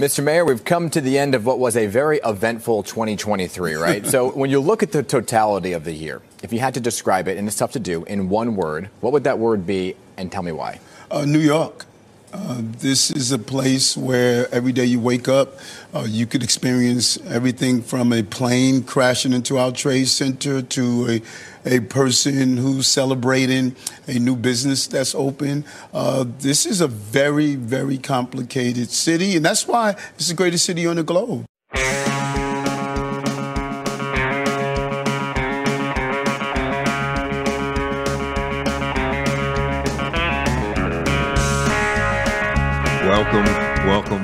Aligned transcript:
Mr. 0.00 0.24
Mayor, 0.24 0.46
we've 0.46 0.64
come 0.64 0.88
to 0.88 1.02
the 1.02 1.18
end 1.18 1.34
of 1.34 1.44
what 1.44 1.58
was 1.58 1.76
a 1.76 1.86
very 1.86 2.20
eventful 2.24 2.84
2023, 2.84 3.74
right? 3.74 4.06
so 4.06 4.30
when 4.30 4.48
you 4.48 4.58
look 4.58 4.82
at 4.82 4.92
the 4.92 5.02
totality 5.02 5.74
of 5.74 5.84
the 5.84 5.92
year, 5.92 6.22
if 6.42 6.54
you 6.54 6.58
had 6.58 6.72
to 6.72 6.80
describe 6.80 7.28
it, 7.28 7.36
and 7.36 7.46
it's 7.46 7.58
tough 7.58 7.72
to 7.72 7.78
do, 7.78 8.04
in 8.04 8.30
one 8.30 8.56
word, 8.56 8.88
what 9.02 9.12
would 9.12 9.24
that 9.24 9.38
word 9.38 9.66
be, 9.66 9.94
and 10.16 10.32
tell 10.32 10.42
me 10.42 10.52
why? 10.52 10.80
Uh, 11.10 11.26
New 11.26 11.38
York. 11.38 11.84
Uh, 12.32 12.62
this 12.78 13.10
is 13.10 13.32
a 13.32 13.38
place 13.38 13.96
where 13.96 14.52
every 14.54 14.70
day 14.72 14.84
you 14.84 15.00
wake 15.00 15.28
up, 15.28 15.58
uh, 15.92 16.06
you 16.08 16.26
could 16.26 16.44
experience 16.44 17.18
everything 17.26 17.82
from 17.82 18.12
a 18.12 18.22
plane 18.22 18.84
crashing 18.84 19.32
into 19.32 19.58
our 19.58 19.72
trade 19.72 20.06
center 20.06 20.62
to 20.62 21.08
a 21.08 21.22
a 21.66 21.80
person 21.80 22.56
who's 22.56 22.86
celebrating 22.86 23.76
a 24.06 24.18
new 24.18 24.34
business 24.34 24.86
that's 24.86 25.14
open. 25.14 25.64
Uh, 25.92 26.24
this 26.38 26.64
is 26.64 26.80
a 26.80 26.88
very, 26.88 27.54
very 27.54 27.98
complicated 27.98 28.90
city, 28.90 29.36
and 29.36 29.44
that's 29.44 29.66
why 29.66 29.94
it's 30.14 30.28
the 30.28 30.34
greatest 30.34 30.64
city 30.64 30.86
on 30.86 30.96
the 30.96 31.02
globe. 31.02 31.49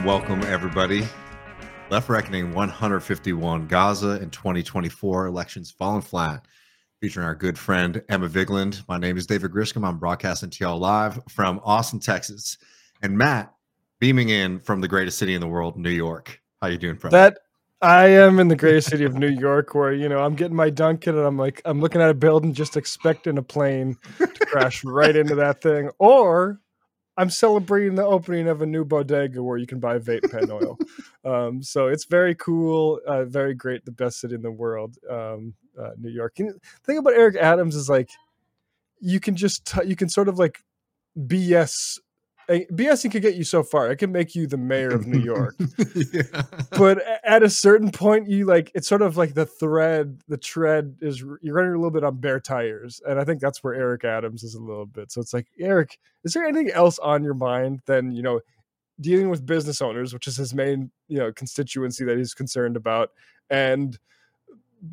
Welcome, 0.07 0.45
everybody. 0.45 1.03
Left 1.91 2.09
Reckoning 2.09 2.55
151, 2.55 3.67
Gaza 3.67 4.23
in 4.23 4.31
2024, 4.31 5.27
elections 5.27 5.73
falling 5.73 6.01
flat 6.01 6.47
featuring 7.01 7.27
our 7.27 7.35
good 7.35 7.59
friend 7.59 8.01
Emma 8.09 8.29
Vigeland. 8.29 8.87
My 8.87 8.99
name 8.99 9.17
is 9.17 9.27
David 9.27 9.51
Griscom. 9.51 9.85
I'm 9.85 9.99
broadcasting 9.99 10.51
to 10.51 10.65
y'all 10.65 10.79
live 10.79 11.19
from 11.29 11.61
Austin, 11.65 11.99
Texas. 11.99 12.57
And 13.03 13.19
Matt, 13.19 13.53
beaming 13.99 14.29
in 14.29 14.61
from 14.61 14.81
the 14.81 14.87
greatest 14.87 15.19
city 15.19 15.35
in 15.35 15.41
the 15.41 15.49
world, 15.49 15.77
New 15.77 15.91
York. 15.91 16.41
How 16.63 16.69
you 16.69 16.79
doing, 16.79 16.95
friend? 16.95 17.13
That 17.13 17.41
I 17.83 18.07
am 18.07 18.39
in 18.39 18.47
the 18.47 18.55
greatest 18.55 18.89
city 18.89 19.05
of 19.05 19.15
New 19.15 19.27
York, 19.27 19.75
where 19.75 19.93
you 19.93 20.09
know 20.09 20.21
I'm 20.21 20.37
getting 20.37 20.57
my 20.57 20.71
Dunkin' 20.71 21.17
and 21.17 21.27
I'm 21.27 21.37
like 21.37 21.61
I'm 21.65 21.81
looking 21.81 22.01
at 22.01 22.11
a 22.11 22.15
building, 22.15 22.55
just 22.55 22.77
expecting 22.77 23.39
a 23.39 23.43
plane 23.43 23.97
to 24.19 24.47
crash 24.47 24.85
right 24.85 25.17
into 25.17 25.35
that 25.35 25.63
thing, 25.63 25.91
or 25.99 26.61
I'm 27.17 27.31
celebrating 27.31 27.95
the 27.95 28.05
opening 28.05 28.47
of 28.49 28.63
a 28.63 28.67
new 28.67 28.85
bodega 28.85 29.43
where 29.43 29.57
you 29.57 29.67
can 29.67 29.81
buy 29.81 29.99
vape 29.99 30.31
pen 30.31 30.51
oil. 30.51 30.79
Um, 31.25 31.61
so 31.61 31.89
it's 31.89 32.05
very 32.05 32.37
cool, 32.37 33.01
uh, 33.05 33.25
very 33.25 33.53
great, 33.53 33.85
the 33.85 33.91
best 33.91 34.21
city 34.21 34.37
in 34.37 34.43
the 34.43 34.51
world, 34.53 34.97
um, 35.11 35.55
uh, 35.77 35.91
New 35.99 36.09
York. 36.09 36.39
And 36.39 36.51
the 36.51 36.61
thing 36.85 36.99
about 36.99 37.15
Eric 37.15 37.35
Adams 37.35 37.75
is 37.75 37.89
like, 37.89 38.11
you 39.01 39.19
can 39.19 39.35
just 39.35 39.65
t- 39.65 39.89
you 39.89 39.97
can 39.97 40.09
sort 40.09 40.29
of 40.29 40.39
like 40.39 40.61
BS 41.19 41.99
BSing 42.49 43.11
can 43.11 43.21
get 43.21 43.35
you 43.35 43.45
so 43.45 43.63
far. 43.63 43.91
It 43.91 43.97
can 43.97 44.13
make 44.13 44.35
you 44.35 44.47
the 44.47 44.57
mayor 44.57 44.91
of 44.91 45.07
New 45.07 45.19
York. 45.19 45.57
yeah. 46.13 46.43
But 46.71 47.03
at 47.25 47.43
a 47.43 47.51
certain 47.51 47.91
point, 47.91 48.29
you 48.29 48.47
like 48.47 48.71
it's 48.75 48.87
sort 48.89 49.03
of 49.03 49.17
like 49.17 49.35
the 49.35 49.47
thread, 49.47 50.21
the 50.29 50.37
tread 50.37 50.97
is 51.01 51.21
you're 51.21 51.55
running 51.55 51.73
a 51.73 51.77
little 51.77 51.91
bit 51.91 52.05
on 52.05 52.19
bare 52.19 52.41
tires, 52.41 53.01
and 53.07 53.19
I 53.19 53.25
think 53.25 53.41
that's 53.41 53.65
where 53.65 53.75
Eric 53.75 54.05
Adams 54.05 54.45
is 54.45 54.55
a 54.55 54.61
little 54.61 54.87
bit. 54.87 55.11
So 55.11 55.21
it's 55.21 55.35
like 55.35 55.49
Eric, 55.59 55.99
is 56.25 56.33
there 56.35 56.45
anything 56.45 56.71
else 56.71 56.99
on 57.01 57.25
your 57.25 57.35
mind 57.35 57.81
than 57.87 58.13
you 58.13 58.23
know 58.23 58.41
dealing 59.01 59.29
with 59.29 59.45
business 59.45 59.83
owners, 59.83 60.15
which 60.15 60.27
is 60.29 60.37
his 60.37 60.55
main 60.55 60.91
you 61.09 61.19
know 61.19 61.33
constituency 61.33 62.05
that 62.05 62.17
he's 62.17 62.35
concerned 62.35 62.77
about, 62.77 63.11
and 63.51 63.99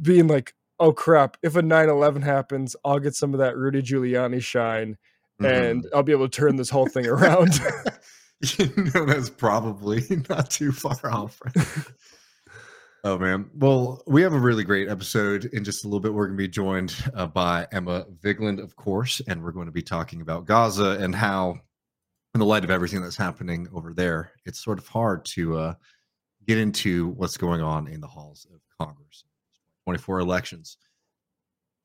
being 0.01 0.27
like, 0.27 0.55
oh 0.79 0.91
crap, 0.91 1.37
if 1.43 1.55
a 1.55 1.61
9-11 1.61 2.23
happens, 2.23 2.75
I'll 2.83 2.99
get 2.99 3.15
some 3.15 3.33
of 3.33 3.39
that 3.39 3.55
Rudy 3.55 3.81
Giuliani 3.81 4.41
shine 4.41 4.97
mm-hmm. 5.45 5.63
and 5.63 5.87
I'll 5.93 6.03
be 6.03 6.11
able 6.11 6.27
to 6.27 6.37
turn 6.37 6.55
this 6.55 6.69
whole 6.69 6.87
thing 6.87 7.07
around. 7.07 7.59
you 8.57 8.71
know, 8.93 9.05
that's 9.05 9.29
probably 9.29 10.03
not 10.29 10.49
too 10.49 10.71
far 10.71 11.11
off. 11.11 11.41
oh 13.03 13.17
man, 13.17 13.49
well, 13.55 14.03
we 14.07 14.21
have 14.21 14.33
a 14.33 14.39
really 14.39 14.63
great 14.63 14.89
episode. 14.89 15.45
In 15.45 15.63
just 15.63 15.85
a 15.85 15.87
little 15.87 15.99
bit, 15.99 16.13
we're 16.13 16.27
going 16.27 16.37
to 16.37 16.43
be 16.43 16.47
joined 16.47 16.95
uh, 17.15 17.27
by 17.27 17.67
Emma 17.71 18.05
Vigeland, 18.23 18.61
of 18.61 18.75
course, 18.75 19.21
and 19.27 19.43
we're 19.43 19.51
going 19.51 19.67
to 19.67 19.71
be 19.71 19.81
talking 19.81 20.21
about 20.21 20.45
Gaza 20.45 20.97
and 20.99 21.15
how, 21.15 21.59
in 22.33 22.39
the 22.39 22.45
light 22.45 22.63
of 22.63 22.71
everything 22.71 23.01
that's 23.01 23.17
happening 23.17 23.67
over 23.73 23.93
there, 23.93 24.31
it's 24.45 24.63
sort 24.63 24.79
of 24.79 24.87
hard 24.87 25.25
to 25.25 25.57
uh, 25.57 25.73
get 26.47 26.57
into 26.57 27.09
what's 27.09 27.37
going 27.37 27.61
on 27.61 27.87
in 27.87 28.01
the 28.01 28.07
halls 28.07 28.47
of 28.53 28.59
Congress. 28.85 29.23
24 29.85 30.19
elections. 30.19 30.77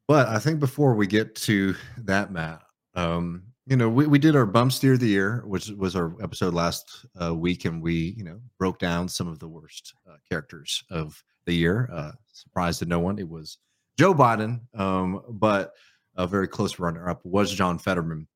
But 0.07 0.29
I 0.29 0.39
think 0.39 0.59
before 0.59 0.95
we 0.95 1.07
get 1.07 1.35
to 1.37 1.75
that, 1.99 2.33
Matt, 2.33 2.63
um, 2.95 3.43
you 3.69 3.77
know, 3.77 3.89
we, 3.91 4.07
we 4.07 4.19
did 4.19 4.35
our 4.35 4.47
bump 4.47 4.73
steer 4.73 4.95
of 4.95 5.01
the 5.01 5.09
year, 5.09 5.43
which 5.47 5.69
was 5.69 5.95
our 5.95 6.15
episode 6.23 6.55
last 6.55 7.05
uh, 7.23 7.35
week, 7.35 7.67
and 7.67 7.83
we, 7.83 8.15
you 8.17 8.25
know, 8.25 8.41
broke 8.59 8.79
down 8.79 9.09
some 9.09 9.29
of 9.29 9.39
the 9.39 9.49
worst 9.49 9.93
uh, 10.11 10.17
characters 10.29 10.83
of 10.91 11.23
the 11.45 11.53
year. 11.53 11.89
Uh, 11.93 12.13
surprise 12.33 12.79
to 12.79 12.87
no 12.87 12.99
one, 12.99 13.19
it 13.19 13.29
was 13.29 13.59
Joe 13.99 14.15
Biden, 14.15 14.61
um, 14.75 15.23
but 15.29 15.73
a 16.17 16.27
very 16.27 16.49
close 16.49 16.79
runner-up 16.79 17.21
was 17.25 17.53
John 17.53 17.79
Fetterman. 17.79 18.27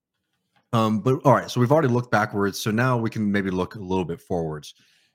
Um, 0.75 1.01
but 1.01 1.21
all 1.25 1.35
right, 1.35 1.51
so 1.51 1.61
we've 1.61 1.73
already 1.73 1.89
looked 1.89 2.11
backwards, 2.11 2.61
so 2.61 2.71
now 2.71 2.99
we 2.99 3.09
can 3.09 3.31
maybe 3.33 3.51
look 3.51 3.75
a 3.75 3.81
little 3.81 4.05
bit 4.05 4.21
forwards. 4.21 4.75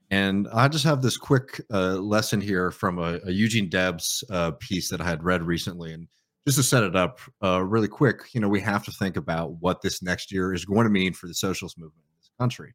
And 0.09 0.47
I 0.51 0.67
just 0.67 0.85
have 0.85 1.01
this 1.01 1.17
quick 1.17 1.61
uh, 1.72 1.95
lesson 1.95 2.41
here 2.41 2.72
from 2.72 2.97
a, 2.97 3.19
a 3.25 3.31
Eugene 3.31 3.69
Debs 3.69 4.23
uh, 4.31 4.51
piece 4.51 4.89
that 4.89 5.01
I 5.01 5.06
had 5.06 5.23
read 5.23 5.44
recently, 5.44 5.94
and 5.94 6.07
just 6.47 6.56
to 6.56 6.63
set 6.63 6.81
it 6.81 6.96
up 6.96 7.19
uh, 7.44 7.62
really 7.62 7.90
quick, 7.90 8.22
you 8.31 8.40
know, 8.40 8.47
we 8.47 8.62
have 8.62 8.85
to 8.85 8.91
think 8.91 9.18
about 9.18 9.62
what 9.62 9.81
this 9.81 10.02
next 10.02 10.31
year 10.31 10.53
is 10.53 10.63
going 10.63 10.85
to 10.85 10.90
mean 10.90 11.12
for 11.12 11.28
the 11.28 11.34
socialist 11.34 11.78
movement 11.78 12.06
in 12.09 12.18
this 12.18 12.31
country. 12.40 12.74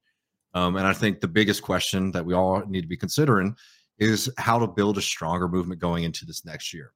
Um, 0.52 0.76
and 0.76 0.86
I 0.86 0.92
think 0.92 1.20
the 1.20 1.28
biggest 1.28 1.62
question 1.62 2.10
that 2.10 2.22
we 2.22 2.34
all 2.34 2.62
need 2.66 2.82
to 2.82 2.86
be 2.86 2.98
considering 2.98 3.56
is 3.98 4.30
how 4.36 4.58
to 4.58 4.66
build 4.66 4.98
a 4.98 5.00
stronger 5.00 5.48
movement 5.48 5.80
going 5.80 6.04
into 6.04 6.26
this 6.26 6.44
next 6.44 6.74
year. 6.74 6.92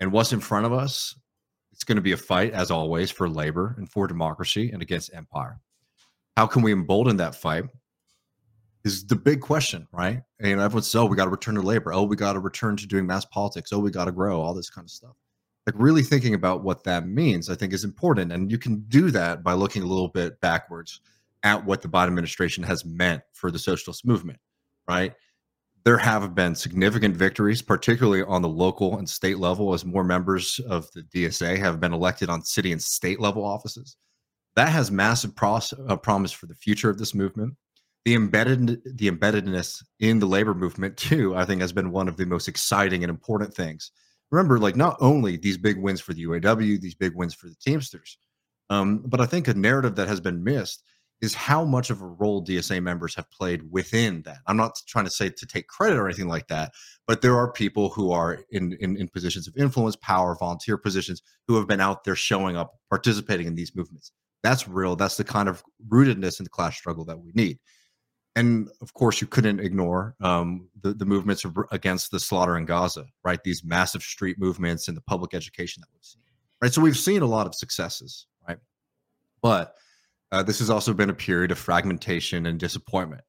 And 0.00 0.12
what's 0.12 0.34
in 0.34 0.40
front 0.40 0.66
of 0.66 0.74
us? 0.74 1.18
It's 1.72 1.82
going 1.82 1.96
to 1.96 2.02
be 2.02 2.12
a 2.12 2.18
fight, 2.18 2.52
as 2.52 2.70
always, 2.70 3.10
for 3.10 3.26
labor 3.26 3.74
and 3.78 3.90
for 3.90 4.06
democracy 4.06 4.70
and 4.70 4.82
against 4.82 5.14
empire. 5.14 5.60
How 6.36 6.46
can 6.46 6.60
we 6.60 6.72
embolden 6.72 7.16
that 7.16 7.36
fight? 7.36 7.64
Is 8.84 9.06
the 9.06 9.16
big 9.16 9.40
question, 9.40 9.88
right? 9.92 10.20
And 10.40 10.60
everyone 10.60 10.82
says, 10.82 10.96
"Oh, 10.96 11.06
we 11.06 11.16
got 11.16 11.24
to 11.24 11.30
return 11.30 11.54
to 11.54 11.62
labor. 11.62 11.94
Oh, 11.94 12.02
we 12.02 12.16
got 12.16 12.34
to 12.34 12.40
return 12.40 12.76
to 12.76 12.86
doing 12.86 13.06
mass 13.06 13.24
politics. 13.24 13.72
Oh, 13.72 13.78
we 13.78 13.90
got 13.90 14.06
to 14.06 14.12
grow. 14.12 14.42
All 14.42 14.52
this 14.52 14.68
kind 14.68 14.84
of 14.84 14.90
stuff." 14.90 15.16
Like 15.66 15.74
really 15.78 16.02
thinking 16.02 16.34
about 16.34 16.62
what 16.62 16.84
that 16.84 17.06
means 17.06 17.48
i 17.50 17.54
think 17.54 17.72
is 17.72 17.84
important 17.84 18.32
and 18.32 18.50
you 18.50 18.58
can 18.58 18.80
do 18.88 19.10
that 19.10 19.42
by 19.42 19.52
looking 19.52 19.82
a 19.82 19.86
little 19.86 20.08
bit 20.08 20.40
backwards 20.40 21.00
at 21.42 21.64
what 21.64 21.82
the 21.82 21.88
biden 21.88 22.08
administration 22.08 22.62
has 22.62 22.84
meant 22.84 23.22
for 23.32 23.50
the 23.50 23.58
socialist 23.58 24.06
movement 24.06 24.38
right? 24.88 25.14
There 25.84 25.98
have 25.98 26.34
been 26.34 26.54
significant 26.54 27.16
victories 27.16 27.60
particularly 27.60 28.22
on 28.22 28.42
the 28.42 28.48
local 28.48 28.98
and 28.98 29.08
state 29.08 29.38
level 29.38 29.74
as 29.74 29.84
more 29.84 30.04
members 30.04 30.60
of 30.68 30.90
the 30.92 31.02
dsa 31.02 31.58
have 31.58 31.80
been 31.80 31.92
elected 31.92 32.30
on 32.30 32.42
city 32.42 32.72
and 32.72 32.80
state 32.80 33.20
level 33.20 33.44
offices. 33.44 33.96
That 34.54 34.68
has 34.68 34.90
massive 34.90 35.34
pros- 35.34 35.74
uh, 35.88 35.96
promise 35.96 36.30
for 36.30 36.46
the 36.46 36.54
future 36.54 36.90
of 36.90 36.98
this 36.98 37.14
movement. 37.14 37.54
The 38.04 38.14
embedded 38.14 38.82
the 38.96 39.10
embeddedness 39.10 39.82
in 40.00 40.18
the 40.18 40.26
labor 40.26 40.54
movement 40.54 40.96
too 40.96 41.36
i 41.36 41.44
think 41.44 41.60
has 41.60 41.72
been 41.72 41.92
one 41.92 42.08
of 42.08 42.16
the 42.16 42.26
most 42.26 42.48
exciting 42.48 43.04
and 43.04 43.10
important 43.10 43.54
things 43.54 43.92
remember, 44.32 44.58
like 44.58 44.74
not 44.74 44.96
only 45.00 45.36
these 45.36 45.58
big 45.58 45.78
wins 45.78 46.00
for 46.00 46.14
the 46.14 46.24
UAW, 46.24 46.80
these 46.80 46.94
big 46.94 47.14
wins 47.14 47.34
for 47.34 47.46
the 47.46 47.54
Teamsters, 47.60 48.18
um, 48.70 49.02
but 49.06 49.20
I 49.20 49.26
think 49.26 49.46
a 49.46 49.54
narrative 49.54 49.94
that 49.96 50.08
has 50.08 50.20
been 50.20 50.42
missed 50.42 50.82
is 51.20 51.34
how 51.34 51.64
much 51.64 51.90
of 51.90 52.02
a 52.02 52.06
role 52.06 52.44
DSA 52.44 52.82
members 52.82 53.14
have 53.14 53.30
played 53.30 53.70
within 53.70 54.22
that. 54.22 54.38
I'm 54.48 54.56
not 54.56 54.76
trying 54.88 55.04
to 55.04 55.10
say 55.10 55.28
to 55.28 55.46
take 55.46 55.68
credit 55.68 55.96
or 55.96 56.06
anything 56.06 56.26
like 56.26 56.48
that, 56.48 56.72
but 57.06 57.20
there 57.22 57.36
are 57.36 57.52
people 57.52 57.90
who 57.90 58.10
are 58.10 58.40
in, 58.50 58.76
in, 58.80 58.96
in 58.96 59.06
positions 59.06 59.46
of 59.46 59.56
influence, 59.56 59.94
power, 59.94 60.34
volunteer 60.36 60.76
positions 60.76 61.22
who 61.46 61.54
have 61.56 61.68
been 61.68 61.80
out 61.80 62.02
there 62.02 62.16
showing 62.16 62.56
up, 62.56 62.72
participating 62.90 63.46
in 63.46 63.54
these 63.54 63.76
movements. 63.76 64.10
That's 64.42 64.66
real. 64.66 64.96
That's 64.96 65.16
the 65.16 65.22
kind 65.22 65.48
of 65.48 65.62
rootedness 65.88 66.40
in 66.40 66.44
the 66.44 66.50
class 66.50 66.76
struggle 66.76 67.04
that 67.04 67.20
we 67.20 67.30
need 67.34 67.58
and 68.34 68.68
of 68.80 68.94
course, 68.94 69.20
you 69.20 69.26
couldn't 69.26 69.60
ignore 69.60 70.14
um, 70.20 70.68
the, 70.80 70.94
the 70.94 71.04
movements 71.04 71.44
against 71.70 72.10
the 72.10 72.20
slaughter 72.20 72.56
in 72.56 72.64
Gaza, 72.64 73.06
right? 73.24 73.42
These 73.44 73.62
massive 73.62 74.02
street 74.02 74.38
movements 74.38 74.88
and 74.88 74.96
the 74.96 75.02
public 75.02 75.34
education 75.34 75.82
that 75.82 75.88
we've 75.92 76.04
seen, 76.04 76.22
right? 76.62 76.72
So 76.72 76.80
we've 76.80 76.96
seen 76.96 77.22
a 77.22 77.26
lot 77.26 77.46
of 77.46 77.54
successes, 77.54 78.26
right? 78.48 78.58
But 79.42 79.74
uh, 80.30 80.42
this 80.42 80.60
has 80.60 80.70
also 80.70 80.94
been 80.94 81.10
a 81.10 81.14
period 81.14 81.50
of 81.50 81.58
fragmentation 81.58 82.46
and 82.46 82.58
disappointment. 82.58 83.22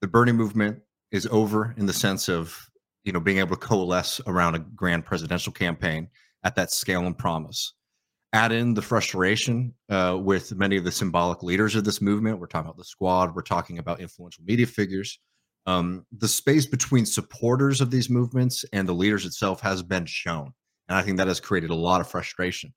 The 0.00 0.08
Bernie 0.08 0.32
movement 0.32 0.80
is 1.10 1.26
over 1.30 1.74
in 1.76 1.86
the 1.86 1.92
sense 1.92 2.28
of 2.28 2.70
you 3.04 3.12
know 3.12 3.20
being 3.20 3.38
able 3.38 3.56
to 3.56 3.66
coalesce 3.66 4.20
around 4.26 4.54
a 4.54 4.60
grand 4.60 5.04
presidential 5.04 5.52
campaign 5.52 6.08
at 6.44 6.56
that 6.56 6.72
scale 6.72 7.06
and 7.06 7.16
promise 7.16 7.74
add 8.36 8.52
in 8.52 8.74
the 8.74 8.82
frustration 8.82 9.72
uh, 9.88 10.18
with 10.20 10.54
many 10.54 10.76
of 10.76 10.84
the 10.84 10.92
symbolic 10.92 11.42
leaders 11.42 11.74
of 11.74 11.84
this 11.84 12.02
movement. 12.02 12.38
We're 12.38 12.46
talking 12.46 12.66
about 12.66 12.76
the 12.76 12.84
squad, 12.84 13.34
we're 13.34 13.42
talking 13.42 13.78
about 13.78 14.00
influential 14.00 14.44
media 14.44 14.66
figures. 14.66 15.18
Um, 15.64 16.06
the 16.12 16.28
space 16.28 16.66
between 16.66 17.06
supporters 17.06 17.80
of 17.80 17.90
these 17.90 18.10
movements 18.10 18.64
and 18.72 18.86
the 18.86 18.92
leaders 18.92 19.24
itself 19.24 19.60
has 19.62 19.82
been 19.82 20.06
shown. 20.06 20.52
And 20.88 20.96
I 20.98 21.02
think 21.02 21.16
that 21.16 21.28
has 21.28 21.40
created 21.40 21.70
a 21.70 21.74
lot 21.88 22.00
of 22.00 22.08
frustration. 22.08 22.72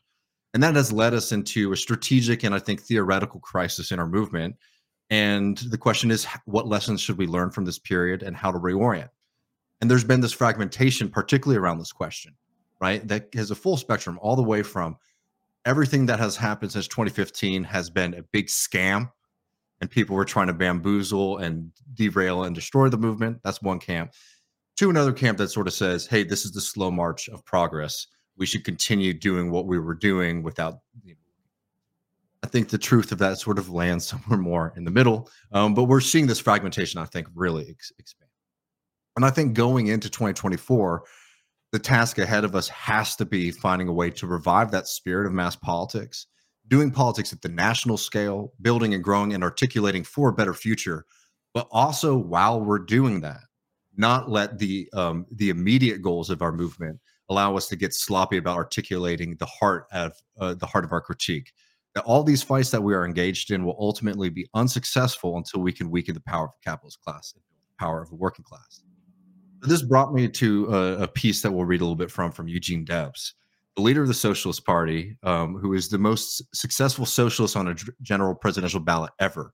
And 0.54 0.64
that 0.64 0.76
has 0.76 0.92
led 0.92 1.14
us 1.14 1.32
into 1.32 1.72
a 1.72 1.78
strategic 1.78 2.44
and 2.44 2.56
I 2.56 2.60
think 2.60 2.82
theoretical 2.82 3.40
crisis 3.42 3.92
in 3.92 4.00
our 4.00 4.08
movement 4.08 4.56
And 5.10 5.58
the 5.58 5.78
question 5.78 6.12
is, 6.12 6.26
what 6.46 6.68
lessons 6.68 7.02
should 7.02 7.18
we 7.18 7.28
learn 7.28 7.52
from 7.52 7.66
this 7.66 7.80
period 7.80 8.24
and 8.24 8.36
how 8.36 8.52
to 8.52 8.60
reorient? 8.60 9.10
And 9.82 9.90
there's 9.90 10.04
been 10.04 10.22
this 10.22 10.34
fragmentation, 10.34 11.10
particularly 11.10 11.58
around 11.58 11.80
this 11.80 11.92
question, 11.92 12.36
right? 12.80 13.08
That 13.08 13.30
has 13.34 13.50
a 13.52 13.56
full 13.56 13.78
spectrum, 13.78 14.20
all 14.22 14.36
the 14.36 14.44
way 14.44 14.62
from 14.62 14.98
everything 15.66 16.06
that 16.08 16.20
has 16.20 16.36
happened 16.36 16.72
since 16.72 16.88
2015 16.88 17.64
has 17.64 17.90
been 17.90 18.14
a 18.14 18.24
big 18.24 18.48
scam 18.48 19.12
and 19.82 19.90
people 19.90 20.16
were 20.16 20.26
trying 20.26 20.48
to 20.48 20.54
bamboozle 20.54 21.38
and 21.38 21.72
derail 21.94 22.44
and 22.44 22.56
destroy 22.56 22.90
the 22.90 22.98
movement. 22.98 23.40
That's 23.44 23.62
one 23.62 23.80
camp. 23.80 24.12
To 24.78 24.90
another 24.90 25.14
camp 25.14 25.38
that 25.38 25.50
sort 25.50 25.68
of 25.68 25.74
says, 25.74 26.06
hey, 26.06 26.24
this 26.24 26.46
is 26.46 26.52
the 26.52 26.62
slow 26.62 26.92
march 26.92 27.30
of 27.30 27.44
progress. 27.46 28.08
We 28.38 28.46
should 28.46 28.64
continue 28.64 29.14
doing 29.14 29.52
what 29.52 29.68
we 29.68 29.80
were 29.80 29.96
doing 29.96 30.44
without. 30.44 30.80
You 31.04 31.14
know, 31.14 31.20
I 32.44 32.48
think 32.48 32.70
the 32.70 32.78
truth 32.78 33.12
of 33.12 33.18
that 33.20 33.40
sort 33.40 33.60
of 33.60 33.70
lands 33.70 34.08
somewhere 34.10 34.40
more 34.40 34.74
in 34.76 34.86
the 34.86 34.92
middle. 34.92 35.30
Um, 35.52 35.74
but 35.74 35.86
we're 35.86 36.00
seeing 36.02 36.28
this 36.28 36.40
fragmentation, 36.40 37.02
I 37.02 37.06
think, 37.06 37.28
really 37.36 37.68
ex- 37.70 37.92
expand. 38.00 38.30
And 39.16 39.26
I 39.26 39.30
think 39.32 39.54
going 39.54 39.88
into 39.88 40.10
2024, 40.10 41.04
the 41.72 41.80
task 41.80 42.18
ahead 42.18 42.44
of 42.44 42.56
us 42.56 42.68
has 42.70 43.16
to 43.18 43.26
be 43.26 43.52
finding 43.52 43.88
a 43.88 43.94
way 43.94 44.10
to 44.10 44.28
revive 44.28 44.72
that 44.72 44.88
spirit 44.88 45.28
of 45.28 45.34
mass 45.34 45.56
politics 45.56 46.28
doing 46.70 46.92
politics 46.92 47.34
at 47.34 47.42
the 47.42 47.50
national 47.50 47.98
scale, 47.98 48.54
building 48.62 48.94
and 48.94 49.04
growing 49.04 49.34
and 49.34 49.44
articulating 49.44 50.04
for 50.04 50.30
a 50.30 50.34
better 50.34 50.54
future. 50.54 51.06
But 51.54 51.68
also, 51.72 52.16
while 52.16 52.62
we're 52.62 52.80
doing 52.80 53.22
that, 53.22 53.42
not 53.98 54.30
let 54.30 54.60
the 54.60 54.88
um, 54.94 55.26
the 55.32 55.50
immediate 55.50 56.02
goals 56.02 56.30
of 56.30 56.42
our 56.42 56.52
movement 56.52 57.00
allow 57.30 57.58
us 57.58 57.68
to 57.68 57.76
get 57.76 57.94
sloppy 57.94 58.38
about 58.38 58.56
articulating 58.56 59.36
the 59.38 59.48
heart 59.48 59.86
of 59.92 60.14
uh, 60.40 60.54
the 60.54 60.68
heart 60.68 60.86
of 60.86 60.94
our 60.94 61.02
critique. 61.02 61.52
That 61.96 62.06
all 62.06 62.24
these 62.24 62.44
fights 62.44 62.70
that 62.70 62.84
we 62.84 62.94
are 62.94 63.04
engaged 63.04 63.52
in 63.52 63.66
will 63.66 63.76
ultimately 63.80 64.30
be 64.30 64.48
unsuccessful 64.54 65.38
until 65.38 65.62
we 65.62 65.74
can 65.74 65.90
weaken 65.90 66.14
the 66.14 66.22
power 66.22 66.46
of 66.46 66.52
the 66.52 66.70
capitalist 66.70 67.02
class, 67.02 67.34
and 67.34 67.42
the 67.42 67.84
power 67.84 68.02
of 68.02 68.10
the 68.10 68.16
working 68.16 68.46
class. 68.46 68.84
This 69.62 69.82
brought 69.82 70.14
me 70.14 70.28
to 70.30 70.74
a, 70.74 71.04
a 71.04 71.08
piece 71.08 71.42
that 71.42 71.52
we'll 71.52 71.66
read 71.66 71.82
a 71.82 71.84
little 71.84 71.96
bit 71.96 72.12
from 72.12 72.32
from 72.32 72.48
Eugene 72.48 72.86
Debs 72.86 73.34
the 73.80 73.86
leader 73.86 74.02
of 74.02 74.10
the 74.10 74.14
Socialist 74.14 74.66
Party, 74.66 75.18
um, 75.24 75.56
who 75.56 75.74
is 75.74 75.88
the 75.88 75.98
most 75.98 76.44
successful 76.54 77.06
socialist 77.06 77.56
on 77.56 77.70
a 77.70 77.76
general 78.02 78.36
presidential 78.36 78.82
ballot 78.82 79.12
ever. 79.20 79.54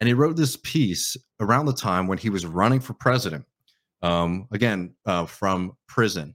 And 0.00 0.08
he 0.08 0.14
wrote 0.14 0.36
this 0.36 0.56
piece 0.56 1.18
around 1.40 1.66
the 1.66 1.74
time 1.74 2.06
when 2.06 2.16
he 2.16 2.30
was 2.30 2.46
running 2.46 2.80
for 2.80 2.94
president, 2.94 3.44
um, 4.00 4.48
again, 4.52 4.94
uh, 5.04 5.26
from 5.26 5.76
prison. 5.86 6.34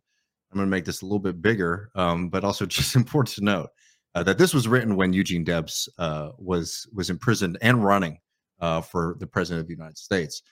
I'm 0.52 0.58
going 0.58 0.68
to 0.68 0.70
make 0.70 0.86
this 0.86 1.02
a 1.02 1.06
little 1.06 1.18
bit 1.18 1.42
bigger, 1.42 1.90
um, 1.96 2.30
but 2.30 2.44
also 2.44 2.66
just 2.68 2.96
important 2.96 3.36
to 3.36 3.44
note 3.44 3.70
uh, 4.14 4.22
that 4.24 4.38
this 4.38 4.54
was 4.54 4.68
written 4.68 4.96
when 4.96 5.12
Eugene 5.12 5.44
Debs 5.44 5.90
uh, 5.98 6.30
was 6.38 6.88
was 6.94 7.10
imprisoned 7.10 7.58
and 7.64 7.84
running 7.84 8.20
uh, 8.60 8.82
for 8.82 9.16
the 9.20 9.28
president 9.28 9.62
of 9.62 9.68
the 9.68 9.74
United 9.74 9.98
States. 9.98 10.44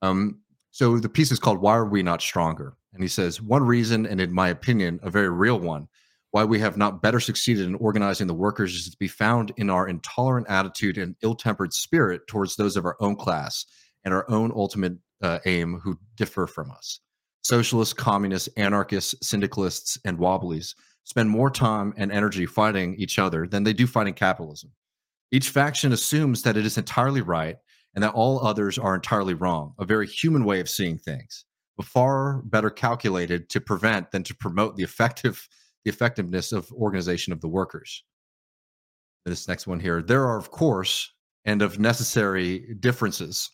Um, 0.00 0.38
so 0.70 0.98
the 0.98 1.08
piece 1.08 1.32
is 1.32 1.38
called 1.38 1.60
"Why 1.60 1.74
Are 1.74 1.86
We 1.86 2.02
Not 2.02 2.22
Stronger?" 2.22 2.74
And 2.92 3.02
he 3.02 3.08
says 3.08 3.40
one 3.40 3.62
reason, 3.62 4.06
and 4.06 4.20
in 4.20 4.32
my 4.32 4.48
opinion, 4.48 5.00
a 5.02 5.10
very 5.10 5.30
real 5.30 5.58
one, 5.58 5.88
why 6.32 6.44
we 6.44 6.58
have 6.60 6.76
not 6.76 7.02
better 7.02 7.20
succeeded 7.20 7.66
in 7.66 7.74
organizing 7.76 8.26
the 8.26 8.34
workers 8.34 8.74
is 8.74 8.88
to 8.90 8.96
be 8.98 9.08
found 9.08 9.52
in 9.56 9.70
our 9.70 9.88
intolerant 9.88 10.48
attitude 10.48 10.98
and 10.98 11.16
ill 11.22 11.34
tempered 11.34 11.72
spirit 11.72 12.26
towards 12.26 12.56
those 12.56 12.76
of 12.76 12.84
our 12.84 12.96
own 13.00 13.16
class 13.16 13.66
and 14.04 14.14
our 14.14 14.28
own 14.30 14.52
ultimate 14.54 14.94
uh, 15.22 15.38
aim 15.46 15.80
who 15.82 15.98
differ 16.16 16.46
from 16.46 16.70
us. 16.70 17.00
Socialists, 17.42 17.94
communists, 17.94 18.48
anarchists, 18.56 19.14
syndicalists, 19.26 19.98
and 20.04 20.18
wobblies 20.18 20.74
spend 21.04 21.28
more 21.28 21.50
time 21.50 21.92
and 21.96 22.12
energy 22.12 22.46
fighting 22.46 22.94
each 22.96 23.18
other 23.18 23.46
than 23.46 23.64
they 23.64 23.72
do 23.72 23.86
fighting 23.86 24.14
capitalism. 24.14 24.70
Each 25.32 25.48
faction 25.48 25.92
assumes 25.92 26.42
that 26.42 26.56
it 26.56 26.66
is 26.66 26.78
entirely 26.78 27.22
right 27.22 27.56
and 27.94 28.04
that 28.04 28.14
all 28.14 28.44
others 28.46 28.78
are 28.78 28.94
entirely 28.94 29.34
wrong, 29.34 29.74
a 29.78 29.84
very 29.84 30.06
human 30.06 30.44
way 30.44 30.60
of 30.60 30.68
seeing 30.68 30.98
things, 30.98 31.44
but 31.76 31.86
far 31.86 32.42
better 32.44 32.70
calculated 32.70 33.48
to 33.50 33.60
prevent 33.60 34.10
than 34.10 34.22
to 34.22 34.34
promote 34.34 34.76
the 34.76 34.82
effective 34.82 35.48
the 35.84 35.90
effectiveness 35.90 36.52
of 36.52 36.70
organization 36.72 37.32
of 37.32 37.40
the 37.40 37.48
workers. 37.48 38.04
This 39.24 39.48
next 39.48 39.66
one 39.66 39.80
here. 39.80 40.02
There 40.02 40.26
are, 40.26 40.38
of 40.38 40.50
course, 40.50 41.12
and 41.44 41.62
of 41.62 41.78
necessary 41.78 42.74
differences, 42.80 43.50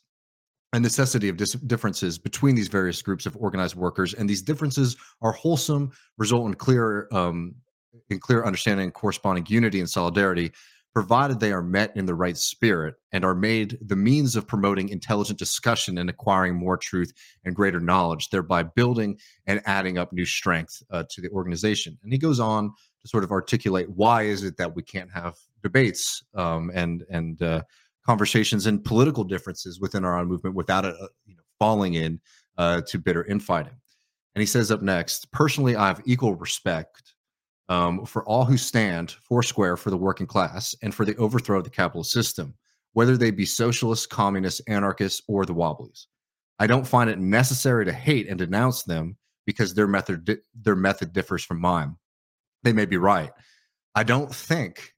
a 0.73 0.81
necessity 0.81 1.29
of 1.29 1.37
dis- 1.37 1.53
differences 1.53 2.19
between 2.19 2.55
these 2.55 2.69
various 2.69 3.03
groups 3.03 3.27
of 3.27 3.37
organized 3.37 3.77
workers, 3.77 4.15
and 4.15 4.29
these 4.29 4.43
differences 4.43 4.97
are 5.23 5.33
wholesome, 5.33 5.93
result 6.19 6.47
in 6.47 6.55
clear, 6.55 7.09
um, 7.13 7.55
in 8.11 8.19
clear 8.19 8.45
understanding, 8.45 8.91
corresponding 8.91 9.47
unity 9.49 9.81
and 9.81 9.89
solidarity, 9.89 10.53
provided 10.97 11.39
they 11.39 11.53
are 11.53 11.63
met 11.63 11.95
in 11.95 12.07
the 12.07 12.15
right 12.15 12.39
spirit 12.39 12.95
and 13.13 13.23
are 13.23 13.35
made 13.35 13.77
the 13.83 13.95
means 13.95 14.35
of 14.35 14.47
promoting 14.47 14.89
intelligent 14.89 15.39
discussion 15.39 15.99
and 15.99 16.09
acquiring 16.09 16.55
more 16.55 16.79
truth 16.79 17.13
and 17.45 17.55
greater 17.55 17.79
knowledge, 17.79 18.31
thereby 18.31 18.63
building 18.63 19.15
and 19.47 19.61
adding 19.67 19.99
up 19.99 20.11
new 20.11 20.25
strength 20.25 20.83
uh, 20.91 21.05
to 21.11 21.21
the 21.21 21.29
organization. 21.29 21.99
And 22.03 22.15
he 22.15 22.19
goes 22.19 22.41
on 22.41 22.73
to 23.03 23.09
sort 23.09 23.25
of 23.25 23.31
articulate 23.31 23.91
why 23.91 24.23
is 24.23 24.43
it 24.43 24.57
that 24.57 24.75
we 24.75 24.83
can't 24.83 25.13
have 25.13 25.35
debates 25.63 26.25
um, 26.35 26.71
and 26.73 27.05
and 27.11 27.43
uh, 27.43 27.61
conversations 28.07 28.65
and 28.65 28.83
political 28.83 29.23
differences 29.23 29.79
within 29.79 30.03
our 30.03 30.19
own 30.19 30.29
movement 30.29 30.57
without 30.57 30.87
a, 30.87 30.97
you 31.27 31.37
know, 31.37 31.43
falling 31.59 31.93
in 31.93 32.19
uh, 32.57 32.81
to 32.89 32.99
bitter 32.99 33.27
infighting. 33.27 33.77
And 34.35 34.41
he 34.41 34.47
says 34.47 34.71
up 34.71 34.81
next, 34.81 35.31
personally, 35.31 35.77
I 35.77 35.89
have 35.89 36.01
equal 36.07 36.37
respect 36.37 37.13
um, 37.69 38.05
for 38.05 38.25
all 38.25 38.45
who 38.45 38.57
stand 38.57 39.13
foursquare 39.23 39.77
for 39.77 39.91
the 39.91 39.97
working 39.97 40.27
class 40.27 40.75
and 40.83 40.95
for 40.95 41.05
the 41.05 41.17
overthrow 41.17 41.59
of 41.59 41.65
the 41.65 41.71
capitalist 41.71 42.13
system, 42.13 42.55
whether 42.93 43.17
they 43.17 43.31
be 43.31 43.45
socialists, 43.45 44.07
communists, 44.07 44.61
anarchists, 44.69 45.23
or 45.29 45.45
the 45.45 45.55
wobblies. 45.55 46.07
I 46.59 46.67
don't 46.67 46.87
find 46.87 47.11
it 47.11 47.19
necessary 47.19 47.85
to 47.85 47.93
hate 47.93 48.29
and 48.29 48.39
denounce 48.39 48.85
them 48.85 49.17
because 49.47 49.75
their 49.75 49.87
method 49.87 50.25
di- 50.25 50.39
their 50.55 50.77
method 50.77 51.13
differs 51.13 51.45
from 51.45 51.61
mine. 51.61 51.97
They 52.63 52.73
may 52.73 52.87
be 52.87 52.97
right. 52.97 53.31
I 53.95 54.03
don't 54.03 54.35
think 54.35 54.93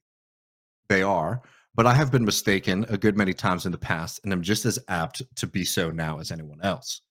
they 0.88 1.02
are, 1.02 1.42
but 1.74 1.86
I 1.86 1.94
have 1.94 2.12
been 2.12 2.24
mistaken 2.24 2.86
a 2.88 2.96
good 2.96 3.16
many 3.16 3.32
times 3.32 3.66
in 3.66 3.72
the 3.72 3.78
past, 3.78 4.20
and 4.24 4.32
I'm 4.32 4.42
just 4.42 4.64
as 4.64 4.78
apt 4.88 5.22
to 5.36 5.46
be 5.46 5.64
so 5.64 5.90
now 5.90 6.18
as 6.18 6.30
anyone 6.30 6.60
else 6.62 7.02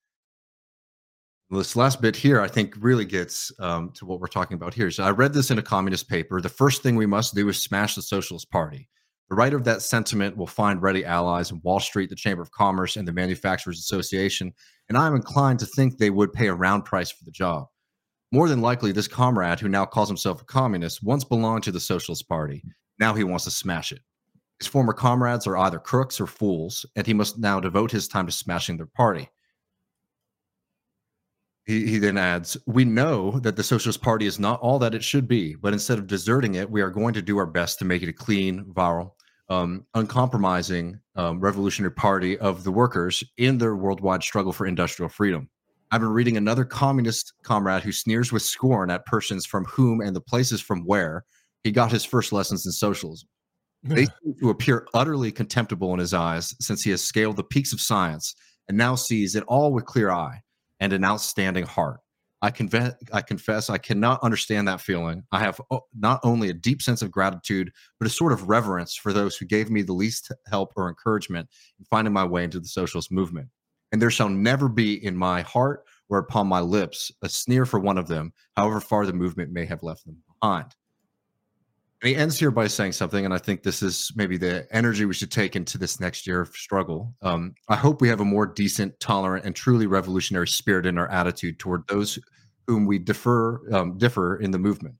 this 1.50 1.76
last 1.76 2.02
bit 2.02 2.16
here, 2.16 2.42
I 2.42 2.48
think, 2.48 2.76
really 2.78 3.06
gets 3.06 3.52
um, 3.60 3.92
to 3.96 4.06
what 4.06 4.20
we're 4.20 4.28
talking 4.28 4.56
about 4.56 4.74
here. 4.74 4.92
So 4.92 5.04
I 5.04 5.12
read 5.12 5.34
this 5.34 5.50
in 5.50 5.60
a 5.60 5.64
communist 5.64 6.10
paper. 6.10 6.42
The 6.42 6.50
first 6.50 6.84
thing 6.84 6.96
we 6.96 7.06
must 7.06 7.36
do 7.36 7.48
is 7.48 7.62
smash 7.62 7.96
the 7.96 8.02
Socialist 8.02 8.52
Party. 8.52 8.90
The 9.30 9.36
writer 9.36 9.58
of 9.58 9.64
that 9.66 9.82
sentiment 9.82 10.38
will 10.38 10.48
find 10.48 10.82
ready 10.82 11.04
allies 11.04 11.52
in 11.52 11.62
Wall 11.64 11.80
Street, 11.80 12.10
the 12.10 12.16
Chamber 12.16 12.42
of 12.42 12.52
Commerce, 12.52 12.96
and 12.96 13.08
the 13.08 13.14
Manufacturers 13.14 13.80
Association, 13.80 14.54
and 14.88 14.98
I'm 14.98 15.16
inclined 15.16 15.60
to 15.60 15.66
think 15.66 15.98
they 15.98 16.10
would 16.10 16.32
pay 16.32 16.48
a 16.48 16.54
round 16.54 16.86
price 16.86 17.12
for 17.12 17.26
the 17.26 17.32
job. 17.32 17.68
More 18.32 18.48
than 18.48 18.62
likely, 18.62 18.92
this 18.92 19.08
comrade, 19.08 19.60
who 19.60 19.70
now 19.70 19.86
calls 19.86 20.10
himself 20.10 20.42
a 20.42 20.46
communist, 20.46 21.04
once 21.04 21.24
belonged 21.24 21.64
to 21.64 21.72
the 21.72 21.80
Socialist 21.80 22.28
Party. 22.28 22.64
Now 23.00 23.14
he 23.14 23.24
wants 23.24 23.46
to 23.46 23.52
smash 23.52 23.92
it. 23.92 24.00
His 24.60 24.68
former 24.68 24.94
comrades 24.94 25.46
are 25.46 25.58
either 25.58 25.80
crooks 25.80 26.20
or 26.20 26.28
fools, 26.28 26.86
and 26.96 27.06
he 27.06 27.14
must 27.14 27.38
now 27.38 27.60
devote 27.60 27.92
his 27.92 28.08
time 28.08 28.26
to 28.26 28.32
smashing 28.32 28.78
their 28.78 28.88
party. 28.88 29.30
He, 31.68 31.86
he 31.86 31.98
then 32.00 32.18
adds, 32.18 32.58
We 32.66 32.86
know 32.86 33.40
that 33.42 33.58
the 33.58 33.64
Socialist 33.64 34.02
Party 34.02 34.26
is 34.26 34.40
not 34.40 34.62
all 34.62 34.80
that 34.80 34.96
it 34.96 35.04
should 35.04 35.28
be, 35.28 35.56
but 35.56 35.74
instead 35.74 36.00
of 36.00 36.08
deserting 36.08 36.56
it, 36.56 36.72
we 36.72 36.82
are 36.82 36.90
going 36.90 37.14
to 37.14 37.22
do 37.22 37.38
our 37.38 37.46
best 37.46 37.78
to 37.80 37.86
make 37.86 38.02
it 38.02 38.10
a 38.10 38.14
clean, 38.14 38.64
viral, 38.74 39.12
um, 39.50 39.86
uncompromising 39.94 40.98
um, 41.16 41.42
revolutionary 41.42 41.94
party 41.94 42.38
of 42.40 42.64
the 42.64 42.72
workers 42.72 43.22
in 43.38 43.58
their 43.58 43.76
worldwide 43.76 44.24
struggle 44.24 44.54
for 44.54 44.66
industrial 44.66 45.10
freedom. 45.10 45.50
I've 45.92 46.02
been 46.02 46.10
reading 46.10 46.38
another 46.38 46.64
communist 46.64 47.34
comrade 47.44 47.84
who 47.84 47.92
sneers 47.92 48.32
with 48.32 48.44
scorn 48.44 48.90
at 48.90 49.06
persons 49.06 49.46
from 49.46 49.66
whom 49.66 50.00
and 50.00 50.16
the 50.16 50.22
places 50.22 50.62
from 50.62 50.84
where 50.86 51.26
he 51.64 51.72
got 51.72 51.92
his 51.92 52.06
first 52.06 52.32
lessons 52.32 52.66
in 52.66 52.72
socialism. 52.72 53.28
They 53.84 54.06
seem 54.06 54.36
to 54.40 54.50
appear 54.50 54.88
utterly 54.94 55.32
contemptible 55.32 55.94
in 55.94 56.00
his 56.00 56.14
eyes 56.14 56.56
since 56.60 56.82
he 56.82 56.92
has 56.92 57.04
scaled 57.04 57.38
the 57.38 57.44
peaks 57.44 57.74
of 57.74 57.80
science 57.80 58.36
and 58.68 58.78
now 58.78 58.96
sees 58.96 59.36
it 59.36 59.44
all 59.48 59.72
with 59.72 59.86
clear 59.86 60.12
eye 60.12 60.42
and 60.80 60.94
an 60.94 61.04
outstanding 61.04 61.66
heart. 61.66 62.00
I 62.42 62.52
confess, 62.52 62.94
I 63.12 63.22
confess, 63.22 63.70
I 63.70 63.80
cannot 63.80 64.22
understand 64.22 64.68
that 64.68 64.82
feeling. 64.82 65.24
I 65.32 65.40
have 65.40 65.60
oh, 65.72 65.82
not 65.98 66.20
only 66.24 66.50
a 66.50 66.54
deep 66.54 66.84
sense 66.84 67.02
of 67.02 67.10
gratitude, 67.10 67.72
but 68.00 68.06
a 68.06 68.12
sort 68.12 68.32
of 68.32 68.48
reverence 68.48 68.96
for 68.96 69.12
those 69.12 69.36
who 69.36 69.46
gave 69.46 69.72
me 69.72 69.82
the 69.82 69.94
least 69.94 70.32
help 70.48 70.74
or 70.76 70.88
encouragement 70.88 71.50
in 71.80 71.86
finding 71.86 72.14
my 72.14 72.24
way 72.24 72.44
into 72.44 72.60
the 72.60 72.68
socialist 72.68 73.12
movement. 73.12 73.50
And 73.92 74.02
there 74.02 74.12
shall 74.12 74.30
never 74.30 74.70
be 74.70 75.04
in 75.04 75.18
my 75.18 75.42
heart 75.42 75.84
or 76.10 76.20
upon 76.20 76.48
my 76.48 76.60
lips 76.60 77.12
a 77.24 77.30
sneer 77.30 77.66
for 77.66 77.80
one 77.80 77.98
of 77.98 78.08
them, 78.08 78.34
however 78.56 78.82
far 78.82 79.06
the 79.06 79.14
movement 79.14 79.52
may 79.52 79.66
have 79.66 79.82
left 79.82 80.06
them 80.06 80.18
behind. 80.40 80.76
He 82.04 82.16
ends 82.16 82.38
here 82.38 82.52
by 82.52 82.68
saying 82.68 82.92
something, 82.92 83.26
and 83.26 83.34
I 83.34 83.40
think 83.40 83.64
this 83.64 83.82
is 83.82 84.12
maybe 84.16 84.38
the 84.38 84.68
energy 84.72 85.06
we 85.06 85.16
should 85.16 85.32
take 85.32 85.56
into 85.56 85.80
this 85.80 86.00
next 86.00 86.28
year 86.28 86.42
of 86.42 86.50
struggle. 86.50 87.16
Um, 87.24 87.56
I 87.70 87.76
hope 87.76 88.02
we 88.02 88.08
have 88.10 88.20
a 88.20 88.26
more 88.26 88.46
decent, 88.46 89.00
tolerant, 89.00 89.46
and 89.46 89.56
truly 89.56 89.88
revolutionary 89.88 90.48
spirit 90.48 90.86
in 90.86 91.00
our 91.00 91.10
attitude 91.10 91.58
toward 91.58 91.88
those 91.88 92.20
whom 92.68 92.86
we 92.86 93.00
differ 93.00 93.64
um, 93.74 93.98
differ 93.98 94.38
in 94.38 94.52
the 94.52 94.60
movement. 94.60 94.96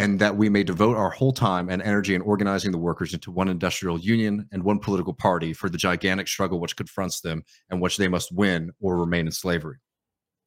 and 0.00 0.18
that 0.18 0.36
we 0.36 0.48
may 0.48 0.64
devote 0.64 0.96
our 0.96 1.10
whole 1.10 1.32
time 1.32 1.68
and 1.68 1.80
energy 1.82 2.14
in 2.16 2.22
organizing 2.22 2.72
the 2.72 2.78
workers 2.78 3.14
into 3.14 3.30
one 3.30 3.48
industrial 3.48 3.98
union 3.98 4.48
and 4.50 4.62
one 4.62 4.78
political 4.80 5.14
party 5.14 5.52
for 5.52 5.68
the 5.68 5.78
gigantic 5.78 6.26
struggle 6.26 6.58
which 6.58 6.76
confronts 6.76 7.20
them 7.20 7.44
and 7.70 7.80
which 7.80 7.96
they 7.96 8.08
must 8.08 8.32
win 8.32 8.72
or 8.80 8.98
remain 8.98 9.26
in 9.26 9.32
slavery. 9.32 9.76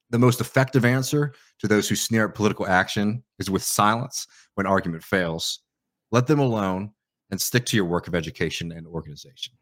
The 0.09 0.19
most 0.19 0.41
effective 0.41 0.83
answer 0.85 1.33
to 1.59 1.67
those 1.67 1.87
who 1.87 1.95
sneer 1.95 2.27
at 2.27 2.35
political 2.35 2.67
action 2.67 3.23
is 3.39 3.49
with 3.49 3.63
silence 3.63 4.27
when 4.55 4.67
argument 4.67 5.03
fails. 5.03 5.61
Let 6.11 6.27
them 6.27 6.39
alone 6.39 6.91
and 7.31 7.39
stick 7.39 7.65
to 7.67 7.75
your 7.75 7.85
work 7.85 8.07
of 8.07 8.15
education 8.15 8.71
and 8.71 8.87
organization. 8.87 9.53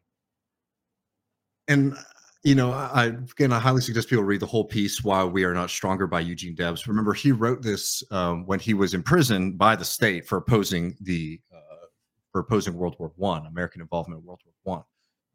And 1.68 1.96
you 2.44 2.54
know, 2.54 2.72
I 2.72 3.06
again, 3.06 3.52
I 3.52 3.60
highly 3.60 3.82
suggest 3.82 4.08
people 4.08 4.24
read 4.24 4.40
the 4.40 4.46
whole 4.46 4.66
piece. 4.66 5.04
Why 5.04 5.24
we 5.24 5.44
are 5.46 5.54
not 5.54 5.72
stronger 5.72 6.06
by 6.06 6.20
Eugene 6.20 6.54
Debs. 6.54 6.88
Remember, 6.88 7.12
he 7.12 7.32
wrote 7.32 7.64
this 7.64 8.04
um, 8.12 8.46
when 8.46 8.60
he 8.60 8.76
was 8.76 8.94
imprisoned 8.94 9.58
by 9.58 9.76
the 9.76 9.84
state 9.84 10.28
for 10.28 10.38
opposing 10.38 10.96
the 11.02 11.42
uh, 11.52 11.88
for 12.32 12.42
opposing 12.42 12.76
World 12.76 12.96
War 13.00 13.12
One, 13.16 13.48
American 13.48 13.82
involvement 13.82 14.22
in 14.22 14.28
World 14.28 14.42
War 14.64 14.76
One. 14.76 14.84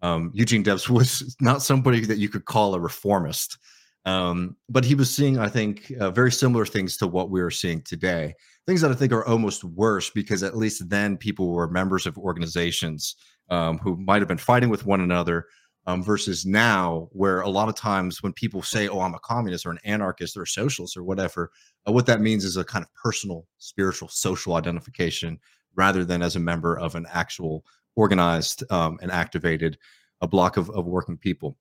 Um, 0.09 0.31
Eugene 0.33 0.62
Debs 0.62 0.88
was 0.90 1.37
not 1.40 1.62
somebody 1.62 2.05
that 2.07 2.19
you 2.19 2.29
could 2.29 2.45
call 2.45 2.76
a 2.76 2.81
reformist, 2.81 3.59
um, 4.07 4.57
but 4.69 4.85
he 4.85 4.95
was 4.95 5.14
seeing, 5.14 5.38
I 5.38 5.49
think, 5.49 5.92
uh, 6.00 6.11
very 6.11 6.33
similar 6.33 6.64
things 6.64 6.97
to 6.99 7.07
what 7.07 7.30
we 7.30 7.40
are 7.40 7.50
seeing 7.50 7.83
today. 7.83 8.35
Things 8.66 8.80
that 8.80 8.90
I 8.90 8.95
think 8.95 9.12
are 9.12 9.26
almost 9.26 9.64
worse 9.64 10.11
because 10.11 10.42
at 10.42 10.57
least 10.57 10.88
then 10.88 11.16
people 11.16 11.52
were 11.52 11.69
members 11.69 12.07
of 12.07 12.16
organizations 12.16 13.16
um, 13.50 13.78
who 13.78 13.97
might 13.97 14.23
have 14.23 14.28
been 14.28 14.38
fighting 14.38 14.71
with 14.71 14.87
one 14.87 15.00
another 15.00 15.47
um, 15.87 16.02
versus 16.02 16.47
now, 16.47 17.09
where 17.12 17.40
a 17.40 17.49
lot 17.49 17.69
of 17.69 17.75
times 17.75 18.23
when 18.23 18.33
people 18.33 18.62
say, 18.62 18.88
"Oh, 18.88 19.00
I'm 19.00 19.14
a 19.14 19.21
communist 19.21 19.66
or 19.66 19.71
an 19.71 19.78
anarchist 19.85 20.37
or 20.37 20.42
a 20.42 20.47
socialist 20.47 20.97
or 20.97 21.02
whatever," 21.02 21.50
uh, 21.88 21.92
what 21.92 22.07
that 22.07 22.21
means 22.21 22.45
is 22.45 22.57
a 22.57 22.64
kind 22.64 22.85
of 22.85 22.92
personal, 22.95 23.47
spiritual, 23.59 24.09
social 24.09 24.54
identification 24.54 25.38
rather 25.75 26.04
than 26.04 26.23
as 26.23 26.37
a 26.37 26.40
member 26.40 26.78
of 26.78 26.95
an 26.95 27.07
actual 27.11 27.64
organized 27.97 28.62
um, 28.71 28.99
and 29.02 29.11
activated 29.11 29.78
a 30.21 30.28
block 30.28 30.57
of, 30.57 30.71
of 30.71 30.87
working 30.87 31.16
people. 31.16 31.57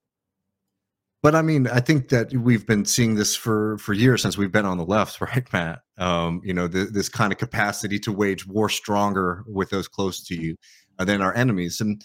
But 1.22 1.36
I 1.36 1.42
mean, 1.42 1.68
I 1.68 1.82
think 1.82 2.10
that 2.10 2.32
we've 2.34 2.66
been 2.66 2.86
seeing 2.86 3.16
this 3.16 3.36
for 3.36 3.78
for 3.78 3.94
years 3.94 4.22
since 4.22 4.38
we've 4.38 4.52
been 4.52 4.66
on 4.66 4.78
the 4.78 4.86
left, 4.86 5.20
right, 5.22 5.52
Matt? 5.52 5.82
Um, 5.98 6.42
you 6.44 6.54
know, 6.54 6.68
th- 6.68 6.90
this 6.90 7.10
kind 7.10 7.32
of 7.32 7.38
capacity 7.38 8.00
to 8.00 8.12
wage 8.12 8.48
war 8.48 8.70
stronger 8.70 9.44
with 9.48 9.70
those 9.70 9.88
close 9.88 10.24
to 10.28 10.36
you 10.36 10.56
uh, 10.98 11.06
than 11.06 11.22
our 11.22 11.36
enemies, 11.36 11.82
and 11.82 12.04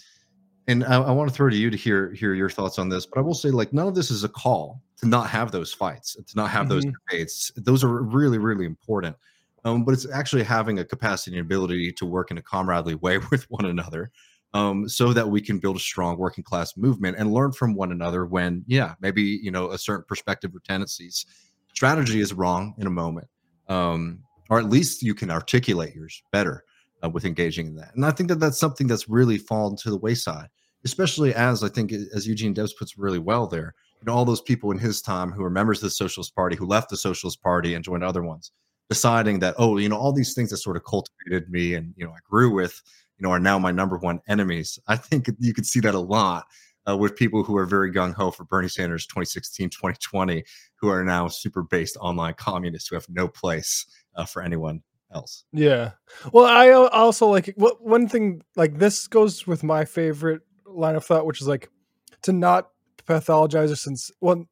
and 0.67 0.83
I, 0.83 1.01
I 1.01 1.11
want 1.11 1.29
to 1.29 1.35
throw 1.35 1.49
to 1.49 1.55
you 1.55 1.69
to 1.69 1.77
hear 1.77 2.11
hear 2.11 2.33
your 2.33 2.49
thoughts 2.49 2.77
on 2.77 2.89
this. 2.89 3.05
But 3.05 3.19
I 3.19 3.21
will 3.21 3.33
say, 3.33 3.49
like, 3.49 3.71
none 3.71 3.87
of 3.87 3.95
this 3.95 4.11
is 4.11 4.23
a 4.23 4.29
call 4.29 4.81
to 4.97 5.07
not 5.07 5.29
have 5.29 5.51
those 5.51 5.73
fights, 5.73 6.15
to 6.15 6.35
not 6.35 6.49
have 6.49 6.67
mm-hmm. 6.67 6.69
those 6.69 6.85
debates. 6.85 7.51
Those 7.55 7.83
are 7.83 8.03
really, 8.03 8.37
really 8.37 8.65
important. 8.65 9.15
Um, 9.63 9.83
but 9.83 9.93
it's 9.93 10.07
actually 10.11 10.43
having 10.43 10.77
a 10.77 10.85
capacity 10.85 11.37
and 11.37 11.45
ability 11.45 11.91
to 11.93 12.05
work 12.05 12.31
in 12.31 12.37
a 12.37 12.41
comradely 12.41 12.95
way 13.01 13.17
with 13.31 13.49
one 13.49 13.65
another, 13.65 14.11
um, 14.55 14.87
so 14.87 15.11
that 15.11 15.29
we 15.29 15.41
can 15.41 15.59
build 15.59 15.75
a 15.75 15.79
strong 15.81 16.17
working 16.17 16.43
class 16.43 16.77
movement 16.77 17.17
and 17.19 17.33
learn 17.33 17.51
from 17.51 17.75
one 17.75 17.91
another. 17.91 18.25
When, 18.25 18.63
yeah, 18.67 18.95
maybe 19.01 19.21
you 19.21 19.51
know 19.51 19.71
a 19.71 19.77
certain 19.77 20.05
perspective 20.07 20.55
or 20.55 20.61
tendencies, 20.61 21.25
strategy 21.73 22.21
is 22.21 22.33
wrong 22.33 22.73
in 22.77 22.87
a 22.87 22.89
moment, 22.91 23.27
um, 23.67 24.19
or 24.49 24.57
at 24.57 24.69
least 24.69 25.03
you 25.03 25.13
can 25.13 25.29
articulate 25.29 25.93
yours 25.93 26.23
better 26.31 26.63
uh, 27.03 27.09
with 27.09 27.25
engaging 27.25 27.67
in 27.67 27.75
that. 27.75 27.93
And 27.95 28.05
I 28.05 28.11
think 28.11 28.29
that 28.29 28.39
that's 28.39 28.57
something 28.57 28.87
that's 28.87 29.09
really 29.09 29.37
fallen 29.37 29.75
to 29.77 29.89
the 29.89 29.97
wayside, 29.97 30.47
especially 30.85 31.35
as 31.35 31.61
I 31.61 31.67
think, 31.67 31.91
as 31.91 32.25
Eugene 32.25 32.53
Debs 32.53 32.73
puts 32.73 32.97
really 32.97 33.19
well 33.19 33.47
there, 33.47 33.73
you 33.99 34.05
know, 34.05 34.13
all 34.13 34.23
those 34.23 34.41
people 34.41 34.71
in 34.71 34.77
his 34.77 35.01
time 35.01 35.33
who 35.33 35.43
were 35.43 35.49
members 35.49 35.79
of 35.79 35.83
the 35.83 35.89
Socialist 35.89 36.33
Party, 36.33 36.55
who 36.55 36.65
left 36.65 36.89
the 36.89 36.97
Socialist 36.97 37.43
Party 37.43 37.73
and 37.73 37.83
joined 37.83 38.05
other 38.05 38.23
ones, 38.23 38.53
deciding 38.89 39.39
that, 39.39 39.55
oh, 39.57 39.75
you 39.77 39.89
know, 39.89 39.97
all 39.97 40.13
these 40.13 40.33
things 40.33 40.51
that 40.51 40.57
sort 40.57 40.77
of 40.77 40.85
cultivated 40.85 41.49
me 41.49 41.73
and, 41.73 41.93
you 41.97 42.05
know, 42.05 42.11
I 42.11 42.19
grew 42.29 42.53
with, 42.53 42.81
you 43.17 43.23
know, 43.23 43.31
are 43.31 43.39
now 43.39 43.59
my 43.59 43.71
number 43.71 43.97
one 43.97 44.19
enemies. 44.27 44.79
I 44.87 44.95
think 44.95 45.27
you 45.39 45.53
could 45.53 45.65
see 45.65 45.79
that 45.81 45.95
a 45.95 45.99
lot 45.99 46.45
uh, 46.87 46.95
with 46.95 47.15
people 47.15 47.43
who 47.43 47.57
are 47.57 47.65
very 47.65 47.91
gung 47.91 48.13
ho 48.13 48.31
for 48.31 48.43
Bernie 48.43 48.67
Sanders 48.67 49.05
2016, 49.07 49.69
2020, 49.69 50.43
who 50.79 50.89
are 50.89 51.03
now 51.03 51.27
super 51.27 51.63
based 51.63 51.97
online 51.99 52.35
communists 52.35 52.89
who 52.89 52.95
have 52.95 53.07
no 53.09 53.27
place 53.27 53.85
uh, 54.15 54.25
for 54.25 54.41
anyone 54.41 54.81
else. 55.13 55.45
Yeah. 55.51 55.91
Well, 56.31 56.45
I 56.45 56.71
also 56.71 57.27
like 57.27 57.53
what 57.55 57.83
one 57.83 58.07
thing 58.07 58.41
like 58.55 58.77
this 58.77 59.07
goes 59.07 59.47
with 59.47 59.63
my 59.63 59.85
favorite 59.85 60.41
line 60.65 60.95
of 60.95 61.05
thought, 61.05 61.25
which 61.25 61.41
is 61.41 61.47
like 61.47 61.69
to 62.23 62.33
not 62.33 62.69
pathologize 63.05 63.71
or 63.71 63.75
since 63.75 64.11
well 64.21 64.45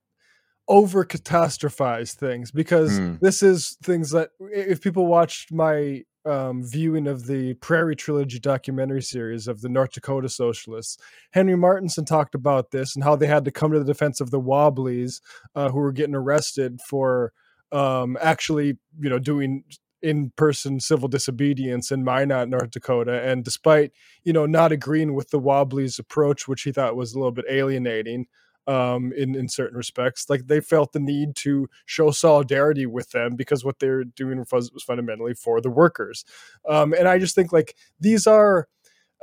over 0.68 1.04
catastrophize 1.04 2.14
things 2.14 2.52
because 2.52 2.98
mm. 2.98 3.20
this 3.20 3.44
is 3.44 3.78
things 3.84 4.12
that 4.12 4.30
if 4.40 4.82
people 4.82 5.08
watched 5.08 5.52
my 5.52 6.04
um, 6.26 6.64
viewing 6.64 7.08
of 7.08 7.28
the 7.28 7.54
Prairie 7.56 7.96
Trilogy 7.96 8.40
documentary 8.40 9.02
series 9.02 9.48
of 9.48 9.62
the 9.62 9.70
North 9.70 9.92
Dakota 9.92 10.30
socialists. 10.30 10.98
Henry 11.32 11.56
Martinson 11.56 12.06
talked 12.06 12.36
about 12.36 12.72
this 12.72 12.96
and 12.96 13.04
how 13.04 13.16
they 13.16 13.28
had 13.28 13.46
to 13.46 13.52
come 13.52 13.72
to 13.72 13.80
the 13.80 13.86
defense 13.86 14.22
of 14.22 14.32
the 14.32 14.40
Wobblies, 14.40 15.22
uh, 15.56 15.70
who 15.70 15.80
were 15.80 15.92
getting 15.92 16.16
arrested 16.16 16.80
for 16.88 17.34
um, 17.72 18.18
actually, 18.22 18.78
you 19.00 19.10
know, 19.10 19.20
doing 19.20 19.64
in-person 20.02 20.80
civil 20.80 21.08
disobedience 21.08 21.92
in 21.92 22.04
Minot, 22.04 22.50
North 22.50 22.72
Dakota. 22.72 23.22
And 23.24 23.44
despite, 23.44 23.92
you 24.24 24.34
know, 24.34 24.46
not 24.46 24.72
agreeing 24.72 25.14
with 25.14 25.30
the 25.30 25.40
Wobblies 25.40 25.98
approach, 25.98 26.48
which 26.48 26.64
he 26.64 26.72
thought 26.72 26.96
was 26.96 27.14
a 27.14 27.18
little 27.18 27.32
bit 27.32 27.46
alienating 27.50 28.28
um, 28.68 29.12
in, 29.14 29.36
in 29.36 29.48
certain 29.48 29.78
respects, 29.78 30.30
like 30.30 30.48
they 30.48 30.62
felt 30.62 30.94
the 30.94 31.00
need 31.00 31.36
to 31.38 31.68
show 31.86 32.12
solidarity 32.12 32.86
with 32.86 33.12
them 33.12 33.36
because 33.36 33.66
what 33.66 33.80
they're 33.80 34.04
doing 34.04 34.46
was, 34.52 34.72
was 34.72 34.84
fundamentally 34.84 35.34
for 35.34 35.62
the 35.62 35.70
workers. 35.70 36.26
Um, 36.68 36.94
and 36.94 37.08
I 37.08 37.20
just 37.20 37.36
think 37.36 37.52
like 37.52 37.76
these 38.00 38.28
are 38.28 38.68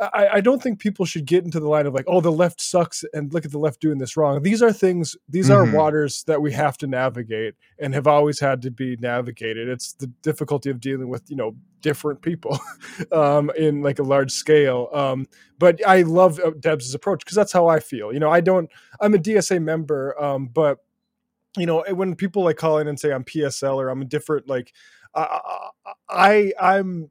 I, 0.01 0.29
I, 0.35 0.41
don't 0.41 0.63
think 0.63 0.79
people 0.79 1.05
should 1.05 1.27
get 1.27 1.45
into 1.45 1.61
the 1.61 1.69
line 1.69 1.87
of 1.87 1.93
like, 1.93 2.07
oh, 2.09 2.23
the 2.23 2.33
left 2.33 2.61
sucks 2.61 3.05
and 3.13 3.33
look 3.35 3.45
at 3.45 3.51
the 3.51 3.59
left 3.59 3.81
doing 3.81 3.99
this 3.99 4.17
wrong. 4.17 4.43
These 4.43 4.63
are 4.63 4.73
things, 4.73 5.15
these 5.29 5.51
mm-hmm. 5.51 5.75
are 5.75 5.77
waters 5.77 6.25
that 6.27 6.41
we 6.41 6.53
have 6.53 6.79
to 6.79 6.87
navigate 6.87 7.55
and 7.79 7.93
have 7.95 8.07
always 8.07 8.41
had 8.41 8.63
to 8.63 8.71
be 8.71 8.97
navigated. 8.97 9.69
It's 9.69 9.93
the 9.93 10.07
difficulty 10.23 10.71
of 10.71 10.81
dealing 10.81 11.09
with, 11.09 11.29
you 11.29 11.37
know, 11.37 11.55
different 11.83 12.23
people 12.23 12.59
um, 13.13 13.51
in 13.57 13.83
like 13.83 13.99
a 13.99 14.03
large 14.03 14.33
scale. 14.33 14.89
Um, 14.93 15.27
but 15.59 15.87
I 15.87 16.03
love 16.03 16.41
uh, 16.41 16.53
Debs' 16.59 16.95
approach 16.95 17.21
because 17.21 17.37
that's 17.37 17.53
how 17.53 17.69
I 17.69 17.81
feel. 17.81 18.13
You 18.13 18.21
know, 18.21 18.31
I 18.31 18.41
don't, 18.41 18.71
I'm 19.01 19.15
a 19.15 19.19
DSA 19.19 19.63
member, 19.63 20.21
um, 20.23 20.47
but 20.47 20.79
you 21.59 21.67
know, 21.67 21.85
when 21.91 22.15
people 22.15 22.45
like 22.45 22.57
call 22.57 22.79
in 22.79 22.89
and 22.89 22.99
say 22.99 23.13
I'm 23.13 23.25
PSL 23.25 23.77
or 23.77 23.89
I'm 23.91 24.03
a 24.03 24.07
different, 24.07 24.49
like, 24.49 24.73
I, 25.15 25.71
I 26.09 26.53
I'm, 26.61 27.11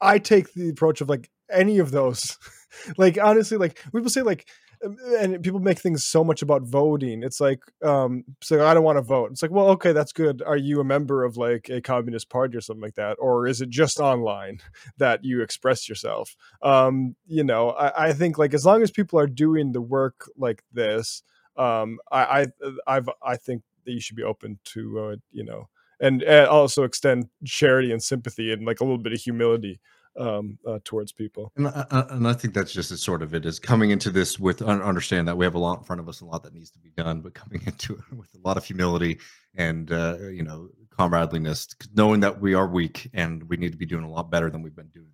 I 0.00 0.18
take 0.18 0.52
the 0.54 0.68
approach 0.68 1.00
of 1.00 1.08
like 1.08 1.30
any 1.50 1.78
of 1.78 1.90
those. 1.90 2.38
like 2.96 3.18
honestly, 3.20 3.56
like 3.56 3.82
people 3.92 4.10
say 4.10 4.22
like 4.22 4.46
um, 4.84 4.96
and 5.18 5.42
people 5.42 5.60
make 5.60 5.78
things 5.78 6.06
so 6.06 6.24
much 6.24 6.42
about 6.42 6.62
voting. 6.62 7.22
It's 7.22 7.40
like, 7.40 7.60
um, 7.84 8.24
so 8.42 8.66
I 8.66 8.72
don't 8.72 8.84
want 8.84 8.96
to 8.96 9.02
vote. 9.02 9.30
It's 9.30 9.42
like, 9.42 9.50
well, 9.50 9.68
okay, 9.70 9.92
that's 9.92 10.12
good. 10.12 10.42
Are 10.42 10.56
you 10.56 10.80
a 10.80 10.84
member 10.84 11.22
of 11.24 11.36
like 11.36 11.68
a 11.68 11.80
communist 11.80 12.30
party 12.30 12.56
or 12.56 12.60
something 12.60 12.82
like 12.82 12.94
that, 12.94 13.16
or 13.18 13.46
is 13.46 13.60
it 13.60 13.68
just 13.68 14.00
online 14.00 14.60
that 14.98 15.24
you 15.24 15.42
express 15.42 15.88
yourself? 15.88 16.34
Um, 16.62 17.16
you 17.26 17.44
know, 17.44 17.70
I, 17.70 18.08
I 18.08 18.12
think 18.12 18.38
like 18.38 18.54
as 18.54 18.64
long 18.64 18.82
as 18.82 18.90
people 18.90 19.18
are 19.18 19.26
doing 19.26 19.72
the 19.72 19.82
work 19.82 20.30
like 20.36 20.62
this, 20.72 21.22
um, 21.56 21.98
I, 22.10 22.42
I, 22.42 22.46
I've, 22.86 23.08
I 23.22 23.36
think 23.36 23.62
that 23.84 23.92
you 23.92 24.00
should 24.00 24.16
be 24.16 24.22
open 24.22 24.58
to, 24.64 24.98
uh, 24.98 25.16
you 25.30 25.44
know, 25.44 25.68
and, 26.00 26.22
and 26.22 26.46
also 26.46 26.84
extend 26.84 27.28
charity 27.44 27.92
and 27.92 28.02
sympathy 28.02 28.52
and 28.52 28.66
like 28.66 28.80
a 28.80 28.84
little 28.84 28.98
bit 28.98 29.12
of 29.12 29.20
humility 29.20 29.80
um, 30.18 30.58
uh, 30.66 30.78
towards 30.84 31.12
people. 31.12 31.52
And 31.56 31.68
I, 31.68 31.84
and 32.10 32.26
I 32.26 32.32
think 32.32 32.54
that's 32.54 32.72
just 32.72 32.96
sort 32.98 33.22
of 33.22 33.34
it 33.34 33.46
is 33.46 33.58
coming 33.58 33.90
into 33.90 34.10
this 34.10 34.38
with 34.38 34.62
understand 34.62 35.28
that 35.28 35.36
we 35.36 35.44
have 35.44 35.54
a 35.54 35.58
lot 35.58 35.78
in 35.78 35.84
front 35.84 36.00
of 36.00 36.08
us, 36.08 36.20
a 36.20 36.24
lot 36.24 36.42
that 36.42 36.54
needs 36.54 36.70
to 36.72 36.78
be 36.78 36.90
done, 36.90 37.20
but 37.20 37.34
coming 37.34 37.62
into 37.66 37.94
it 37.94 38.16
with 38.16 38.34
a 38.34 38.46
lot 38.46 38.56
of 38.56 38.64
humility 38.64 39.18
and 39.54 39.92
uh, 39.92 40.16
you 40.30 40.42
know 40.42 40.68
comradeliness, 40.96 41.74
knowing 41.94 42.20
that 42.20 42.40
we 42.40 42.54
are 42.54 42.66
weak 42.66 43.08
and 43.14 43.42
we 43.48 43.56
need 43.56 43.72
to 43.72 43.78
be 43.78 43.86
doing 43.86 44.04
a 44.04 44.10
lot 44.10 44.30
better 44.30 44.50
than 44.50 44.62
we've 44.62 44.76
been 44.76 44.88
doing. 44.88 45.06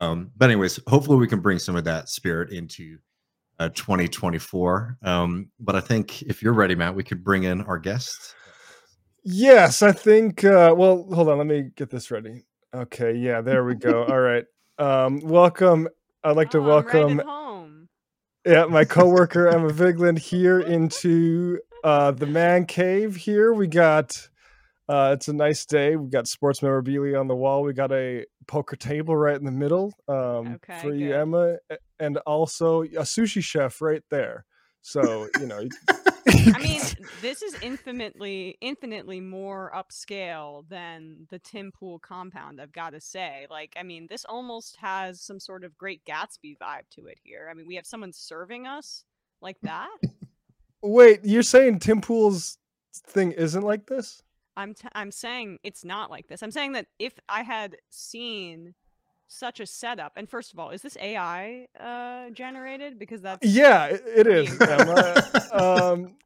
Um, 0.00 0.30
but 0.36 0.50
anyways, 0.50 0.78
hopefully 0.86 1.16
we 1.16 1.26
can 1.26 1.40
bring 1.40 1.58
some 1.58 1.74
of 1.74 1.84
that 1.84 2.08
spirit 2.08 2.50
into 2.50 2.98
uh, 3.58 3.70
2024. 3.70 4.98
Um, 5.02 5.50
but 5.58 5.74
I 5.74 5.80
think 5.80 6.22
if 6.22 6.42
you're 6.42 6.52
ready, 6.52 6.74
Matt, 6.74 6.94
we 6.94 7.02
could 7.02 7.24
bring 7.24 7.44
in 7.44 7.62
our 7.62 7.78
guests. 7.78 8.34
Yes, 9.28 9.82
I 9.82 9.90
think. 9.90 10.44
Uh, 10.44 10.72
well, 10.76 11.04
hold 11.12 11.28
on. 11.28 11.38
Let 11.38 11.48
me 11.48 11.70
get 11.74 11.90
this 11.90 12.12
ready. 12.12 12.44
Okay, 12.72 13.14
yeah, 13.14 13.40
there 13.40 13.64
we 13.64 13.74
go. 13.74 14.04
All 14.04 14.20
right. 14.20 14.44
Um, 14.78 15.18
welcome. 15.20 15.88
I'd 16.22 16.36
like 16.36 16.50
to 16.50 16.58
Oh, 16.58 16.60
I'm 16.60 16.66
welcome 16.66 17.16
right 17.18 17.26
home. 17.26 17.88
yeah, 18.46 18.66
my 18.66 18.84
coworker 18.84 19.48
Emma 19.52 19.70
Vigeland 19.70 20.18
here 20.18 20.60
into 20.60 21.58
uh 21.82 22.12
the 22.12 22.26
man 22.26 22.66
cave 22.66 23.16
here. 23.16 23.52
We 23.52 23.66
got 23.66 24.28
uh 24.88 25.10
it's 25.16 25.26
a 25.26 25.32
nice 25.32 25.66
day. 25.66 25.96
We 25.96 26.08
got 26.08 26.28
sports 26.28 26.62
memorabilia 26.62 27.18
on 27.18 27.26
the 27.26 27.34
wall. 27.34 27.64
We 27.64 27.72
got 27.72 27.90
a 27.90 28.26
poker 28.46 28.76
table 28.76 29.16
right 29.16 29.36
in 29.36 29.44
the 29.44 29.50
middle 29.50 29.92
um 30.06 30.54
Okay, 30.54 30.78
for 30.80 30.94
you 30.94 31.08
good. 31.08 31.20
Emma 31.20 31.56
and 31.98 32.18
also 32.18 32.82
a 32.82 33.02
sushi 33.02 33.42
chef 33.42 33.80
right 33.80 34.02
there. 34.10 34.44
So, 34.82 35.28
you 35.40 35.46
know, 35.46 35.62
I 36.28 36.58
mean, 36.58 36.80
this 37.20 37.42
is 37.42 37.56
infinitely, 37.62 38.56
infinitely 38.60 39.20
more 39.20 39.72
upscale 39.74 40.68
than 40.68 41.26
the 41.30 41.38
Tim 41.38 41.72
Pool 41.72 41.98
compound. 41.98 42.60
I've 42.60 42.72
got 42.72 42.90
to 42.90 43.00
say, 43.00 43.46
like, 43.50 43.74
I 43.78 43.82
mean, 43.82 44.06
this 44.08 44.24
almost 44.24 44.76
has 44.76 45.20
some 45.20 45.40
sort 45.40 45.64
of 45.64 45.76
Great 45.76 46.04
Gatsby 46.04 46.58
vibe 46.58 46.88
to 46.92 47.06
it 47.06 47.18
here. 47.22 47.48
I 47.50 47.54
mean, 47.54 47.66
we 47.66 47.76
have 47.76 47.86
someone 47.86 48.12
serving 48.12 48.66
us 48.66 49.04
like 49.40 49.58
that. 49.62 49.96
Wait, 50.82 51.20
you're 51.24 51.42
saying 51.42 51.78
Tim 51.78 52.00
Pool's 52.00 52.58
thing 52.94 53.32
isn't 53.32 53.62
like 53.62 53.86
this? 53.86 54.22
I'm 54.56 54.74
t- 54.74 54.88
I'm 54.94 55.10
saying 55.10 55.58
it's 55.62 55.84
not 55.84 56.10
like 56.10 56.28
this. 56.28 56.42
I'm 56.42 56.50
saying 56.50 56.72
that 56.72 56.86
if 56.98 57.12
I 57.28 57.42
had 57.42 57.76
seen 57.90 58.74
such 59.28 59.60
a 59.60 59.66
setup, 59.66 60.12
and 60.16 60.28
first 60.28 60.52
of 60.52 60.58
all, 60.58 60.70
is 60.70 60.82
this 60.82 60.96
AI 61.00 61.66
uh, 61.78 62.30
generated? 62.30 62.98
Because 62.98 63.22
that's 63.22 63.46
Yeah, 63.46 63.86
it, 63.86 64.02
it 64.06 64.26
is. 64.26 64.60
um, 65.52 66.16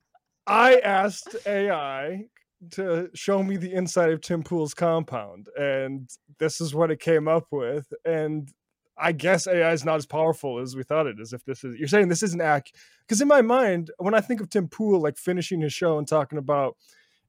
I 0.46 0.76
asked 0.78 1.36
AI 1.46 2.24
to 2.72 3.08
show 3.14 3.42
me 3.42 3.56
the 3.56 3.72
inside 3.72 4.10
of 4.10 4.20
Tim 4.20 4.42
Pool's 4.42 4.74
compound, 4.74 5.48
and 5.58 6.08
this 6.38 6.60
is 6.60 6.74
what 6.74 6.90
it 6.90 7.00
came 7.00 7.28
up 7.28 7.46
with. 7.50 7.92
And 8.04 8.50
I 8.98 9.12
guess 9.12 9.46
AI 9.46 9.72
is 9.72 9.84
not 9.84 9.96
as 9.96 10.06
powerful 10.06 10.58
as 10.58 10.76
we 10.76 10.82
thought 10.82 11.06
it 11.06 11.18
is. 11.18 11.32
If 11.32 11.44
this 11.44 11.64
is, 11.64 11.76
you're 11.76 11.88
saying 11.88 12.08
this 12.08 12.22
isn't 12.22 12.40
accurate, 12.40 12.76
because 13.06 13.20
in 13.20 13.28
my 13.28 13.42
mind, 13.42 13.90
when 13.98 14.14
I 14.14 14.20
think 14.20 14.40
of 14.40 14.50
Tim 14.50 14.68
Pool 14.68 15.00
like 15.00 15.16
finishing 15.16 15.60
his 15.60 15.72
show 15.72 15.98
and 15.98 16.06
talking 16.06 16.38
about, 16.38 16.76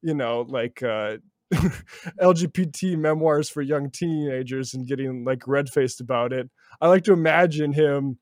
you 0.01 0.13
know, 0.13 0.42
like 0.42 0.84
uh, 0.84 1.18
LGBT 2.22 2.98
memoirs 2.98 3.50
for 3.50 3.62
young 3.62 3.89
teenagers 3.89 4.74
and 4.74 4.88
getting 4.88 5.24
like 5.24 5.48
red 5.48 5.70
faced 5.70 6.01
about 6.01 6.34
it, 6.34 6.50
I 6.79 6.88
like 6.88 7.03
to 7.05 7.13
imagine 7.13 7.74
him 7.74 8.17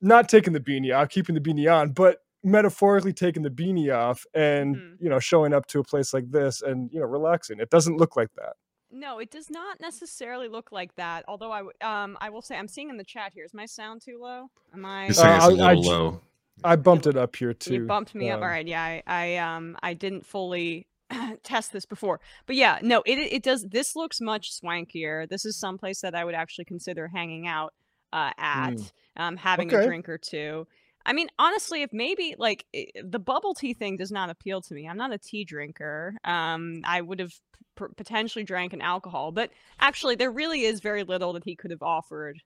not 0.00 0.28
taking 0.28 0.52
the 0.52 0.60
beanie 0.60 0.94
off, 0.96 1.08
keeping 1.08 1.34
the 1.34 1.40
beanie 1.40 1.72
on, 1.72 1.90
but 1.92 2.18
metaphorically 2.44 3.12
taking 3.12 3.42
the 3.42 3.50
beanie 3.50 3.94
off 3.94 4.24
and 4.34 4.74
Mhm. 4.76 4.96
you 5.00 5.08
know 5.08 5.20
showing 5.20 5.52
up 5.54 5.66
to 5.68 5.78
a 5.78 5.84
place 5.84 6.12
like 6.12 6.28
this 6.30 6.60
and 6.62 6.90
you 6.92 7.00
know 7.00 7.06
relaxing. 7.06 7.60
It 7.60 7.70
doesn't 7.70 7.96
look 7.96 8.16
like 8.16 8.32
that. 8.34 8.54
No, 8.90 9.20
it 9.20 9.30
does 9.30 9.48
not 9.48 9.80
necessarily 9.80 10.48
look 10.48 10.70
like 10.70 10.94
that. 10.96 11.24
Although 11.26 11.50
I, 11.52 11.58
w- 11.58 11.72
um, 11.80 12.18
I 12.20 12.28
will 12.28 12.42
say, 12.42 12.58
I'm 12.58 12.68
seeing 12.68 12.90
in 12.90 12.98
the 12.98 13.04
chat 13.04 13.32
here. 13.32 13.44
Is 13.44 13.54
my 13.54 13.64
sound 13.64 14.02
too 14.02 14.18
low? 14.20 14.50
Am 14.74 14.84
I? 14.84 15.06
It's 15.06 15.18
like 15.18 15.36
it's 15.36 15.44
a 15.44 15.48
Uh, 15.48 15.48
I- 15.48 15.50
little 15.50 15.64
I- 15.66 15.72
low. 15.96 16.20
I 16.64 16.76
bumped 16.76 17.06
it 17.06 17.16
up 17.16 17.34
here 17.34 17.54
too. 17.54 17.72
You 17.74 17.86
bumped 17.86 18.14
me 18.14 18.28
up. 18.28 18.38
um, 18.38 18.42
All 18.42 18.48
right. 18.50 18.66
Yeah. 18.66 18.82
I, 18.82 19.02
I 19.06 19.36
um 19.36 19.76
I 19.82 19.94
didn't 19.94 20.26
fully 20.26 20.86
test 21.42 21.72
this 21.72 21.86
before. 21.86 22.20
But 22.46 22.56
yeah, 22.56 22.78
no, 22.82 23.02
it 23.06 23.18
it 23.18 23.42
does 23.42 23.64
this 23.64 23.94
looks 23.96 24.20
much 24.20 24.52
swankier. 24.52 25.28
This 25.28 25.44
is 25.44 25.56
someplace 25.56 26.00
that 26.00 26.14
I 26.14 26.24
would 26.24 26.34
actually 26.34 26.64
consider 26.64 27.08
hanging 27.08 27.46
out 27.46 27.74
uh 28.12 28.32
at, 28.38 28.74
um 29.16 29.36
having 29.36 29.68
a 29.68 29.86
drink 29.86 30.08
or 30.08 30.18
two. 30.18 30.66
I 31.04 31.12
mean, 31.12 31.28
honestly, 31.38 31.82
if 31.82 31.92
maybe 31.92 32.34
like 32.38 32.64
i- 32.74 32.86
the 33.02 33.18
bubble 33.18 33.54
tea 33.54 33.74
thing 33.74 33.96
does 33.96 34.12
not 34.12 34.30
appeal 34.30 34.60
to 34.62 34.74
me. 34.74 34.86
I'm 34.88 34.96
not 34.96 35.12
a 35.12 35.18
tea 35.18 35.44
drinker. 35.44 36.14
Um 36.24 36.82
I 36.84 37.00
would 37.00 37.18
have 37.20 37.32
p- 37.76 37.86
potentially 37.96 38.44
drank 38.44 38.72
an 38.72 38.80
alcohol, 38.82 39.32
but 39.32 39.50
actually 39.80 40.14
there 40.14 40.30
really 40.30 40.62
is 40.62 40.80
very 40.80 41.02
little 41.04 41.32
that 41.34 41.44
he 41.44 41.56
could 41.56 41.70
have 41.70 41.82
offered 41.82 42.38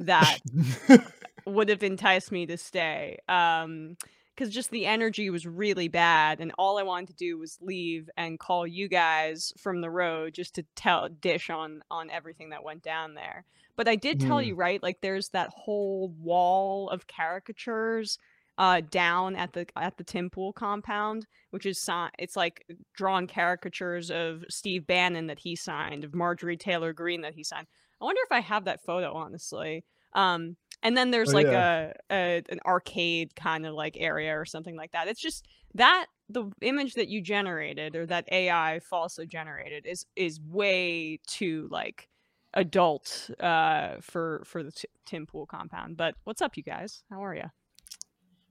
that 0.00 0.38
would 1.46 1.68
have 1.68 1.82
enticed 1.82 2.30
me 2.30 2.46
to 2.46 2.56
stay. 2.56 3.18
Um, 3.28 3.96
because 4.34 4.52
just 4.52 4.70
the 4.70 4.86
energy 4.86 5.30
was 5.30 5.46
really 5.46 5.88
bad, 5.88 6.40
and 6.40 6.52
all 6.58 6.78
I 6.78 6.82
wanted 6.82 7.08
to 7.08 7.14
do 7.14 7.38
was 7.38 7.58
leave 7.60 8.08
and 8.16 8.38
call 8.38 8.66
you 8.66 8.88
guys 8.88 9.52
from 9.58 9.80
the 9.80 9.90
road 9.90 10.34
just 10.34 10.54
to 10.56 10.64
tell 10.76 11.08
dish 11.08 11.50
on 11.50 11.82
on 11.90 12.10
everything 12.10 12.50
that 12.50 12.64
went 12.64 12.82
down 12.82 13.14
there. 13.14 13.44
But 13.76 13.88
I 13.88 13.96
did 13.96 14.20
tell 14.20 14.38
Hmm. 14.38 14.44
you 14.48 14.54
right, 14.54 14.82
like 14.82 15.00
there's 15.00 15.30
that 15.30 15.48
whole 15.50 16.08
wall 16.18 16.88
of 16.90 17.06
caricatures 17.06 18.18
uh 18.58 18.82
down 18.90 19.34
at 19.34 19.54
the 19.54 19.66
at 19.76 19.96
the 19.96 20.04
Tim 20.04 20.28
Pool 20.28 20.52
compound, 20.52 21.26
which 21.50 21.64
is 21.64 21.80
si- 21.80 22.10
it's 22.18 22.36
like 22.36 22.66
drawn 22.94 23.26
caricatures 23.26 24.10
of 24.10 24.44
Steve 24.50 24.86
Bannon 24.86 25.26
that 25.28 25.38
he 25.38 25.56
signed, 25.56 26.04
of 26.04 26.14
Marjorie 26.14 26.56
Taylor 26.58 26.92
Greene 26.92 27.22
that 27.22 27.34
he 27.34 27.42
signed. 27.44 27.66
I 28.00 28.04
wonder 28.04 28.20
if 28.24 28.32
I 28.32 28.40
have 28.40 28.64
that 28.66 28.84
photo, 28.84 29.12
honestly. 29.14 29.84
Um, 30.14 30.56
and 30.82 30.96
then 30.96 31.10
there's 31.10 31.28
Oh, 31.28 31.34
like 31.34 31.46
yeah. 31.46 31.52
a, 31.52 31.94
a 32.10 32.42
an 32.50 32.60
arcade 32.66 33.34
kind 33.36 33.66
of 33.66 33.74
like 33.74 33.96
area 33.98 34.38
or 34.38 34.44
something 34.44 34.76
like 34.76 34.92
that. 34.92 35.08
It's 35.08 35.20
just 35.20 35.46
that 35.74 36.06
the 36.28 36.50
image 36.62 36.94
that 36.94 37.08
you 37.08 37.20
generated 37.22 37.96
or 37.96 38.06
that 38.06 38.26
AI 38.32 38.80
falsely 38.80 39.26
generated 39.26 39.86
is 39.86 40.06
is 40.16 40.40
way 40.40 41.20
too 41.26 41.68
like 41.70 42.08
adult 42.54 43.30
uh 43.40 43.96
for 44.00 44.42
for 44.46 44.62
the 44.62 44.72
t- 44.72 44.88
Tim 45.06 45.26
Pool 45.26 45.46
compound. 45.46 45.96
But 45.96 46.16
what's 46.24 46.42
up, 46.42 46.56
you 46.56 46.62
guys? 46.62 47.02
How 47.10 47.24
are 47.24 47.34
you? 47.34 47.44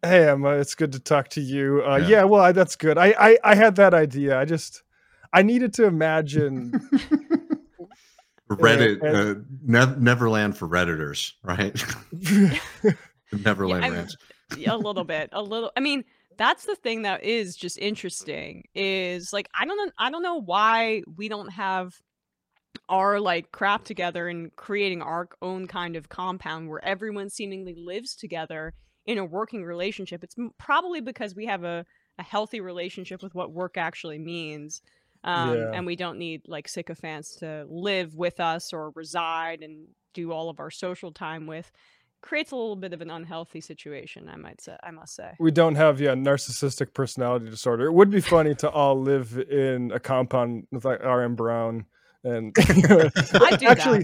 Hey 0.04 0.30
Emma, 0.30 0.52
it's 0.58 0.76
good 0.76 0.94
to 0.94 1.00
talk 1.00 1.30
to 1.30 1.42
you. 1.42 1.84
Uh, 1.86 1.98
Yeah. 1.98 2.08
yeah. 2.10 2.24
well, 2.24 2.42
I, 2.42 2.52
that's 2.54 2.76
good. 2.76 2.98
I, 2.98 3.14
I 3.20 3.38
I 3.44 3.56
had 3.56 3.76
that 3.78 3.94
idea. 3.94 4.40
I 4.40 4.46
just 4.46 4.84
I 5.34 5.44
needed 5.44 5.74
to 5.76 5.86
imagine. 5.86 6.80
Reddit, 8.56 9.04
uh, 9.38 9.40
Nev- 9.64 10.02
Neverland 10.02 10.58
for 10.58 10.68
redditors, 10.68 11.34
right? 11.44 11.82
Neverland 13.32 13.94
Ranch. 13.94 14.12
a 14.66 14.78
little 14.78 15.04
bit 15.04 15.30
a 15.32 15.42
little 15.42 15.72
i 15.76 15.80
mean 15.80 16.04
that's 16.38 16.66
the 16.66 16.76
thing 16.76 17.04
that 17.04 17.24
is 17.24 17.56
just 17.56 17.78
interesting 17.78 18.68
is 18.76 19.32
like 19.34 19.50
i 19.58 19.66
don't 19.66 19.78
know 19.78 19.92
i 19.98 20.10
don't 20.10 20.24
know 20.24 20.42
why 20.42 21.02
we 21.16 21.28
don't 21.28 21.50
have 21.50 22.02
our 22.90 23.20
like 23.20 23.52
crap 23.52 23.84
together 23.84 24.28
and 24.28 24.56
creating 24.56 25.02
our 25.02 25.30
own 25.42 25.68
kind 25.68 25.96
of 25.96 26.10
compound 26.10 26.70
where 26.70 26.84
everyone 26.84 27.30
seemingly 27.30 27.76
lives 27.76 28.16
together 28.16 28.74
in 29.06 29.18
a 29.18 29.26
working 29.26 29.64
relationship 29.64 30.24
it's 30.24 30.36
probably 30.58 31.02
because 31.02 31.36
we 31.36 31.46
have 31.46 31.64
a, 31.64 31.86
a 32.18 32.24
healthy 32.24 32.60
relationship 32.60 33.24
with 33.24 33.34
what 33.34 33.52
work 33.52 33.78
actually 33.78 34.20
means 34.20 34.82
um, 35.24 35.56
Yeah. 35.58 35.72
and 35.74 35.86
we 35.86 35.96
don't 35.96 36.18
need 36.18 36.42
like 36.48 36.68
sycophants 36.68 37.36
to 37.38 37.66
live 37.70 38.16
with 38.16 38.40
us 38.40 38.74
or 38.74 38.92
reside 38.96 39.62
and 39.62 39.88
do 40.14 40.32
all 40.32 40.50
of 40.50 40.60
our 40.60 40.72
social 40.72 41.12
time 41.12 41.48
with 41.48 41.72
creates 42.22 42.52
a 42.52 42.56
little 42.56 42.76
bit 42.76 42.94
of 42.94 43.02
an 43.02 43.10
unhealthy 43.10 43.60
situation 43.62 44.30
i 44.30 44.36
might 44.36 44.62
say 44.62 44.76
i 44.84 44.92
must 44.92 45.16
say 45.16 45.32
we 45.40 45.50
don't 45.50 45.74
have 45.74 46.00
yeah 46.00 46.14
narcissistic 46.14 46.94
personality 46.94 47.50
disorder. 47.50 47.86
It 47.88 47.94
would 47.94 48.12
be 48.12 48.22
funny 48.22 48.54
to 48.56 48.70
all 48.70 49.02
live 49.02 49.38
in 49.50 49.92
a 49.92 50.00
compound 50.00 50.68
with 50.72 50.86
like 50.86 51.04
R.M. 51.04 51.36
Brown. 51.36 51.86
And 52.24 52.56
I 52.60 53.58
do 53.60 53.66
actually, 53.66 54.04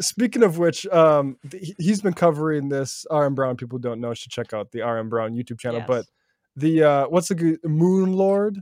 speaking 0.00 0.44
of 0.44 0.56
which, 0.58 0.86
um, 0.86 1.36
th- 1.50 1.66
he- 1.66 1.74
he's 1.84 2.00
been 2.00 2.12
covering 2.12 2.68
this 2.68 3.04
R.M. 3.10 3.34
Brown. 3.34 3.56
People 3.56 3.80
don't 3.80 4.00
know 4.00 4.14
should 4.14 4.30
check 4.30 4.52
out 4.54 4.70
the 4.70 4.82
R.M. 4.82 5.08
Brown 5.08 5.34
YouTube 5.34 5.58
channel. 5.58 5.82
But 5.84 6.06
the 6.54 6.84
uh, 6.84 7.08
what's 7.08 7.26
the 7.26 7.34
good 7.34 7.64
Moon 7.64 8.12
Lord? 8.12 8.58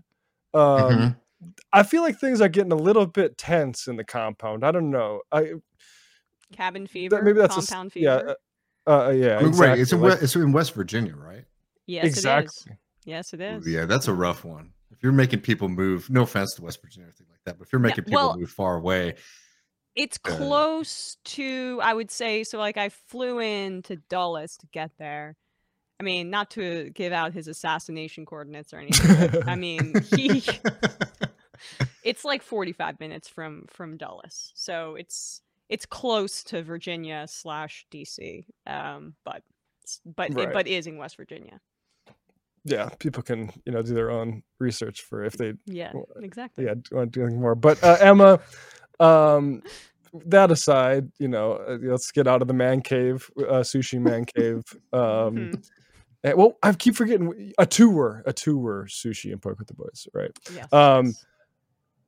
Um, 0.54 0.62
Mhm. 0.62 1.16
I 1.72 1.82
feel 1.82 2.02
like 2.02 2.18
things 2.18 2.40
are 2.40 2.48
getting 2.48 2.72
a 2.72 2.76
little 2.76 3.06
bit 3.06 3.36
tense 3.38 3.86
in 3.86 3.96
the 3.96 4.04
compound. 4.04 4.64
I 4.64 4.70
don't 4.70 4.90
know. 4.90 5.22
I 5.32 5.54
cabin 6.52 6.84
that- 6.84 6.90
fever 6.90 7.22
maybe 7.22 7.38
that's 7.38 7.56
a 7.56 7.58
s- 7.58 7.66
compound 7.68 7.92
yeah, 7.96 8.18
fever 8.18 8.36
uh, 8.86 8.90
uh, 9.06 9.10
yeah. 9.10 9.38
Wait, 9.40 9.46
exactly. 9.48 9.80
it's 9.82 9.92
in 9.92 10.00
like- 10.00 10.22
it's 10.22 10.36
in 10.36 10.52
West 10.52 10.74
Virginia, 10.74 11.14
right? 11.16 11.44
yes 11.86 12.04
it 12.04 12.08
is 12.08 12.16
exactly. 12.16 12.72
yes 13.04 13.32
it 13.34 13.40
Ooh, 13.40 13.44
is 13.58 13.66
Yeah, 13.68 13.84
that's 13.86 14.08
a 14.08 14.14
rough 14.14 14.44
one. 14.44 14.70
If 14.90 15.02
you're 15.02 15.12
making 15.12 15.40
people 15.40 15.68
move, 15.68 16.08
no 16.10 16.22
offense 16.22 16.54
to 16.54 16.62
West 16.62 16.80
Virginia 16.82 17.06
or 17.06 17.08
anything 17.08 17.26
like 17.30 17.40
that, 17.44 17.58
but 17.58 17.66
if 17.66 17.72
you're 17.72 17.80
making 17.80 18.04
people 18.04 18.28
well- 18.28 18.38
move 18.38 18.50
far 18.50 18.76
away, 18.76 19.14
it's 19.96 20.18
Uh, 20.24 20.36
close 20.36 21.16
to 21.24 21.78
i 21.82 21.94
would 21.94 22.10
say 22.10 22.42
so 22.42 22.58
like 22.58 22.76
i 22.76 22.88
flew 22.88 23.38
in 23.40 23.80
to 23.82 23.94
dulles 24.08 24.56
to 24.56 24.66
get 24.72 24.90
there 24.98 25.36
i 26.00 26.02
mean 26.02 26.30
not 26.30 26.50
to 26.50 26.90
give 26.90 27.12
out 27.12 27.32
his 27.32 27.46
assassination 27.46 28.26
coordinates 28.26 28.72
or 28.74 28.78
anything 28.78 29.30
but, 29.30 29.46
i 29.48 29.54
mean 29.54 29.94
he 30.16 30.42
it's 32.02 32.24
like 32.24 32.42
45 32.42 33.00
minutes 33.00 33.28
from 33.28 33.64
from 33.68 33.96
dulles 33.96 34.52
so 34.54 34.94
it's 34.94 35.42
it's 35.68 35.86
close 35.86 36.42
to 36.44 36.62
virginia 36.62 37.26
slash 37.28 37.86
dc 37.92 38.44
um 38.66 39.14
but 39.24 39.42
but 40.04 40.30
it, 40.30 40.36
Right. 40.36 40.52
but 40.52 40.66
is 40.66 40.86
in 40.86 40.98
west 40.98 41.16
virginia 41.16 41.60
yeah, 42.66 42.88
people 42.98 43.22
can 43.22 43.52
you 43.66 43.72
know 43.72 43.82
do 43.82 43.92
their 43.92 44.10
own 44.10 44.42
research 44.58 45.02
for 45.02 45.22
if 45.22 45.34
they 45.36 45.52
yeah 45.66 45.92
exactly 46.22 46.64
yeah 46.64 46.72
want 46.92 47.12
to 47.12 47.18
do 47.18 47.22
anything 47.22 47.40
more. 47.42 47.54
But 47.54 47.82
uh, 47.84 47.98
Emma, 48.00 48.40
um, 49.00 49.62
that 50.24 50.50
aside, 50.50 51.12
you 51.18 51.28
know, 51.28 51.52
uh, 51.68 51.76
let's 51.82 52.10
get 52.10 52.26
out 52.26 52.40
of 52.40 52.48
the 52.48 52.54
man 52.54 52.80
cave, 52.80 53.30
uh, 53.38 53.60
sushi 53.60 54.00
man 54.00 54.24
cave. 54.34 54.62
Um, 54.94 55.50
Mhm. 55.50 55.64
and- 56.24 56.38
well, 56.38 56.56
I 56.62 56.72
keep 56.72 56.96
forgetting 56.96 57.52
a 57.58 57.66
tour, 57.66 58.22
a 58.24 58.32
tour 58.32 58.86
sushi 58.88 59.30
and 59.30 59.42
poke 59.42 59.58
with 59.58 59.68
the 59.68 59.74
boys, 59.74 60.08
right? 60.14 60.30
yes, 60.50 60.72
um, 60.72 61.06
yes. 61.08 61.26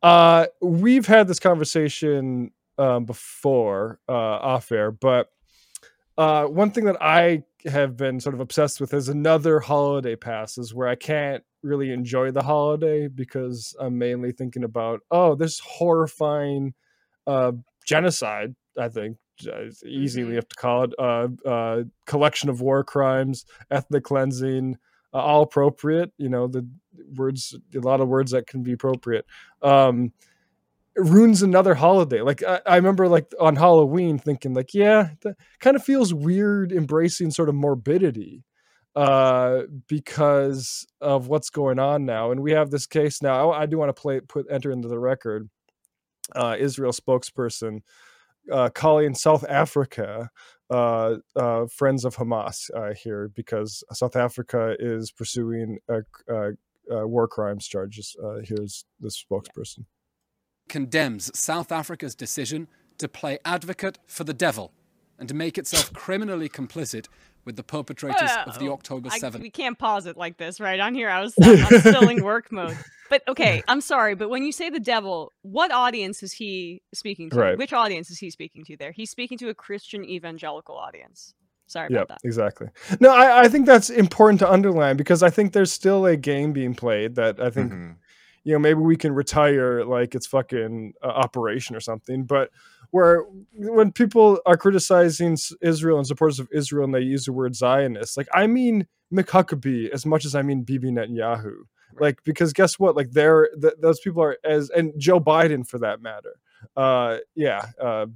Uh, 0.07 0.47
we've 0.63 1.07
had 1.07 1.27
this 1.27 1.41
conversation 1.41 2.53
um, 2.79 3.05
before 3.05 3.99
uh, 4.09 4.13
off 4.13 4.71
air, 4.71 4.93
but 4.93 5.31
uh, 6.17 6.45
one 6.45 6.71
thing 6.71 6.85
that 6.85 7.03
I 7.03 7.43
have 7.67 7.97
been 7.97 8.21
sort 8.21 8.35
of 8.37 8.41
obsessed 8.41 8.81
with 8.81 8.95
is 8.95 9.09
another 9.09 9.59
holiday 9.59 10.15
passes 10.15 10.73
where 10.73 10.87
I 10.87 10.95
can't 10.95 11.43
really 11.65 11.91
enjoy 11.93 12.31
the 12.31 12.45
holiday 12.45 13.09
because 13.09 13.75
I'm 13.81 13.99
mainly 13.99 14.31
thinking 14.31 14.63
about 14.63 15.01
oh, 15.11 15.35
this 15.35 15.59
horrifying 15.59 16.75
uh, 17.27 17.53
genocide. 17.87 18.55
I 18.79 18.89
think 18.89 19.17
uh, 19.47 19.71
easily 19.85 20.33
Mhm. 20.33 20.35
have 20.37 20.49
to 20.49 20.57
call 20.57 20.85
it 20.85 20.95
uh, 20.99 21.29
uh, 21.45 21.85
collection 22.07 22.49
of 22.51 22.61
war 22.61 22.85
crimes, 22.85 23.45
ethnic 23.71 24.05
cleansing, 24.05 24.79
uh, 25.13 25.19
all 25.19 25.43
appropriate. 25.43 26.13
You 26.19 26.29
know, 26.29 26.47
the 26.47 26.69
words, 27.15 27.57
a 27.75 27.79
lot 27.79 28.01
of 28.01 28.09
words 28.09 28.33
that 28.33 28.47
can 28.47 28.63
be 28.63 28.73
appropriate. 28.73 29.27
Um, 29.63 30.13
ruins 30.97 31.43
another 31.43 31.75
holiday. 31.75 32.23
Like 32.23 32.43
I, 32.43 32.61
I 32.67 32.77
remember, 32.77 33.09
like 33.09 33.31
on 33.41 33.57
Halloween, 33.57 34.19
thinking 34.19 34.55
like, 34.55 34.75
yeah, 34.75 35.11
that 35.23 35.37
kind 35.61 35.77
of 35.77 35.85
feels 35.85 36.15
weird, 36.15 36.73
embracing 36.73 37.31
sort 37.31 37.49
of 37.49 37.55
morbidity 37.55 38.45
uh, 38.95 39.63
because 39.87 40.87
of 41.01 41.29
what's 41.29 41.51
going 41.51 41.79
on 41.79 42.07
now. 42.07 42.31
And 42.31 42.41
we 42.41 42.53
have 42.53 42.71
this 42.71 42.87
case 42.87 43.23
now. 43.23 43.51
I, 43.51 43.63
I 43.63 43.67
do 43.67 43.79
want 43.79 43.91
to 43.91 44.01
play 44.01 44.21
put 44.21 44.47
enter 44.51 44.71
into 44.71 44.89
the 44.89 44.99
record. 44.99 45.49
Uh, 46.35 46.57
Israel 46.59 46.93
spokesperson 46.93 47.83
uh, 48.51 48.69
calling 48.71 49.15
South 49.15 49.45
Africa 49.49 50.31
uh, 50.71 51.17
uh, 51.37 51.67
friends 51.67 52.05
of 52.05 52.17
Hamas 52.17 52.71
uh, 52.75 52.95
here 52.95 53.31
because 53.35 53.85
South 53.93 54.17
Africa 54.17 54.75
is 54.79 55.13
pursuing 55.13 55.79
war 56.89 57.29
crimes 57.29 57.67
charges. 57.67 58.17
here's 58.45 58.85
the 59.01 59.09
spokesperson. 59.09 59.85
Condemns 60.69 61.37
South 61.39 61.71
Africa's 61.71 62.15
decision 62.15 62.69
to 62.99 63.09
play 63.09 63.39
advocate 63.45 63.99
for 64.07 64.25
the 64.25 64.35
devil 64.35 64.73
and 65.19 65.29
to 65.29 65.35
make 65.35 65.57
itself 65.57 65.93
criminally 65.93 66.49
complicit 66.49 67.07
with 67.47 67.57
the 67.57 67.63
perpetrators 67.63 68.21
well, 68.21 68.45
of 68.49 68.59
the 68.59 68.69
October 68.69 69.09
7th. 69.09 69.41
we 69.41 69.51
can't 69.51 69.79
pause 69.79 70.07
it 70.07 70.17
like 70.17 70.37
this, 70.37 70.61
right? 70.61 70.81
On 70.81 70.95
here, 70.95 71.09
I 71.09 71.23
was 71.23 71.33
I'm 71.41 71.81
still 71.81 72.09
in 72.09 72.23
work 72.25 72.51
mode. 72.51 72.77
But 73.09 73.23
okay, 73.29 73.63
I'm 73.69 73.81
sorry, 73.81 74.17
but 74.17 74.29
when 74.29 74.43
you 74.43 74.51
say 74.51 74.69
the 74.69 74.81
devil, 74.81 75.33
what 75.43 75.71
audience 75.71 76.25
is 76.25 76.33
he 76.33 76.83
speaking 76.93 77.31
to? 77.31 77.37
Right. 77.37 77.57
Which 77.57 77.73
audience 77.73 78.11
is 78.11 78.19
he 78.19 78.31
speaking 78.31 78.65
to 78.65 78.77
there? 78.77 78.91
He's 78.91 79.11
speaking 79.11 79.39
to 79.39 79.49
a 79.49 79.55
Christian 79.55 80.05
evangelical 80.05 80.77
audience. 80.77 81.33
Sorry 81.69 81.89
yep, 81.91 82.03
about 82.03 82.09
that. 82.09 82.27
Exactly. 82.27 82.69
No, 83.01 83.11
I, 83.11 83.43
I, 83.43 83.49
think 83.49 83.67
that's 83.67 83.91
important 83.91 84.39
to 84.41 84.51
underline 84.51 84.97
because 84.97 85.23
I 85.23 85.31
think 85.31 85.53
there's 85.53 85.73
still 85.73 86.07
a 86.07 86.17
game 86.17 86.53
being 86.53 86.75
played 86.75 87.17
that 87.17 87.41
I 87.41 87.51
think, 87.51 87.73
mm-hmm. 87.73 87.93
you 88.45 88.53
know, 88.53 88.59
maybe 88.61 88.81
we 88.81 88.97
can 88.97 89.13
retire 89.13 89.85
like 89.85 90.15
it's 90.15 90.27
fucking 90.27 90.95
uh, 91.03 91.07
operation 91.07 91.75
or 91.75 91.81
something. 91.81 92.25
But 92.25 92.51
where 92.97 93.25
when 93.53 93.93
people 93.93 94.41
are 94.47 94.57
criticizing 94.57 95.37
Israel 95.61 95.99
and 95.99 96.07
supporters 96.07 96.41
of 96.41 96.49
Israel 96.51 96.85
and 96.87 96.95
they 96.95 97.01
use 97.01 97.27
the 97.27 97.33
word 97.33 97.55
Zionist, 97.55 98.17
like 98.17 98.27
I 98.33 98.47
mean 98.47 98.87
Mick 99.13 99.27
Huckabee 99.27 99.91
as 99.91 100.07
much 100.07 100.25
as 100.25 100.35
I 100.35 100.41
mean 100.41 100.63
Bibi 100.63 100.91
Netanyahu. 100.93 101.57
Like 102.01 102.25
because 102.25 102.55
guess 102.55 102.79
what? 102.79 102.97
Like 102.97 103.11
they're 103.11 103.51
th- 103.61 103.75
those 103.83 104.01
people 104.01 104.23
are 104.23 104.39
as 104.45 104.71
and 104.71 104.95
Joe 104.97 105.21
Biden 105.21 105.69
for 105.69 105.79
that 105.81 106.01
matter. 106.01 106.37
Uh, 106.75 107.19
yeah, 107.35 107.67
uh, 107.79 108.07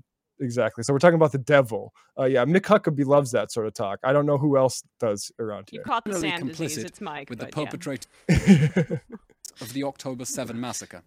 exactly. 0.41 0.83
So 0.83 0.95
we're 0.95 0.99
talking 0.99 1.17
about 1.17 1.33
the 1.33 1.45
devil. 1.57 1.93
Uh, 2.19 2.25
yeah, 2.25 2.47
Mick 2.47 2.63
Huckabee 2.63 3.05
loves 3.05 3.33
that 3.33 3.53
sort 3.53 3.67
of 3.67 3.75
talk. 3.75 3.99
I 4.03 4.15
don't 4.15 4.25
know 4.25 4.39
who 4.39 4.57
else 4.57 4.83
does 4.99 5.31
around 5.39 5.69
here. 5.71 5.81
You 5.81 5.85
caught 5.85 6.07
the 6.07 6.19
sand 6.19 6.49
disease. 6.49 6.79
It's 6.79 7.03
Mike. 7.03 7.29
With 7.29 7.41
the 7.41 7.49
perpetrator 7.49 8.09
yeah. 8.31 8.97
of 9.61 9.75
the 9.75 9.85
October 9.85 10.25
7 10.25 10.59
massacre. 10.59 11.03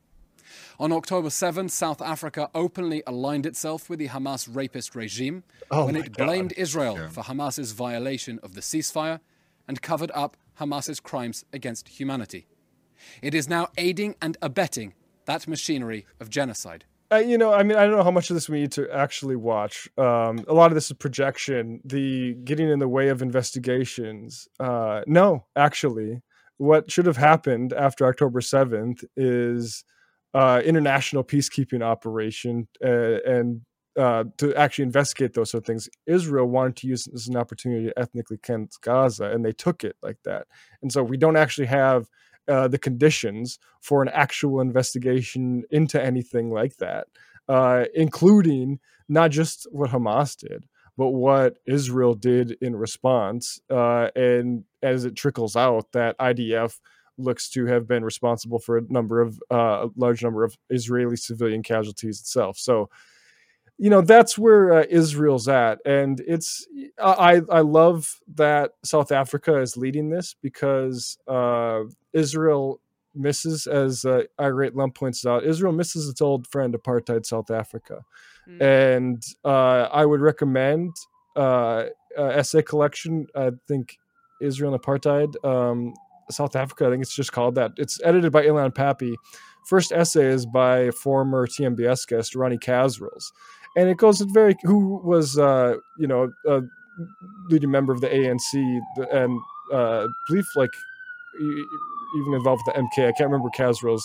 On 0.80 0.92
October 0.92 1.30
7, 1.30 1.70
South 1.70 2.02
Africa 2.02 2.50
openly 2.54 3.04
aligned 3.06 3.46
itself 3.46 3.90
with 3.90 4.00
the 4.00 4.10
Hamas 4.10 4.48
rapist 4.52 4.96
regime 4.96 5.44
oh 5.72 5.86
when 5.86 5.96
it 5.96 6.16
God. 6.16 6.26
blamed 6.26 6.54
Israel 6.58 6.98
yeah. 6.98 7.10
for 7.10 7.24
Hamas's 7.24 7.72
violation 7.72 8.40
of 8.44 8.56
the 8.56 8.62
ceasefire 8.62 9.20
and 9.68 9.82
covered 9.82 10.12
up 10.14 10.38
Hamas's 10.60 11.00
crimes 11.00 11.46
against 11.54 11.88
humanity. 11.88 12.48
It 13.22 13.34
is 13.34 13.50
now 13.50 13.70
aiding 13.78 14.16
and 14.22 14.38
abetting 14.42 14.94
that 15.26 15.48
machinery 15.48 16.06
of 16.20 16.30
genocide. 16.30 16.86
Uh, 17.12 17.18
you 17.18 17.38
know, 17.38 17.54
I 17.54 17.64
mean, 17.64 17.78
I 17.78 17.86
don't 17.86 17.96
know 17.96 18.04
how 18.04 18.12
much 18.12 18.30
of 18.30 18.34
this 18.36 18.50
we 18.50 18.62
need 18.62 18.72
to 18.74 18.90
actually 18.92 19.36
watch. 19.36 19.88
Um, 19.98 20.44
a 20.48 20.54
lot 20.54 20.72
of 20.72 20.76
this 20.76 20.90
is 20.90 20.98
projection, 20.98 21.80
the 21.86 22.34
getting 22.44 22.70
in 22.70 22.80
the 22.80 22.88
way 22.88 23.10
of 23.10 23.22
investigations. 23.22 24.48
Uh, 24.60 25.02
no, 25.06 25.46
actually, 25.56 26.22
what 26.58 26.90
should 26.90 27.06
have 27.06 27.18
happened 27.18 27.74
after 27.74 28.08
October 28.08 28.40
7th 28.42 29.04
is 29.16 29.84
uh, 30.34 30.62
international 30.66 31.24
peacekeeping 31.24 31.82
operation 31.82 32.68
uh, 32.84 33.20
and 33.26 33.62
uh, 33.98 34.24
to 34.38 34.56
actually 34.56 34.84
investigate 34.84 35.34
those 35.34 35.52
sort 35.52 35.64
of 35.64 35.68
things. 35.68 35.88
Israel 36.08 36.48
wanted 36.48 36.76
to 36.78 36.88
use 36.88 37.06
this 37.06 37.24
as 37.24 37.28
an 37.28 37.38
opportunity 37.38 37.86
to 37.86 38.00
ethnically 38.00 38.38
cleanse 38.38 38.78
Gaza, 38.78 39.26
and 39.26 39.46
they 39.46 39.52
took 39.52 39.84
it 39.84 39.96
like 40.02 40.18
that. 40.26 40.48
And 40.82 40.92
so 40.92 41.04
we 41.04 41.18
don't 41.18 41.38
actually 41.38 41.68
have 41.68 42.08
uh, 42.48 42.68
the 42.68 42.80
conditions 42.80 43.60
for 43.82 44.02
an 44.02 44.10
actual 44.10 44.62
investigation 44.62 45.64
into 45.70 46.04
anything 46.04 46.50
like 46.50 46.78
that, 46.78 47.08
uh, 47.48 47.86
including 47.94 48.80
not 49.08 49.32
just 49.32 49.68
what 49.72 49.92
Hamas 49.92 50.36
did, 50.36 50.66
but 50.98 51.10
what 51.10 51.58
Israel 51.66 52.14
did 52.14 52.58
in 52.62 52.76
response. 52.76 53.60
Uh, 53.70 54.10
and 54.16 54.64
as 54.82 55.06
it 55.06 55.16
trickles 55.16 55.56
out, 55.56 55.92
that 55.94 56.18
IDF 56.18 56.80
looks 57.18 57.50
to 57.50 57.66
have 57.66 57.88
been 57.88 58.04
responsible 58.04 58.60
for 58.60 58.78
a 58.78 58.82
number 58.90 59.22
of 59.22 59.42
uh, 59.52 59.88
a 59.88 59.90
large 59.96 60.24
number 60.24 60.44
of 60.44 60.58
Israeli 60.70 61.16
civilian 61.16 61.64
casualties 61.64 62.20
itself. 62.20 62.58
So, 62.58 62.90
you 63.78 63.90
know, 63.90 64.02
that's 64.02 64.38
where 64.38 64.74
uh, 64.74 64.86
Israel's 64.90 65.48
at, 65.48 65.80
and 65.86 66.22
it's 66.28 66.68
I 67.00 67.42
I 67.52 67.62
love 67.62 68.20
that 68.36 68.72
South 68.84 69.12
Africa 69.12 69.60
is 69.60 69.78
leading 69.78 70.10
this 70.10 70.36
because 70.42 71.18
uh, 71.28 71.82
Israel 72.14 72.80
misses, 73.16 73.68
as 73.68 74.06
uh, 74.06 74.24
Irate 74.40 74.76
Lump 74.76 74.96
points 74.96 75.26
out, 75.26 75.44
Israel 75.44 75.74
misses 75.74 76.10
its 76.10 76.22
old 76.22 76.48
friend 76.48 76.74
apartheid 76.74 77.26
South 77.26 77.52
Africa, 77.52 78.04
mm. 78.50 78.62
and 78.62 79.24
uh, 79.44 79.88
I 79.92 80.06
would 80.06 80.22
recommend 80.22 80.96
uh, 81.36 81.86
essay 82.18 82.62
collection. 82.62 83.28
I 83.36 83.52
think 83.68 83.98
Israel 84.42 84.74
and 84.74 84.82
apartheid. 84.82 85.44
Um, 85.44 85.94
South 86.30 86.56
Africa. 86.56 86.88
I 86.88 86.90
think 86.92 87.02
it's 87.02 87.16
just 87.16 87.32
called 87.32 87.56
that. 87.56 87.74
It's 87.78 88.00
edited 88.04 88.32
by 88.32 88.46
Ilan 88.46 88.74
Pappé. 88.74 89.16
First 89.66 89.92
essay 89.92 90.26
is 90.26 90.46
by 90.46 90.92
former 90.92 91.48
TMBS 91.48 92.08
guest 92.08 92.36
Ronnie 92.36 92.58
Kasrils, 92.58 93.32
and 93.78 93.90
it 93.90 93.98
goes 93.98 94.20
very 94.22 94.56
who 94.64 95.02
was 95.04 95.38
uh, 95.38 95.76
you 95.98 96.08
know 96.08 96.32
a 96.48 96.62
leading 97.50 97.72
member 97.72 97.94
of 97.94 98.02
the 98.02 98.10
ANC 98.10 98.80
and 99.12 99.40
uh, 99.72 100.08
believe 100.28 100.46
like 100.56 100.70
even 102.18 102.34
involved 102.34 102.62
with 102.66 102.76
the 102.76 102.82
MK. 102.82 103.08
I 103.08 103.12
can't 103.14 103.30
remember 103.32 103.50
Kasrils' 103.58 104.04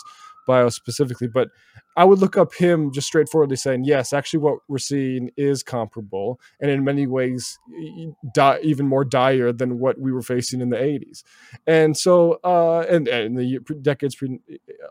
bio 0.49 0.69
specifically, 0.71 1.29
but 1.29 1.51
I 1.97 2.05
would 2.05 2.19
look 2.19 2.37
up 2.37 2.55
him 2.55 2.91
just 2.91 3.07
straightforwardly 3.07 3.57
saying, 3.57 3.85
yes, 3.85 4.13
actually, 4.13 4.41
what 4.41 4.59
we're 4.67 4.79
seeing 4.79 5.31
is 5.37 5.63
comparable 5.63 6.41
and 6.61 6.71
in 6.71 6.83
many 6.83 7.07
ways 7.07 7.59
di- 8.35 8.61
even 8.63 8.89
more 8.89 9.05
dire 9.05 9.53
than 9.53 9.79
what 9.79 10.01
we 10.01 10.11
were 10.11 10.23
facing 10.23 10.61
in 10.61 10.71
the 10.71 10.77
80s. 10.77 11.23
And 11.67 11.97
so, 11.97 12.41
uh, 12.43 12.87
and, 12.89 13.07
and 13.07 13.39
the 13.39 13.61
decades 13.83 14.17
pre- 14.17 14.41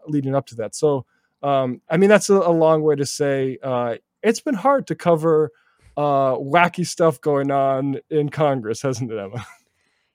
leading 0.08 0.36
up 0.36 0.46
to 0.48 0.56
that. 0.56 0.76
So, 0.76 1.06
um, 1.41 1.82
I 1.89 1.98
mean, 1.98 2.10
that's 2.10 2.30
a, 2.30 2.36
a, 2.36 2.52
long 2.52 2.84
way 2.84 2.96
to 2.96 3.06
say 3.06 3.58
uh, 3.63 3.96
it's 4.22 4.41
been 4.41 4.56
hard 4.56 4.88
to 4.88 4.96
cover 4.96 5.52
uh, 5.96 6.36
wacky 6.36 6.86
stuff 6.86 7.20
going 7.22 7.52
on 7.52 8.00
in 8.10 8.30
Congress, 8.30 8.82
hasn't 8.82 9.12
it, 9.12 9.17
Emma? 9.17 9.46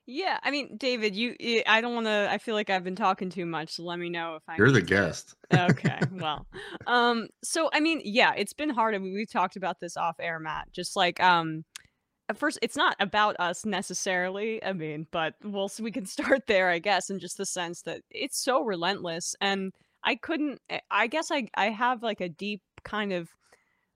Yeah, 0.05 0.37
I 0.43 0.51
mean, 0.51 0.75
David, 0.75 1.15
you, 1.15 1.35
I 1.65 1.79
don't 1.79 1.93
want 1.95 2.07
to. 2.07 2.27
I 2.29 2.37
feel 2.37 2.55
like 2.55 2.69
I've 2.69 2.83
been 2.83 2.95
talking 2.95 3.29
too 3.29 3.45
much. 3.45 3.75
So 3.75 3.83
let 3.83 3.99
me 3.99 4.09
know 4.09 4.35
if 4.35 4.43
I. 4.49 4.57
You're 4.57 4.71
the 4.71 4.81
guest. 4.81 5.35
okay, 5.53 5.99
well, 6.11 6.45
um, 6.87 7.29
so 7.41 7.69
I 7.71 7.79
mean, 7.79 8.01
yeah, 8.03 8.33
it's 8.35 8.51
been 8.51 8.69
hard. 8.69 8.95
I 8.95 8.97
mean, 8.97 9.13
we've 9.13 9.31
talked 9.31 9.55
about 9.55 9.79
this 9.79 9.95
off 9.95 10.17
air, 10.19 10.39
Matt. 10.39 10.67
Just 10.73 10.97
like, 10.97 11.21
um, 11.21 11.63
at 12.27 12.37
first, 12.37 12.59
it's 12.61 12.75
not 12.75 12.97
about 12.99 13.37
us 13.39 13.65
necessarily. 13.65 14.61
I 14.61 14.73
mean, 14.73 15.07
but 15.09 15.35
we'll 15.41 15.71
we 15.79 15.91
can 15.91 16.05
start 16.05 16.47
there, 16.47 16.69
I 16.69 16.79
guess, 16.79 17.09
in 17.09 17.19
just 17.19 17.37
the 17.37 17.45
sense 17.45 17.83
that 17.83 18.01
it's 18.09 18.43
so 18.43 18.61
relentless, 18.61 19.37
and 19.39 19.71
I 20.03 20.15
couldn't. 20.15 20.59
Eh, 20.69 20.79
I 20.91 21.07
guess 21.07 21.31
I 21.31 21.47
I 21.55 21.69
have 21.69 22.03
like 22.03 22.19
a 22.19 22.27
deep 22.27 22.61
kind 22.83 23.13
of 23.13 23.29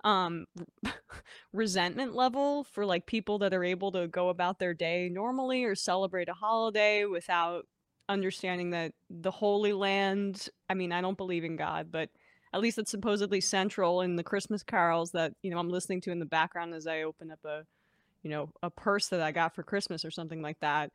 um 0.04 0.46
resentment 1.54 2.16
level 2.16 2.64
for 2.64 2.86
like 2.86 3.06
people 3.06 3.40
that 3.40 3.54
are 3.54 3.64
able 3.64 3.92
to 3.92 4.08
go 4.08 4.30
about 4.30 4.60
their 4.60 4.74
day 4.74 5.10
normally 5.10 5.64
or 5.64 5.76
celebrate 5.76 6.30
a 6.30 6.34
holiday 6.34 7.06
without 7.06 7.66
understanding 8.10 8.70
that 8.72 8.94
the 9.10 9.32
holy 9.32 9.74
land 9.74 10.50
i 10.70 10.74
mean 10.74 10.92
i 10.92 11.02
don't 11.02 11.18
believe 11.18 11.44
in 11.44 11.56
god 11.56 11.92
but 11.92 12.10
at 12.54 12.62
least 12.62 12.78
it's 12.78 12.92
supposedly 12.92 13.42
central 13.42 14.02
in 14.02 14.16
the 14.16 14.24
christmas 14.24 14.64
carols 14.64 15.12
that 15.12 15.34
you 15.42 15.52
know 15.52 15.58
i'm 15.58 15.70
listening 15.70 16.00
to 16.00 16.12
in 16.12 16.20
the 16.20 16.26
background 16.26 16.74
as 16.74 16.88
i 16.88 17.02
open 17.02 17.32
up 17.32 17.44
a 17.46 17.64
you 18.24 18.30
know 18.30 18.50
a 18.64 18.70
purse 18.70 19.08
that 19.10 19.22
i 19.22 19.32
got 19.32 19.54
for 19.54 19.64
christmas 19.64 20.06
or 20.06 20.12
something 20.12 20.42
like 20.42 20.60
that 20.62 20.92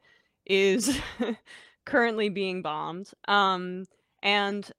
is 0.46 0.98
currently 1.84 2.28
being 2.28 2.62
bombed. 2.62 3.10
Um 3.28 3.84
and 4.22 4.70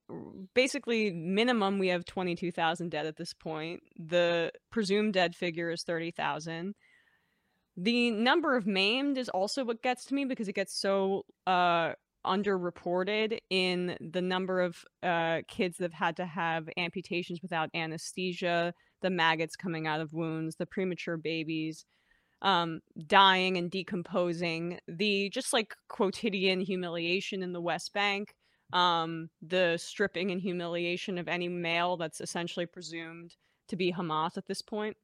basically, 0.54 1.12
minimum, 1.12 1.80
we 1.80 1.90
have 1.90 2.06
22,000 2.06 2.90
dead 2.90 3.06
at 3.06 3.18
this 3.18 3.34
point. 3.34 3.82
The 3.98 4.52
presumed 4.72 5.14
dead 5.14 5.36
figure 5.36 5.70
is 5.70 5.84
30,000. 5.84 6.76
The 7.76 8.12
number 8.12 8.56
of 8.56 8.66
maimed 8.68 9.18
is 9.18 9.30
also 9.30 9.66
what 9.66 9.82
gets 9.82 10.06
to 10.06 10.14
me 10.16 10.26
because 10.26 10.48
it 10.48 10.54
gets 10.56 10.80
so 10.80 11.24
uh, 11.48 11.94
underreported 12.26 13.40
in 13.50 13.98
the 14.00 14.22
number 14.22 14.62
of 14.62 14.78
uh, 15.02 15.42
kids 15.48 15.78
that 15.78 15.92
have 15.92 15.94
had 15.94 16.18
to 16.18 16.26
have 16.26 16.70
amputations 16.78 17.42
without 17.42 17.70
anesthesia, 17.74 18.74
the 19.02 19.10
maggots 19.10 19.56
coming 19.56 19.88
out 19.88 20.00
of 20.02 20.14
wounds, 20.14 20.56
the 20.56 20.66
premature 20.66 21.18
babies. 21.18 21.86
um, 22.44 22.82
dying 23.08 23.58
and 23.58 23.72
decomposing, 23.72 24.80
the 24.88 25.30
just 25.30 25.54
like 25.54 25.76
quotidian 25.88 26.60
humiliation 26.60 27.42
in 27.42 27.54
the 27.54 27.62
West 27.62 27.94
Bank, 27.94 28.34
um, 28.74 29.30
the 29.42 29.78
stripping 29.78 30.32
and 30.32 30.42
humiliation 30.42 31.18
of 31.18 31.28
any 31.30 31.48
male 31.48 31.96
that's 31.96 32.20
essentially 32.20 32.66
presumed 32.66 33.36
to 33.70 33.76
be 33.76 33.94
Hamas 33.94 34.38
at 34.38 34.48
this 34.48 34.62
point 34.62 34.98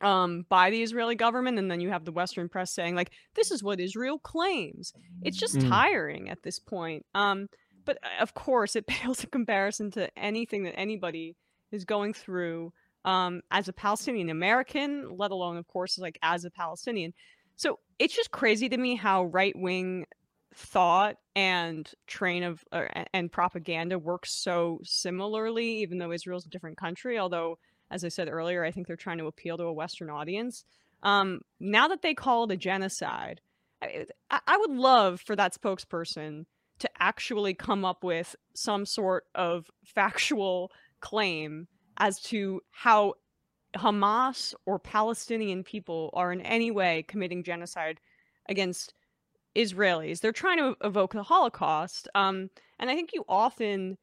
um, 0.00 0.46
by 0.48 0.70
the 0.70 0.82
Israeli 0.82 1.14
government, 1.16 1.58
and 1.58 1.70
then 1.70 1.80
you 1.80 1.90
have 1.90 2.04
the 2.04 2.12
Western 2.12 2.48
press 2.48 2.72
saying 2.72 2.94
like 2.94 3.10
this 3.34 3.50
is 3.50 3.62
what 3.62 3.80
Israel 3.80 4.18
claims. 4.18 4.94
It's 5.20 5.38
just 5.38 5.58
Mm. 5.58 5.68
tiring 5.68 6.30
at 6.30 6.42
this 6.42 6.58
point. 6.58 7.04
Um, 7.14 7.48
but 7.84 7.98
uh, 8.02 8.22
of 8.22 8.34
course, 8.34 8.76
it 8.76 8.86
pales 8.86 9.24
in 9.24 9.30
comparison 9.30 9.90
to 9.92 10.16
anything 10.18 10.62
that 10.64 10.78
anybody 10.78 11.36
is 11.72 11.84
going 11.84 12.14
through 12.14 12.72
um, 13.04 13.42
as 13.50 13.68
a 13.68 13.72
Palestinian 13.72 14.30
American, 14.30 15.16
let 15.16 15.32
alone, 15.32 15.56
of 15.56 15.66
course, 15.66 15.98
like 15.98 16.18
as 16.22 16.44
a 16.44 16.50
Palestinian. 16.50 17.12
So 17.56 17.80
it's 17.98 18.14
just 18.14 18.30
crazy 18.30 18.68
to 18.68 18.76
me 18.76 18.94
how 18.96 19.24
right 19.24 19.54
wing 19.56 20.06
thought 20.54 21.16
and 21.34 21.90
train 22.06 22.42
of 22.42 22.64
uh, 22.72 22.86
and 23.12 23.30
propaganda 23.30 23.98
works 23.98 24.32
so 24.32 24.80
similarly, 24.84 25.78
even 25.82 25.98
though 25.98 26.12
Israel's 26.12 26.46
a 26.46 26.50
different 26.50 26.78
country. 26.78 27.18
Although, 27.18 27.58
as 27.90 28.04
I 28.04 28.08
said 28.08 28.28
earlier, 28.28 28.64
I 28.64 28.70
think 28.70 28.86
they're 28.86 28.96
trying 28.96 29.18
to 29.18 29.26
appeal 29.26 29.56
to 29.58 29.64
a 29.64 29.72
Western 29.72 30.10
audience. 30.10 30.64
Um, 31.02 31.40
now 31.58 31.88
that 31.88 32.02
they 32.02 32.14
call 32.14 32.44
it 32.44 32.52
a 32.52 32.56
genocide, 32.56 33.40
I 33.82 34.06
I 34.30 34.56
would 34.56 34.70
love 34.70 35.20
for 35.20 35.36
that 35.36 35.54
spokesperson 35.54 36.46
to 36.78 36.90
actually 36.98 37.54
come 37.54 37.84
up 37.84 38.02
with 38.02 38.34
some 38.54 38.86
sort 38.86 39.24
of 39.34 39.70
factual 39.84 40.70
claim 41.00 41.68
as 41.98 42.20
to 42.22 42.60
how 42.70 43.14
Hamas 43.76 44.54
or 44.66 44.78
Palestinian 44.78 45.64
people 45.64 46.10
are 46.14 46.32
in 46.32 46.40
any 46.40 46.70
way 46.70 47.04
committing 47.06 47.42
genocide 47.42 48.00
against 48.48 48.94
Israelis. 49.56 50.20
They're 50.20 50.32
trying 50.32 50.58
to 50.58 50.76
evoke 50.82 51.12
the 51.12 51.22
Holocaust. 51.22 52.08
Um, 52.14 52.50
and 52.78 52.90
I 52.90 52.94
think 52.94 53.10
you 53.12 53.24
often, 53.28 53.98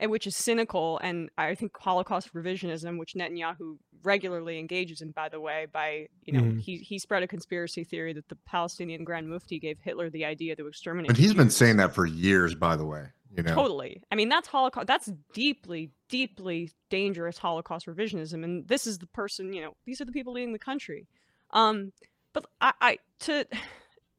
which 0.00 0.26
is 0.26 0.36
cynical, 0.36 0.98
and 1.02 1.30
I 1.36 1.54
think 1.54 1.76
Holocaust 1.78 2.32
revisionism, 2.34 2.98
which 2.98 3.14
Netanyahu 3.14 3.78
regularly 4.04 4.58
engages 4.58 5.00
in, 5.00 5.10
by 5.10 5.28
the 5.28 5.40
way, 5.40 5.66
by, 5.72 6.08
you 6.22 6.32
know, 6.32 6.42
Mhm. 6.42 6.60
he, 6.60 6.76
he 6.78 6.98
spread 6.98 7.22
a 7.22 7.26
conspiracy 7.26 7.82
theory 7.84 8.12
that 8.12 8.28
the 8.28 8.36
Palestinian 8.46 9.02
Grand 9.04 9.28
Mufti 9.28 9.58
gave 9.58 9.78
Hitler 9.80 10.08
the 10.08 10.24
idea 10.24 10.54
to 10.56 10.66
exterminate. 10.68 11.08
But 11.08 11.16
he's 11.16 11.34
been 11.34 11.50
saying 11.50 11.78
that 11.78 11.94
for 11.94 12.06
years, 12.06 12.54
by 12.54 12.76
the 12.76 12.84
way. 12.86 13.08
You 13.36 13.42
know, 13.42 13.54
Totally. 13.54 14.02
I 14.10 14.14
mean, 14.14 14.30
that's 14.30 14.48
Holocaust. 14.48 14.86
That's 14.86 15.12
deeply, 15.34 15.90
deeply 16.08 16.70
dangerous 16.88 17.36
Holocaust 17.36 17.86
revisionism. 17.86 18.42
And 18.42 18.66
this 18.66 18.86
is 18.86 18.98
the 18.98 19.06
person, 19.06 19.52
you 19.52 19.60
know, 19.60 19.76
these 19.84 20.00
are 20.00 20.06
the 20.06 20.12
people 20.12 20.32
leading 20.32 20.54
the 20.54 20.58
country. 20.58 21.06
Um, 21.50 21.92
but 22.32 22.46
I, 22.60 22.72
I 22.80 22.98
to, 23.20 23.46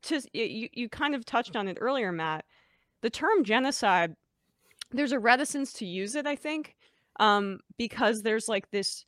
to 0.03 0.21
you, 0.33 0.69
you 0.73 0.89
kind 0.89 1.15
of 1.15 1.25
touched 1.25 1.55
on 1.55 1.67
it 1.67 1.77
earlier, 1.81 2.11
Matt. 2.11 2.45
The 3.01 3.09
term 3.09 3.43
genocide, 3.43 4.15
there's 4.91 5.11
a 5.11 5.19
reticence 5.19 5.73
to 5.73 5.85
use 5.85 6.15
it, 6.15 6.25
I 6.27 6.35
think, 6.35 6.75
um, 7.19 7.59
because 7.77 8.21
there's 8.21 8.47
like 8.47 8.69
this, 8.71 9.05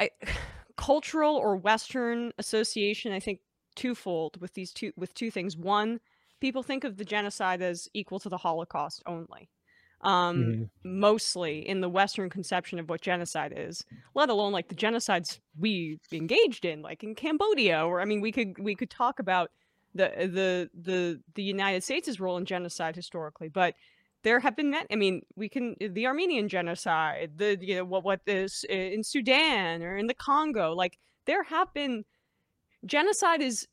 I, 0.00 0.10
cultural 0.76 1.36
or 1.36 1.56
Western 1.56 2.32
association. 2.38 3.12
I 3.12 3.20
think 3.20 3.40
twofold 3.76 4.40
with 4.40 4.52
these 4.54 4.72
two 4.72 4.92
with 4.96 5.14
two 5.14 5.30
things. 5.30 5.56
One, 5.56 6.00
people 6.40 6.62
think 6.62 6.84
of 6.84 6.96
the 6.96 7.04
genocide 7.04 7.62
as 7.62 7.88
equal 7.94 8.20
to 8.20 8.28
the 8.28 8.38
Holocaust 8.38 9.02
only. 9.06 9.48
Um, 10.02 10.36
Mhm. 10.36 10.70
Mostly 10.84 11.66
in 11.68 11.80
the 11.80 11.88
Western 11.88 12.28
conception 12.28 12.78
of 12.80 12.88
what 12.88 13.00
genocide 13.00 13.52
is, 13.56 13.84
let 14.14 14.30
alone 14.30 14.52
like 14.52 14.68
the 14.68 14.74
genocides 14.74 15.38
we 15.56 16.00
engaged 16.10 16.64
in, 16.64 16.82
like 16.82 17.04
in 17.04 17.14
Cambodia, 17.14 17.86
or 17.86 18.00
I 18.00 18.04
mean, 18.04 18.20
we 18.20 18.32
could 18.32 18.58
we 18.58 18.74
could 18.74 18.90
talk 18.90 19.20
about 19.20 19.52
the 19.94 20.10
the 20.16 20.70
the 20.80 21.20
the 21.34 21.42
United 21.42 21.82
States' 21.82 22.20
role 22.20 22.36
in 22.36 22.44
genocide 22.44 22.96
historically, 22.96 23.48
but 23.48 23.74
there 24.22 24.40
have 24.40 24.56
been 24.56 24.70
met. 24.70 24.86
I 24.90 24.96
mean, 24.96 25.22
we 25.36 25.48
can 25.48 25.76
the 25.80 26.06
Armenian 26.06 26.48
genocide, 26.48 27.32
the 27.36 27.58
you 27.60 27.76
know 27.76 27.84
what 27.84 28.04
what 28.04 28.20
is 28.26 28.64
uh, 28.70 28.72
in 28.74 29.02
Sudan 29.04 29.82
or 29.82 29.96
in 29.96 30.06
the 30.06 30.14
Congo, 30.14 30.72
like 30.74 30.98
there 31.26 31.42
have 31.44 31.72
been 31.74 32.04
genocide 32.86 33.40
is 33.42 33.66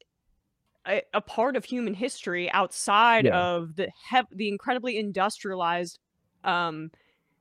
a, 0.88 1.02
a 1.14 1.22
part 1.22 1.56
of 1.56 1.66
human 1.66 1.94
history 1.94 2.52
outside 2.52 3.26
Yeah. 3.26 3.38
of 3.40 3.76
the 3.76 3.90
hev- 4.10 4.28
the 4.32 4.48
incredibly 4.48 4.98
industrialized 4.98 6.00
um 6.44 6.92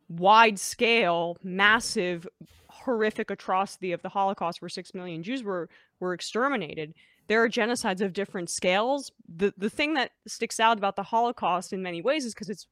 wide 0.09 0.59
scale 0.59 1.37
massive 1.43 2.27
horrific 2.69 3.31
atrocity 3.31 3.93
of 3.93 4.03
the 4.03 4.09
holocaust 4.09 4.61
where 4.61 4.69
6 4.69 4.95
million 4.95 5.23
jews 5.23 5.43
were 5.43 5.69
were 6.01 6.15
exterminated 6.15 6.95
there 7.29 7.43
are 7.43 7.49
genocides 7.49 8.01
of 8.01 8.13
different 8.13 8.51
scales 8.51 9.13
the 9.29 9.55
the 9.57 9.71
thing 9.71 9.95
that 9.95 10.11
sticks 10.27 10.59
out 10.59 10.77
about 10.77 10.97
the 10.97 11.03
holocaust 11.03 11.73
in 11.73 11.83
many 11.83 12.03
ways 12.03 12.25
is 12.25 12.35
because 12.35 12.49
it's 12.49 12.67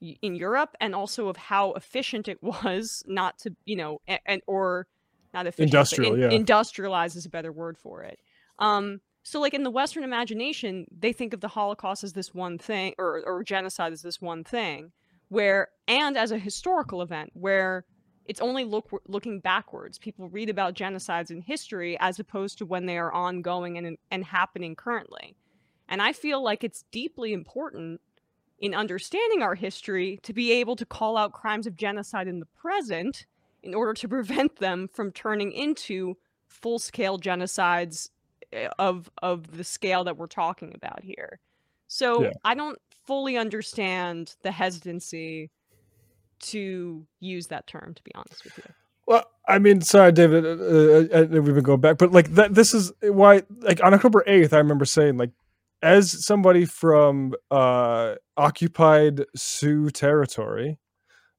in 0.00 0.34
europe 0.34 0.76
and 0.80 0.94
also 0.94 1.28
of 1.28 1.36
how 1.36 1.72
efficient 1.72 2.28
it 2.28 2.42
was 2.42 3.02
not 3.06 3.38
to 3.38 3.54
you 3.64 3.76
know 3.76 4.00
and, 4.06 4.20
and 4.26 4.42
or 4.46 4.86
not 5.34 5.46
efficient 5.46 5.70
Industrial, 5.70 6.18
yeah. 6.18 6.30
industrialized 6.30 7.16
is 7.16 7.26
a 7.26 7.30
better 7.30 7.50
word 7.50 7.76
for 7.76 8.02
it 8.02 8.18
um 8.58 9.00
so 9.24 9.40
like 9.40 9.54
in 9.54 9.62
the 9.62 9.70
western 9.70 10.04
imagination 10.04 10.86
they 10.96 11.12
think 11.12 11.32
of 11.34 11.40
the 11.40 11.48
holocaust 11.48 12.04
as 12.04 12.12
this 12.12 12.34
one 12.34 12.58
thing 12.58 12.94
or, 12.98 13.22
or 13.26 13.42
genocide 13.42 13.92
as 13.92 14.02
this 14.02 14.20
one 14.20 14.44
thing 14.44 14.92
where 15.28 15.68
and 15.88 16.18
as 16.18 16.30
a 16.30 16.38
historical 16.38 17.00
event 17.00 17.30
where 17.32 17.84
it's 18.32 18.40
only 18.40 18.64
look 18.64 18.88
looking 19.06 19.40
backwards 19.40 19.98
people 19.98 20.26
read 20.30 20.48
about 20.48 20.74
genocides 20.74 21.30
in 21.30 21.42
history 21.42 21.98
as 22.00 22.18
opposed 22.18 22.56
to 22.56 22.64
when 22.64 22.86
they 22.86 22.96
are 22.96 23.12
ongoing 23.12 23.76
and 23.76 23.98
and 24.10 24.24
happening 24.24 24.74
currently 24.74 25.36
and 25.90 26.00
i 26.00 26.14
feel 26.14 26.42
like 26.42 26.64
it's 26.64 26.84
deeply 26.90 27.34
important 27.34 28.00
in 28.58 28.74
understanding 28.74 29.42
our 29.42 29.54
history 29.54 30.18
to 30.22 30.32
be 30.32 30.50
able 30.50 30.76
to 30.76 30.86
call 30.86 31.18
out 31.18 31.34
crimes 31.34 31.66
of 31.66 31.76
genocide 31.76 32.26
in 32.26 32.40
the 32.40 32.46
present 32.46 33.26
in 33.62 33.74
order 33.74 33.92
to 33.92 34.08
prevent 34.08 34.56
them 34.56 34.88
from 34.88 35.12
turning 35.12 35.52
into 35.52 36.16
full-scale 36.46 37.18
genocides 37.18 38.08
eh, 38.54 38.68
of 38.78 39.10
of 39.22 39.56
the 39.58 39.64
scale 39.64 40.04
that 40.04 40.16
we're 40.16 40.26
talking 40.26 40.72
about 40.74 41.02
here. 41.02 41.40
So 41.88 42.22
Yeah. 42.22 42.32
I 42.44 42.54
don't 42.54 42.78
fully 43.04 43.36
understand 43.36 44.36
the 44.42 44.52
hesitancy 44.52 45.50
to 46.42 47.06
use 47.20 47.48
that 47.48 47.66
term 47.66 47.94
to 47.94 48.02
be 48.02 48.12
honest 48.14 48.44
with 48.44 48.56
you. 48.58 48.64
Well, 49.06 49.24
I 49.48 49.58
mean, 49.58 49.80
sorry, 49.80 50.12
David. 50.12 50.44
Uh, 50.44 50.48
uh, 50.48 51.22
uh, 51.22 51.26
we've 51.40 51.54
been 51.54 51.64
going 51.64 51.80
back, 51.80 51.98
but 51.98 52.12
like 52.12 52.34
that. 52.34 52.54
This 52.54 52.72
is 52.72 52.92
why, 53.00 53.42
like 53.60 53.82
on 53.82 53.94
October 53.94 54.22
eighth, 54.26 54.52
I 54.52 54.58
remember 54.58 54.84
saying, 54.84 55.16
like, 55.16 55.30
as 55.82 56.24
somebody 56.24 56.64
from 56.64 57.34
uh, 57.50 58.14
occupied 58.36 59.24
Sioux 59.34 59.90
territory, 59.90 60.78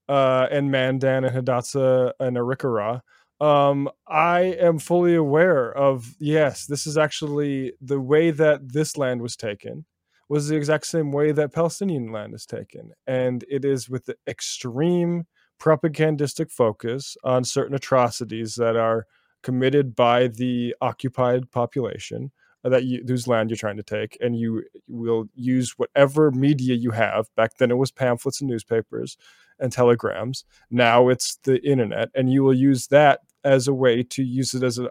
uh, 0.09 0.47
and 0.51 0.71
Mandan 0.71 1.23
and 1.23 1.35
Hidatsa 1.35 2.11
and 2.19 2.35
Arikara, 2.35 3.01
um, 3.39 3.89
I 4.07 4.41
am 4.41 4.79
fully 4.79 5.15
aware 5.15 5.71
of 5.71 6.15
yes, 6.19 6.65
this 6.65 6.85
is 6.85 6.97
actually 6.97 7.73
the 7.81 7.99
way 7.99 8.31
that 8.31 8.73
this 8.73 8.97
land 8.97 9.21
was 9.21 9.35
taken 9.35 9.85
was 10.33 10.47
the 10.47 10.55
exact 10.55 10.87
same 10.87 11.11
way 11.11 11.31
that 11.31 11.53
Palestinian 11.53 12.11
land 12.11 12.33
is 12.33 12.43
taken, 12.47 12.91
and 13.05 13.45
it 13.47 13.63
is 13.63 13.87
with 13.87 14.05
the 14.05 14.15
extreme 14.27 15.25
propagandistic 15.59 16.49
focus 16.49 17.15
on 17.23 17.43
certain 17.43 17.75
atrocities 17.75 18.55
that 18.55 18.75
are 18.75 19.05
committed 19.43 19.95
by 19.95 20.25
the 20.27 20.75
occupied 20.81 21.51
population 21.51 22.31
uh, 22.65 22.69
that 22.69 22.83
you, 22.83 23.03
whose 23.07 23.27
land 23.27 23.51
you're 23.51 23.57
trying 23.57 23.77
to 23.77 23.83
take, 23.83 24.17
and 24.21 24.35
you 24.35 24.63
will 24.87 25.25
use 25.35 25.77
whatever 25.77 26.31
media 26.31 26.73
you 26.73 26.89
have. 26.89 27.27
Back 27.35 27.57
then, 27.57 27.69
it 27.69 27.77
was 27.77 27.91
pamphlets 27.91 28.41
and 28.41 28.49
newspapers 28.49 29.17
and 29.59 29.71
telegrams. 29.71 30.45
Now 30.71 31.09
it's 31.09 31.37
the 31.43 31.61
internet, 31.63 32.09
and 32.15 32.33
you 32.33 32.43
will 32.43 32.55
use 32.55 32.87
that 32.87 33.19
as 33.43 33.67
a 33.67 33.73
way 33.73 34.01
to 34.01 34.23
use 34.23 34.55
it 34.55 34.63
as 34.63 34.79
an 34.79 34.89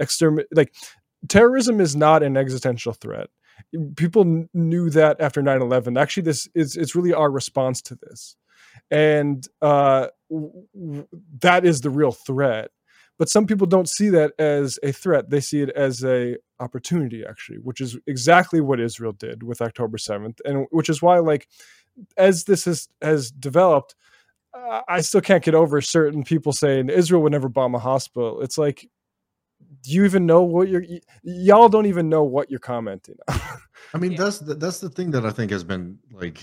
extermin. 0.00 0.44
Like 0.54 0.72
terrorism 1.28 1.80
is 1.80 1.96
not 1.96 2.22
an 2.22 2.36
existential 2.36 2.92
threat. 2.92 3.28
People 3.96 4.24
kn- 4.24 4.48
knew 4.54 4.90
that 4.90 5.20
after 5.20 5.42
9-11. 5.42 6.00
Actually, 6.00 6.24
this 6.24 6.48
is 6.54 6.76
it's 6.76 6.94
really 6.94 7.14
our 7.14 7.30
response 7.30 7.82
to 7.82 7.96
this 7.96 8.36
and 8.90 9.46
uh, 9.62 10.08
w- 10.30 11.06
that 11.40 11.64
is 11.64 11.80
the 11.80 11.90
real 11.90 12.12
threat. 12.12 12.70
But 13.18 13.28
some 13.28 13.46
people 13.46 13.66
don't 13.66 13.88
see 13.88 14.08
that 14.10 14.32
as 14.38 14.78
a 14.82 14.92
threat; 14.92 15.30
they 15.30 15.40
see 15.40 15.62
it 15.62 15.70
as 15.70 16.04
a 16.04 16.36
opportunity, 16.60 17.24
actually, 17.28 17.58
which 17.58 17.80
is 17.80 17.98
exactly 18.06 18.60
what 18.60 18.80
Israel 18.80 19.12
did 19.12 19.44
with 19.44 19.62
October 19.62 19.98
seventh, 19.98 20.40
and 20.44 20.66
which 20.70 20.88
is 20.88 21.00
why, 21.00 21.18
like, 21.20 21.48
as 22.16 22.44
this 22.44 22.64
has 22.64 22.88
has 23.02 23.30
developed, 23.30 23.94
uh, 24.54 24.82
I 24.88 25.00
still 25.00 25.20
can't 25.20 25.44
get 25.44 25.54
over 25.54 25.80
certain 25.80 26.24
people 26.24 26.52
saying 26.52 26.88
Israel 26.90 27.22
would 27.22 27.32
never 27.32 27.48
bomb 27.48 27.74
a 27.74 27.78
hospital. 27.78 28.42
It's 28.42 28.58
like, 28.58 28.88
do 29.84 29.92
you 29.92 30.04
even 30.04 30.26
know 30.26 30.42
what 30.42 30.68
you're? 30.68 30.82
y- 30.82 31.00
y'all 31.22 31.68
don't 31.68 31.86
even 31.86 32.08
know 32.08 32.24
what 32.24 32.50
you're 32.50 32.58
commenting. 32.60 33.16
on. 33.28 33.38
I 33.94 33.98
mean, 33.98 34.12
Yeah. 34.12 34.18
that's 34.24 34.38
the, 34.40 34.54
that's 34.54 34.80
the 34.80 34.88
thing 34.88 35.10
that 35.12 35.24
I 35.24 35.30
think 35.30 35.52
has 35.52 35.62
been 35.62 35.98
like, 36.12 36.38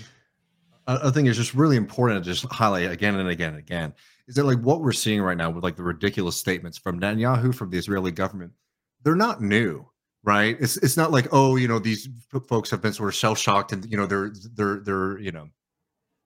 I, 0.88 1.08
I 1.08 1.12
think 1.12 1.28
is 1.28 1.36
just 1.38 1.54
really 1.54 1.76
important 1.76 2.24
to 2.24 2.30
just 2.32 2.46
highlight 2.46 2.90
again 2.90 3.16
and 3.16 3.28
again 3.28 3.50
and 3.50 3.60
again. 3.60 3.94
Is 4.28 4.36
that 4.36 4.46
like 4.46 4.60
what 4.60 4.82
we're 4.82 4.94
seeing 4.94 5.22
right 5.22 5.36
now 5.36 5.50
with 5.50 5.64
like 5.64 5.76
the 5.76 5.84
ridiculous 5.84 6.38
statements 6.38 6.78
from 6.78 7.00
Netanyahu 7.00 7.54
from 7.54 7.70
the 7.72 7.78
Israeli 7.78 8.12
government? 8.12 8.54
They're 9.04 9.16
not 9.16 9.42
new. 9.42 9.86
right? 10.24 10.56
It's 10.60 10.78
it's 10.78 10.96
not 10.96 11.12
like 11.12 11.28
oh, 11.32 11.56
you 11.58 11.68
know, 11.68 11.80
these 11.80 12.08
folks 12.48 12.70
have 12.70 12.82
been 12.82 12.94
sort 12.94 13.10
of 13.10 13.16
shell 13.16 13.36
shocked 13.36 13.74
and 13.74 13.84
you 13.92 13.98
know 13.98 14.06
they're 14.06 14.32
they're 14.54 14.80
they're 14.86 15.20
you 15.20 15.32
know 15.32 15.50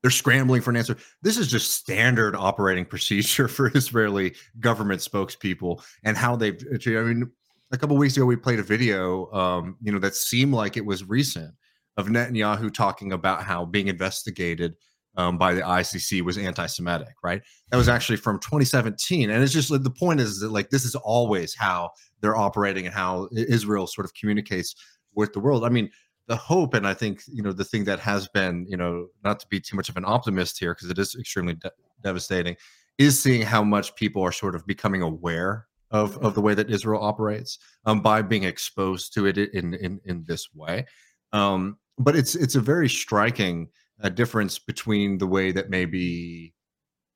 they're 0.05 0.11
scrambling 0.11 0.61
for 0.61 0.69
an 0.69 0.77
answer. 0.77 0.95
This 1.23 1.35
is 1.35 1.47
just 1.47 1.71
standard 1.71 2.35
operating 2.35 2.85
procedure 2.93 3.47
for 3.47 3.71
Israeli 3.73 4.35
government 4.59 5.01
spokespeople 5.01 5.83
and 6.03 6.15
how 6.15 6.35
they've. 6.35 6.63
I 6.71 6.89
mean, 6.91 7.31
a 7.71 7.77
couple 7.79 7.97
weeks 7.97 8.15
ago 8.15 8.23
we 8.23 8.35
played 8.35 8.59
a 8.59 8.63
video, 8.63 9.31
um, 9.33 9.77
you 9.81 9.91
know, 9.91 9.97
that 9.97 10.13
seemed 10.13 10.53
like 10.53 10.77
it 10.77 10.85
was 10.85 11.03
recent 11.09 11.55
of 11.97 12.05
Netanyahu 12.05 12.71
talking 12.71 13.13
about 13.13 13.41
how 13.41 13.65
being 13.65 13.87
investigated 13.87 14.75
um, 15.17 15.39
by 15.39 15.55
the 15.55 15.61
ICC 15.61 16.21
was 16.21 16.37
anti-Semitic, 16.37 17.15
right? 17.23 17.41
That 17.71 17.77
was 17.77 17.89
actually 17.89 18.17
from 18.17 18.37
2017, 18.37 19.31
and 19.31 19.41
it's 19.41 19.53
just 19.53 19.69
the 19.69 19.89
point 19.89 20.19
is 20.19 20.39
that 20.41 20.51
like 20.51 20.69
this 20.69 20.85
is 20.85 20.93
always 20.93 21.55
how 21.55 21.89
they're 22.21 22.37
operating 22.37 22.85
and 22.85 22.93
how 22.93 23.27
Israel 23.31 23.87
sort 23.87 24.05
of 24.05 24.13
communicates 24.13 24.75
with 25.15 25.33
the 25.33 25.39
world. 25.39 25.65
I 25.65 25.69
mean, 25.69 25.89
the 26.27 26.35
hope, 26.35 26.73
and 26.73 26.87
I 26.87 26.93
think 26.93 27.21
you 27.27 27.43
know 27.43 27.53
the 27.53 27.63
thing 27.63 27.83
that 27.85 27.99
has 27.99 28.27
been, 28.27 28.65
you 28.67 28.77
know, 28.77 29.07
not 29.23 29.39
to 29.41 29.47
be 29.47 29.59
too 29.59 29.75
much 29.75 29.89
of 29.89 29.97
an 29.97 30.05
optimist 30.05 30.59
here 30.59 30.73
because 30.73 30.89
it 30.89 30.97
is 30.97 31.15
extremely 31.15 31.53
de- 31.55 31.71
devastating, 32.01 32.55
is 32.97 33.21
seeing 33.21 33.41
how 33.41 33.63
much 33.63 33.95
people 33.95 34.21
are 34.23 34.31
sort 34.31 34.55
of 34.55 34.65
becoming 34.65 35.01
aware 35.01 35.67
of 35.91 36.17
of 36.19 36.33
the 36.33 36.41
way 36.41 36.53
that 36.53 36.69
Israel 36.69 37.03
operates 37.03 37.59
um, 37.85 38.01
by 38.01 38.21
being 38.21 38.43
exposed 38.43 39.13
to 39.13 39.27
it 39.27 39.37
in 39.37 39.73
in 39.75 39.99
in 40.05 40.23
this 40.27 40.53
way. 40.53 40.85
Um, 41.31 41.77
but 41.97 42.15
it's 42.15 42.35
it's 42.35 42.55
a 42.55 42.61
very 42.61 42.89
striking 42.89 43.69
uh, 44.01 44.09
difference 44.09 44.59
between 44.59 45.17
the 45.17 45.27
way 45.27 45.51
that 45.51 45.69
maybe 45.69 46.53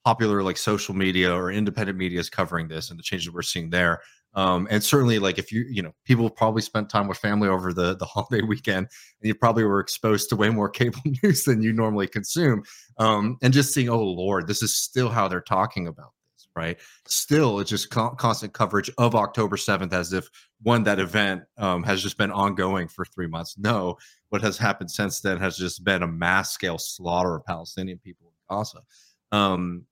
popular 0.05 0.41
like 0.43 0.57
social 0.57 0.95
media 0.95 1.33
or 1.33 1.51
independent 1.51 1.97
media 1.97 2.19
is 2.19 2.29
covering 2.29 2.67
this 2.67 2.89
and 2.89 2.97
the 2.97 3.03
changes 3.03 3.31
we're 3.31 3.41
seeing 3.41 3.69
there 3.69 4.01
um, 4.35 4.67
and 4.69 4.83
certainly 4.83 5.19
like 5.19 5.37
if 5.37 5.51
you 5.51 5.65
you 5.69 5.81
know 5.81 5.93
people 6.05 6.29
probably 6.29 6.61
spent 6.61 6.89
time 6.89 7.07
with 7.07 7.17
family 7.17 7.47
over 7.47 7.73
the 7.73 7.95
the 7.95 8.05
holiday 8.13 8.41
weekend 8.45 8.87
and 9.21 9.27
you 9.27 9.35
probably 9.35 9.63
were 9.63 9.79
exposed 9.79 10.29
to 10.29 10.35
way 10.35 10.49
more 10.49 10.69
cable 10.69 10.99
news 11.23 11.43
than 11.43 11.61
you 11.61 11.73
normally 11.73 12.07
consume. 12.07 12.63
Um, 12.97 13.37
and 13.41 13.53
just 13.53 13.73
seeing 13.73 13.89
oh 13.89 14.03
lord 14.03 14.47
this 14.47 14.61
is 14.61 14.75
still 14.75 15.09
how 15.09 15.27
they're 15.27 15.41
talking 15.41 15.87
about 15.87 16.11
this 16.35 16.47
right? 16.55 16.77
Still 17.07 17.59
it's 17.59 17.69
just 17.69 17.89
con- 17.89 18.15
constant 18.17 18.53
coverage 18.53 18.91
of 18.97 19.15
october 19.15 19.55
7th 19.55 19.93
as 19.93 20.13
if 20.13 20.29
one 20.61 20.83
that 20.83 20.99
event 20.99 21.43
um, 21.57 21.83
has 21.83 22.03
just 22.03 22.17
been 22.17 22.31
ongoing 22.31 22.87
for 22.87 23.05
three 23.05 23.27
months. 23.27 23.57
No 23.57 23.97
what 24.29 24.41
has 24.43 24.57
happened 24.57 24.91
since 24.91 25.21
then 25.21 25.39
has 25.39 25.57
just 25.57 25.83
been 25.83 26.03
a 26.03 26.07
mass 26.07 26.51
scale 26.51 26.77
slaughter 26.77 27.35
of 27.35 27.45
palestinian 27.45 27.97
people 27.97 28.27
in 28.27 28.55
gaza. 28.55 28.79
Um, 29.31 29.85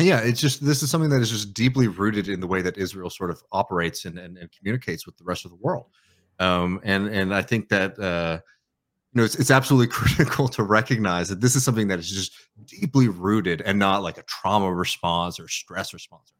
yeah, 0.00 0.20
it's 0.20 0.40
just 0.40 0.64
this 0.64 0.82
is 0.82 0.90
something 0.90 1.10
that 1.10 1.20
is 1.20 1.30
just 1.30 1.54
deeply 1.54 1.88
rooted 1.88 2.28
in 2.28 2.40
the 2.40 2.46
way 2.46 2.62
that 2.62 2.76
Israel 2.76 3.10
sort 3.10 3.30
of 3.30 3.42
operates 3.52 4.04
and, 4.04 4.18
and, 4.18 4.38
and 4.38 4.50
communicates 4.52 5.06
with 5.06 5.16
the 5.16 5.24
rest 5.24 5.44
of 5.44 5.50
the 5.50 5.56
world. 5.56 5.86
Um, 6.38 6.80
and 6.82 7.08
and 7.08 7.34
I 7.34 7.42
think 7.42 7.68
that 7.68 7.98
uh, 7.98 8.40
you 9.12 9.18
know 9.18 9.24
it's, 9.24 9.34
it's 9.36 9.50
absolutely 9.50 9.86
critical 9.92 10.48
to 10.48 10.62
recognize 10.62 11.28
that 11.28 11.40
this 11.40 11.56
is 11.56 11.64
something 11.64 11.88
that 11.88 11.98
is 11.98 12.10
just 12.10 12.32
deeply 12.64 13.08
rooted 13.08 13.62
and 13.62 13.78
not 13.78 14.02
like 14.02 14.18
a 14.18 14.22
trauma 14.22 14.72
response 14.72 15.38
or 15.38 15.48
stress 15.48 15.92
response. 15.92 16.32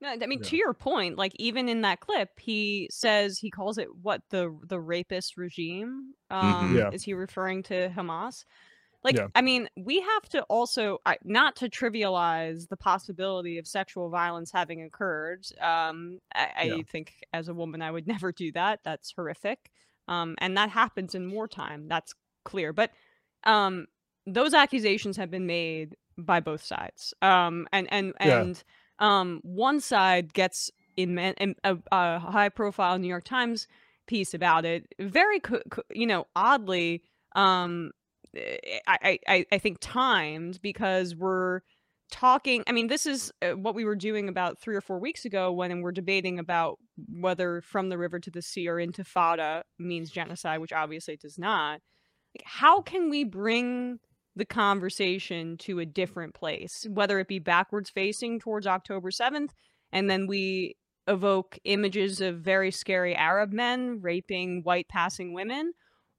No, 0.00 0.10
I 0.10 0.26
mean 0.26 0.42
to 0.42 0.56
your 0.56 0.74
point, 0.74 1.16
like 1.16 1.32
even 1.36 1.68
in 1.68 1.80
that 1.82 2.00
clip, 2.00 2.28
he 2.38 2.88
says 2.90 3.38
he 3.38 3.50
calls 3.50 3.78
it 3.78 3.88
what 4.02 4.20
the 4.30 4.56
the 4.68 4.78
rapist 4.78 5.36
regime. 5.36 6.14
Um, 6.30 6.76
Yeah. 6.76 6.90
Is 6.92 7.02
he 7.02 7.14
referring 7.14 7.62
to 7.64 7.88
Hamas? 7.88 8.44
Like, 9.04 9.16
Yeah. 9.16 9.28
I 9.34 9.42
mean, 9.42 9.68
we 9.76 10.00
have 10.00 10.28
to 10.30 10.42
also 10.44 10.98
not 11.24 11.56
to 11.56 11.68
trivialize 11.68 12.68
the 12.68 12.76
possibility 12.76 13.58
of 13.58 13.66
sexual 13.66 14.08
violence 14.08 14.50
having 14.50 14.82
occurred. 14.82 15.44
Um, 15.60 16.20
I, 16.34 16.48
I 16.56 16.82
think 16.90 17.12
as 17.32 17.48
a 17.48 17.54
woman, 17.54 17.82
I 17.82 17.90
would 17.90 18.06
never 18.14 18.32
do 18.32 18.50
that. 18.52 18.80
That's 18.82 19.12
horrific. 19.14 19.70
Um, 20.08 20.34
and 20.38 20.56
that 20.56 20.70
happens 20.70 21.14
in 21.14 21.30
wartime. 21.30 21.86
That's 21.88 22.14
clear. 22.44 22.72
But 22.72 22.90
um, 23.44 23.86
those 24.26 24.54
accusations 24.54 25.16
have 25.18 25.30
been 25.30 25.46
made 25.46 25.96
by 26.16 26.40
both 26.40 26.64
sides. 26.64 27.12
Um, 27.20 27.66
and 27.72 27.86
and 27.92 28.14
Yeah. 28.22 28.40
and 28.40 28.64
um, 28.98 29.40
one 29.42 29.80
side 29.80 30.32
gets 30.32 30.70
in, 30.96 31.18
in 31.18 31.56
a, 31.64 31.76
a 31.90 32.18
high-profile 32.20 32.98
New 32.98 33.08
York 33.08 33.24
Times 33.24 33.66
piece 34.06 34.32
about 34.34 34.64
it. 34.64 34.86
Very, 35.00 35.40
co- 35.40 35.62
co- 35.70 35.82
you 35.90 36.06
know, 36.06 36.26
oddly, 36.36 37.02
um, 37.34 37.90
I, 38.36 38.98
I 39.02 39.18
I 39.26 39.46
I 39.52 39.58
think 39.58 39.78
timed 39.80 40.60
because 40.62 41.14
we're 41.14 41.60
talking. 42.10 42.62
I 42.66 42.72
mean, 42.72 42.86
this 42.86 43.06
is 43.06 43.32
uh, 43.42 43.50
what 43.50 43.74
we 43.74 43.84
were 43.84 43.96
doing 43.96 44.28
about 44.28 44.60
three 44.60 44.76
or 44.76 44.80
four 44.80 44.98
weeks 44.98 45.24
ago 45.24 45.52
when 45.52 45.80
we're 45.80 45.92
debating 45.92 46.38
about 46.38 46.78
whether 47.08 47.60
from 47.62 47.88
the 47.88 47.98
river 47.98 48.20
to 48.20 48.30
the 48.30 48.42
sea 48.42 48.68
or 48.68 48.76
intifada 48.76 49.62
means 49.78 50.10
genocide, 50.10 50.60
which 50.60 50.72
obviously 50.72 51.14
it 51.14 51.20
does 51.20 51.38
not. 51.38 51.80
How 52.44 52.80
can 52.82 53.10
we 53.10 53.24
bring 53.24 53.98
the 54.36 54.44
conversation 54.44 55.56
to 55.58 55.78
a 55.78 55.86
different 55.86 56.34
place, 56.34 56.86
whether 56.90 57.18
it 57.20 57.28
be 57.28 57.38
backwards 57.38 57.90
facing 57.90 58.40
towards 58.40 58.66
October 58.66 59.10
7th, 59.10 59.50
and 59.92 60.10
then 60.10 60.26
we 60.26 60.76
evoke 61.06 61.58
images 61.64 62.20
of 62.20 62.40
very 62.40 62.70
scary 62.70 63.14
Arab 63.14 63.52
men 63.52 64.00
raping 64.00 64.62
white 64.62 64.88
passing 64.88 65.34
women? 65.34 65.72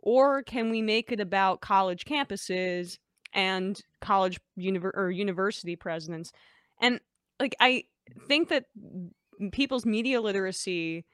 Or 0.06 0.44
can 0.44 0.72
we 0.72 0.82
make 0.84 1.12
it 1.12 1.20
about 1.20 1.62
college 1.62 2.06
campuses 2.06 3.00
and 3.34 3.82
college 4.02 4.39
univer- 4.60 4.96
or 4.96 5.12
university 5.12 5.76
presidents? 5.76 6.32
And 6.82 7.02
like, 7.39 7.56
I 7.60 7.86
think 8.28 8.50
that 8.50 8.68
people's 9.52 9.86
media 9.86 10.22
literacy 10.22 11.06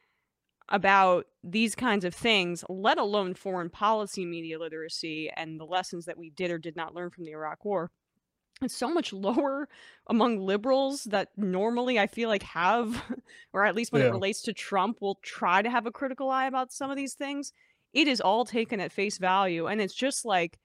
about 0.70 1.28
these 1.44 1.76
kinds 1.76 2.06
of 2.06 2.16
things, 2.16 2.64
let 2.70 2.98
alone 2.98 3.34
foreign 3.34 3.70
policy 3.70 4.26
media 4.26 4.60
literacy 4.60 5.30
and 5.36 5.60
the 5.60 5.66
lessons 5.66 6.06
that 6.06 6.18
we 6.18 6.30
did 6.30 6.52
or 6.52 6.58
did 6.58 6.76
not 6.76 6.94
learn 6.96 7.10
from 7.10 7.26
the 7.26 7.32
Iraq 7.32 7.66
War, 7.66 7.92
it's 8.62 8.76
so 8.78 8.90
much 8.90 9.14
lower 9.14 9.68
among 10.08 10.40
liberals 10.40 11.06
that 11.06 11.30
normally 11.38 12.00
I 12.00 12.08
feel 12.08 12.30
like 12.30 12.44
have, 12.44 13.04
or 13.54 13.66
at 13.66 13.76
least 13.76 13.92
when 13.92 14.02
it 14.02 14.10
relates 14.10 14.42
to 14.44 14.54
Trump, 14.54 15.02
will 15.02 15.16
try 15.24 15.62
to 15.62 15.70
have 15.70 15.86
a 15.86 15.92
critical 15.92 16.30
eye 16.30 16.48
about 16.48 16.72
some 16.74 16.92
of 16.92 16.98
these 16.98 17.16
things. 17.16 17.54
It 17.94 18.08
is 18.08 18.22
all 18.22 18.46
taken 18.46 18.80
at 18.80 18.92
face 18.92 19.18
value, 19.18 19.68
and 19.68 19.82
it's 19.82 19.94
just 19.94 20.26
like 20.26 20.58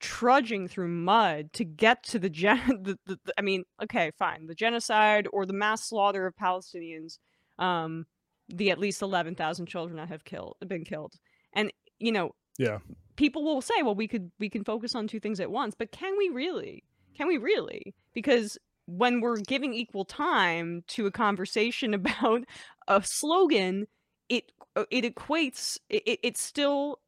trudging 0.00 0.68
through 0.68 0.88
mud 0.88 1.52
to 1.54 1.64
get 1.64 2.02
to 2.04 2.18
the 2.18 2.30
gen. 2.30 2.56
The, 2.84 2.98
the, 3.06 3.18
the- 3.24 3.34
I 3.38 3.42
mean, 3.42 3.64
okay, 3.82 4.12
fine, 4.18 4.46
the 4.46 4.54
genocide 4.54 5.26
or 5.32 5.46
the 5.46 5.52
mass 5.52 5.88
slaughter 5.88 6.26
of 6.26 6.34
Palestinians, 6.36 7.18
um, 7.58 8.06
the 8.48 8.70
at 8.70 8.78
least 8.78 9.02
eleven 9.02 9.34
thousand 9.34 9.66
children 9.66 9.96
that 9.96 10.08
have 10.08 10.24
killed 10.24 10.56
been 10.66 10.84
killed, 10.84 11.14
and 11.54 11.72
you 11.98 12.12
know, 12.12 12.34
Yeah. 12.58 12.78
people 13.16 13.42
will 13.44 13.60
say, 13.62 13.82
well, 13.82 13.94
we 13.94 14.06
could 14.06 14.30
we 14.38 14.48
can 14.48 14.62
focus 14.64 14.94
on 14.94 15.08
two 15.08 15.18
things 15.20 15.40
at 15.40 15.50
once, 15.50 15.74
but 15.76 15.90
can 15.92 16.16
we 16.16 16.28
really? 16.28 16.84
Can 17.16 17.26
we 17.28 17.38
really? 17.38 17.94
Because 18.14 18.58
when 18.84 19.20
we're 19.20 19.38
giving 19.38 19.74
equal 19.74 20.04
time 20.04 20.84
to 20.88 21.06
a 21.06 21.10
conversation 21.10 21.92
about 22.00 22.44
a 22.86 23.02
slogan, 23.02 23.86
it 24.28 24.52
it 24.90 25.14
equates 25.14 25.78
it, 25.88 26.18
it- 26.22 26.36
still 26.36 27.00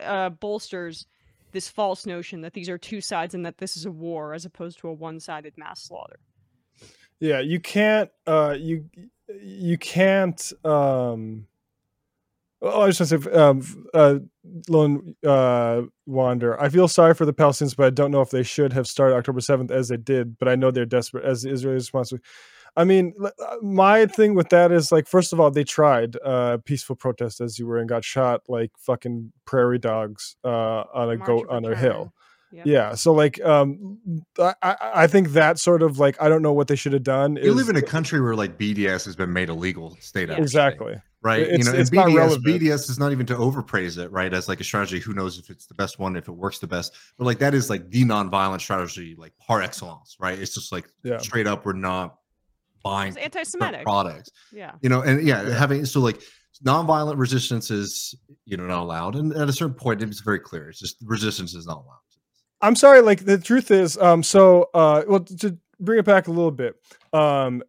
uh, 0.00 0.30
bolsters 0.30 1.06
this 1.52 1.68
false 1.68 2.06
notion 2.06 2.40
that 2.42 2.52
these 2.52 2.68
are 2.68 2.78
two 2.78 3.00
sides 3.00 3.34
and 3.34 3.44
that 3.44 3.58
this 3.58 3.76
is 3.76 3.84
a 3.84 3.90
war 3.90 4.34
as 4.34 4.44
opposed 4.44 4.78
to 4.78 4.88
a 4.88 4.92
one-sided 4.92 5.52
mass 5.58 5.82
slaughter. 5.82 6.20
Yeah, 7.18 7.40
you 7.40 7.60
can't 7.60 8.10
uh 8.26 8.56
you 8.58 8.88
you 9.42 9.76
can't 9.78 10.52
um 10.64 11.46
Oh, 12.62 12.82
I 12.82 12.86
was 12.86 12.98
just 12.98 13.10
say, 13.10 13.30
um, 13.30 13.62
uh, 13.94 14.18
lone 14.68 15.14
uh, 15.26 15.82
wander. 16.04 16.60
I 16.60 16.68
feel 16.68 16.88
sorry 16.88 17.14
for 17.14 17.24
the 17.24 17.32
Palestinians, 17.32 17.74
but 17.74 17.86
I 17.86 17.90
don't 17.90 18.10
know 18.10 18.20
if 18.20 18.28
they 18.30 18.42
should 18.42 18.74
have 18.74 18.86
started 18.86 19.16
October 19.16 19.40
seventh 19.40 19.70
as 19.70 19.88
they 19.88 19.96
did. 19.96 20.38
But 20.38 20.48
I 20.48 20.56
know 20.56 20.70
they're 20.70 20.84
desperate 20.84 21.24
as 21.24 21.42
the 21.42 21.50
Israeli 21.52 21.76
response. 21.76 22.12
I 22.76 22.84
mean, 22.84 23.14
uh, 23.22 23.30
my 23.62 24.06
thing 24.06 24.34
with 24.34 24.48
that 24.50 24.72
is 24.72 24.90
like, 24.92 25.06
first 25.08 25.32
of 25.32 25.40
all, 25.40 25.50
they 25.50 25.64
tried 25.64 26.16
uh, 26.24 26.58
peaceful 26.64 26.96
protest 26.96 27.40
as 27.40 27.58
you 27.58 27.66
were 27.66 27.78
and 27.78 27.88
got 27.88 28.04
shot 28.04 28.42
like 28.48 28.70
fucking 28.78 29.32
prairie 29.44 29.78
dogs 29.78 30.36
uh, 30.44 30.84
on 30.94 31.10
a 31.12 31.16
March 31.16 31.26
go 31.26 31.40
of 31.40 31.50
on 31.50 31.64
a 31.64 31.74
hill. 31.76 32.12
Yeah. 32.52 32.62
Yeah, 32.66 32.94
so 32.96 33.12
like, 33.12 33.40
um, 33.44 34.00
I, 34.36 34.54
I 34.60 34.76
I 34.94 35.06
think 35.06 35.28
that 35.30 35.60
sort 35.60 35.82
of 35.82 36.00
like 36.00 36.20
I 36.20 36.28
don't 36.28 36.42
know 36.42 36.52
what 36.52 36.66
they 36.66 36.74
should 36.74 36.92
have 36.94 37.04
done. 37.04 37.36
You 37.36 37.50
is- 37.50 37.54
live 37.54 37.68
in 37.68 37.76
a 37.76 37.82
country 37.82 38.20
where 38.20 38.34
like 38.34 38.58
BDS 38.58 39.04
has 39.04 39.14
been 39.14 39.32
made 39.32 39.48
illegal 39.50 39.96
state 40.00 40.30
after 40.30 40.34
state, 40.34 40.42
exactly. 40.42 41.00
right? 41.22 41.42
It's- 41.42 41.58
you 41.58 41.72
know, 41.72 41.78
it's 41.78 41.90
and 41.90 41.96
not 41.96 42.08
BDS, 42.08 42.16
relevant. 42.16 42.44
BDS 42.46 42.90
is 42.90 42.98
not 42.98 43.12
even 43.12 43.24
to 43.26 43.36
overpraise 43.36 43.98
it, 43.98 44.10
right? 44.10 44.34
As 44.34 44.48
like 44.48 44.58
a 44.60 44.64
strategy, 44.64 44.98
who 44.98 45.14
knows 45.14 45.38
if 45.38 45.48
it's 45.48 45.66
the 45.66 45.74
best 45.74 46.00
one, 46.00 46.16
if 46.16 46.26
it 46.26 46.32
works 46.32 46.58
the 46.58 46.66
best, 46.66 46.92
but 47.16 47.24
like 47.24 47.38
that 47.38 47.54
is 47.54 47.70
like 47.70 47.88
the 47.88 48.04
nonviolent 48.04 48.60
strategy, 48.62 49.14
like 49.16 49.32
par 49.38 49.62
excellence, 49.62 50.16
right? 50.18 50.36
It's 50.36 50.52
just 50.52 50.72
like 50.72 50.88
Yeah. 51.04 51.18
straight 51.18 51.46
up, 51.46 51.64
we're 51.64 51.72
not 51.74 52.16
buying 52.82 53.16
anti-Semitic. 53.18 53.82
products, 53.82 54.30
Yeah. 54.52 54.72
you 54.82 54.88
know, 54.88 55.02
and 55.02 55.26
yeah, 55.26 55.42
Yeah. 55.42 55.54
having 55.58 55.84
so 55.84 56.00
like 56.00 56.20
nonviolent 56.64 57.18
resistance 57.18 57.70
is 57.70 58.14
you 58.44 58.56
know 58.56 58.66
not 58.66 58.82
allowed, 58.82 59.16
and 59.16 59.32
at 59.32 59.48
a 59.48 59.52
certain 59.52 59.74
point, 59.74 60.02
it's 60.02 60.20
very 60.20 60.40
clear. 60.40 60.68
It's 60.68 60.78
just 60.78 60.96
resistance 61.02 61.54
is 61.54 61.66
not 61.66 61.78
allowed. 61.78 61.96
I'm 62.60 62.76
sorry. 62.76 63.00
Like 63.00 63.24
the 63.24 63.38
truth 63.38 63.70
is, 63.70 63.96
um, 63.98 64.22
so 64.22 64.68
uh, 64.74 65.02
well, 65.08 65.20
to 65.20 65.56
bring 65.78 65.98
it 65.98 66.04
back 66.04 66.28
a 66.28 66.30
little 66.30 66.50
bit, 66.50 66.76
um, 67.12 67.62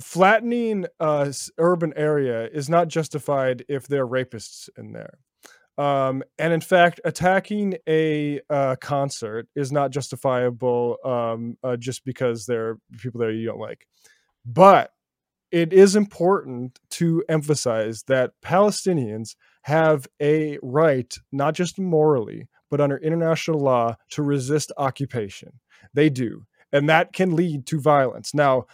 flattening 0.00 0.86
uh, 1.00 1.30
urban 1.58 1.92
area 1.96 2.48
is 2.48 2.68
not 2.68 2.88
justified 2.88 3.64
if 3.68 3.86
there 3.86 4.02
are 4.02 4.08
rapists 4.08 4.68
in 4.76 4.92
there. 4.92 5.18
Um, 5.78 6.22
and 6.38 6.52
in 6.52 6.60
fact, 6.60 7.00
attacking 7.04 7.76
a 7.88 8.40
uh, 8.50 8.76
concert 8.80 9.48
is 9.54 9.72
not 9.72 9.90
justifiable 9.90 10.98
um, 11.04 11.56
uh, 11.62 11.76
just 11.76 12.04
because 12.04 12.44
there 12.46 12.68
are 12.70 12.78
people 12.98 13.20
there 13.20 13.30
you 13.30 13.46
don't 13.46 13.58
like. 13.60 13.86
But 14.44 14.90
it 15.50 15.72
is 15.72 15.94
important 15.94 16.78
to 16.90 17.22
emphasize 17.28 18.04
that 18.08 18.32
Palestinians 18.44 19.36
have 19.62 20.06
a 20.20 20.58
right, 20.62 21.14
not 21.30 21.54
just 21.54 21.78
morally, 21.78 22.48
but 22.70 22.80
under 22.80 22.96
international 22.96 23.60
law, 23.60 23.96
to 24.10 24.22
resist 24.22 24.72
occupation. 24.78 25.60
They 25.92 26.08
do. 26.08 26.46
And 26.72 26.88
that 26.88 27.12
can 27.12 27.36
lead 27.36 27.66
to 27.66 27.80
violence. 27.80 28.32
Now, 28.32 28.64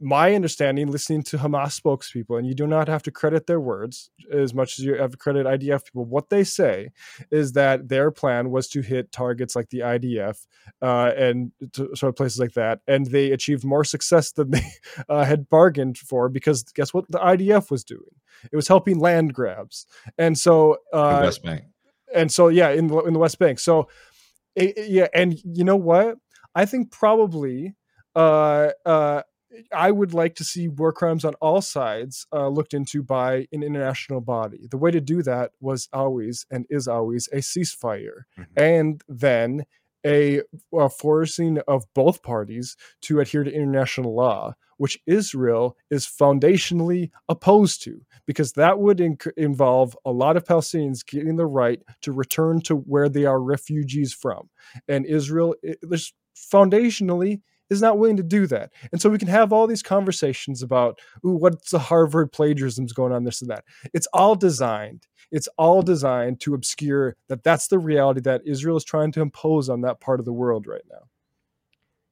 my 0.00 0.34
understanding, 0.34 0.90
listening 0.90 1.22
to 1.24 1.38
Hamas 1.38 1.80
spokespeople, 1.80 2.38
and 2.38 2.46
you 2.46 2.54
do 2.54 2.66
not 2.66 2.88
have 2.88 3.02
to 3.04 3.10
credit 3.10 3.46
their 3.46 3.60
words 3.60 4.10
as 4.32 4.52
much 4.54 4.78
as 4.78 4.84
you 4.84 4.94
have 4.94 5.12
to 5.12 5.16
credit 5.16 5.46
IDF 5.46 5.84
people. 5.84 6.04
What 6.04 6.28
they 6.28 6.44
say 6.44 6.90
is 7.30 7.52
that 7.52 7.88
their 7.88 8.10
plan 8.10 8.50
was 8.50 8.68
to 8.68 8.82
hit 8.82 9.12
targets 9.12 9.56
like 9.56 9.70
the 9.70 9.80
IDF 9.80 10.46
uh, 10.82 11.12
and 11.16 11.52
to, 11.72 11.94
sort 11.96 12.10
of 12.10 12.16
places 12.16 12.38
like 12.38 12.52
that, 12.52 12.80
and 12.86 13.06
they 13.06 13.30
achieved 13.32 13.64
more 13.64 13.84
success 13.84 14.32
than 14.32 14.50
they 14.50 14.66
uh, 15.08 15.24
had 15.24 15.48
bargained 15.48 15.98
for 15.98 16.28
because 16.28 16.62
guess 16.62 16.92
what 16.92 17.10
the 17.10 17.18
IDF 17.18 17.70
was 17.70 17.84
doing? 17.84 18.02
It 18.52 18.56
was 18.56 18.68
helping 18.68 18.98
land 18.98 19.32
grabs, 19.34 19.86
and 20.18 20.36
so 20.38 20.76
The 20.92 20.98
uh, 20.98 21.20
West 21.22 21.42
Bank. 21.42 21.64
and 22.14 22.30
so 22.30 22.48
yeah 22.48 22.70
in 22.70 22.86
the, 22.86 22.98
in 23.00 23.12
the 23.12 23.18
west 23.18 23.38
bank 23.38 23.58
so 23.58 23.88
eh, 24.56 24.72
eh, 24.76 24.86
yeah 24.88 25.08
and 25.12 25.40
you 25.44 25.64
know 25.64 25.76
what 25.76 26.16
i 26.54 26.64
think 26.64 26.90
probably 26.92 27.74
uh 28.14 28.68
uh 28.84 29.22
I 29.72 29.90
would 29.90 30.12
like 30.12 30.34
to 30.36 30.44
see 30.44 30.68
war 30.68 30.92
crimes 30.92 31.24
on 31.24 31.34
all 31.34 31.60
sides 31.62 32.26
uh, 32.32 32.48
looked 32.48 32.74
into 32.74 33.02
by 33.02 33.46
an 33.52 33.62
international 33.62 34.20
body. 34.20 34.66
The 34.70 34.76
way 34.76 34.90
to 34.90 35.00
do 35.00 35.22
that 35.22 35.52
was 35.60 35.88
always 35.92 36.46
and 36.50 36.66
is 36.68 36.88
always 36.88 37.28
a 37.32 37.36
ceasefire, 37.36 38.22
Mhm. 38.38 38.46
and 38.56 39.02
then 39.08 39.64
a, 40.04 40.42
a 40.72 40.88
forcing 40.88 41.58
of 41.66 41.84
both 41.94 42.22
parties 42.22 42.76
to 43.02 43.18
adhere 43.18 43.42
to 43.42 43.52
international 43.52 44.14
law, 44.14 44.54
which 44.76 44.98
Israel 45.06 45.76
is 45.90 46.06
foundationally 46.06 47.10
opposed 47.28 47.82
to, 47.82 48.02
because 48.24 48.52
that 48.52 48.78
would 48.78 48.98
inc- 48.98 49.32
involve 49.36 49.96
a 50.04 50.12
lot 50.12 50.36
of 50.36 50.44
Palestinians 50.44 51.04
getting 51.04 51.34
the 51.36 51.46
right 51.46 51.82
to 52.02 52.12
return 52.12 52.60
to 52.62 52.76
where 52.76 53.08
they 53.08 53.24
are 53.24 53.40
refugees 53.40 54.12
from. 54.12 54.48
And 54.86 55.06
Israel 55.06 55.56
is 55.62 56.12
foundationally 56.36 57.40
is 57.70 57.80
not 57.80 57.98
willing 57.98 58.16
to 58.16 58.22
do 58.22 58.46
that. 58.46 58.72
And 58.92 59.00
so 59.00 59.10
we 59.10 59.18
can 59.18 59.28
have 59.28 59.52
all 59.52 59.66
these 59.66 59.82
conversations 59.82 60.62
about, 60.62 61.00
ooh, 61.24 61.32
what's 61.32 61.70
the 61.70 61.78
Harvard 61.78 62.32
plagiarisms 62.32 62.92
going 62.92 63.12
on, 63.12 63.24
this 63.24 63.42
and 63.42 63.50
that. 63.50 63.64
It's 63.92 64.06
all 64.12 64.34
designed. 64.34 65.06
It's 65.32 65.48
all 65.58 65.82
designed 65.82 66.40
to 66.40 66.54
obscure 66.54 67.16
that 67.28 67.42
that's 67.42 67.68
the 67.68 67.78
reality 67.78 68.20
that 68.22 68.42
Israel 68.46 68.76
is 68.76 68.84
trying 68.84 69.12
to 69.12 69.20
impose 69.20 69.68
on 69.68 69.80
that 69.82 70.00
part 70.00 70.20
of 70.20 70.26
the 70.26 70.32
world 70.32 70.66
right 70.66 70.84
now. 70.90 71.02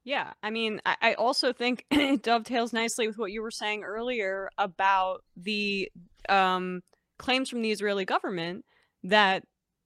Yeah, 0.04 0.32
I 0.42 0.50
mean, 0.50 0.82
I, 0.84 1.14
also 1.14 1.52
think 1.54 1.86
it 1.90 2.22
dovetails 2.22 2.74
nicely 2.74 3.06
with 3.06 3.16
what 3.16 3.32
you 3.32 3.40
were 3.40 3.50
saying 3.50 3.84
earlier 3.84 4.50
about 4.58 5.24
the 5.36 5.90
um, 6.28 6.82
claims 7.18 7.48
from 7.48 7.62
the 7.62 7.70
Israeli 7.70 8.04
government 8.04 8.66
that 9.04 9.44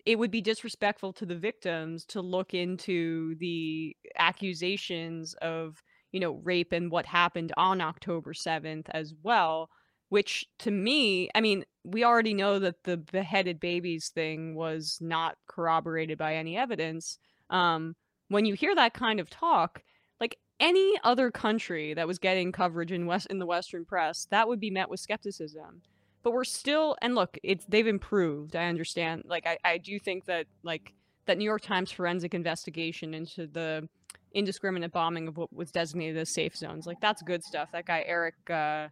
it 0.09 0.19
would 0.19 0.31
be 0.31 0.41
disrespectful 0.41 1.13
to 1.13 1.27
the 1.27 1.37
victims 1.37 2.07
to 2.07 2.23
look 2.23 2.55
into 2.55 3.35
the 3.35 3.95
accusations 4.17 5.35
of, 5.43 5.83
you 6.13 6.19
know, 6.19 6.41
rape 6.43 6.73
and 6.73 6.91
what 6.91 7.05
happened 7.05 7.53
on 7.59 7.83
October 7.83 8.33
7th 8.33 8.87
as 8.93 9.13
well. 9.23 9.69
Which 10.09 10.47
to 10.61 10.71
me, 10.71 11.29
I 11.35 11.43
mean, 11.43 11.67
we 11.85 12.05
already 12.05 12.33
know 12.33 12.59
that 12.59 12.85
the 12.85 12.97
beheaded 12.97 13.61
babies 13.61 14.09
thing 14.09 14.55
was 14.55 14.97
not 15.03 15.37
corroborated 15.47 16.17
by 16.17 16.37
any 16.37 16.57
evidence. 16.57 17.19
Um, 17.51 17.95
when 18.29 18.47
you 18.47 18.55
hear 18.55 18.75
that 18.75 18.95
kind 18.95 19.21
of 19.21 19.29
talk, 19.29 19.83
like 20.23 20.39
any 20.59 20.95
other 21.05 21.31
country 21.31 21.93
that 21.93 22.07
was 22.07 22.19
getting 22.19 22.51
coverage 22.51 22.93
in 22.93 23.05
west 23.05 23.27
in 23.27 23.41
the 23.41 23.47
western 23.47 23.85
press 23.85 24.27
that 24.31 24.49
would 24.49 24.59
be 24.59 24.71
met 24.71 24.89
with 24.89 25.01
skepticism 25.01 25.83
but 26.23 26.33
we're 26.33 26.45
still 26.45 26.97
and 27.03 27.15
look 27.15 27.39
it's 27.43 27.65
they've 27.67 27.87
improved 27.87 28.57
i 28.57 28.67
understand 28.67 29.23
like 29.27 29.47
i, 29.47 29.59
I 29.65 29.79
do 29.79 29.99
think 29.99 30.25
that 30.27 30.47
like 30.63 30.93
that 31.27 31.39
new 31.39 31.45
york 31.45 31.63
times 31.63 31.91
forensic 31.91 32.35
investigation 32.35 33.15
into 33.15 33.47
the 33.47 33.89
indiscriminate 34.33 34.93
bombing 34.93 35.29
of 35.29 35.37
what 35.37 35.53
was 35.53 35.71
designated 35.71 36.17
as 36.17 36.31
safe 36.31 36.57
zones 36.57 36.87
like 36.87 37.01
that's 37.01 37.23
good 37.23 37.43
stuff. 37.43 37.71
That 37.73 37.87
guy 37.87 38.05
eric 38.07 38.35
uh 38.51 38.89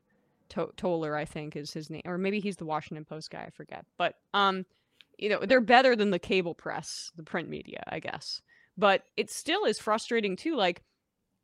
to- 0.51 0.73
Toler 0.77 1.17
i 1.17 1.25
think 1.25 1.57
is 1.57 1.73
his 1.73 1.91
name 1.91 2.03
or 2.05 2.17
maybe 2.19 2.41
he's 2.41 2.57
the 2.57 2.65
washington 2.65 3.05
post 3.05 3.31
guy 3.31 3.45
i 3.47 3.51
forget. 3.51 3.85
But 3.99 4.15
um 4.33 4.65
you 5.19 5.29
know 5.29 5.41
they're 5.41 5.61
better 5.61 5.97
than 5.97 6.11
the 6.11 6.19
cable 6.19 6.55
press 6.55 7.11
the 7.17 7.23
print 7.23 7.49
media 7.49 7.83
i 7.89 8.01
guess. 8.01 8.41
But 8.79 9.03
it 9.17 9.31
still 9.31 9.65
is 9.65 9.79
frustrating 9.79 10.37
too 10.37 10.57
like 10.57 10.83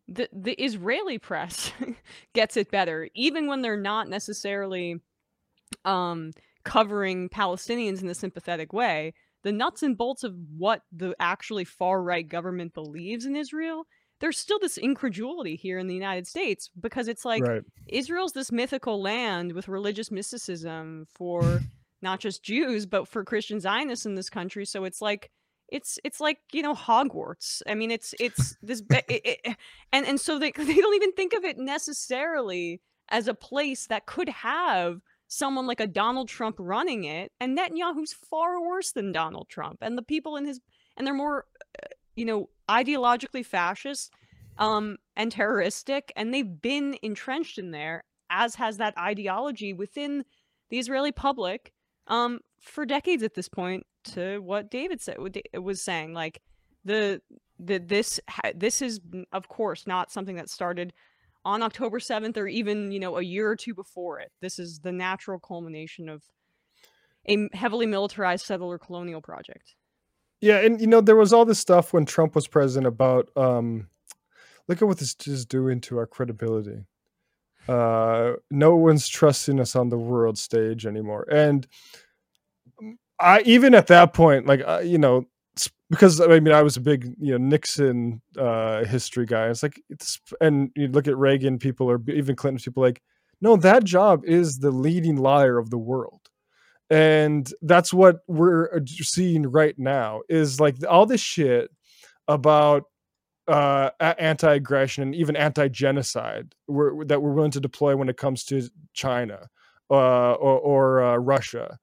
the 0.09 0.28
the 0.33 0.55
Israeli 0.55 1.18
press 1.18 1.72
gets 2.35 2.57
it 2.57 2.70
better, 2.70 3.09
even 3.14 3.47
when 3.47 3.62
they're 3.62 3.76
not 3.76 4.09
necessarily 4.09 5.01
um, 5.85 6.33
covering 6.64 7.29
Palestinians 7.29 8.03
in 8.03 8.09
a 8.09 8.14
sympathetic 8.14 8.73
way. 8.73 9.14
The 9.43 9.53
nuts 9.53 9.83
and 9.83 9.99
bolts 9.99 10.23
of 10.23 10.35
what 10.57 10.83
the 10.93 11.14
actually 11.18 11.64
far 11.64 12.03
right 12.03 12.29
government 12.29 12.75
believes 12.75 13.27
in 13.27 13.35
Israel, 13.35 13.87
there's 14.20 14.39
still 14.39 14.61
this 14.61 14.79
incredulity 14.79 15.57
here 15.57 15.79
in 15.79 15.89
the 15.89 15.95
United 15.95 16.29
States 16.29 16.70
because 16.81 17.09
it's 17.09 17.25
like 17.25 17.43
right. 17.43 17.62
Israel's 17.89 18.33
this 18.33 18.53
mythical 18.53 19.03
land 19.03 19.53
with 19.53 19.66
religious 19.66 20.12
mysticism 20.12 21.07
for 21.12 21.61
not 22.03 22.20
just 22.20 22.45
Jews 22.45 22.87
but 22.87 23.09
for 23.09 23.25
Christian 23.25 23.59
Zionists 23.59 24.07
in 24.07 24.14
this 24.14 24.31
country. 24.31 24.64
So 24.64 24.85
it's 24.85 25.03
like 25.03 25.29
it's 25.68 25.99
it's 26.05 26.20
like 26.20 26.39
you 26.53 26.62
know 26.62 26.75
Hogwarts. 26.75 27.62
I 27.66 27.75
mean, 27.75 27.91
it's 27.91 28.14
it's 28.20 28.57
this 28.62 28.83
it, 28.91 29.05
it, 29.09 29.57
and 29.91 30.07
and 30.07 30.20
so 30.20 30.39
they 30.39 30.53
they 30.57 30.75
don't 30.75 30.95
even 30.95 31.12
think 31.12 31.33
of 31.33 31.45
it 31.45 31.59
necessarily 31.59 32.81
as 33.09 33.27
a 33.27 33.35
place 33.35 33.87
that 33.89 34.07
could 34.07 34.29
have 34.29 35.01
someone 35.33 35.66
like 35.66 35.80
a 35.80 35.87
Donald 35.87 36.28
Trump 36.28 36.57
running 36.59 37.05
it, 37.05 37.33
and 37.41 37.57
Netanyahu's 37.57 38.12
far 38.12 38.61
worse 38.61 38.93
than 38.93 39.12
Donald 39.12 39.49
Trump, 39.49 39.78
and 39.80 39.97
the 39.97 40.03
people 40.03 40.37
in 40.37 40.45
his 40.45 40.61
and 40.97 41.07
they're 41.07 41.14
more 41.14 41.47
uh, 41.83 41.89
you 42.16 42.24
know 42.24 42.49
ideologically 42.68 43.45
fascist 43.45 44.12
um 44.59 44.99
and 45.16 45.33
terroristic 45.33 46.12
and 46.16 46.33
they've 46.33 46.61
been 46.61 46.97
entrenched 47.03 47.59
in 47.59 47.70
there 47.70 48.05
as 48.30 48.55
has 48.55 48.76
that 48.76 48.97
ideology 48.99 49.72
within 49.72 50.24
the 50.68 50.78
Israeli 50.78 51.12
public 51.12 51.72
um 52.07 52.41
for 52.61 52.85
decades 52.85 53.22
at 53.22 53.35
this 53.35 53.49
point 53.49 53.87
to 54.05 54.39
what 54.41 54.70
David 54.70 55.01
said 55.01 55.16
was 55.55 55.80
saying 55.80 56.12
like 56.12 56.43
the 56.85 57.20
the 57.59 57.78
this 57.78 58.20
this 58.55 58.83
is 58.83 59.01
of 59.33 59.49
course 59.49 59.87
not 59.87 60.12
something 60.12 60.37
that 60.37 60.51
started 60.51 60.93
on 61.45 61.62
October 61.62 61.99
7th 61.99 62.36
or 62.36 62.47
even 62.47 62.93
you 62.93 63.01
know 63.01 63.16
a 63.16 63.22
year 63.22 63.51
or 63.51 63.57
two 63.57 63.74
before 63.74 64.20
it 64.20 64.30
this 64.40 64.59
is 64.59 64.80
the 64.80 64.93
natural 64.93 65.38
culmination 65.38 66.09
of 66.09 66.22
a 67.26 67.49
heavily 67.53 67.86
militarized 67.86 68.45
settler 68.45 68.78
colonial 68.78 69.20
project 69.20 69.74
Yeah, 70.40 70.59
and 70.59 70.80
you 70.80 70.86
know 70.86 71.01
there 71.01 71.16
was 71.16 71.32
all 71.32 71.45
this 71.45 71.61
stuff 71.61 71.93
when 71.93 72.05
Trump 72.05 72.34
was 72.34 72.49
president 72.49 72.86
about 72.86 73.28
um, 73.36 73.88
look 74.68 74.82
at 74.82 74.88
what 74.88 74.99
this 74.99 75.14
is 75.26 75.47
doing 75.47 75.80
to 75.82 75.99
our 75.99 76.07
credibility. 76.07 76.84
Uh, 77.68 78.32
no 78.51 78.74
one's 78.74 79.09
trusting 79.09 79.61
us 79.61 79.76
on 79.76 79.88
the 79.88 79.99
world 79.99 80.36
stage 80.36 80.84
anymore, 80.84 81.24
and 81.30 81.68
mm, 82.82 82.95
I 83.20 83.43
even 83.43 83.72
at 83.72 83.86
that 83.86 84.12
point, 84.14 84.47
like 84.47 84.62
uh, 84.66 84.82
you 84.84 84.99
know, 84.99 85.26
because 85.93 86.20
I 86.20 86.40
mean 86.40 86.53
I 86.53 86.62
was 86.62 86.76
a 86.76 86.80
big 86.80 87.14
you 87.20 87.32
know 87.32 87.45
Nixon 87.45 88.22
uh, 88.36 88.84
history 88.84 89.26
guy. 89.26 89.49
It's 89.49 89.62
like 89.62 89.80
it's 89.90 90.18
and 90.40 90.70
you 90.74 90.88
look 90.88 91.07
at 91.07 91.16
Reagan 91.16 91.59
people 91.59 91.88
or 91.88 92.01
even 92.09 92.34
Clinton 92.34 92.62
people 92.64 92.82
like 92.82 93.03
no 93.43 93.57
that 93.57 93.84
job 93.84 94.24
is 94.24 94.59
the 94.59 94.70
leading 94.70 95.16
liar 95.16 95.59
of 95.59 95.70
the 95.70 95.78
world 95.78 96.22
and 96.93 97.55
that's 97.62 97.93
what 97.93 98.18
we're 98.26 98.66
uh, 98.74 98.80
seeing 98.84 99.45
right 99.47 99.78
now 99.78 100.20
is 100.28 100.61
like 100.61 100.76
all 100.88 101.07
this 101.07 101.22
shit 101.22 101.70
about 102.28 102.84
uh 103.49 103.90
anti-aggression 104.01 105.03
and 105.03 105.14
even 105.14 105.34
anti-genocide 105.34 106.55
we're, 106.68 107.05
that 107.05 107.20
we're 107.20 107.32
willing 107.32 107.51
to 107.51 107.61
deploy 107.61 107.97
when 107.97 108.09
it 108.09 108.16
comes 108.16 108.45
to 108.45 108.68
china 108.93 109.49
uh 109.90 110.32
or, 110.34 110.59
or 110.61 111.03
uh, 111.03 111.16
russia 111.16 111.76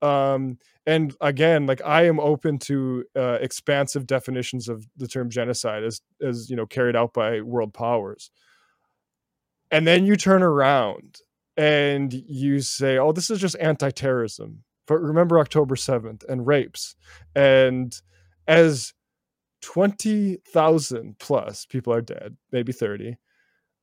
um 0.00 0.58
and 0.86 1.14
again 1.20 1.66
like 1.66 1.80
i 1.84 2.02
am 2.04 2.18
open 2.18 2.58
to 2.58 3.04
uh, 3.16 3.38
expansive 3.40 4.06
definitions 4.06 4.68
of 4.68 4.86
the 4.96 5.06
term 5.06 5.30
genocide 5.30 5.84
as 5.84 6.00
as 6.20 6.50
you 6.50 6.56
know 6.56 6.66
carried 6.66 6.96
out 6.96 7.12
by 7.12 7.40
world 7.40 7.72
powers 7.72 8.30
and 9.70 9.86
then 9.86 10.04
you 10.04 10.16
turn 10.16 10.42
around 10.42 11.18
and 11.56 12.12
you 12.12 12.60
say 12.60 12.98
oh 12.98 13.12
this 13.12 13.30
is 13.30 13.40
just 13.40 13.56
anti-terrorism 13.60 14.64
but 14.86 15.00
remember 15.00 15.38
october 15.38 15.74
7th 15.74 16.24
and 16.28 16.46
rapes 16.46 16.96
and 17.34 18.00
as 18.48 18.92
20,000 19.60 21.16
plus 21.20 21.66
people 21.66 21.92
are 21.92 22.00
dead 22.00 22.36
maybe 22.50 22.72
30 22.72 23.16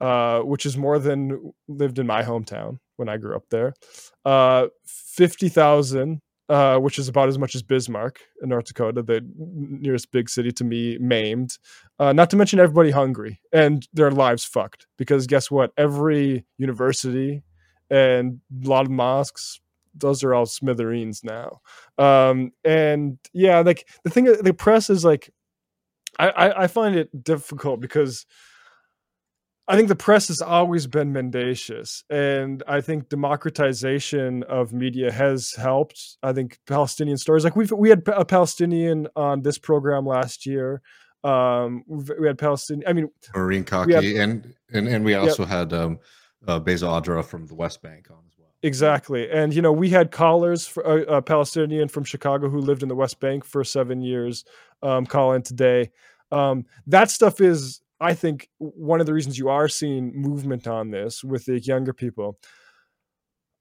uh, 0.02 0.40
which 0.40 0.66
is 0.66 0.78
more 0.78 1.00
than 1.00 1.54
lived 1.68 2.00
in 2.00 2.08
my 2.08 2.24
hometown 2.24 2.80
when 2.96 3.10
I 3.10 3.18
grew 3.18 3.36
up 3.36 3.50
there. 3.50 3.74
Uh, 4.26 4.68
50,000, 4.86 6.22
uh, 6.50 6.78
which 6.78 6.98
is 6.98 7.08
about 7.08 7.30
as 7.30 7.38
much 7.38 7.54
as 7.54 7.62
Bismarck 7.62 8.22
in 8.42 8.50
North 8.50 8.66
Dakota, 8.66 9.04
the 9.04 9.22
nearest 9.38 10.12
big 10.12 10.30
city 10.30 10.52
to 10.54 10.64
me, 10.64 10.98
maimed. 10.98 11.58
Uh, 12.00 12.12
not 12.12 12.30
to 12.32 12.36
mention 12.36 12.60
everybody 12.60 12.90
hungry 12.90 13.40
and 13.54 13.88
their 13.94 14.12
lives 14.12 14.44
fucked. 14.44 14.88
Because 14.98 15.28
guess 15.28 15.52
what? 15.52 15.72
Every 15.78 16.46
university 16.58 17.44
and 17.92 18.40
a 18.66 18.68
lot 18.68 18.86
of 18.86 18.92
mosques, 18.92 19.62
those 19.94 20.24
are 20.24 20.34
all 20.34 20.48
smithereens 20.48 21.24
now. 21.24 21.62
Um, 21.98 22.52
and 22.64 23.20
yeah, 23.32 23.60
like 23.60 23.88
the 24.04 24.10
thing, 24.10 24.26
the 24.26 24.54
press 24.54 24.90
is 24.90 25.06
like, 25.06 25.30
I, 26.18 26.30
I, 26.30 26.64
I 26.64 26.68
find 26.68 26.96
it 26.96 27.24
difficult 27.24 27.80
because 27.80 28.26
I 29.70 29.76
think 29.76 29.88
the 29.88 29.96
press 29.96 30.30
has 30.30 30.42
always 30.42 30.88
been 30.88 31.14
mendacious, 31.14 32.04
and 32.10 32.64
I 32.68 32.82
think 32.82 33.08
democratization 33.08 34.42
of 34.44 34.74
media 34.74 35.12
has 35.12 35.54
helped. 35.54 36.18
I 36.24 36.34
think 36.34 36.58
Palestinian 36.66 37.18
stories, 37.18 37.44
like 37.44 37.56
we've 37.56 37.72
we 37.72 37.90
had 37.90 38.02
a 38.08 38.26
Palestinian 38.26 39.08
on 39.16 39.44
this 39.44 39.60
program 39.60 40.08
last 40.08 40.48
year. 40.48 40.82
Um, 41.24 41.84
we 41.88 42.26
had 42.26 42.40
Palestinian. 42.40 42.90
I 42.90 42.94
mean, 42.94 43.10
Marine 43.36 43.64
Kaki, 43.64 44.18
and 44.18 44.56
and 44.74 44.88
and 44.88 45.06
we 45.06 45.14
also 45.14 45.46
had 45.46 45.72
um, 45.72 46.00
uh, 46.48 46.58
Basel 46.60 46.90
Adra 46.90 47.24
from 47.24 47.46
the 47.46 47.54
West 47.54 47.84
Bank 47.84 48.10
on 48.10 48.18
as 48.28 48.40
well. 48.40 48.50
Exactly, 48.64 49.30
and 49.30 49.54
you 49.54 49.62
know 49.62 49.72
we 49.72 49.90
had 49.90 50.10
callers, 50.10 50.66
for, 50.66 50.82
a, 50.82 51.04
uh, 51.04 51.18
a 51.18 51.22
Palestinian 51.22 51.90
from 51.90 52.06
Chicago 52.06 52.50
who 52.50 52.58
lived 52.58 52.82
in 52.82 52.90
the 52.90 52.96
West 52.96 53.20
Bank 53.20 53.46
for 53.46 53.64
seven 53.64 54.02
years, 54.02 54.46
um, 54.82 55.06
call 55.06 55.34
in 55.34 55.44
today. 55.44 55.92
Um, 56.32 56.66
that 56.88 57.12
stuff 57.12 57.40
is 57.40 57.82
I 58.02 58.14
think 58.14 58.50
one 58.60 59.00
of 59.02 59.06
the 59.06 59.14
reasons 59.14 59.38
you 59.38 59.50
are 59.50 59.68
seeing 59.68 60.14
movement 60.16 60.68
on 60.68 60.92
this 60.92 61.24
with 61.24 61.46
the 61.46 61.60
younger 61.60 61.94
people. 61.94 62.38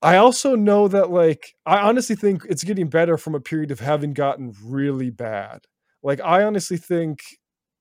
I 0.01 0.17
also 0.17 0.55
know 0.55 0.87
that, 0.89 1.11
like, 1.11 1.55
I 1.67 1.79
honestly 1.79 2.15
think 2.15 2.45
it's 2.49 2.63
getting 2.63 2.89
better 2.89 3.17
from 3.17 3.35
a 3.35 3.41
period 3.41 3.71
of 3.73 3.81
having 3.81 4.13
gotten 4.13 4.55
really 4.65 5.11
bad. 5.11 5.61
Like, 6.05 6.21
I 6.21 6.45
honestly 6.45 6.77
think, 6.77 7.21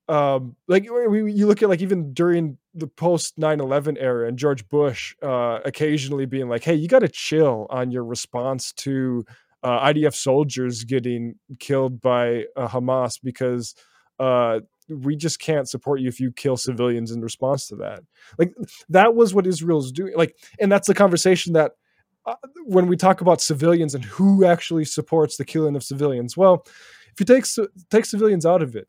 um, 0.08 0.56
like, 0.66 0.84
you 0.84 1.46
look 1.46 1.62
at, 1.62 1.68
like, 1.68 1.80
even 1.80 2.12
during 2.12 2.58
the 2.74 2.88
post 2.88 3.38
9 3.38 3.60
11 3.60 3.96
era 3.98 4.26
and 4.26 4.36
George 4.36 4.68
Bush 4.68 5.14
uh, 5.22 5.60
occasionally 5.64 6.26
being 6.26 6.48
like, 6.48 6.64
hey, 6.64 6.74
you 6.74 6.88
got 6.88 7.00
to 7.00 7.08
chill 7.08 7.66
on 7.70 7.92
your 7.92 8.04
response 8.04 8.72
to 8.72 9.24
uh, 9.62 9.86
IDF 9.86 10.14
soldiers 10.14 10.82
getting 10.84 11.36
killed 11.60 12.00
by 12.00 12.44
uh, 12.56 12.66
Hamas 12.68 13.18
because 13.22 13.74
uh, 14.18 14.60
we 14.88 15.16
just 15.16 15.38
can't 15.38 15.68
support 15.68 16.00
you 16.00 16.08
if 16.08 16.20
you 16.20 16.32
kill 16.32 16.56
civilians 16.56 17.10
in 17.10 17.20
response 17.20 17.66
to 17.68 17.76
that. 17.76 18.00
Like 18.38 18.54
that 18.88 19.14
was 19.14 19.34
what 19.34 19.46
Israel's 19.46 19.92
doing. 19.92 20.14
Like, 20.16 20.36
and 20.60 20.70
that's 20.70 20.88
the 20.88 20.94
conversation 20.94 21.52
that 21.54 21.72
uh, 22.26 22.34
when 22.64 22.86
we 22.86 22.96
talk 22.96 23.20
about 23.20 23.40
civilians 23.40 23.94
and 23.94 24.04
who 24.04 24.44
actually 24.44 24.84
supports 24.84 25.36
the 25.36 25.44
killing 25.44 25.76
of 25.76 25.82
civilians. 25.82 26.36
Well, 26.36 26.64
if 27.12 27.20
you 27.20 27.26
take 27.26 27.44
take 27.90 28.04
civilians 28.04 28.46
out 28.46 28.62
of 28.62 28.76
it, 28.76 28.88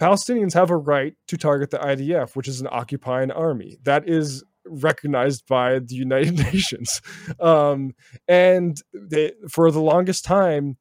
Palestinians 0.00 0.54
have 0.54 0.70
a 0.70 0.76
right 0.76 1.14
to 1.26 1.36
target 1.36 1.70
the 1.70 1.78
IDF, 1.78 2.36
which 2.36 2.48
is 2.48 2.60
an 2.60 2.68
occupying 2.70 3.30
army. 3.30 3.76
That 3.82 4.08
is 4.08 4.44
recognized 4.64 5.44
by 5.48 5.78
the 5.80 5.94
United 5.94 6.38
Nations. 6.52 7.00
Um, 7.40 7.94
and 8.26 8.76
they, 8.92 9.32
for 9.50 9.70
the 9.70 9.80
longest 9.80 10.24
time, 10.24 10.76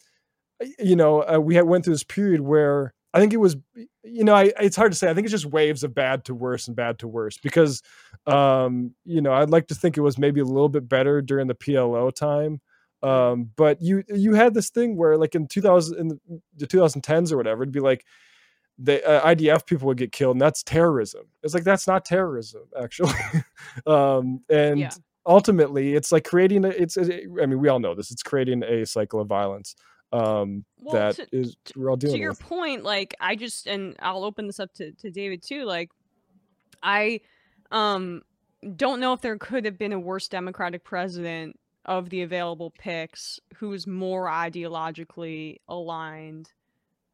you 0.79 0.95
know, 0.95 1.21
uh, 1.21 1.39
we 1.39 1.55
had, 1.55 1.65
went 1.65 1.85
through 1.85 1.93
this 1.93 2.03
period 2.03 2.41
where 2.41 2.93
I 3.17 3.19
think 3.19 3.33
it 3.33 3.37
was, 3.37 3.55
you 4.03 4.23
know, 4.23 4.35
I, 4.35 4.51
it's 4.59 4.75
hard 4.75 4.91
to 4.91 4.97
say. 4.97 5.09
I 5.09 5.15
think 5.15 5.25
it's 5.25 5.31
just 5.31 5.47
waves 5.47 5.83
of 5.83 5.95
bad 5.95 6.23
to 6.25 6.35
worse 6.35 6.67
and 6.67 6.75
bad 6.75 6.99
to 6.99 7.07
worse 7.07 7.39
because, 7.39 7.81
um, 8.27 8.93
you 9.05 9.21
know, 9.21 9.33
I'd 9.33 9.49
like 9.49 9.67
to 9.69 9.75
think 9.75 9.97
it 9.97 10.01
was 10.01 10.19
maybe 10.19 10.39
a 10.39 10.45
little 10.45 10.69
bit 10.69 10.87
better 10.87 11.19
during 11.23 11.47
the 11.47 11.55
PLO 11.55 12.13
time. 12.13 12.61
Um, 13.01 13.49
but 13.55 13.81
you 13.81 14.03
you 14.07 14.35
had 14.35 14.53
this 14.53 14.69
thing 14.69 14.97
where 14.97 15.17
like 15.17 15.33
in 15.33 15.47
2000 15.47 15.97
in 15.99 16.19
the 16.55 16.67
2010s 16.67 17.31
or 17.31 17.37
whatever, 17.37 17.63
it'd 17.63 17.73
be 17.73 17.79
like 17.79 18.05
the 18.77 19.03
uh, 19.03 19.27
IDF 19.33 19.65
people 19.65 19.87
would 19.87 19.97
get 19.97 20.11
killed, 20.11 20.35
and 20.35 20.41
that's 20.41 20.61
terrorism. 20.61 21.25
It's 21.41 21.55
like 21.55 21.63
that's 21.63 21.87
not 21.87 22.05
terrorism 22.05 22.63
actually. 22.79 23.15
um, 23.87 24.41
and 24.47 24.79
yeah. 24.79 24.91
ultimately, 25.25 25.95
it's 25.95 26.11
like 26.11 26.23
creating 26.23 26.65
a, 26.65 26.69
it's. 26.69 26.97
A, 26.97 27.23
I 27.41 27.47
mean, 27.47 27.59
we 27.59 27.67
all 27.67 27.79
know 27.79 27.95
this. 27.95 28.11
It's 28.11 28.23
creating 28.23 28.61
a 28.61 28.85
cycle 28.85 29.19
of 29.19 29.27
violence 29.27 29.75
um 30.13 30.63
well, 30.79 30.93
that 30.93 31.15
to, 31.15 31.27
is 31.31 31.55
we're 31.75 31.89
all 31.89 31.97
dealing 31.97 32.15
to 32.15 32.21
your 32.21 32.31
with. 32.31 32.39
point 32.39 32.83
like 32.83 33.13
i 33.19 33.35
just 33.35 33.67
and 33.67 33.95
i'll 33.99 34.23
open 34.23 34.47
this 34.47 34.59
up 34.59 34.73
to, 34.73 34.91
to 34.93 35.11
david 35.11 35.43
too 35.43 35.65
like 35.65 35.89
i 36.81 37.19
um 37.71 38.21
don't 38.75 38.99
know 38.99 39.13
if 39.13 39.21
there 39.21 39.37
could 39.37 39.65
have 39.65 39.77
been 39.77 39.91
a 39.91 39.99
worse 39.99 40.27
democratic 40.29 40.83
president 40.83 41.59
of 41.85 42.09
the 42.09 42.21
available 42.21 42.71
picks 42.71 43.39
who's 43.55 43.85
more 43.85 44.27
ideologically 44.27 45.57
aligned 45.67 46.51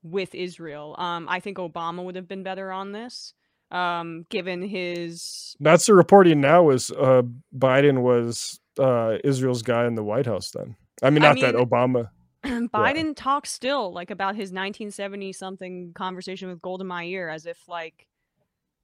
with 0.03 0.35
israel 0.35 0.95
um 0.99 1.27
i 1.29 1.39
think 1.39 1.57
obama 1.57 2.03
would 2.03 2.15
have 2.15 2.27
been 2.27 2.43
better 2.43 2.71
on 2.71 2.91
this 2.91 3.33
um 3.71 4.23
given 4.29 4.61
his 4.61 5.55
that's 5.59 5.87
the 5.87 5.95
reporting 5.95 6.39
now 6.39 6.69
is 6.69 6.91
uh 6.91 7.23
biden 7.57 8.01
was 8.03 8.59
uh 8.77 9.17
israel's 9.23 9.63
guy 9.63 9.87
in 9.87 9.95
the 9.95 10.03
white 10.03 10.27
house 10.27 10.51
then 10.51 10.75
i 11.01 11.09
mean 11.09 11.23
not 11.23 11.31
I 11.31 11.33
mean, 11.33 11.43
that 11.45 11.55
obama 11.55 12.09
Biden 12.73 13.05
yeah. 13.07 13.13
talks 13.15 13.51
still 13.51 13.93
like 13.93 14.11
about 14.11 14.35
his 14.35 14.51
1970 14.51 15.33
something 15.33 15.93
conversation 15.93 16.49
with 16.49 16.61
Golda 16.61 16.83
Meir 16.83 17.29
as 17.29 17.45
if 17.45 17.67
like 17.67 18.07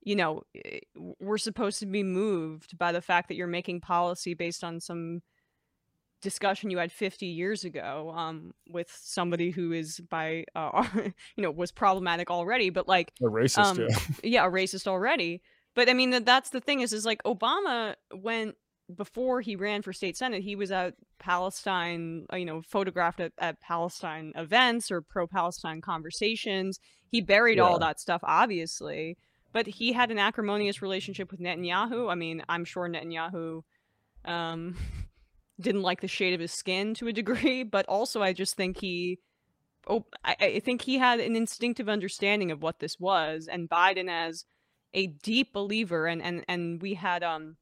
you 0.01 0.15
know 0.15 0.43
eh, 0.65 0.79
we're 1.19 1.37
supposed 1.37 1.79
to 1.79 1.85
be 1.85 2.03
moved 2.03 2.77
by 2.77 2.91
the 2.91 3.01
fact 3.01 3.27
that 3.27 3.35
you're 3.35 3.47
making 3.47 3.81
policy 3.81 4.33
based 4.33 4.63
on 4.63 4.79
some 4.79 5.21
discussion 6.21 6.69
you 6.69 6.77
had 6.77 6.91
50 6.91 7.25
years 7.25 7.63
ago 7.63 8.13
um, 8.15 8.53
with 8.69 8.91
somebody 9.01 9.51
who 9.51 9.71
is 9.71 9.99
by 10.09 10.45
uh, 10.55 10.85
you 11.35 11.43
know 11.43 11.51
was 11.51 11.71
problematic 11.71 12.29
already 12.29 12.69
but 12.69 12.87
like 12.87 13.11
a 13.21 13.25
racist 13.25 13.65
um, 13.65 13.79
yeah. 13.79 13.97
yeah 14.23 14.45
a 14.45 14.51
racist 14.51 14.87
already 14.87 15.41
but 15.75 15.89
i 15.89 15.93
mean 15.93 16.09
that 16.11 16.25
that's 16.25 16.49
the 16.49 16.59
thing 16.61 16.81
is 16.81 16.93
is 16.93 17.05
like 17.05 17.23
obama 17.23 17.95
went 18.13 18.55
before 18.95 19.41
he 19.41 19.55
ran 19.55 19.81
for 19.81 19.93
state 19.93 20.17
senate, 20.17 20.41
he 20.41 20.55
was 20.55 20.71
at 20.71 20.95
Palestine, 21.19 22.25
uh, 22.33 22.37
you 22.37 22.45
know, 22.45 22.61
photographed 22.61 23.19
at, 23.19 23.33
at 23.37 23.61
Palestine 23.61 24.33
events 24.35 24.91
or 24.91 25.01
pro-Palestine 25.01 25.81
conversations. 25.81 26.79
He 27.07 27.21
buried 27.21 27.57
yeah. 27.57 27.63
all 27.63 27.79
that 27.79 27.99
stuff, 27.99 28.21
obviously, 28.23 29.17
but 29.53 29.67
he 29.67 29.93
had 29.93 30.11
an 30.11 30.19
acrimonious 30.19 30.81
relationship 30.81 31.31
with 31.31 31.39
Netanyahu. 31.39 32.11
I 32.11 32.15
mean, 32.15 32.43
I'm 32.49 32.65
sure 32.65 32.89
Netanyahu 32.89 33.61
um, 34.25 34.75
didn't 35.59 35.83
like 35.83 36.01
the 36.01 36.07
shade 36.07 36.33
of 36.33 36.39
his 36.39 36.51
skin 36.51 36.93
to 36.95 37.07
a 37.07 37.13
degree, 37.13 37.63
but 37.75 37.85
also 37.87 38.23
I 38.23 38.33
just 38.33 38.55
think 38.55 38.79
he, 38.79 39.19
oh, 39.87 40.05
I, 40.23 40.35
I 40.39 40.59
think 40.59 40.81
he 40.81 40.97
had 40.97 41.19
an 41.19 41.35
instinctive 41.35 41.89
understanding 41.89 42.51
of 42.51 42.63
what 42.63 42.79
this 42.79 42.99
was, 42.99 43.47
and 43.47 43.69
Biden 43.69 44.09
as 44.09 44.45
a 44.95 45.05
deep 45.05 45.53
believer, 45.53 46.07
and 46.07 46.21
and 46.21 46.43
and 46.47 46.81
we 46.81 46.95
had 46.95 47.21
um 47.21 47.57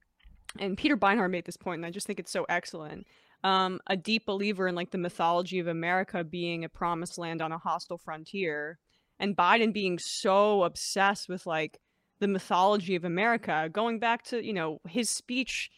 and 0.59 0.77
Peter 0.77 0.97
Beinart 0.97 1.31
made 1.31 1.45
this 1.45 1.57
point, 1.57 1.79
and 1.79 1.85
I 1.85 1.91
just 1.91 2.07
think 2.07 2.19
it's 2.19 2.31
so 2.31 2.45
excellent. 2.49 3.07
Um, 3.43 3.79
a 3.87 3.95
deep 3.95 4.25
believer 4.25 4.67
in 4.67 4.75
like 4.75 4.91
the 4.91 4.97
mythology 4.97 5.59
of 5.59 5.67
America 5.67 6.23
being 6.23 6.63
a 6.63 6.69
promised 6.69 7.17
land 7.17 7.41
on 7.41 7.51
a 7.51 7.57
hostile 7.57 7.97
frontier, 7.97 8.79
and 9.19 9.37
Biden 9.37 9.73
being 9.73 9.99
so 9.99 10.63
obsessed 10.63 11.29
with 11.29 11.45
like 11.45 11.79
the 12.19 12.27
mythology 12.27 12.95
of 12.95 13.05
America, 13.05 13.69
going 13.71 13.99
back 13.99 14.23
to 14.23 14.43
you 14.43 14.53
know 14.53 14.79
his 14.87 15.09
speech, 15.09 15.69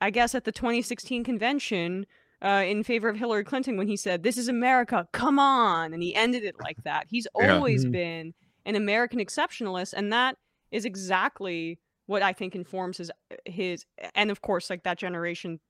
I 0.00 0.10
guess 0.10 0.34
at 0.34 0.44
the 0.44 0.52
2016 0.52 1.24
convention 1.24 2.06
uh, 2.40 2.64
in 2.66 2.84
favor 2.84 3.08
of 3.08 3.16
Hillary 3.16 3.44
Clinton 3.44 3.76
when 3.76 3.88
he 3.88 3.96
said, 3.96 4.22
"This 4.22 4.38
is 4.38 4.48
America, 4.48 5.08
come 5.12 5.38
on," 5.38 5.92
and 5.92 6.02
he 6.02 6.14
ended 6.14 6.44
it 6.44 6.56
like 6.60 6.82
that. 6.84 7.06
He's 7.10 7.26
always 7.34 7.82
yeah. 7.82 7.86
mm-hmm. 7.86 7.92
been 7.92 8.34
an 8.64 8.76
American 8.76 9.18
exceptionalist, 9.18 9.92
and 9.92 10.12
that 10.12 10.36
is 10.70 10.84
exactly 10.84 11.78
what 12.08 12.22
I 12.22 12.32
think 12.32 12.54
informs 12.54 12.96
his 12.96 13.12
his 13.44 13.84
and 14.14 14.30
of 14.30 14.40
course 14.40 14.70
like 14.70 14.82
that 14.84 14.98
generation 14.98 15.60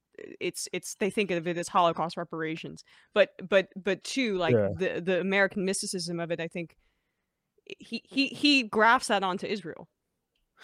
it's 0.41 0.68
it's 0.72 0.95
they 0.95 1.11
think 1.11 1.30
of 1.32 1.47
it 1.47 1.59
as 1.59 1.68
Holocaust 1.68 2.16
reparations. 2.16 2.84
But 3.12 3.30
but 3.49 3.68
but 3.76 4.03
two 4.05 4.39
like 4.39 4.55
yeah. 4.55 4.68
the 4.76 5.01
the 5.01 5.20
American 5.20 5.64
mysticism 5.64 6.20
of 6.20 6.30
it 6.30 6.41
I 6.41 6.47
think 6.47 6.76
he 7.66 8.03
he 8.05 8.28
he 8.28 8.62
grafts 8.62 9.09
that 9.09 9.24
onto 9.24 9.47
Israel. 9.47 9.89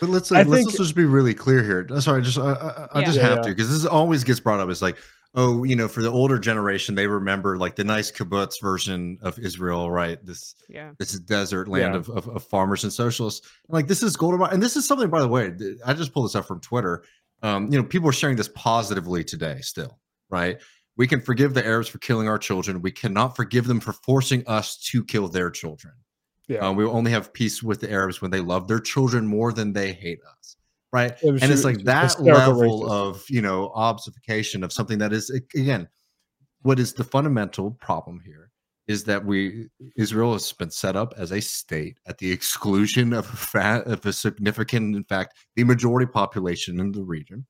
But 0.00 0.10
let's 0.10 0.30
like, 0.30 0.46
let's 0.46 0.64
think, 0.64 0.76
just 0.76 0.94
be 0.94 1.04
really 1.04 1.34
clear 1.34 1.62
here. 1.62 2.00
Sorry, 2.00 2.22
just 2.22 2.38
I, 2.38 2.52
I, 2.52 2.88
I 2.92 3.00
yeah. 3.00 3.06
just 3.06 3.18
have 3.18 3.38
yeah, 3.38 3.42
to 3.42 3.48
because 3.50 3.70
this 3.70 3.84
always 3.84 4.24
gets 4.24 4.40
brought 4.40 4.60
up. 4.60 4.68
It's 4.68 4.82
like 4.82 4.96
oh, 5.34 5.64
you 5.64 5.74
know, 5.74 5.88
for 5.88 6.02
the 6.02 6.10
older 6.10 6.38
generation, 6.38 6.94
they 6.94 7.06
remember 7.06 7.58
like 7.58 7.76
the 7.76 7.84
nice 7.84 8.10
kibbutz 8.10 8.60
version 8.60 9.18
of 9.22 9.38
Israel, 9.38 9.90
right? 9.90 10.24
This, 10.24 10.54
yeah, 10.68 10.92
this 10.98 11.18
desert 11.20 11.68
land 11.68 11.94
yeah. 11.94 12.00
of, 12.00 12.08
of, 12.10 12.28
of, 12.28 12.44
farmers 12.44 12.84
and 12.84 12.92
socialists. 12.92 13.46
Like 13.68 13.88
this 13.88 14.02
is 14.02 14.16
golden, 14.16 14.40
and 14.42 14.62
this 14.62 14.76
is 14.76 14.86
something, 14.86 15.10
by 15.10 15.20
the 15.20 15.28
way, 15.28 15.52
I 15.84 15.94
just 15.94 16.12
pulled 16.12 16.26
this 16.26 16.36
up 16.36 16.46
from 16.46 16.60
Twitter. 16.60 17.04
Um, 17.42 17.70
you 17.70 17.78
know, 17.78 17.84
people 17.84 18.08
are 18.08 18.12
sharing 18.12 18.36
this 18.36 18.50
positively 18.54 19.24
today, 19.24 19.58
still, 19.60 19.98
right? 20.30 20.58
We 20.96 21.06
can 21.06 21.20
forgive 21.20 21.54
the 21.54 21.66
Arabs 21.66 21.88
for 21.88 21.98
killing 21.98 22.28
our 22.28 22.38
children. 22.38 22.80
We 22.80 22.92
cannot 22.92 23.34
forgive 23.34 23.66
them 23.66 23.80
for 23.80 23.92
forcing 23.92 24.44
us 24.46 24.76
to 24.90 25.04
kill 25.04 25.28
their 25.28 25.50
children. 25.50 25.94
Yeah, 26.46 26.58
uh, 26.58 26.72
we 26.72 26.84
will 26.84 26.94
only 26.94 27.10
have 27.10 27.32
peace 27.32 27.62
with 27.62 27.80
the 27.80 27.90
Arabs 27.90 28.20
when 28.20 28.30
they 28.30 28.40
love 28.40 28.68
their 28.68 28.78
children 28.78 29.26
more 29.26 29.52
than 29.52 29.72
they 29.72 29.92
hate 29.92 30.20
us 30.38 30.56
right? 30.94 31.12
But 31.20 31.42
and 31.42 31.52
it's 31.52 31.64
like 31.64 31.82
that 31.84 32.20
level 32.20 32.82
racist. 32.82 32.90
of 32.90 33.24
you 33.28 33.42
know 33.42 33.72
obfuscation 33.74 34.62
of 34.62 34.72
something 34.72 34.98
that 34.98 35.12
is 35.12 35.28
again, 35.54 35.88
what 36.62 36.78
is 36.78 36.92
the 36.94 37.04
fundamental 37.04 37.72
problem 37.72 38.22
here 38.24 38.50
is 38.86 39.02
that 39.04 39.24
we 39.24 39.66
Israel 39.96 40.34
has 40.34 40.52
been 40.52 40.70
set 40.70 40.94
up 40.94 41.12
as 41.16 41.32
a 41.32 41.40
state 41.40 41.98
at 42.06 42.18
the 42.18 42.30
exclusion 42.30 43.12
of 43.12 43.28
a, 43.28 43.36
fa- 43.36 43.82
of 43.86 44.06
a 44.06 44.12
significant, 44.12 44.94
in 44.94 45.04
fact, 45.04 45.34
the 45.56 45.64
majority 45.64 46.06
population 46.06 46.78
in 46.78 46.92
the 46.92 47.02
region. 47.02 47.44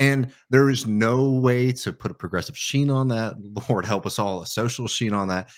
And 0.00 0.32
there 0.50 0.70
is 0.70 0.88
no 0.88 1.30
way 1.30 1.70
to 1.70 1.92
put 1.92 2.10
a 2.10 2.14
progressive 2.14 2.58
sheen 2.58 2.90
on 2.90 3.06
that. 3.08 3.34
Lord 3.68 3.86
help 3.86 4.06
us 4.06 4.18
all, 4.18 4.42
a 4.42 4.46
social 4.46 4.88
sheen 4.88 5.12
on 5.12 5.28
that. 5.28 5.50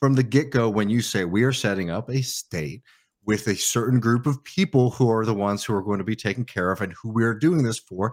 From 0.00 0.14
the 0.14 0.24
get 0.24 0.50
go, 0.50 0.68
when 0.68 0.88
you 0.90 1.00
say 1.02 1.24
we 1.24 1.44
are 1.44 1.52
setting 1.52 1.90
up 1.90 2.10
a 2.10 2.20
state 2.20 2.82
with 3.26 3.46
a 3.48 3.56
certain 3.56 4.00
group 4.00 4.26
of 4.26 4.42
people 4.44 4.90
who 4.90 5.10
are 5.10 5.24
the 5.26 5.34
ones 5.34 5.64
who 5.64 5.74
are 5.74 5.82
going 5.82 5.98
to 5.98 6.04
be 6.04 6.16
taken 6.16 6.44
care 6.44 6.70
of 6.70 6.80
and 6.80 6.92
who 6.94 7.10
we 7.10 7.24
are 7.24 7.34
doing 7.34 7.62
this 7.64 7.78
for, 7.78 8.12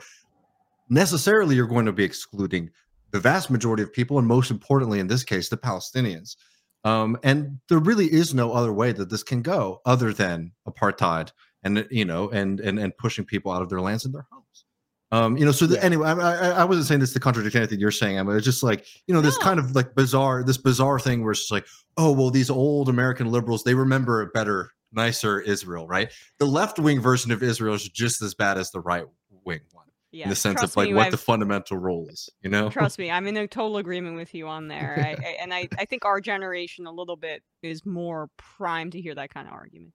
necessarily 0.89 1.55
you're 1.55 1.67
going 1.67 1.85
to 1.85 1.91
be 1.93 2.03
excluding 2.03 2.69
the 3.11 3.19
vast 3.19 3.51
majority 3.51 3.83
of 3.83 3.93
people, 3.93 4.17
and 4.17 4.27
most 4.27 4.49
importantly, 4.49 4.99
in 4.99 5.07
this 5.07 5.23
case, 5.23 5.49
the 5.49 5.57
Palestinians. 5.57 6.35
Um, 6.83 7.17
and 7.23 7.59
there 7.69 7.77
really 7.79 8.11
is 8.11 8.33
no 8.33 8.51
other 8.51 8.73
way 8.73 8.91
that 8.91 9.09
this 9.09 9.23
can 9.23 9.41
go 9.41 9.81
other 9.85 10.11
than 10.11 10.51
apartheid 10.67 11.31
and 11.63 11.87
you 11.89 12.03
know 12.03 12.29
and 12.31 12.59
and 12.59 12.77
and 12.77 12.97
pushing 12.97 13.23
people 13.23 13.51
out 13.53 13.61
of 13.61 13.69
their 13.69 13.79
lands 13.79 14.03
and 14.03 14.13
their 14.13 14.25
homes. 14.31 14.65
Um, 15.11 15.37
you 15.37 15.45
know, 15.45 15.51
so 15.53 15.67
the, 15.67 15.75
Yeah. 15.75 15.81
anyway, 15.83 16.07
I, 16.09 16.13
I, 16.13 16.49
I 16.49 16.63
wasn't 16.65 16.87
saying 16.87 16.99
this 16.99 17.13
to 17.13 17.19
contradict 17.19 17.55
anything 17.55 17.79
you're 17.79 17.91
saying, 17.91 18.17
Emma. 18.17 18.35
It's 18.35 18.43
just 18.43 18.63
like 18.63 18.85
you 19.07 19.13
know 19.13 19.21
this 19.21 19.37
No. 19.39 19.45
kind 19.45 19.59
of 19.59 19.75
like 19.75 19.95
bizarre, 19.95 20.43
this 20.43 20.57
bizarre 20.57 20.99
thing 20.99 21.21
where 21.23 21.31
it's 21.31 21.41
just 21.41 21.51
like, 21.51 21.67
oh 21.97 22.11
well, 22.11 22.31
these 22.31 22.49
old 22.49 22.89
American 22.89 23.31
liberals 23.31 23.63
they 23.63 23.75
remember 23.75 24.21
a 24.21 24.27
better, 24.27 24.71
nicer 24.93 25.39
Israel, 25.39 25.87
right? 25.87 26.11
The 26.39 26.45
left 26.45 26.79
wing 26.79 26.99
version 27.01 27.31
of 27.31 27.41
Israel 27.43 27.73
is 27.73 27.87
just 27.89 28.21
as 28.21 28.33
bad 28.33 28.57
as 28.57 28.71
the 28.71 28.79
right 28.79 29.05
wing 29.43 29.61
one 29.71 29.85
Yeah, 30.11 30.25
in 30.25 30.29
the 30.29 30.35
sense 30.35 30.59
trust 30.59 30.73
of 30.73 30.77
like 30.77 30.87
me, 30.89 30.93
what 30.93 31.01
I've- 31.07 31.11
the 31.11 31.17
fundamental 31.17 31.77
role 31.77 32.07
is. 32.09 32.29
You 32.41 32.49
know, 32.49 32.69
Trust 32.69 32.99
me, 32.99 33.09
I'm 33.11 33.27
in 33.27 33.35
a 33.37 33.47
total 33.47 33.77
agreement 33.77 34.15
with 34.15 34.33
you 34.33 34.47
on 34.47 34.67
there. 34.67 34.97
I, 35.03 35.11
I, 35.27 35.37
and 35.41 35.53
I, 35.53 35.67
I 35.77 35.85
think 35.85 36.05
our 36.05 36.21
generation 36.21 36.85
a 36.87 36.91
little 36.91 37.15
bit 37.17 37.43
is 37.61 37.85
more 37.85 38.29
primed 38.37 38.91
to 38.93 39.01
hear 39.01 39.15
that 39.15 39.33
kind 39.33 39.47
of 39.47 39.53
argument. 39.53 39.93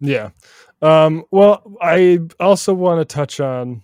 Yeah. 0.00 0.30
Um, 0.80 1.24
well, 1.30 1.76
I 1.80 2.18
also 2.40 2.74
want 2.74 3.00
to 3.00 3.04
touch 3.04 3.38
on 3.38 3.82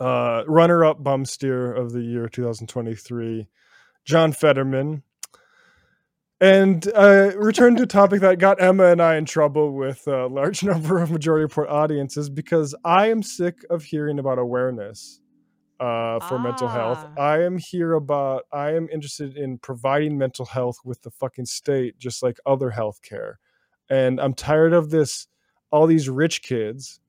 uh, 0.00 0.42
runner 0.48 0.84
up 0.84 1.02
bum 1.04 1.24
steer 1.24 1.72
of 1.72 1.92
the 1.92 2.00
year 2.00 2.28
2023, 2.28 3.46
John 4.04 4.32
Fetterman. 4.32 5.02
And 6.40 6.90
uh, 6.94 7.32
return 7.36 7.76
to 7.76 7.82
a 7.82 7.86
topic 7.86 8.22
that 8.22 8.38
got 8.38 8.62
Emma 8.62 8.86
and 8.86 9.02
I 9.02 9.16
in 9.16 9.26
trouble 9.26 9.74
with 9.74 10.06
a 10.06 10.26
large 10.26 10.62
number 10.64 10.98
of 10.98 11.10
majority 11.10 11.42
report 11.42 11.68
audiences 11.68 12.30
because 12.30 12.74
I 12.84 13.08
am 13.08 13.22
sick 13.22 13.56
of 13.68 13.84
hearing 13.84 14.18
about 14.18 14.38
awareness 14.38 15.20
uh, 15.80 16.18
for 16.20 16.38
mental 16.38 16.68
health. 16.68 17.04
Ah. 17.18 17.22
I 17.22 17.42
am 17.42 17.58
here 17.58 17.92
about, 17.92 18.46
I 18.52 18.70
am 18.70 18.88
interested 18.90 19.36
in 19.36 19.58
providing 19.58 20.16
mental 20.16 20.46
health 20.46 20.78
with 20.84 21.02
the 21.02 21.10
fucking 21.10 21.46
state, 21.46 21.98
just 21.98 22.22
like 22.22 22.38
other 22.46 22.70
health 22.70 23.02
care 23.02 23.38
and 23.90 24.20
I'm 24.20 24.32
tired 24.32 24.72
of 24.72 24.90
this. 24.90 25.26
All 25.72 25.86
these 25.86 26.08
rich 26.08 26.42
kids. 26.42 27.00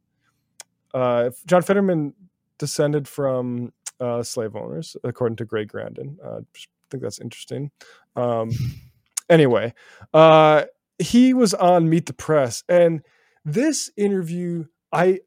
Uh, 0.94 1.30
John 1.46 1.62
Fetterman 1.62 2.14
descended 2.58 3.08
from 3.08 3.72
uh, 4.00 4.22
slave 4.24 4.56
owners, 4.56 4.98
according 5.04 5.38
to 5.38 5.46
Greg 5.46 5.70
Grandin. 5.70 6.18
Uh, 6.24 6.42
I 6.42 6.88
think 6.90 7.02
that's 7.02 7.22
interesting. 7.22 7.72
Um, 8.16 8.52
anyway, 9.32 9.74
uh, 10.14 10.66
he 11.00 11.34
was 11.34 11.56
on 11.56 11.90
Meet 11.90 12.06
the 12.06 12.14
Press, 12.14 12.64
and 12.70 13.02
this 13.44 13.90
interview, 13.98 14.66
I 14.92 15.22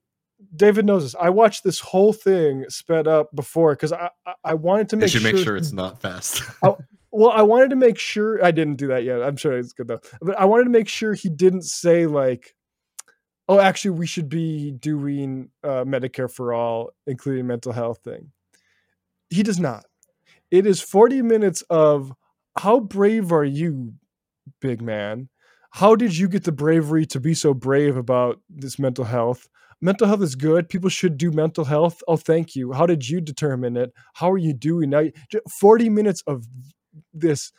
David 0.55 0.85
knows 0.85 1.03
this. 1.03 1.15
I 1.21 1.31
watched 1.31 1.65
this 1.65 1.81
whole 1.81 2.13
thing 2.13 2.67
sped 2.69 3.09
up 3.09 3.35
before 3.35 3.73
because 3.73 3.93
I, 3.93 4.11
I 4.27 4.35
I 4.45 4.55
wanted 4.55 4.91
to 4.91 4.97
make 4.97 5.11
should 5.11 5.23
sure 5.23 5.33
make 5.33 5.43
sure 5.43 5.57
it's 5.57 5.73
not 5.73 6.01
fast. 6.01 6.43
well, 6.63 7.31
I 7.31 7.43
wanted 7.43 7.71
to 7.71 7.77
make 7.77 7.99
sure 7.99 8.45
I 8.45 8.51
didn't 8.51 8.77
do 8.77 8.89
that 8.89 9.05
yet. 9.05 9.23
I'm 9.23 9.37
sure 9.37 9.57
it's 9.59 9.73
good 9.73 9.89
though. 9.89 10.01
But 10.21 10.39
I 10.39 10.45
wanted 10.45 10.65
to 10.65 10.71
make 10.71 10.89
sure 10.89 11.15
he 11.15 11.29
didn't 11.29 11.63
say 11.63 12.07
like, 12.07 12.55
"Oh, 13.49 13.59
actually, 13.59 13.93
we 13.93 14.07
should 14.07 14.29
be 14.29 14.71
doing 14.73 15.51
uh, 15.65 15.85
Medicare 15.85 16.31
for 16.31 16.53
all, 16.53 16.91
including 17.07 17.47
mental 17.47 17.73
health 17.73 18.01
thing." 18.05 18.31
He 19.31 19.43
does 19.43 19.59
not. 19.59 19.87
It 20.51 20.67
is 20.67 20.81
40 20.81 21.23
minutes 21.23 21.63
of 21.63 22.13
how 22.57 22.81
brave 22.81 23.33
are 23.33 23.45
you, 23.45 23.95
big 24.61 24.81
man? 24.81 25.29
How 25.71 25.97
did 25.97 26.17
you 26.17 26.29
get 26.29 26.45
the 26.45 26.53
bravery 26.53 27.05
to 27.07 27.21
be 27.21 27.35
so 27.35 27.53
brave 27.53 27.97
about 27.97 28.41
this 28.49 28.79
mental 28.79 29.05
health? 29.05 29.49
Mental 29.81 30.07
health 30.07 30.23
is 30.23 30.37
good. 30.37 30.69
People 30.69 30.89
should 30.89 31.19
do 31.19 31.31
mental 31.33 31.65
health. 31.65 32.01
Oh, 32.07 32.17
thank 32.17 32.55
you. 32.55 32.73
How 32.73 32.87
did 32.87 33.09
you 33.09 33.21
determine 33.21 33.77
it? 33.77 33.93
How 34.15 34.31
are 34.31 34.39
you 34.39 34.55
doing? 34.55 34.91
Now, 34.91 35.05
40 35.61 35.89
minutes 35.91 36.23
of 36.27 36.47
this 37.13 37.53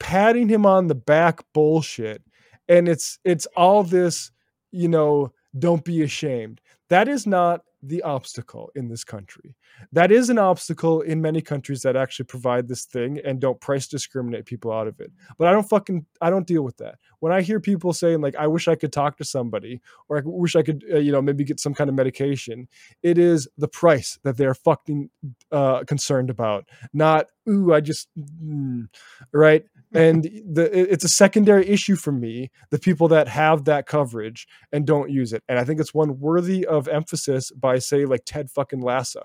patting 0.00 0.48
him 0.48 0.66
on 0.66 0.86
the 0.86 0.94
back 0.94 1.40
bullshit 1.52 2.22
and 2.68 2.88
it's 2.88 3.18
it's 3.24 3.46
all 3.56 3.82
this 3.82 4.30
you 4.72 4.88
know 4.88 5.32
don't 5.58 5.84
be 5.84 6.02
ashamed 6.02 6.60
that 6.88 7.08
is 7.08 7.26
not 7.26 7.62
the 7.86 8.02
obstacle 8.02 8.70
in 8.74 8.88
this 8.88 9.04
country. 9.04 9.54
That 9.92 10.10
is 10.10 10.30
an 10.30 10.38
obstacle 10.38 11.02
in 11.02 11.20
many 11.20 11.40
countries 11.40 11.82
that 11.82 11.96
actually 11.96 12.26
provide 12.26 12.68
this 12.68 12.84
thing 12.84 13.20
and 13.24 13.40
don't 13.40 13.60
price 13.60 13.86
discriminate 13.86 14.46
people 14.46 14.72
out 14.72 14.88
of 14.88 15.00
it. 15.00 15.12
But 15.38 15.48
i 15.48 15.52
don't 15.52 15.68
fucking 15.68 16.06
i 16.20 16.30
don't 16.30 16.46
deal 16.46 16.62
with 16.62 16.76
that. 16.78 16.96
When 17.20 17.32
i 17.32 17.42
hear 17.42 17.60
people 17.60 17.92
saying 17.92 18.20
like 18.20 18.36
i 18.36 18.46
wish 18.46 18.68
i 18.68 18.74
could 18.74 18.92
talk 18.92 19.16
to 19.18 19.24
somebody 19.24 19.80
or 20.08 20.18
i 20.18 20.22
wish 20.24 20.56
i 20.56 20.62
could 20.62 20.84
uh, 20.92 20.98
you 20.98 21.12
know 21.12 21.22
maybe 21.22 21.44
get 21.44 21.60
some 21.60 21.74
kind 21.74 21.90
of 21.90 21.96
medication 21.96 22.68
it 23.02 23.18
is 23.18 23.48
the 23.58 23.68
price 23.68 24.18
that 24.22 24.36
they're 24.36 24.54
fucking 24.54 25.10
uh, 25.52 25.84
concerned 25.84 26.30
about. 26.30 26.68
Not 26.92 27.26
ooh 27.48 27.74
i 27.74 27.80
just 27.80 28.08
mm, 28.16 28.88
right 29.32 29.64
and 29.94 30.24
the 30.24 30.92
it's 30.92 31.04
a 31.04 31.08
secondary 31.08 31.68
issue 31.68 31.96
for 31.96 32.12
me 32.12 32.50
the 32.70 32.78
people 32.78 33.08
that 33.08 33.28
have 33.28 33.64
that 33.64 33.86
coverage 33.86 34.46
and 34.72 34.86
don't 34.86 35.10
use 35.10 35.32
it. 35.32 35.42
And 35.48 35.58
i 35.58 35.64
think 35.64 35.80
it's 35.80 35.94
one 35.94 36.18
worthy 36.18 36.66
of 36.66 36.88
emphasis 36.88 37.50
by 37.52 37.78
say 37.78 38.04
like 38.04 38.22
ted 38.26 38.50
fucking 38.50 38.80
lasso. 38.80 39.24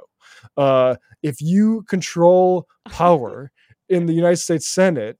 Uh 0.55 0.95
if 1.23 1.41
you 1.41 1.83
control 1.83 2.67
power 2.89 3.51
in 3.89 4.05
the 4.05 4.13
united 4.13 4.37
states 4.37 4.67
senate 4.67 5.17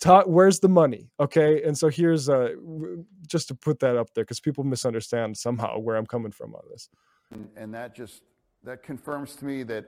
ta- 0.00 0.24
where's 0.24 0.60
the 0.60 0.68
money? 0.68 1.10
Okay? 1.18 1.62
And 1.62 1.76
so 1.76 1.88
here's 1.88 2.28
uh 2.28 2.50
w- 2.54 3.04
just 3.26 3.48
to 3.48 3.54
put 3.54 3.80
that 3.80 3.96
up 3.96 4.08
there 4.14 4.24
because 4.24 4.40
people 4.40 4.64
misunderstand 4.64 5.36
somehow 5.36 5.78
where 5.78 5.96
i'm 5.96 6.06
coming 6.06 6.32
from 6.32 6.54
on 6.54 6.62
this. 6.70 6.88
And, 7.32 7.48
and 7.56 7.74
that 7.74 7.94
just 7.94 8.22
that 8.62 8.82
confirms 8.82 9.36
to 9.36 9.44
me 9.44 9.62
that 9.64 9.84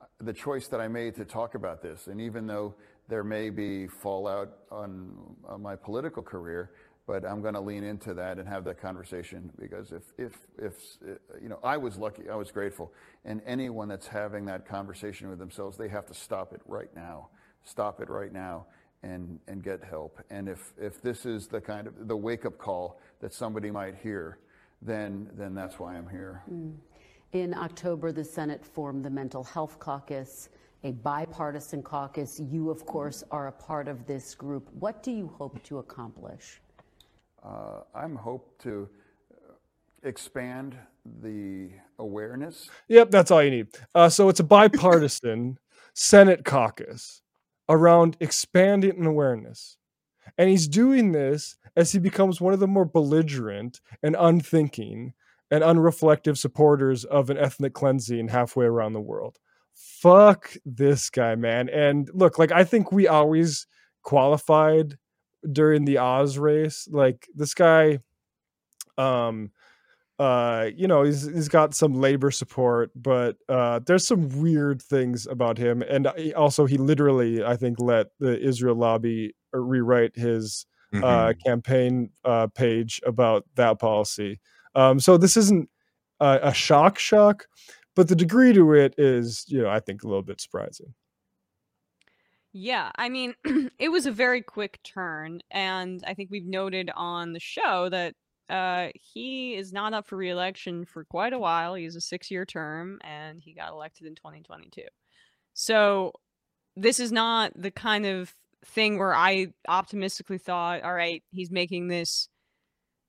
uh, 0.00 0.06
the 0.20 0.32
choice 0.32 0.66
that 0.68 0.80
I 0.80 0.88
made 0.88 1.14
to 1.16 1.24
talk 1.24 1.54
about 1.54 1.82
this, 1.82 2.08
and 2.08 2.20
even 2.20 2.46
though 2.46 2.74
there 3.08 3.24
may 3.24 3.50
be 3.50 3.86
fallout 3.86 4.58
on, 4.70 5.36
my 5.58 5.76
political 5.76 6.22
career, 6.22 6.70
but 7.06 7.24
I'm 7.24 7.42
going 7.42 7.54
to 7.54 7.60
lean 7.60 7.84
into 7.84 8.14
that 8.14 8.38
and 8.38 8.48
have 8.48 8.64
that 8.64 8.80
conversation 8.80 9.52
because 9.60 9.92
if, 9.92 10.02
if, 10.16 10.32
if, 10.58 10.74
you 11.42 11.48
know, 11.48 11.58
I 11.62 11.76
was 11.76 11.98
lucky, 11.98 12.30
I 12.30 12.34
was 12.34 12.50
grateful, 12.50 12.92
and 13.24 13.42
anyone 13.46 13.88
that's 13.88 14.06
having 14.06 14.46
that 14.46 14.66
conversation 14.66 15.28
with 15.28 15.38
themselves, 15.38 15.76
they 15.76 15.88
have 15.88 16.06
to 16.06 16.14
stop 16.14 16.52
it 16.54 16.62
right 16.66 16.94
now. 16.96 17.28
Stop 17.64 18.00
it 18.00 18.08
right 18.08 18.32
now 18.32 18.66
and, 19.02 19.38
and 19.48 19.62
get 19.62 19.84
help. 19.84 20.22
And 20.30 20.48
if, 20.48 20.72
if 20.78 21.02
this 21.02 21.26
is 21.26 21.46
the 21.46 21.60
kind 21.60 21.86
of 21.86 22.08
the 22.08 22.16
wake 22.16 22.46
up 22.46 22.58
call 22.58 23.00
that 23.20 23.32
somebody 23.32 23.70
might 23.70 23.96
hear, 23.96 24.38
then, 24.80 25.30
then 25.34 25.54
that's 25.54 25.78
why 25.78 25.96
I'm 25.96 26.08
here. 26.08 26.42
Mm. 26.50 26.74
In 27.32 27.52
October, 27.52 28.12
the 28.12 28.22
Senate 28.22 28.64
formed 28.64 29.04
the 29.04 29.10
Mental 29.10 29.42
Health 29.42 29.78
Caucus, 29.80 30.50
a 30.84 30.92
bipartisan 30.92 31.82
caucus. 31.82 32.38
You, 32.38 32.70
of 32.70 32.84
course, 32.86 33.24
are 33.30 33.48
a 33.48 33.52
part 33.52 33.88
of 33.88 34.06
this 34.06 34.34
group. 34.34 34.68
What 34.78 35.02
do 35.02 35.10
you 35.10 35.26
hope 35.26 35.60
to 35.64 35.78
accomplish? 35.78 36.60
Uh, 37.42 37.80
I'm 37.94 38.14
hope 38.14 38.56
to 38.62 38.88
uh, 39.32 39.54
expand 40.02 40.76
the 41.22 41.70
awareness. 41.98 42.70
Yep, 42.88 43.10
that's 43.10 43.30
all 43.30 43.42
you 43.42 43.50
need. 43.50 43.68
Uh, 43.94 44.08
so 44.08 44.28
it's 44.28 44.40
a 44.40 44.44
bipartisan 44.44 45.58
Senate 45.94 46.44
caucus 46.44 47.22
around 47.68 48.16
expanding 48.20 49.04
awareness. 49.06 49.78
And 50.36 50.50
he's 50.50 50.68
doing 50.68 51.12
this 51.12 51.56
as 51.76 51.92
he 51.92 51.98
becomes 51.98 52.40
one 52.40 52.52
of 52.52 52.60
the 52.60 52.66
more 52.66 52.84
belligerent 52.84 53.80
and 54.02 54.16
unthinking 54.18 55.14
and 55.50 55.62
unreflective 55.62 56.36
supporters 56.36 57.04
of 57.04 57.30
an 57.30 57.38
ethnic 57.38 57.74
cleansing 57.74 58.28
halfway 58.28 58.66
around 58.66 58.92
the 58.92 59.00
world. 59.00 59.38
Fuck 59.74 60.54
this 60.64 61.10
guy, 61.10 61.34
man. 61.34 61.68
And 61.68 62.10
look, 62.14 62.38
like, 62.38 62.52
I 62.52 62.64
think 62.64 62.92
we 62.92 63.08
always 63.08 63.66
qualified 64.02 64.96
during 65.52 65.84
the 65.84 65.98
Oz 65.98 66.38
race. 66.38 66.88
Like, 66.90 67.28
this 67.34 67.54
guy, 67.54 67.98
um, 68.98 69.50
uh 70.20 70.70
you 70.76 70.86
know 70.86 71.02
he's 71.02 71.24
he's 71.26 71.48
got 71.48 71.74
some 71.74 71.92
labor 71.94 72.30
support 72.30 72.92
but 72.94 73.36
uh 73.48 73.80
there's 73.84 74.06
some 74.06 74.28
weird 74.40 74.80
things 74.80 75.26
about 75.26 75.58
him 75.58 75.82
and 75.82 76.06
also 76.36 76.66
he 76.66 76.76
literally 76.78 77.44
i 77.44 77.56
think 77.56 77.80
let 77.80 78.06
the 78.20 78.38
israel 78.40 78.76
lobby 78.76 79.34
uh, 79.54 79.58
rewrite 79.58 80.14
his 80.14 80.66
uh 81.02 81.32
Mhm. 81.32 81.44
campaign 81.44 82.10
uh 82.24 82.46
page 82.54 83.00
about 83.04 83.44
that 83.56 83.80
policy 83.80 84.40
um 84.76 85.00
so 85.00 85.16
this 85.16 85.36
isn't 85.36 85.68
a, 86.20 86.38
a 86.44 86.54
shock 86.54 86.96
shock, 86.98 87.46
but 87.94 88.08
the 88.08 88.16
degree 88.16 88.52
to 88.52 88.72
it 88.72 88.94
is, 88.98 89.44
you 89.48 89.62
know, 89.62 89.68
I 89.68 89.80
think 89.80 90.02
a 90.02 90.06
little 90.06 90.22
bit 90.22 90.40
surprising. 90.40 90.94
Yeah, 92.52 92.92
I 92.96 93.08
mean, 93.08 93.34
it 93.78 93.88
was 93.88 94.06
a 94.06 94.12
very 94.12 94.40
quick 94.42 94.80
turn, 94.84 95.40
and 95.50 96.02
I 96.06 96.14
think 96.14 96.30
we've 96.30 96.46
noted 96.46 96.90
on 96.94 97.32
the 97.32 97.40
show 97.40 97.88
that 97.88 98.14
uh, 98.48 98.88
he 98.94 99.54
is 99.54 99.72
not 99.72 99.92
up 99.92 100.06
for 100.06 100.16
reelection 100.16 100.84
for 100.84 101.04
quite 101.04 101.32
a 101.32 101.38
while. 101.38 101.74
He's 101.74 101.96
a 101.96 102.00
six-year 102.00 102.44
term, 102.46 103.00
and 103.02 103.40
he 103.42 103.54
got 103.54 103.72
elected 103.72 104.06
in 104.06 104.14
2022. 104.14 104.82
So 105.54 106.12
this 106.76 107.00
is 107.00 107.10
not 107.10 107.52
the 107.56 107.70
kind 107.70 108.06
of 108.06 108.34
thing 108.64 108.98
where 108.98 109.14
I 109.14 109.48
optimistically 109.68 110.38
thought, 110.38 110.82
all 110.82 110.94
right, 110.94 111.22
he's 111.30 111.50
making 111.50 111.88
this 111.88 112.28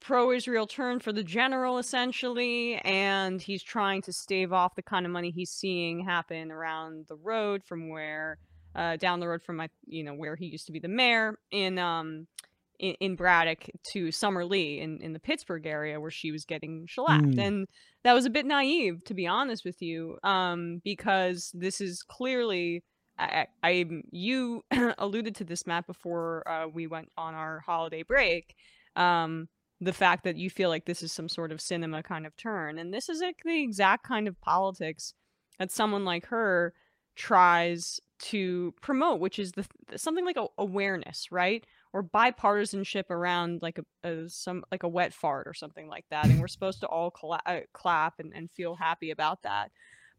pro-Israel 0.06 0.68
turn 0.68 1.00
for 1.00 1.12
the 1.12 1.24
general 1.24 1.78
essentially, 1.80 2.76
and 2.86 3.42
he's 3.42 3.64
trying 3.64 4.02
to 4.04 4.14
stave 4.14 4.54
off 4.54 4.76
the 4.76 4.84
kind 4.84 5.06
of 5.06 5.12
money 5.12 5.32
he's 5.32 5.52
seeing 5.52 6.06
happen 6.06 6.52
around 6.52 7.06
the 7.10 7.16
road 7.16 7.64
from 7.64 7.90
where 7.90 8.38
uh, 8.76 8.98
down 8.98 9.20
the 9.20 9.28
road 9.28 9.42
from 9.42 9.56
my, 9.56 9.70
you 9.88 10.04
know, 10.04 10.14
where 10.14 10.36
he 10.36 10.46
used 10.46 10.68
to 10.68 10.72
be 10.72 10.80
the 10.80 10.88
mayor 10.88 11.40
in 11.52 11.80
um 11.80 12.28
in, 12.78 12.94
in 13.00 13.16
Braddock 13.16 13.66
to 13.94 14.12
Summer 14.12 14.46
Lee 14.46 14.80
in, 14.82 15.00
in 15.02 15.14
the 15.14 15.20
Pittsburgh 15.20 15.66
area 15.66 16.00
where 16.00 16.12
she 16.12 16.32
was 16.32 16.46
getting 16.46 16.86
shellacked. 16.88 17.24
Mm. 17.24 17.40
And 17.40 17.68
that 18.04 18.14
was 18.14 18.26
a 18.26 18.30
bit 18.30 18.46
naive, 18.46 19.04
to 19.06 19.14
be 19.14 19.26
honest 19.28 19.64
with 19.64 19.82
you, 19.82 20.18
um, 20.24 20.82
because 20.84 21.52
this 21.54 21.82
is 21.82 22.04
clearly. 22.04 22.84
I, 23.18 23.48
I 23.64 23.70
I- 23.70 24.02
you 24.12 24.64
alluded 24.98 25.36
to 25.36 25.46
this 25.46 25.66
Matt 25.66 25.88
before 25.88 26.48
uh, 26.48 26.68
we 26.68 26.86
went 26.86 27.10
on 27.18 27.34
our 27.34 27.62
holiday 27.66 28.04
break. 28.04 28.56
Um, 28.98 29.48
the 29.82 29.94
fact 29.94 30.24
that 30.24 30.38
you 30.38 30.50
feel 30.50 30.70
like 30.70 30.86
this 30.86 31.04
is 31.04 31.12
some 31.12 31.30
sort 31.30 31.52
of 31.52 31.60
Sinema 31.60 32.04
kind 32.04 32.26
of 32.26 32.36
turn, 32.38 32.78
and 32.78 32.94
this 32.94 33.10
is 33.10 33.22
like 33.22 33.42
the 33.44 33.62
exact 33.62 34.08
kind 34.08 34.28
of 34.28 34.40
politics 34.42 35.14
that 35.60 35.72
someone 35.72 36.06
like 36.06 36.28
her 36.28 36.74
tries 37.16 38.00
to 38.18 38.74
promote, 38.82 39.20
which 39.20 39.40
is 39.40 39.52
the 39.54 39.66
something 39.98 40.26
like 40.26 40.38
a, 40.38 40.48
awareness, 40.58 41.32
right? 41.32 41.66
Or 41.94 42.04
bipartisanship 42.04 43.10
around 43.10 43.62
like 43.62 43.80
a, 43.80 44.10
a 44.10 44.30
some 44.30 44.64
like 44.72 44.84
a 44.84 44.88
wet 44.88 45.14
fart 45.14 45.48
or 45.48 45.54
something 45.54 45.88
like 45.88 46.06
that, 46.10 46.26
and 46.26 46.40
we're 46.40 46.48
supposed 46.48 46.82
to 46.82 46.88
all 46.88 47.12
cla- 47.12 47.42
uh, 47.46 47.62
clap 47.74 48.20
and, 48.20 48.34
and 48.34 48.52
feel 48.52 48.76
happy 48.76 49.12
about 49.12 49.44
that. 49.44 49.72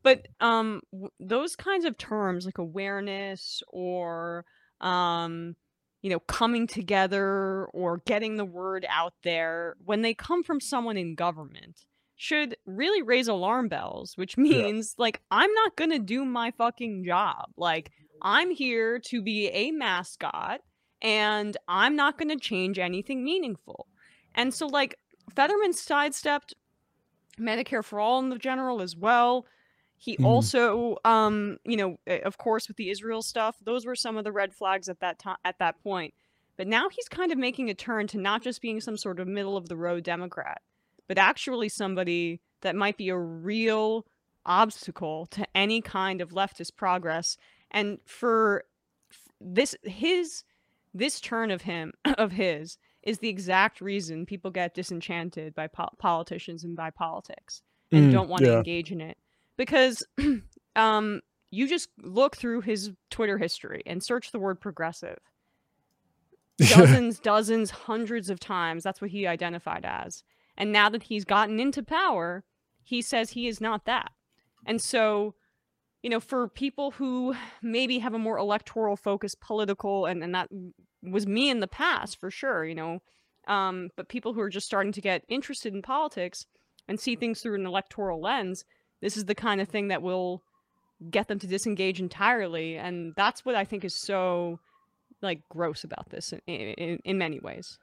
But 0.03 0.29
um, 0.41 0.83
w- 0.93 1.11
those 1.19 1.57
kinds 1.57 1.85
of 1.85 1.99
terms 1.99 2.45
like 2.45 2.59
awareness 2.59 3.63
or 3.69 4.45
um, 4.81 5.57
you 6.03 6.11
know, 6.11 6.21
coming 6.21 6.67
together 6.67 7.67
or 7.73 7.99
getting 8.07 8.37
the 8.37 8.45
word 8.45 8.87
out 8.89 9.15
there 9.25 9.77
when 9.85 10.03
they 10.03 10.15
come 10.15 10.43
from 10.43 10.61
someone 10.61 10.97
in 10.97 11.15
government 11.15 11.85
should 12.17 12.57
really 12.65 13.03
raise 13.03 13.29
alarm 13.29 13.69
bells, 13.69 14.17
which 14.17 14.37
means 14.39 14.95
like 14.99 15.21
I'm 15.31 15.53
not 15.53 15.77
going 15.77 15.91
to 15.91 15.99
do 15.99 16.25
my 16.25 16.51
fucking 16.53 17.05
job. 17.05 17.51
Like 17.57 17.91
I'm 18.23 18.51
here 18.51 18.99
to 19.07 19.23
be 19.23 19.49
a 19.49 19.71
mascot 19.71 20.61
and 21.03 21.57
I'm 21.69 21.97
not 21.97 22.19
going 22.19 22.31
to 22.31 22.37
change 22.37 22.79
anything 22.79 23.25
meaningful. 23.25 23.87
And 24.35 24.53
so 24.53 24.67
like 24.67 24.99
Fetterman 25.35 25.73
sidestepped 25.73 26.55
Medicare 27.39 27.85
for 27.85 28.01
all 28.01 28.19
in 28.21 28.31
the 28.31 28.39
general 28.39 28.81
as 28.81 28.97
well. 28.97 29.47
He 29.99 30.19
Mhm. 30.19 30.23
also, 30.23 30.99
um, 31.05 31.59
you 31.65 31.77
know, 31.77 31.97
eh, 32.07 32.19
of 32.25 32.39
course, 32.39 32.69
with 32.69 32.77
the 32.77 32.91
Israel 32.91 33.23
stuff, 33.23 33.57
those 33.63 33.87
were 33.87 33.97
some 33.97 34.17
of 34.17 34.25
the 34.25 34.33
red 34.33 34.55
flags 34.55 34.89
at 34.89 35.01
that 35.01 35.19
time. 35.19 35.39
At 35.45 35.59
that 35.59 35.81
point, 35.83 36.15
but 36.57 36.67
now 36.69 36.89
he's 36.89 37.09
kind 37.09 37.33
of 37.33 37.39
making 37.39 37.71
a 37.71 37.75
turn 37.75 38.07
to 38.09 38.19
not 38.19 38.43
just 38.43 38.61
being 38.63 38.81
some 38.81 38.97
sort 38.97 39.21
of 39.21 39.29
middle 39.29 39.57
of 39.57 39.69
the 39.69 39.77
road 39.77 40.05
Democrat, 40.05 40.63
but 41.09 41.19
actually 41.19 41.69
somebody 41.69 42.41
that 42.63 42.77
might 42.77 42.97
be 42.97 43.09
a 43.09 43.19
real 43.19 44.07
obstacle 44.45 45.27
to 45.27 45.47
any 45.57 45.81
kind 45.83 46.21
of 46.21 46.31
leftist 46.31 46.77
progress. 46.77 47.37
And 47.71 47.99
for 48.07 48.65
this, 49.41 49.75
his 49.83 50.45
this 50.95 51.21
turn 51.21 51.51
of 51.51 51.63
him 51.63 51.93
of 52.19 52.33
his 52.33 52.79
is 53.03 53.19
the 53.19 53.29
exact 53.29 53.81
reason 53.81 54.27
people 54.27 54.51
get 54.51 54.75
disenchanted 54.75 55.55
by 55.55 55.69
po- 55.69 55.91
politicians 55.99 56.65
and 56.65 56.77
by 56.77 56.91
politics 56.91 57.63
and 57.93 58.11
Mm, 58.11 58.11
don't 58.11 58.29
want 58.29 58.45
to 58.45 58.51
yeah. 58.51 58.53
engage 58.53 58.91
in 58.91 59.01
it 59.01 59.17
because 59.57 60.05
um 60.77 61.21
you 61.51 61.69
just 61.69 61.89
look 62.03 62.37
through 62.37 62.61
his 62.61 62.93
twitter 63.11 63.39
history 63.39 63.83
and 63.87 64.03
search 64.03 64.33
the 64.33 64.39
word 64.39 64.61
progressive. 64.61 65.19
Dozens 66.71 67.19
dozens 67.19 67.71
hundreds 67.71 68.31
of 68.31 68.41
times 68.41 68.83
that's 68.83 69.01
what 69.01 69.11
he 69.11 69.27
identified 69.27 69.85
as. 69.85 70.23
And 70.57 70.73
now 70.73 70.89
that 70.89 71.05
he's 71.05 71.25
gotten 71.25 71.61
into 71.61 71.83
power 71.83 72.45
he 72.83 73.03
says 73.03 73.31
he 73.31 73.49
is 73.49 73.61
not 73.61 73.85
that. 73.85 74.13
And 74.65 74.81
so 74.81 75.35
you 76.03 76.11
know 76.11 76.21
for 76.21 76.49
people 76.49 76.93
who 76.93 77.35
maybe 77.63 77.99
have 77.99 78.15
a 78.15 78.19
more 78.19 78.39
electoral 78.39 78.97
focus, 78.97 79.35
political 79.35 80.07
and, 80.07 80.23
and 80.23 80.35
that 80.35 80.49
was 81.03 81.27
me 81.27 81.51
in 81.51 81.61
the 81.61 81.67
past 81.67 82.19
for 82.21 82.31
sure 82.31 82.65
you 82.65 82.75
know 82.75 83.01
um, 83.49 83.91
but 83.97 84.09
people 84.09 84.33
who 84.33 84.41
are 84.41 84.49
just 84.49 84.67
starting 84.67 84.93
to 84.93 85.01
get 85.01 85.25
interested 85.29 85.73
in 85.73 85.83
politics 85.83 86.47
and 86.89 86.99
see 86.99 87.17
things 87.17 87.41
through 87.41 87.55
an 87.55 87.67
electoral 87.67 88.21
lens 88.21 88.65
this 89.07 89.17
is 89.17 89.25
the 89.25 89.37
kind 89.37 89.61
of 89.61 89.69
thing 89.69 89.87
that 89.87 90.03
will 90.03 90.43
get 91.13 91.29
them 91.29 91.39
to 91.39 91.47
disengage 91.47 92.01
entirely 92.01 92.77
and 92.77 93.15
that's 93.17 93.45
what 93.45 93.55
i 93.55 93.65
think 93.65 93.85
is 93.85 93.95
so 93.95 94.59
like 95.23 95.41
gross 95.49 95.85
about 95.85 96.11
this 96.11 96.33
in, 96.33 96.41
in, 96.57 96.99
in 97.05 97.17
many 97.17 97.39
ways 97.39 97.79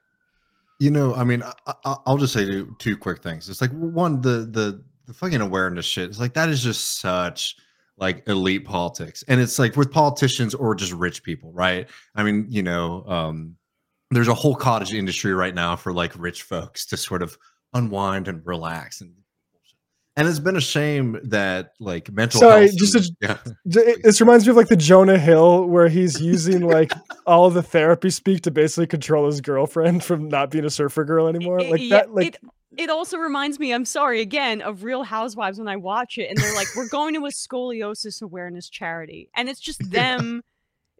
You 0.80 0.92
know, 0.92 1.14
I 1.16 1.24
mean, 1.24 1.44
I, 1.44 1.74
I, 1.86 1.96
I'll 2.06 2.18
just 2.18 2.34
say 2.34 2.44
two, 2.46 2.76
two 2.78 2.98
quick 2.98 3.22
things. 3.24 3.48
It's 3.48 3.62
like 3.62 3.72
one, 3.72 4.20
the 4.22 4.38
the 4.52 4.84
the 5.06 5.14
fucking 5.14 5.40
awareness 5.40 5.86
shit. 5.86 6.10
It's 6.10 6.20
like 6.20 6.34
that 6.34 6.50
is 6.50 6.62
just 6.62 7.00
such 7.00 7.56
like 7.96 8.28
elite 8.28 8.66
politics, 8.66 9.24
and 9.30 9.40
it's 9.40 9.60
like 9.60 9.78
with 9.78 9.92
politicians 9.92 10.54
or 10.54 10.76
just 10.76 10.92
rich 10.92 11.24
people, 11.24 11.54
right? 11.54 11.88
I 12.16 12.24
mean, 12.24 12.48
you 12.50 12.64
know, 12.64 13.06
um, 13.08 13.56
there's 14.12 14.28
a 14.28 14.34
whole 14.34 14.56
cottage 14.56 14.94
industry 14.94 15.34
right 15.34 15.56
now 15.56 15.78
for 15.78 15.94
like 15.94 16.12
rich 16.18 16.44
folks 16.44 16.86
to 16.88 16.98
sort 16.98 17.22
of 17.22 17.38
unwind 17.74 18.28
and 18.28 18.46
relax 18.46 19.00
and. 19.00 19.23
And 20.16 20.28
it's 20.28 20.38
been 20.40 20.56
a 20.56 20.62
shame 20.62 21.20
that 21.24 21.74
like 21.80 22.12
mental 22.12 22.40
Sorry, 22.42 22.68
health. 22.68 22.78
just 22.78 22.96
and- 22.96 23.06
a- 23.06 23.10
yeah. 23.22 23.38
D- 23.68 23.80
it- 23.80 24.04
This 24.04 24.22
reminds 24.22 24.46
me 24.46 24.52
of 24.52 24.58
like 24.58 24.68
the 24.68 24.76
Jonah 24.76 25.18
Hill, 25.18 25.66
where 25.66 25.88
he's 25.88 26.22
using 26.22 26.62
like 26.62 26.92
all 27.26 27.50
the 27.50 27.64
therapy 27.64 28.10
speak 28.12 28.42
to 28.44 28.52
basically 28.52 28.86
control 28.88 29.26
his 29.26 29.42
girlfriend 29.42 30.04
from 30.04 30.28
not 30.30 30.52
being 30.52 30.66
a 30.66 30.70
surfer 30.70 31.04
girl 31.04 31.28
anymore. 31.28 31.60
It- 31.60 31.72
Like 31.72 31.82
yeah, 31.82 31.98
that, 31.98 32.14
like 32.14 32.28
it, 32.28 32.38
it 32.78 32.90
also 32.90 33.18
reminds 33.18 33.60
me 33.60 33.72
i'm 33.72 33.86
sorry 33.86 34.20
again 34.20 34.60
of 34.62 34.84
real 34.84 35.04
housewives 35.04 35.60
when 35.60 35.68
i 35.68 35.76
watch 35.76 36.18
it 36.18 36.28
and 36.30 36.38
they're 36.40 36.56
like 36.56 36.66
we're 36.76 36.90
going 36.90 37.14
to 37.14 37.24
a 37.28 37.30
scoliosis 37.30 38.20
awareness 38.24 38.68
charity 38.68 39.30
and 39.36 39.48
it's 39.48 39.60
just 39.60 39.80
them 39.92 40.42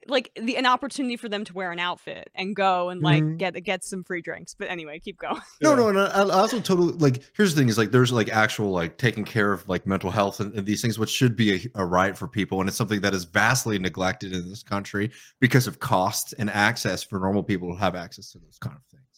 like 0.08 0.32
the 0.42 0.58
an 0.58 0.66
opportunity 0.66 1.16
for 1.18 1.30
them 1.30 1.44
to 1.46 1.54
wear 1.54 1.72
an 1.72 1.80
outfit 1.80 2.30
and 2.36 2.56
go 2.56 2.90
and 2.90 3.02
like 3.02 3.24
Mhm. 3.24 3.38
get 3.38 3.54
get 3.64 3.84
some 3.84 4.04
free 4.04 4.22
drinks 4.22 4.54
but 4.54 4.70
anyway 4.70 5.00
keep 5.00 5.18
going 5.18 5.42
No, 5.62 5.72
Yeah. 5.72 5.76
no, 5.76 5.90
and 5.90 6.00
I, 6.00 6.06
I 6.06 6.30
also 6.40 6.60
totally 6.60 6.94
like. 6.94 7.24
Here's 7.36 7.54
the 7.56 7.62
thing: 7.62 7.70
is 7.70 7.78
like 7.78 7.92
there's 7.92 8.12
like 8.12 8.30
actual 8.30 8.72
like 8.72 8.98
taking 8.98 9.24
care 9.26 9.54
of 9.54 9.68
like 9.70 9.86
mental 9.88 10.12
health 10.12 10.40
and, 10.40 10.54
and 10.56 10.66
these 10.66 10.82
things, 10.82 11.00
which 11.00 11.10
should 11.10 11.36
be 11.36 11.56
a, 11.76 11.82
a 11.82 11.86
right 11.86 12.18
for 12.18 12.28
people, 12.28 12.60
and 12.60 12.68
it's 12.68 12.78
something 12.78 13.02
that 13.02 13.14
is 13.14 13.24
vastly 13.24 13.80
neglected 13.80 14.34
in 14.34 14.50
this 14.50 14.64
country 14.64 15.12
because 15.40 15.68
of 15.68 15.80
cost 15.80 16.34
and 16.38 16.50
access 16.50 17.04
for 17.04 17.20
normal 17.20 17.44
people 17.44 17.72
to 17.74 17.80
have 17.80 17.96
access 17.96 18.32
to 18.32 18.40
those 18.40 18.58
kind 18.60 18.76
of 18.76 18.84
things. 18.92 19.13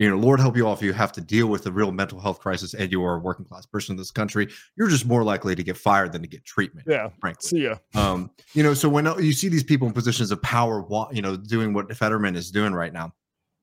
You 0.00 0.08
know, 0.08 0.16
Lord 0.16 0.40
help 0.40 0.56
you 0.56 0.66
all 0.66 0.72
if 0.72 0.80
you 0.80 0.94
have 0.94 1.12
to 1.12 1.20
deal 1.20 1.46
with 1.46 1.66
a 1.66 1.70
real 1.70 1.92
mental 1.92 2.18
health 2.18 2.40
crisis 2.40 2.72
and 2.72 2.90
you 2.90 3.04
are 3.04 3.16
a 3.16 3.18
working 3.18 3.44
class 3.44 3.66
person 3.66 3.92
in 3.92 3.96
this 3.98 4.10
country. 4.10 4.48
You're 4.76 4.88
just 4.88 5.04
more 5.04 5.22
likely 5.22 5.54
to 5.54 5.62
get 5.62 5.76
fired 5.76 6.12
than 6.12 6.22
to 6.22 6.28
get 6.28 6.42
treatment. 6.44 6.86
yeah. 6.90 7.10
frankly 7.20 7.46
See 7.46 7.64
ya. 7.64 7.76
um 7.94 8.30
you 8.54 8.62
know 8.62 8.72
so 8.74 8.88
when 8.88 9.04
you 9.22 9.32
see 9.34 9.48
these 9.48 9.62
people 9.62 9.86
in 9.86 9.92
positions 9.92 10.30
of 10.30 10.40
power 10.42 10.84
you 11.12 11.20
know 11.20 11.36
doing 11.36 11.74
what 11.74 11.94
fetterman 11.94 12.34
is 12.34 12.50
doing 12.50 12.72
right 12.72 12.92
now 12.92 13.12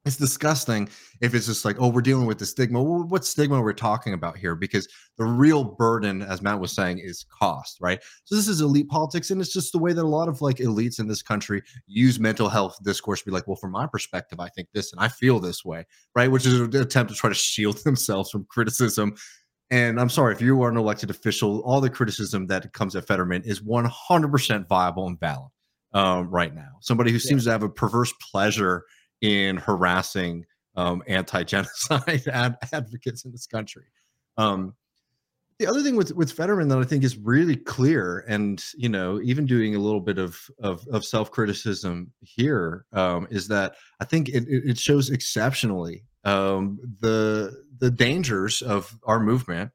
it's 0.08 0.18
disgusting 0.18 0.90
if 1.22 1.34
it's 1.34 1.46
just 1.46 1.66
like 1.66 1.76
oh 1.80 1.90
we're 1.90 2.02
dealing 2.02 2.26
with 2.26 2.40
the 2.40 2.46
stigma. 2.46 2.82
Well, 2.82 3.04
what 3.04 3.26
stigma 3.26 3.62
we're 3.62 3.74
talking 3.74 4.14
about 4.14 4.38
here? 4.38 4.56
Because 4.56 4.88
the 5.18 5.26
real 5.26 5.64
burden 5.64 6.22
as 6.22 6.42
matt 6.42 6.60
was 6.60 6.72
saying 6.72 7.00
is 7.00 7.26
cost 7.30 7.78
right? 7.82 8.00
So 8.24 8.36
this 8.36 8.48
is 8.48 8.62
elite 8.62 8.90
politics 8.90 9.32
and 9.32 9.42
it's 9.42 9.54
just 9.54 9.72
the 9.72 9.80
way 9.80 9.94
that 9.94 10.04
a 10.04 10.08
lot 10.08 10.30
of 10.30 10.42
like 10.42 10.58
elites 10.58 11.00
in 11.00 11.08
this 11.08 11.22
country 11.22 11.62
use 11.86 12.20
mental 12.20 12.50
health 12.50 12.78
discourse 12.84 13.20
to 13.20 13.26
be 13.26 13.32
like 13.32 13.48
well 13.48 13.56
from 13.56 13.72
my 13.72 13.86
perspective 13.86 14.40
i 14.40 14.50
think 14.50 14.68
this 14.74 14.92
and 14.92 15.02
i 15.02 15.08
feel 15.08 15.40
this 15.40 15.66
way 15.66 15.86
right? 16.18 16.32
Which 16.32 16.48
is 16.48 16.60
an 16.60 16.76
attempt 16.76 17.12
to 17.12 17.18
try 17.18 17.30
to 17.30 17.36
shield 17.36 17.78
themselves 17.84 18.32
from 18.32 18.46
criticism. 18.46 19.16
And 19.70 20.00
I'm 20.00 20.10
sorry 20.10 20.34
if 20.34 20.42
you 20.42 20.62
are 20.64 20.70
an 20.70 20.78
elected 20.78 21.10
official, 21.10 21.62
all 21.62 21.80
the 21.80 21.90
criticism 21.90 22.48
that 22.48 22.74
comes 22.74 22.96
at 22.96 23.06
Fetterman 23.06 23.44
is 23.44 23.62
100% 23.62 24.68
viable 24.68 25.08
and 25.08 25.20
valid 25.20 25.52
um, 25.94 26.30
right 26.30 26.56
now. 26.56 26.78
Somebody 26.82 27.12
who 27.12 27.20
seems 27.20 27.44
to 27.44 27.52
have 27.52 27.64
a 27.64 27.70
perverse 27.70 28.14
pleasure 28.32 28.84
in 29.22 29.58
harassing 29.58 30.46
um, 30.76 31.04
anti-genocide 31.08 32.28
ad- 32.32 32.58
advocates 32.72 33.26
in 33.26 33.32
this 33.32 33.48
country. 33.48 33.86
Um, 34.38 34.76
the 35.60 35.66
other 35.66 35.82
thing 35.82 35.96
with 35.96 36.12
with 36.12 36.32
Fetterman 36.32 36.68
that 36.68 36.78
I 36.78 36.84
think 36.84 37.04
is 37.04 37.18
really 37.18 37.56
clear, 37.56 38.24
and 38.28 38.64
you 38.76 38.90
know, 38.90 39.20
even 39.22 39.48
doing 39.48 39.76
a 39.76 39.80
little 39.80 40.00
bit 40.00 40.20
of 40.20 40.40
of, 40.60 40.88
of 40.92 41.04
self 41.04 41.32
criticism 41.32 42.12
here, 42.22 42.86
um, 42.94 43.28
is 43.32 43.48
that 43.48 43.76
I 44.00 44.06
think 44.06 44.30
it, 44.30 44.46
it 44.48 44.78
shows 44.78 45.10
exceptionally 45.10 46.04
um, 46.24 46.78
the 47.00 47.64
the 47.80 47.90
dangers 47.90 48.62
of 48.62 48.96
our 49.04 49.20
movement 49.20 49.72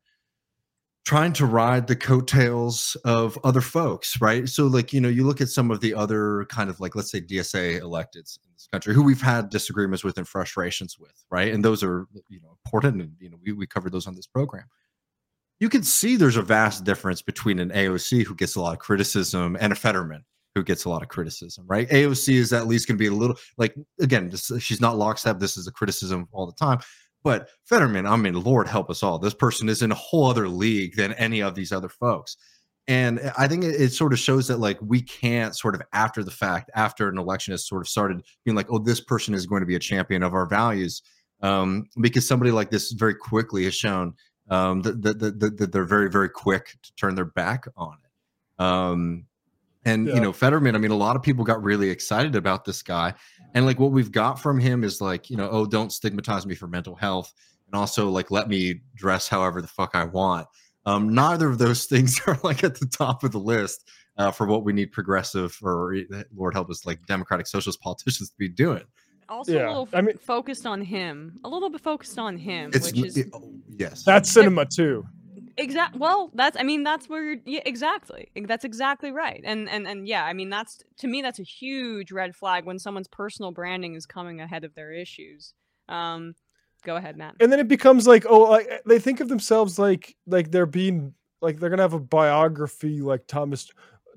trying 1.05 1.33
to 1.33 1.47
ride 1.47 1.87
the 1.89 1.97
coattails 1.97 2.97
of 3.05 3.39
other 3.43 3.61
folks, 3.61 4.21
right? 4.21 4.49
So, 4.49 4.67
like, 4.67 4.93
you 4.93 5.01
know, 5.01 5.09
you 5.09 5.25
look 5.25 5.41
at 5.41 5.49
some 5.49 5.71
of 5.71 5.81
the 5.81 5.95
other 5.95 6.47
kind 6.49 6.71
of 6.71 6.79
like, 6.79 6.95
let's 6.95 7.11
say, 7.11 7.21
DSA 7.21 7.81
electeds 7.81 8.39
in 8.39 8.53
this 8.55 8.69
country 8.71 8.95
who 8.95 9.03
we've 9.03 9.21
had 9.21 9.51
disagreements 9.51 10.05
with 10.05 10.17
and 10.17 10.29
frustrations 10.29 10.99
with, 10.99 11.25
right? 11.31 11.53
And 11.53 11.65
those 11.65 11.83
are, 11.83 12.07
you 12.29 12.41
know, 12.41 12.57
important. 12.65 13.03
And, 13.03 13.13
you 13.19 13.31
know, 13.31 13.39
we, 13.45 13.53
we 13.53 13.67
covered 13.67 13.93
those 13.93 14.07
on 14.07 14.15
this 14.15 14.27
program. 14.27 14.65
You 15.59 15.69
can 15.69 15.83
see 15.83 16.17
there's 16.17 16.37
a 16.37 16.43
vast 16.43 16.85
difference 16.85 17.23
between 17.23 17.59
an 17.59 17.71
AOC 17.71 18.25
who 18.25 18.35
gets 18.35 18.55
a 18.55 18.61
lot 18.61 18.73
of 18.73 18.79
criticism 18.79 19.57
and 19.61 19.73
a 19.73 19.77
Fetterman 19.77 20.25
who 20.55 20.63
gets 20.63 20.85
a 20.85 20.89
lot 20.89 21.03
of 21.03 21.09
criticism, 21.09 21.65
right? 21.67 21.89
AOC 21.89 22.35
is 22.35 22.53
at 22.53 22.67
least 22.67 22.87
going 22.87 22.97
to 22.97 23.03
be 23.03 23.07
a 23.07 23.13
little 23.13 23.37
like, 23.59 23.75
again, 24.01 24.29
this, 24.29 24.53
she's 24.61 24.81
not 24.81 24.99
lockstep. 24.99 25.39
This 25.39 25.57
is 25.57 25.67
a 25.67 25.73
criticism 25.73 26.29
all 26.33 26.47
the 26.47 26.53
time 26.53 26.79
but 27.23 27.49
Fetterman, 27.65 28.07
I 28.07 28.17
mean, 28.17 28.43
Lord 28.43 28.69
help 28.69 28.91
us 28.91 29.03
all. 29.03 29.19
This 29.19 29.35
person 29.35 29.69
is 29.69 29.83
in 29.83 29.93
a 29.93 29.97
whole 29.97 30.27
other 30.27 30.49
league 30.49 30.97
than 30.97 31.13
any 31.15 31.43
of 31.43 31.55
these 31.55 31.73
other 31.73 31.89
folks. 31.89 32.37
And 32.89 33.21
I 33.39 33.47
think 33.47 33.65
it, 33.65 33.81
it, 33.81 33.93
sort 33.93 34.13
of 34.13 34.19
shows 34.19 34.49
that 34.49 34.59
like 34.59 34.79
we 34.83 35.01
can't 35.03 35.57
sort 35.57 35.77
of 35.77 35.83
after 35.93 36.25
the 36.25 36.33
fact, 36.33 36.71
after 36.75 37.09
an 37.09 37.17
election 37.17 37.53
has 37.53 37.67
sort 37.67 37.83
of 37.83 37.89
started 37.89 38.23
being 38.45 38.57
like, 38.57 38.67
oh, 38.71 38.79
this 38.79 39.01
person 39.01 39.35
is 39.35 39.47
going 39.47 39.61
to 39.61 39.67
be 39.67 39.77
a 39.77 39.81
champion 39.81 40.23
of 40.23 40.35
our 40.35 40.47
values. 40.47 41.03
Um, 41.43 41.87
because 42.01 42.27
somebody 42.27 42.51
like 42.51 42.71
this 42.71 42.93
very 42.93 43.15
quickly 43.15 43.65
has 43.65 43.75
shown 43.75 44.15
um, 44.49 44.83
that, 44.83 45.03
that, 45.03 45.19
that, 45.41 45.57
that 45.59 45.73
they're 45.73 45.85
very, 45.85 46.11
very 46.11 46.29
quick 46.29 46.77
to 46.83 46.95
turn 46.95 47.15
their 47.15 47.25
back 47.25 47.67
on 47.77 47.97
it. 48.05 48.63
Um, 48.63 49.27
and 49.85 50.07
yeah. 50.07 50.15
you 50.15 50.21
know, 50.21 50.33
Fetterman, 50.33 50.75
I 50.75 50.79
mean, 50.79 50.91
a 50.91 50.97
lot 50.97 51.17
of 51.17 51.23
people 51.23 51.45
got 51.45 51.63
really 51.63 51.91
excited 51.91 52.37
about 52.37 52.65
this 52.65 52.83
guy. 52.83 53.15
And 53.55 53.67
like 53.67 53.79
what 53.79 53.93
we've 53.93 54.13
got 54.13 54.41
from 54.41 54.59
him 54.59 54.85
is 54.85 55.01
like, 55.01 55.29
you 55.29 55.37
know, 55.37 55.49
oh, 55.51 55.67
don't 55.67 55.93
stigmatize 55.93 56.47
me 56.47 56.55
for 56.55 56.67
mental 56.67 56.95
health. 56.95 57.33
And 57.67 57.79
also 57.79 58.09
like 58.09 58.31
let 58.31 58.49
me 58.49 58.81
dress 58.95 59.29
however 59.29 59.61
the 59.61 59.69
fuck 59.69 59.95
I 59.95 60.05
want. 60.05 60.47
Um, 60.87 61.15
neither 61.15 61.49
of 61.49 61.59
those 61.59 61.85
things 61.87 62.21
are 62.27 62.39
like 62.43 62.65
at 62.65 62.79
the 62.79 62.87
top 62.87 63.25
of 63.25 63.33
the 63.33 63.41
list 63.41 63.89
uh, 64.19 64.31
for 64.31 64.47
what 64.47 64.65
we 64.65 64.73
need 64.73 64.93
progressive 64.93 65.59
or 65.63 65.97
Lord 66.35 66.55
help 66.55 66.71
us, 66.71 66.87
like 66.87 67.05
democratic 67.07 67.47
socialist 67.47 67.81
politicians 67.81 68.31
to 68.31 68.37
be 68.39 68.49
doing. 68.49 68.83
Also, 69.29 69.53
yeah. 69.53 69.67
a 69.67 69.69
little 69.69 69.83
f- 69.85 69.95
I 69.95 70.03
mean, 70.03 70.19
focused 70.19 70.67
on 70.67 70.83
him, 70.83 71.39
a 71.45 71.49
little 71.49 71.71
bit 71.71 71.81
focused 71.81 72.19
on 72.19 72.37
him. 72.37 72.71
It's, 72.75 72.93
which 72.93 73.07
is, 73.07 73.17
it, 73.17 73.29
oh, 73.33 73.55
yes, 73.79 74.03
that's 74.05 74.33
Sinema 74.35 74.69
too. 74.69 75.07
Exact. 75.57 75.97
Well, 75.97 76.31
that's. 76.35 76.57
I 76.59 76.63
mean, 76.63 76.83
that's 76.83 77.09
where 77.09 77.23
you're. 77.23 77.37
Yeah, 77.45 77.61
exactly. 77.65 78.29
That's 78.47 78.65
exactly 78.65 79.11
right. 79.11 79.41
And 79.45 79.69
and 79.69 79.87
and 79.87 80.07
yeah. 80.07 80.25
I 80.25 80.33
mean, 80.33 80.51
that's 80.51 80.79
to 80.99 81.07
me, 81.07 81.23
that's 81.23 81.39
a 81.39 81.45
huge 81.45 82.13
red 82.13 82.35
flag 82.35 82.65
when 82.65 82.79
someone's 82.79 83.09
personal 83.09 83.53
branding 83.53 83.95
is 83.95 84.07
coming 84.07 84.41
ahead 84.41 84.65
of 84.65 84.75
their 84.75 84.93
issues. 84.93 85.55
Um, 85.89 86.35
go 86.85 86.97
ahead, 86.97 87.17
Matt. 87.17 87.37
And 87.41 87.53
then 87.53 87.61
it 87.61 87.69
becomes 87.69 88.07
like, 88.07 88.25
oh, 88.29 88.43
like 88.43 88.83
they 88.87 88.99
think 88.99 89.21
of 89.21 89.29
themselves 89.29 89.79
like 89.79 90.17
like 90.27 90.51
they're 90.51 90.67
being 90.67 91.15
like 91.41 91.59
they're 91.59 91.71
gonna 91.71 91.83
have 91.83 91.95
a 91.95 92.01
biography 92.01 93.01
like 93.01 93.27
Thomas 93.27 93.71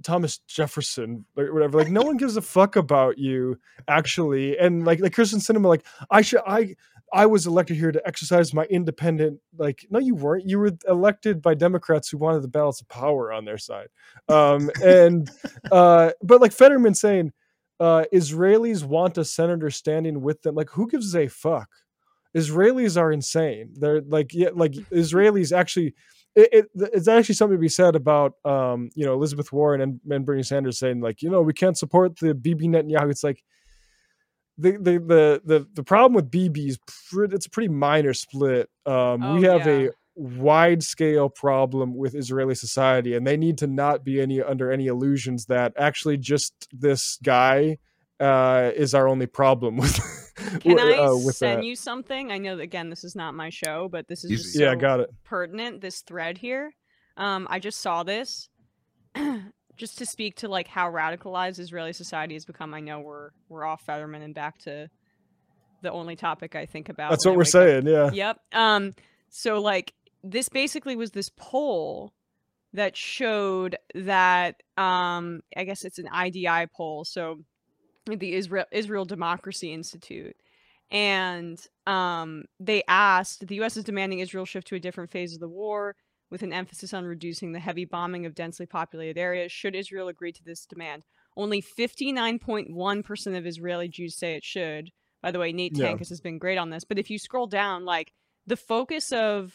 Thomas 0.04 0.40
Jefferson 0.40 1.26
or 1.38 1.54
whatever. 1.54 1.78
Like 1.78 1.90
no 1.90 2.02
one 2.02 2.18
gives 2.18 2.38
a 2.38 2.42
fuck 2.42 2.76
about 2.76 3.18
you 3.18 3.60
actually. 3.88 4.58
And 4.58 4.86
like 4.86 5.00
like 5.00 5.14
Kyrsten 5.14 5.40
Sinema, 5.40 5.68
like 5.68 5.86
I 6.12 6.22
should 6.22 6.42
I 6.46 6.76
I 7.14 7.26
was 7.26 7.48
elected 7.48 7.78
here 7.78 7.92
to 7.92 8.08
exercise 8.08 8.54
my 8.54 8.66
independent. 8.66 9.40
Like, 9.58 9.86
no, 9.90 10.00
you 10.00 10.16
weren't. 10.16 10.48
You 10.48 10.60
were 10.60 10.72
elected 10.88 11.42
by 11.42 11.54
Democrats 11.54 12.10
who 12.10 12.18
wanted 12.18 12.42
the 12.42 12.48
balance 12.48 12.82
of 12.82 12.90
power 12.90 13.32
on 13.32 13.46
their 13.46 13.58
side. 13.58 13.88
Um, 14.28 14.70
and 14.84 15.30
uh, 15.72 16.12
but 16.22 16.42
like 16.42 16.52
Fetterman 16.52 16.96
saying, 16.96 17.32
uh, 17.80 18.06
Israelis 18.14 18.84
want 18.84 19.18
a 19.18 19.26
senator 19.26 19.70
standing 19.70 20.22
with 20.22 20.42
them. 20.42 20.56
Like, 20.56 20.70
who 20.72 20.88
gives 20.88 21.16
a 21.16 21.28
fuck? 21.28 21.70
Israelis 22.36 23.00
are 23.00 23.12
insane. 23.12 23.74
They're 23.76 24.02
like, 24.02 24.34
yeah, 24.34 24.50
like 24.54 24.74
Israelis 24.74 25.56
actually. 25.56 25.94
It, 26.38 26.50
it, 26.52 26.90
it's 26.92 27.08
actually 27.08 27.36
something 27.36 27.56
to 27.56 27.62
be 27.62 27.70
said 27.70 27.96
about 27.96 28.34
um, 28.44 28.90
you 28.94 29.06
know 29.06 29.14
Elizabeth 29.14 29.54
Warren 29.54 29.80
and, 29.80 30.02
and 30.10 30.26
Bernie 30.26 30.44
Sanders 30.44 30.78
saying 30.78 31.00
like 31.00 31.22
you 31.22 31.30
know 31.30 31.42
we 31.42 31.54
can't 31.54 31.78
support 31.78 32.20
the 32.20 32.34
Bibi 32.34 32.68
Netanyahu. 32.68 33.10
It's 33.10 33.24
like 33.24 33.42
the 34.58 34.72
the 34.72 35.00
the 35.00 35.42
the, 35.44 35.68
the 35.74 35.84
problem 35.84 36.14
with 36.14 36.32
Bibi 36.32 36.70
is 36.70 36.80
it's 37.14 37.46
a 37.46 37.50
pretty 37.50 37.70
minor 37.70 38.14
split. 38.14 38.70
Um, 38.86 39.24
oh, 39.24 39.36
we 39.36 39.44
have 39.44 39.66
yeah. 39.66 39.74
a 39.74 39.90
wide 40.16 40.82
scale 40.84 41.30
problem 41.30 41.96
with 41.96 42.16
Israeli 42.16 42.56
society, 42.56 43.16
and 43.16 43.28
they 43.28 43.38
need 43.38 43.58
to 43.60 43.68
not 43.68 44.04
be 44.04 44.22
any 44.22 44.42
under 44.42 44.72
any 44.72 44.88
illusions 44.88 45.46
that 45.48 45.74
actually 45.78 46.18
just 46.18 46.68
this 46.72 47.18
guy 47.24 47.78
uh, 48.20 48.72
is 48.76 48.94
our 48.94 49.08
only 49.08 49.28
problem 49.28 49.78
with. 49.78 50.00
Can 50.62 50.80
I 50.80 50.94
uh, 50.94 51.18
send 51.32 51.60
that. 51.60 51.66
you 51.66 51.76
something? 51.76 52.32
I 52.32 52.38
know 52.38 52.60
again 52.60 52.90
this 52.90 53.04
is 53.04 53.16
not 53.16 53.34
my 53.34 53.50
show, 53.50 53.90
but 53.90 54.08
this 54.08 54.24
is 54.24 54.54
so 54.54 54.64
yeah, 54.64 54.76
got 54.76 55.00
it. 55.00 55.10
Pertinent. 55.24 55.82
This 55.82 56.02
thread 56.02 56.38
here. 56.38 56.74
Um, 57.18 57.48
I 57.50 57.60
just 57.60 57.80
saw 57.82 58.04
this. 58.04 58.50
just 59.76 59.98
to 59.98 60.06
speak 60.06 60.36
to 60.38 60.48
like 60.48 60.68
how 60.68 60.92
radicalized 60.92 61.60
Israeli 61.60 61.94
society 61.94 62.34
has 62.36 62.46
become, 62.46 62.74
I 62.74 62.80
know 62.80 63.00
we're 63.00 63.30
we're 63.50 63.66
off 63.66 63.82
Fetterman 63.82 64.22
and 64.22 64.34
back 64.34 64.58
to 64.60 64.90
the 65.82 65.92
only 65.92 66.16
topic 66.16 66.56
I 66.56 66.66
think 66.66 66.90
about. 66.90 67.12
That's 67.12 67.26
what 67.26 67.36
we're 67.36 67.44
saying, 67.44 67.88
up. 67.88 68.14
yeah. 68.14 68.28
Yep. 68.28 68.40
Um 68.54 68.94
so 69.30 69.60
like 69.62 69.94
this 70.24 70.50
basically 70.50 70.96
was 70.96 71.12
this 71.12 71.30
poll 71.36 72.14
that 72.74 72.96
showed 72.96 73.78
that 73.94 74.62
um 74.78 75.42
I 75.56 75.64
guess 75.64 75.84
it's 75.84 76.00
an 76.00 76.08
IDI 76.08 76.68
poll, 76.76 77.06
so 77.06 77.40
the 78.06 78.34
Israel 78.34 78.66
Israel 78.72 79.06
Democracy 79.06 79.74
Institute. 79.74 80.36
And 80.92 81.60
um 81.88 82.46
they 82.60 82.84
asked 82.88 83.48
the 83.48 83.62
US 83.62 83.78
is 83.78 83.84
demanding 83.84 84.20
Israel 84.20 84.46
shift 84.46 84.68
to 84.68 84.76
a 84.76 84.80
different 84.80 85.12
phase 85.12 85.34
of 85.34 85.40
the 85.40 85.50
war 85.50 85.96
with 86.30 86.44
an 86.44 86.54
emphasis 86.54 86.94
on 86.94 87.06
reducing 87.06 87.52
the 87.52 87.60
heavy 87.60 87.86
bombing 87.86 88.26
of 88.26 88.36
densely 88.36 88.66
populated 88.66 89.18
areas 89.18 89.52
should 89.52 89.76
Israel 89.76 90.08
agree 90.08 90.32
to 90.32 90.44
this 90.44 90.66
demand. 90.66 91.04
Only 91.38 91.62
59.1% 91.62 93.38
of 93.38 93.46
Israeli 93.46 93.88
Jews 93.88 94.18
say 94.18 94.36
it 94.36 94.44
should. 94.44 94.92
By 95.22 95.32
the 95.32 95.40
way, 95.40 95.52
Nate 95.52 95.78
yeah. 95.78 95.88
Tankus 95.88 96.10
has 96.10 96.22
been 96.22 96.38
great 96.38 96.58
on 96.58 96.70
this. 96.70 96.84
But 96.84 97.00
if 97.00 97.10
you 97.10 97.20
scroll 97.20 97.48
down, 97.48 97.86
like 97.86 98.12
the 98.48 98.58
focus 98.58 99.12
of 99.12 99.54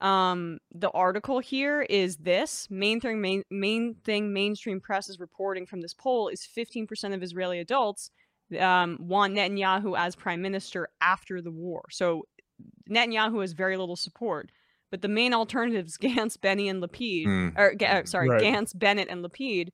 um 0.00 0.58
the 0.72 0.88
article 0.92 1.40
here 1.40 1.82
is 1.82 2.16
this 2.16 2.66
main 2.70 3.00
thing 3.02 3.20
main, 3.20 3.42
main 3.50 3.94
thing 4.02 4.32
mainstream 4.32 4.80
press 4.80 5.10
is 5.10 5.20
reporting 5.20 5.66
from 5.66 5.82
this 5.82 5.92
poll 5.92 6.28
is 6.28 6.48
15% 6.56 7.12
of 7.12 7.22
Israeli 7.22 7.58
adults 7.58 8.10
um, 8.58 8.96
want 9.00 9.34
Netanyahu 9.34 9.98
as 9.98 10.16
prime 10.16 10.42
minister 10.42 10.88
after 11.00 11.40
the 11.40 11.50
war. 11.50 11.82
So 11.90 12.24
Netanyahu 12.90 13.40
has 13.40 13.52
very 13.52 13.76
little 13.76 13.96
support. 13.96 14.50
But 14.90 15.02
the 15.02 15.08
main 15.08 15.32
alternatives, 15.34 15.96
Gantz, 16.02 16.40
Benny, 16.40 16.68
and 16.68 16.82
Lapid, 16.82 17.26
mm. 17.26 17.58
or 17.58 17.74
uh, 17.84 18.04
sorry, 18.04 18.28
right. 18.28 18.42
Gantz, 18.42 18.76
Bennett, 18.76 19.08
and 19.08 19.24
Lapid, 19.24 19.68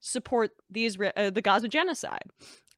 support 0.00 0.50
the 0.70 0.84
Israel, 0.84 1.12
uh, 1.16 1.30
the 1.30 1.42
Gaza 1.42 1.68
genocide. 1.68 2.24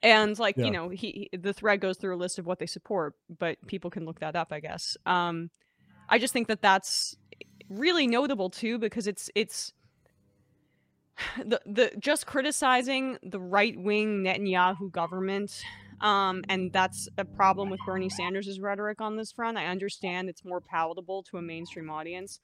And 0.03 0.39
like 0.39 0.57
yeah. 0.59 0.67
you 0.67 0.71
know, 0.71 0.89
he, 0.91 1.29
he, 1.33 1.37
the 1.37 1.55
thread 1.55 1.81
goes 1.81 1.97
through 1.97 2.15
a 2.15 2.19
list 2.19 2.39
of 2.39 2.47
what 2.47 2.59
they 2.59 2.67
support, 2.67 3.15
but 3.39 3.57
people 3.67 3.91
can 3.91 4.05
look 4.05 4.21
that 4.21 4.37
up, 4.37 4.53
I 4.53 4.61
guess. 4.61 4.97
Um, 5.07 5.51
I 6.09 6.19
just 6.19 6.33
think 6.33 6.49
that 6.49 6.61
that's 6.61 7.17
really 7.71 8.07
notable 8.07 8.51
too 8.51 8.79
because 8.79 9.07
it's 9.07 9.31
it's 9.35 9.73
the 11.45 11.61
the 11.65 11.93
just 11.99 12.27
criticizing 12.27 13.19
the 13.23 13.41
right 13.41 13.79
wing 13.79 14.23
Netanyahu 14.23 14.91
government 14.91 15.63
um, 16.05 16.45
and 16.51 16.71
that's 16.71 17.09
a 17.17 17.25
problem 17.25 17.71
with 17.71 17.81
Bernie 17.87 18.11
Sanders' 18.11 18.61
rhetoric 18.61 19.01
on 19.01 19.17
this 19.17 19.33
front. 19.33 19.57
I 19.57 19.67
understand 19.67 20.29
it's 20.29 20.45
more 20.45 20.61
palatable 20.61 21.23
to 21.31 21.39
a 21.39 21.43
mainstream 21.43 21.89
audience. 21.89 22.41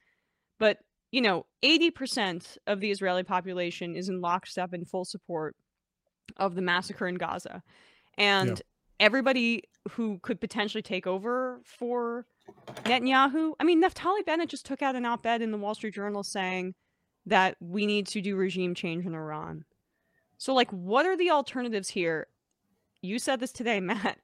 But, 0.57 0.79
you 1.11 1.21
know, 1.21 1.45
80% 1.63 2.57
of 2.65 2.79
the 2.79 2.89
Israeli 2.89 3.21
population 3.21 3.95
is 3.95 4.09
in 4.09 4.19
lockstep 4.19 4.73
in 4.73 4.83
full 4.83 5.05
support 5.05 5.55
of 6.37 6.55
the 6.55 6.61
massacre 6.63 7.07
in 7.07 7.15
Gaza. 7.15 7.61
And 8.17 8.49
yeah. 8.49 8.55
everybody 8.99 9.65
who 9.91 10.17
could 10.23 10.41
potentially 10.41 10.81
take 10.81 11.05
over 11.05 11.61
for 11.63 12.25
Netanyahu, 12.85 13.53
I 13.59 13.63
mean, 13.63 13.83
Naftali 13.83 14.25
Bennett 14.25 14.49
just 14.49 14.65
took 14.65 14.81
out 14.81 14.95
an 14.95 15.05
op 15.05 15.23
ed 15.23 15.43
in 15.43 15.51
the 15.51 15.57
Wall 15.59 15.75
Street 15.75 15.93
Journal 15.93 16.23
saying 16.23 16.73
that 17.27 17.57
we 17.59 17.85
need 17.85 18.07
to 18.07 18.21
do 18.21 18.35
regime 18.35 18.73
change 18.73 19.05
in 19.05 19.13
Iran. 19.13 19.65
So, 20.39 20.55
like, 20.55 20.71
what 20.71 21.05
are 21.05 21.15
the 21.15 21.29
alternatives 21.29 21.89
here? 21.89 22.25
You 23.01 23.19
said 23.19 23.39
this 23.39 23.51
today, 23.51 23.79
Matt. 23.91 24.19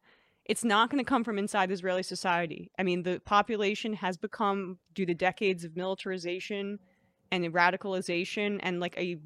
It's 0.45 0.63
not 0.63 0.89
going 0.89 1.03
to 1.03 1.07
come 1.07 1.25
from 1.25 1.37
inside 1.37 1.71
Israeli 1.71 2.03
society. 2.03 2.71
I 2.79 2.83
mean, 2.83 3.03
the 3.03 3.19
population 3.25 3.91
has 3.93 4.15
become, 4.15 4.79
due 4.93 5.05
to 5.05 5.13
decades 5.13 5.65
of 5.65 5.75
militarization 5.75 6.79
and 7.31 7.53
radicalization 7.53 8.59
and 8.63 8.79
like 8.79 8.97
a 8.97 9.17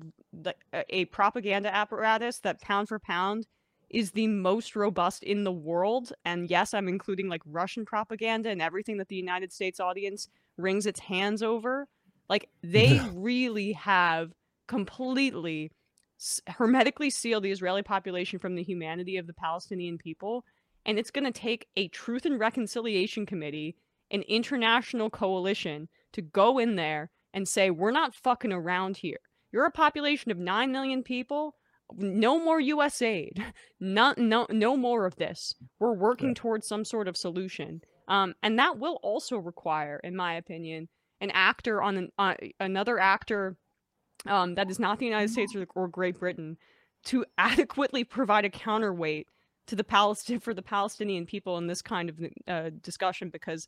a 0.90 1.06
propaganda 1.06 1.74
apparatus 1.74 2.40
that 2.40 2.60
pound 2.62 2.88
for 2.88 2.98
pound 2.98 3.46
is 3.92 4.12
the 4.12 4.28
most 4.28 4.76
robust 4.76 5.24
in 5.24 5.44
the 5.44 5.52
world. 5.52 6.14
And 6.26 6.50
yes, 6.50 6.74
I'm 6.74 6.88
including 6.88 7.28
like 7.28 7.42
Russian 7.46 7.86
propaganda 7.86 8.50
and 8.50 8.62
everything 8.62 8.98
that 8.98 9.10
the 9.10 9.16
United 9.16 9.52
States 9.52 9.80
audience 9.80 10.30
wrings 10.58 10.86
its 10.86 11.02
hands 11.02 11.44
over. 11.44 11.88
Like 12.30 12.50
they 12.64 13.02
really 13.14 13.74
have 13.74 14.32
completely 14.68 15.72
hermetically 16.48 17.10
seal 17.10 17.42
the 17.42 17.52
Israeli 17.52 17.84
population 17.84 18.40
from 18.40 18.56
the 18.56 18.64
humanity 18.64 19.18
of 19.18 19.28
the 19.28 19.34
Palestinian 19.34 19.98
people. 19.98 20.46
And 20.86 20.98
it's 20.98 21.12
going 21.12 21.26
to 21.26 21.32
take 21.32 21.68
a 21.76 21.88
Truth 21.90 22.26
and 22.26 22.40
Reconciliation 22.40 23.26
Committee, 23.26 23.76
an 24.10 24.24
international 24.24 25.10
coalition, 25.10 25.88
to 26.14 26.22
go 26.22 26.58
in 26.58 26.76
there 26.76 27.12
and 27.34 27.48
say, 27.48 27.70
we're 27.70 27.92
not 27.92 28.16
fucking 28.16 28.52
around 28.52 28.98
here. 28.98 29.20
You're 29.52 29.66
a 29.66 29.72
population 29.72 30.32
of 30.32 30.38
9 30.38 30.72
million 30.72 31.04
people. 31.04 31.56
No 31.98 32.40
more 32.40 32.60
US 32.60 33.02
aid. 33.02 33.44
Not, 33.80 34.18
no, 34.18 34.48
no 34.50 34.78
more 34.78 35.06
of 35.06 35.18
this. 35.18 35.54
We're 35.80 35.94
working 35.94 36.30
Yeah. 36.30 36.36
towards 36.38 36.68
some 36.68 36.86
sort 36.86 37.08
of 37.08 37.18
solution. 37.18 37.82
Um, 38.08 38.34
and 38.44 38.58
that 38.60 38.80
will 38.80 39.00
also 39.04 39.38
require, 39.38 40.00
in 40.04 40.16
my 40.16 40.36
opinion, 40.36 40.88
an 41.20 41.32
actor 41.32 41.82
on 41.82 41.98
an, 41.98 42.10
uh, 42.18 42.36
another 42.60 42.98
actor 42.98 43.58
um, 44.28 44.56
that 44.56 44.70
is 44.70 44.80
not 44.80 45.00
the 45.00 45.06
United 45.06 45.30
States 45.30 45.56
or, 45.56 45.66
or 45.76 45.88
Great 45.88 46.20
Britain 46.20 46.58
to 47.06 47.26
adequately 47.38 48.04
provide 48.04 48.46
a 48.46 48.50
counterweight 48.50 49.28
to 49.68 49.76
the 49.76 49.84
Palestine 49.84 50.40
for 50.40 50.54
the 50.54 50.62
Palestinian 50.62 51.26
people 51.26 51.58
in 51.58 51.68
this 51.68 51.82
kind 51.82 52.10
of 52.10 52.20
uh, 52.48 52.70
discussion 52.82 53.30
because 53.30 53.68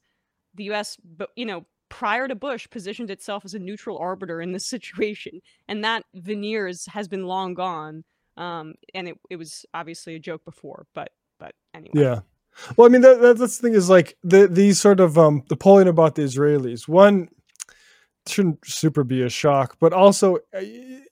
the 0.55 0.65
U.S. 0.65 0.97
you 1.35 1.45
know 1.45 1.65
prior 1.89 2.27
to 2.27 2.35
Bush 2.35 2.67
positioned 2.69 3.11
itself 3.11 3.45
as 3.45 3.53
a 3.53 3.59
neutral 3.59 3.97
arbiter 3.97 4.41
in 4.41 4.51
this 4.51 4.67
situation 4.75 5.41
and 5.67 5.83
that 5.83 6.03
veneers 6.13 6.85
has 6.87 7.07
been 7.07 7.25
long 7.25 7.53
gone 7.53 8.03
um, 8.35 8.73
and 8.95 9.07
it, 9.09 9.17
it 9.29 9.35
was 9.35 9.65
obviously 9.73 10.15
a 10.15 10.19
joke 10.19 10.43
before 10.43 10.87
but 10.93 11.11
but 11.39 11.53
anyway 11.73 11.91
Yeah. 11.93 12.19
Well, 12.77 12.87
I 12.87 12.89
mean, 12.89 13.01
that, 13.01 13.19
that, 13.21 13.37
that's 13.37 13.57
the 13.57 13.67
thing 13.67 13.73
is 13.73 13.89
like 13.89 14.15
the 14.23 14.47
these 14.47 14.79
sort 14.79 14.99
of 14.99 15.17
um 15.17 15.43
the 15.49 15.55
polling 15.55 15.87
about 15.87 16.15
the 16.15 16.21
Israelis. 16.21 16.87
One 16.87 17.29
shouldn't 18.27 18.65
super 18.65 19.03
be 19.03 19.21
a 19.21 19.29
shock, 19.29 19.77
but 19.79 19.93
also 19.93 20.37
uh, 20.55 20.61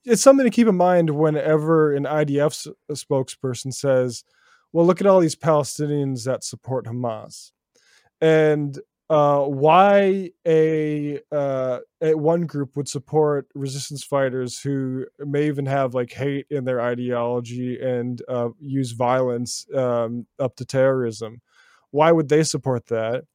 it's 0.06 0.22
something 0.22 0.46
to 0.46 0.50
keep 0.50 0.68
in 0.68 0.78
mind 0.78 1.10
whenever 1.10 1.94
an 1.94 2.04
IDF 2.04 2.68
spokesperson 2.92 3.74
says, 3.74 4.24
"Well, 4.72 4.86
look 4.86 5.02
at 5.02 5.08
all 5.08 5.20
these 5.20 5.36
Palestinians 5.36 6.26
that 6.26 6.44
support 6.44 6.86
Hamas," 6.86 7.52
and 8.20 8.80
uh, 9.12 9.44
why 9.44 10.32
a, 10.48 11.20
uh, 11.34 11.80
a 12.02 12.14
one 12.14 12.46
group 12.46 12.78
would 12.78 12.88
support 12.88 13.46
resistance 13.54 14.06
fighters 14.06 14.58
who 14.58 15.06
may 15.20 15.48
even 15.48 15.66
have 15.66 15.94
like 15.94 16.14
hate 16.14 16.46
in 16.50 16.64
their 16.64 16.80
ideology 16.80 17.78
and 17.78 18.22
uh, 18.30 18.48
use 18.62 18.92
violence 18.94 19.66
um, 19.76 20.26
up 20.40 20.56
to 20.56 20.64
terrorism. 20.64 21.42
Why 21.90 22.14
would 22.14 22.30
they 22.30 22.44
support 22.44 22.86
that? 22.88 23.26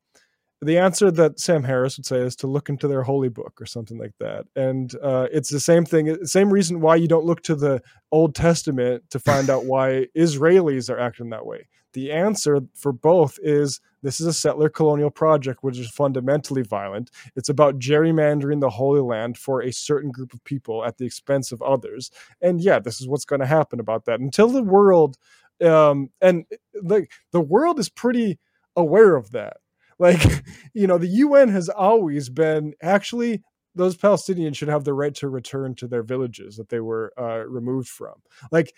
The 0.63 0.79
answer 0.79 1.11
that 1.11 1.39
Sam 1.39 1.65
Harris 1.65 1.99
would 1.99 2.07
say 2.07 2.19
is 2.19 2.35
to 2.37 2.47
look 2.47 2.71
into 2.71 2.89
their 2.89 3.03
holy 3.03 3.29
book 3.29 3.61
or 3.61 3.67
something 3.67 3.99
like 3.99 4.15
that. 4.21 4.47
And 4.57 4.95
uh, 5.03 5.27
it's 5.31 5.51
the 5.51 5.61
same 5.61 5.85
thing, 5.85 6.25
same 6.25 6.51
reason 6.51 6.81
why 6.81 6.97
you 6.97 7.09
don't 7.09 7.27
look 7.27 7.43
to 7.43 7.55
the 7.55 7.83
Old 8.11 8.35
Testament 8.35 9.05
to 9.11 9.19
find 9.19 9.51
out 9.51 9.67
why 9.67 10.07
Israelis 10.17 10.89
are 10.89 10.99
acting 10.99 11.31
that 11.31 11.45
way. 11.45 11.69
The 11.93 12.11
answer 12.11 12.61
for 12.75 12.93
both 12.93 13.39
is 13.43 13.81
this 14.03 14.21
is 14.21 14.27
a 14.27 14.33
settler 14.33 14.69
colonial 14.69 15.11
project 15.11 15.63
which 15.63 15.79
is 15.79 15.91
fundamentally 15.91 16.63
violent. 16.63 17.11
It's 17.37 17.49
about 17.49 17.79
gerrymandering 17.79 18.61
the 18.61 18.71
Holy 18.71 19.01
Land 19.01 19.39
for 19.39 19.63
a 19.63 19.73
certain 19.73 20.11
group 20.11 20.33
of 20.33 20.45
people 20.45 20.85
at 20.85 20.99
the 20.99 21.07
expense 21.07 21.53
of 21.53 21.63
others. 21.63 22.11
And 22.41 22.61
yeah, 22.61 22.79
this 22.79 23.01
is 23.01 23.09
what's 23.09 23.25
going 23.25 23.41
to 23.41 23.47
happen 23.47 23.81
about 23.81 24.05
that 24.07 24.21
until 24.21 24.49
the 24.49 24.63
world 24.63 25.17
um 25.65 26.11
and 26.21 26.45
like 26.83 27.11
the 27.33 27.41
world 27.41 27.79
is 27.79 27.89
pretty 27.89 28.39
aware 28.77 29.17
of 29.17 29.31
that. 29.31 29.57
Like, 29.99 30.20
you 30.74 30.86
know, 30.86 30.99
the 30.99 31.07
UN 31.09 31.49
has 31.49 31.68
always 31.68 32.28
been 32.28 32.74
actually 32.82 33.42
those 33.74 33.97
Palestinians 33.97 34.57
should 34.57 34.68
have 34.68 34.84
the 34.84 34.94
right 34.94 35.14
to 35.16 35.28
return 35.28 35.74
to 35.74 35.86
their 35.86 36.03
villages 36.03 36.57
that 36.57 36.70
they 36.70 36.80
were 36.80 37.12
uh, 37.18 37.47
removed 37.47 37.88
from. 37.88 38.14
Like, 38.51 38.72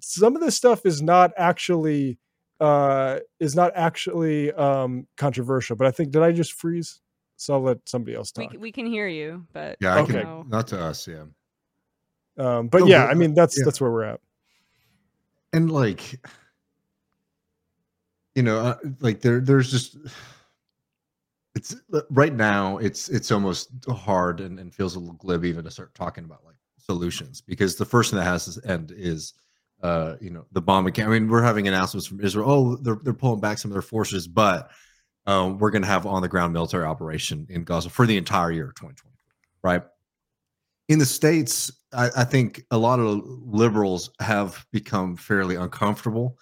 some 0.00 0.34
of 0.34 0.42
this 0.42 0.56
stuff 0.56 0.84
is 0.84 1.00
not 1.00 1.30
actually 1.36 2.18
uh, 2.60 3.20
is 3.38 3.54
not 3.54 3.72
actually 3.74 4.52
um, 4.52 5.06
controversial. 5.16 5.76
But 5.76 5.86
I 5.86 5.92
think 5.92 6.10
did 6.10 6.22
I 6.22 6.32
just 6.32 6.52
freeze? 6.52 7.00
So 7.36 7.54
I'll 7.54 7.62
let 7.62 7.88
somebody 7.88 8.14
else 8.14 8.32
talk. 8.32 8.52
c- 8.52 8.58
we 8.58 8.70
can 8.70 8.84
hear 8.84 9.08
you 9.08 9.46
but 9.54 9.78
Yeah, 9.80 9.94
I 9.94 10.00
Okay. 10.00 10.12
can. 10.12 10.22
no. 10.24 10.44
Not 10.46 10.66
to 10.68 10.80
us, 10.80 11.08
yeah. 11.08 11.24
Um, 12.36 12.68
but 12.68 12.80
No, 12.80 12.86
yeah, 12.86 13.06
but, 13.06 13.10
I 13.10 13.14
mean 13.14 13.34
that's 13.34 13.56
yeah. 13.58 13.64
that's 13.64 13.80
where 13.80 13.90
we're 13.90 14.04
at. 14.04 14.20
and 15.52 15.70
like 15.70 16.20
you 18.34 18.42
know 18.42 18.58
uh, 18.58 18.76
like 19.00 19.20
there 19.22 19.40
there's 19.40 19.70
just 19.70 19.96
it's 21.60 21.76
uh, 21.92 22.00
right 22.08 22.34
now 22.34 22.78
it's 22.78 23.10
it's 23.10 23.30
almost 23.30 23.68
hard 23.90 24.40
and, 24.40 24.58
and 24.58 24.74
feels 24.74 24.96
a 24.96 24.98
little 24.98 25.14
glib 25.14 25.44
even 25.44 25.62
to 25.62 25.70
start 25.70 25.94
talking 25.94 26.24
about 26.24 26.42
like 26.46 26.54
solutions 26.78 27.42
because 27.42 27.76
the 27.76 27.84
first 27.84 28.10
thing 28.10 28.18
that 28.18 28.24
has 28.24 28.54
to 28.54 28.70
end 28.70 28.94
is 28.96 29.34
uh 29.82 30.14
you 30.22 30.30
know 30.30 30.46
the 30.52 30.62
bombing 30.62 30.94
camp. 30.94 31.10
I 31.10 31.12
mean 31.12 31.28
we're 31.28 31.42
having 31.42 31.68
announcements 31.68 32.06
from 32.06 32.20
israel. 32.22 32.50
Oh 32.50 32.76
they're, 32.76 32.98
they're 33.02 33.12
pulling 33.12 33.40
back 33.40 33.58
some 33.58 33.70
of 33.70 33.74
their 33.74 33.82
forces 33.82 34.26
but 34.26 34.70
um, 35.26 35.58
we're 35.58 35.70
going 35.70 35.82
to 35.82 35.88
have 35.88 36.06
on 36.06 36.22
the 36.22 36.28
ground 36.28 36.54
military 36.54 36.84
operation 36.84 37.46
in 37.50 37.64
gaza 37.64 37.90
for 37.90 38.06
the 38.06 38.16
entire 38.16 38.50
year 38.50 38.68
of 38.68 38.74
2020 38.74 39.14
right? 39.62 39.82
In 40.88 40.98
the 40.98 41.06
states 41.06 41.70
I, 41.92 42.08
I 42.16 42.24
think 42.24 42.64
a 42.70 42.78
lot 42.78 43.00
of 43.00 43.22
liberals 43.44 44.10
have 44.18 44.64
become 44.72 45.14
fairly 45.14 45.56
uncomfortable 45.56 46.38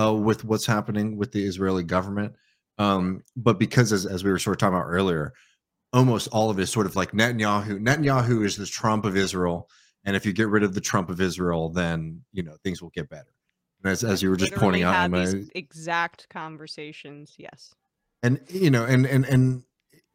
uh, 0.00 0.14
with 0.14 0.44
what's 0.46 0.64
happening 0.64 1.18
with 1.18 1.30
the 1.30 1.44
israeli 1.44 1.84
government 1.84 2.34
um, 2.82 3.22
but 3.36 3.58
because 3.58 3.92
as, 3.92 4.06
as 4.06 4.24
we 4.24 4.30
were 4.30 4.38
sort 4.38 4.56
of 4.56 4.58
talking 4.60 4.76
about 4.76 4.88
earlier 4.88 5.32
almost 5.92 6.28
all 6.28 6.50
of 6.50 6.58
it 6.58 6.62
is 6.62 6.70
sort 6.70 6.86
of 6.86 6.96
like 6.96 7.12
netanyahu 7.12 7.78
netanyahu 7.80 8.44
is 8.44 8.56
the 8.56 8.66
trump 8.66 9.04
of 9.04 9.16
israel 9.16 9.68
and 10.04 10.16
if 10.16 10.26
you 10.26 10.32
get 10.32 10.48
rid 10.48 10.62
of 10.62 10.74
the 10.74 10.80
trump 10.80 11.10
of 11.10 11.20
israel 11.20 11.68
then 11.68 12.22
you 12.32 12.42
know 12.42 12.56
things 12.64 12.82
will 12.82 12.90
get 12.90 13.08
better. 13.08 13.32
And 13.82 13.90
as, 13.90 14.04
as 14.04 14.22
you 14.22 14.30
were 14.30 14.36
just 14.36 14.52
Literally 14.52 14.82
pointing 14.82 14.82
out 14.84 15.10
these 15.10 15.50
exact 15.54 16.28
conversations 16.28 17.34
yes. 17.36 17.74
And 18.22 18.40
you 18.48 18.70
know 18.70 18.84
and 18.84 19.06
and 19.06 19.24
and 19.26 19.62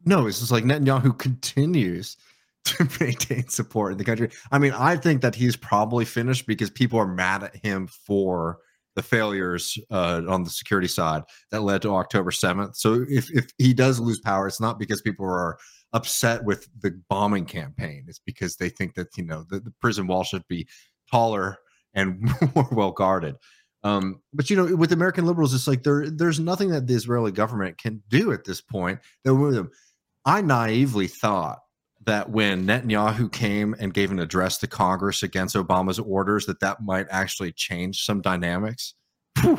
no 0.04 0.26
it's 0.26 0.40
just 0.40 0.52
like 0.52 0.64
netanyahu 0.64 1.18
continues 1.18 2.16
to 2.64 2.88
maintain 3.00 3.48
support 3.48 3.92
in 3.92 3.98
the 3.98 4.04
country. 4.04 4.30
I 4.50 4.58
mean 4.58 4.72
i 4.72 4.96
think 4.96 5.22
that 5.22 5.34
he's 5.34 5.56
probably 5.56 6.04
finished 6.04 6.46
because 6.46 6.70
people 6.70 6.98
are 6.98 7.06
mad 7.06 7.42
at 7.44 7.56
him 7.56 7.86
for 7.86 8.58
the 8.98 9.02
failures 9.02 9.78
uh, 9.90 10.20
on 10.28 10.42
the 10.42 10.50
security 10.50 10.88
side 10.88 11.22
that 11.50 11.62
led 11.62 11.80
to 11.80 11.94
october 11.94 12.30
7th 12.30 12.76
so 12.76 13.06
if 13.08 13.30
if 13.30 13.50
he 13.56 13.72
does 13.72 13.98
lose 13.98 14.20
power 14.20 14.46
it's 14.46 14.60
not 14.60 14.78
because 14.78 15.00
people 15.00 15.24
are 15.24 15.56
upset 15.92 16.44
with 16.44 16.68
the 16.80 17.00
bombing 17.08 17.44
campaign. 17.44 18.04
It's 18.08 18.20
because 18.24 18.56
they 18.56 18.68
think 18.68 18.94
that 18.94 19.16
you 19.16 19.24
know 19.24 19.44
the, 19.48 19.60
the 19.60 19.72
prison 19.80 20.06
wall 20.06 20.24
should 20.24 20.46
be 20.48 20.68
taller 21.10 21.56
and 21.94 22.20
more 22.54 22.68
well 22.70 22.92
guarded. 22.92 23.36
Um, 23.84 24.20
but 24.32 24.50
you 24.50 24.56
know, 24.56 24.74
with 24.76 24.92
American 24.92 25.24
liberals, 25.24 25.54
it's 25.54 25.68
like 25.68 25.82
there 25.82 26.08
there's 26.10 26.40
nothing 26.40 26.70
that 26.70 26.86
the 26.86 26.94
Israeli 26.94 27.32
government 27.32 27.78
can 27.78 28.02
do 28.08 28.32
at 28.32 28.44
this 28.44 28.60
point 28.60 29.00
that 29.24 29.34
move 29.34 29.54
them. 29.54 29.70
I 30.24 30.42
naively 30.42 31.06
thought 31.06 31.60
that 32.08 32.28
when 32.30 32.66
Netanyahu 32.66 33.30
came 33.32 33.74
and 33.78 33.94
gave 33.94 34.10
an 34.10 34.18
address 34.18 34.58
to 34.58 34.66
Congress 34.66 35.22
against 35.22 35.54
Obama's 35.54 35.98
orders, 35.98 36.46
that 36.46 36.60
that 36.60 36.82
might 36.82 37.06
actually 37.10 37.52
change 37.52 38.02
some 38.04 38.20
dynamics. 38.20 38.94
Whew, 39.40 39.58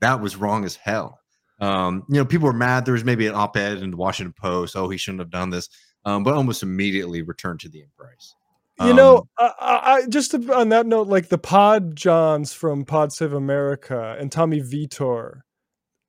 that 0.00 0.20
was 0.20 0.36
wrong 0.36 0.64
as 0.64 0.76
hell. 0.76 1.18
Um, 1.60 2.04
you 2.08 2.16
know, 2.16 2.24
people 2.24 2.46
were 2.46 2.52
mad. 2.52 2.84
There 2.84 2.94
was 2.94 3.04
maybe 3.04 3.26
an 3.26 3.34
op-ed 3.34 3.78
in 3.78 3.90
the 3.90 3.96
Washington 3.96 4.34
Post. 4.38 4.76
Oh, 4.76 4.88
he 4.88 4.98
shouldn't 4.98 5.20
have 5.20 5.30
done 5.30 5.50
this. 5.50 5.68
Um, 6.04 6.22
but 6.22 6.34
almost 6.34 6.62
immediately 6.62 7.22
returned 7.22 7.60
to 7.60 7.68
the 7.68 7.82
embrace. 7.82 8.34
You 8.78 8.92
know, 8.92 9.16
Um, 9.16 9.24
I, 9.38 9.52
I, 9.58 9.92
I- 9.94 10.06
just 10.06 10.32
to, 10.32 10.54
on 10.54 10.68
that 10.68 10.86
note, 10.86 11.08
like 11.08 11.28
the 11.28 11.38
Pod 11.38 11.96
Johns 11.96 12.52
from 12.52 12.84
Pod 12.84 13.12
Save 13.12 13.32
America 13.32 14.16
and 14.20 14.30
Tommy 14.30 14.60
Vietor, 14.60 15.44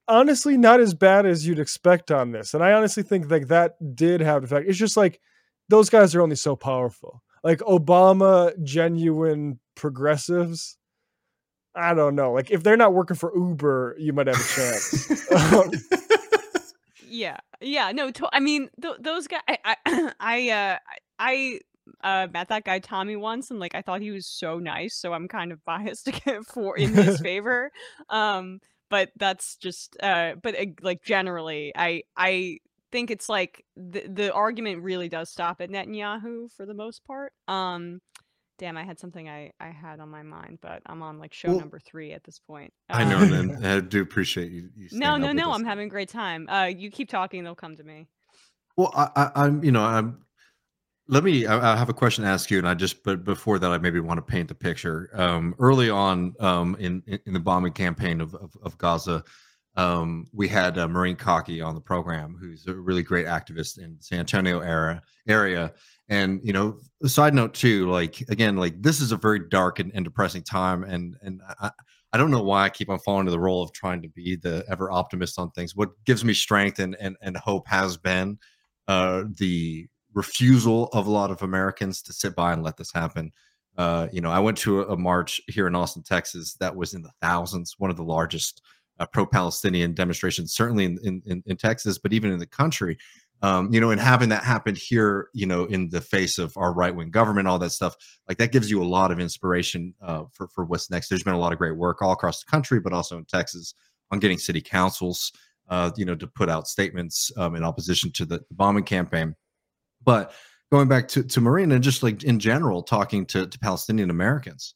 honestly, 0.07 0.57
not 0.57 0.81
as 0.81 0.93
bad 0.93 1.25
as 1.25 1.47
you'd 1.47 1.59
expect 1.59 2.11
on 2.11 2.31
this. 2.31 2.53
And 2.53 2.61
I 2.61 2.73
honestly 2.73 3.03
think 3.03 3.31
like 3.31 3.47
that 3.47 3.73
did 3.95 4.19
have 4.21 4.39
an 4.39 4.43
effect. 4.43 4.67
It's 4.67 4.77
just 4.77 4.97
like 4.97 5.21
those 5.69 5.89
guys 5.89 6.15
are 6.15 6.21
only 6.21 6.35
so 6.35 6.55
powerful. 6.55 7.21
Like 7.43 7.59
Obama, 7.59 8.51
genuine 8.63 9.59
progressives. 9.75 10.77
I 11.75 11.93
don't 11.93 12.15
know. 12.15 12.33
Like 12.33 12.49
if 12.51 12.63
they're 12.63 12.77
not 12.77 12.93
working 12.93 13.15
for 13.15 13.31
Uber, 13.37 13.95
you 13.99 14.11
might 14.13 14.27
have 14.27 14.35
a 14.35 14.39
chance. 14.55 15.31
Um, 15.31 15.71
Yeah, 17.09 17.37
yeah, 17.61 17.91
no, 17.93 18.11
to- 18.11 18.29
I 18.33 18.39
mean 18.39 18.69
th- 18.81 18.97
those 18.99 19.27
guys. 19.27 19.39
I, 19.47 19.57
I, 19.85 20.11
I, 20.19 20.49
uh, 20.49 20.77
I 21.19 21.59
uh, 22.03 22.27
met 22.33 22.49
that 22.49 22.65
guy 22.65 22.79
Tommy 22.79 23.15
once, 23.15 23.49
and 23.49 23.59
like 23.59 23.75
I 23.75 23.81
thought 23.81 24.01
he 24.01 24.11
was 24.11 24.25
so 24.27 24.59
nice, 24.59 24.95
so 24.95 25.13
I'm 25.13 25.27
kind 25.27 25.51
of 25.51 25.63
biased 25.63 26.05
to 26.05 26.11
get 26.11 26.45
for 26.45 26.77
in 26.77 26.93
his 26.93 27.19
favor. 27.21 27.71
Um, 28.09 28.59
but 28.89 29.11
that's 29.17 29.55
just, 29.57 29.95
uh, 30.01 30.35
but 30.41 30.59
uh, 30.59 30.65
like 30.81 31.01
generally, 31.03 31.71
I, 31.75 32.03
I 32.15 32.59
think 32.97 33.11
it's 33.11 33.29
like 33.29 33.63
the 33.75 34.07
the 34.07 34.33
argument 34.33 34.81
really 34.81 35.07
does 35.07 35.29
stop 35.29 35.61
at 35.61 35.69
Netanyahu 35.69 36.51
for 36.51 36.65
the 36.65 36.73
most 36.73 37.05
part. 37.05 37.31
Um, 37.47 38.01
damn, 38.57 38.75
I 38.75 38.83
had 38.83 38.97
something 38.97 39.29
I 39.29 39.51
I 39.59 39.69
had 39.69 39.99
on 39.99 40.09
my 40.09 40.23
mind, 40.23 40.57
but 40.63 40.81
I'm 40.87 41.03
on 41.03 41.19
like 41.19 41.31
show 41.31 41.49
Well, 41.49 41.59
number 41.59 41.79
three 41.79 42.11
at 42.13 42.23
this 42.23 42.39
point. 42.39 42.73
I 42.89 43.03
know, 43.03 43.17
Um, 43.19 43.33
and 43.33 43.67
I 43.67 43.79
do 43.81 44.01
appreciate 44.01 44.51
you. 44.51 44.69
you 44.75 44.87
no, 44.93 45.15
no, 45.15 45.31
no. 45.31 45.51
I'm 45.51 45.63
having 45.63 45.85
a 45.85 45.89
great 45.89 46.09
time. 46.09 46.49
Uh, 46.49 46.71
you 46.75 46.89
keep 46.89 47.07
talking; 47.07 47.43
they'll 47.43 47.53
come 47.53 47.75
to 47.75 47.83
me. 47.83 48.07
Well, 48.77 48.91
I, 48.95 49.09
I, 49.15 49.31
I'm, 49.45 49.63
you 49.63 49.71
know, 49.71 49.83
I'm. 49.83 50.23
Let 51.07 51.23
me. 51.23 51.45
I, 51.45 51.73
I 51.73 51.77
have 51.77 51.89
a 51.89 51.93
question 51.93 52.23
to 52.23 52.31
ask 52.31 52.49
you, 52.49 52.57
and 52.57 52.67
I 52.67 52.73
just, 52.73 53.03
but 53.03 53.23
before 53.23 53.59
that, 53.59 53.71
I 53.71 53.77
maybe 53.77 53.99
want 53.99 54.17
to 54.17 54.23
paint 54.23 54.47
the 54.47 54.55
picture. 54.55 55.11
Um, 55.13 55.53
early 55.59 55.91
on, 55.91 56.33
um, 56.39 56.75
in 56.79 57.03
in 57.05 57.19
in 57.27 57.33
the 57.33 57.39
bombing 57.39 57.73
campaign 57.73 58.21
of 58.21 58.33
of, 58.33 58.57
of 58.63 58.75
Gaza, 58.79 59.23
um, 59.77 60.27
we 60.33 60.47
had 60.47 60.77
uh, 60.79 60.87
Cockey 61.17 61.61
on 61.61 61.75
the 61.75 61.81
program, 61.81 62.35
who's 62.39 62.65
a 62.65 62.73
really 62.73 63.03
great 63.03 63.27
activist 63.27 63.77
in 63.77 63.95
San 63.99 64.19
Antonio 64.19 64.59
area 64.59 65.01
area. 65.27 65.71
And 66.09 66.41
you 66.43 66.51
know, 66.51 66.79
side 67.05 67.35
note 67.35 67.53
too, 67.53 67.89
like 67.89 68.21
again, 68.29 68.57
like 68.57 68.81
this 68.81 68.99
is 68.99 69.11
a 69.11 69.17
very 69.17 69.39
dark 69.49 69.79
and, 69.79 69.91
and 69.93 70.03
depressing 70.03 70.41
time, 70.41 70.83
and 70.83 71.15
and 71.21 71.41
I, 71.61 71.69
I 72.11 72.17
don't 72.17 72.31
know 72.31 72.41
why 72.41 72.63
I 72.63 72.69
keep 72.69 72.89
on 72.89 72.97
falling 72.99 73.21
into 73.21 73.31
the 73.31 73.39
role 73.39 73.61
of 73.61 73.71
trying 73.71 74.01
to 74.01 74.09
be 74.09 74.35
the 74.35 74.65
ever 74.67 74.89
optimist 74.89 75.37
on 75.37 75.51
things. 75.51 75.75
What 75.75 75.89
gives 76.05 76.25
me 76.25 76.33
strength 76.33 76.79
and 76.79 76.95
and, 76.99 77.15
and 77.21 77.37
hope 77.37 77.67
has 77.67 77.97
been 77.97 78.39
uh, 78.87 79.25
the 79.37 79.87
refusal 80.13 80.87
of 80.93 81.05
a 81.05 81.11
lot 81.11 81.29
of 81.29 81.43
Americans 81.43 82.01
to 82.01 82.13
sit 82.13 82.35
by 82.35 82.51
and 82.51 82.63
let 82.63 82.77
this 82.77 82.91
happen. 82.91 83.31
Uh, 83.77 84.07
you 84.11 84.21
know, 84.21 84.31
I 84.31 84.39
went 84.39 84.57
to 84.59 84.81
a, 84.81 84.93
a, 84.93 84.97
march 84.97 85.39
here 85.47 85.67
in 85.67 85.75
Austin, 85.75 86.01
Texas, 86.01 86.55
that 86.55 86.75
was 86.75 86.95
in 86.95 87.03
the 87.03 87.11
thousands, 87.21 87.75
one 87.77 87.91
of 87.91 87.97
the 87.97 88.03
largest 88.03 88.63
uh, 88.99 89.05
pro-Palestinian 89.05 89.93
demonstrations, 89.93 90.53
certainly 90.53 90.85
in, 90.85 91.21
in, 91.25 91.43
in 91.45 91.57
Texas, 91.57 91.97
but 91.97 92.13
even 92.13 92.31
in 92.31 92.39
the 92.39 92.45
country. 92.45 92.97
Um, 93.43 93.71
you 93.71 93.79
know, 93.79 93.91
and 93.91 94.01
having 94.01 94.29
that 94.29 94.43
happen 94.43 94.73
here, 94.73 95.29
you 95.33 95.45
know, 95.45 95.65
in 95.65 95.89
the 95.89 96.01
face 96.01 96.39
of 96.39 96.57
our 96.57 96.73
right-wing 96.73 97.11
government, 97.11 97.47
all 97.47 97.59
that 97.59 97.69
stuff, 97.69 97.95
like 98.27 98.39
that 98.39 98.51
gives 98.51 98.71
you 98.71 98.81
a 98.81 98.83
lot 98.83 99.11
of 99.11 99.19
inspiration 99.19 99.93
uh, 100.01 100.23
for 100.31 100.47
for 100.47 100.65
what's 100.65 100.89
next. 100.89 101.07
There's 101.07 101.21
been 101.21 101.35
a 101.35 101.39
lot 101.39 101.53
of 101.53 101.59
great 101.59 101.77
work 101.77 102.01
all 102.01 102.13
across 102.13 102.43
the 102.43 102.49
country, 102.49 102.79
but 102.79 102.93
also 102.93 103.15
in 103.15 103.25
Texas 103.25 103.75
on 104.09 104.17
getting 104.17 104.39
city 104.39 104.61
councils, 104.61 105.31
uh, 105.69 105.91
you 105.95 106.05
know, 106.05 106.15
to 106.15 106.25
put 106.25 106.49
out 106.49 106.67
statements 106.67 107.31
um, 107.37 107.55
in 107.55 107.63
opposition 107.63 108.11
to 108.13 108.25
the, 108.25 108.43
bombing 108.51 108.83
campaign. 108.83 109.35
But 110.03 110.31
going 110.71 110.87
back 110.87 111.07
to, 111.09 111.23
to 111.23 111.41
Marina, 111.41 111.79
just 111.79 112.03
like 112.03 112.23
in 112.23 112.39
general, 112.39 112.81
talking 112.81 113.25
to, 113.27 113.45
to 113.47 113.59
Palestinian 113.59 114.09
Americans, 114.09 114.75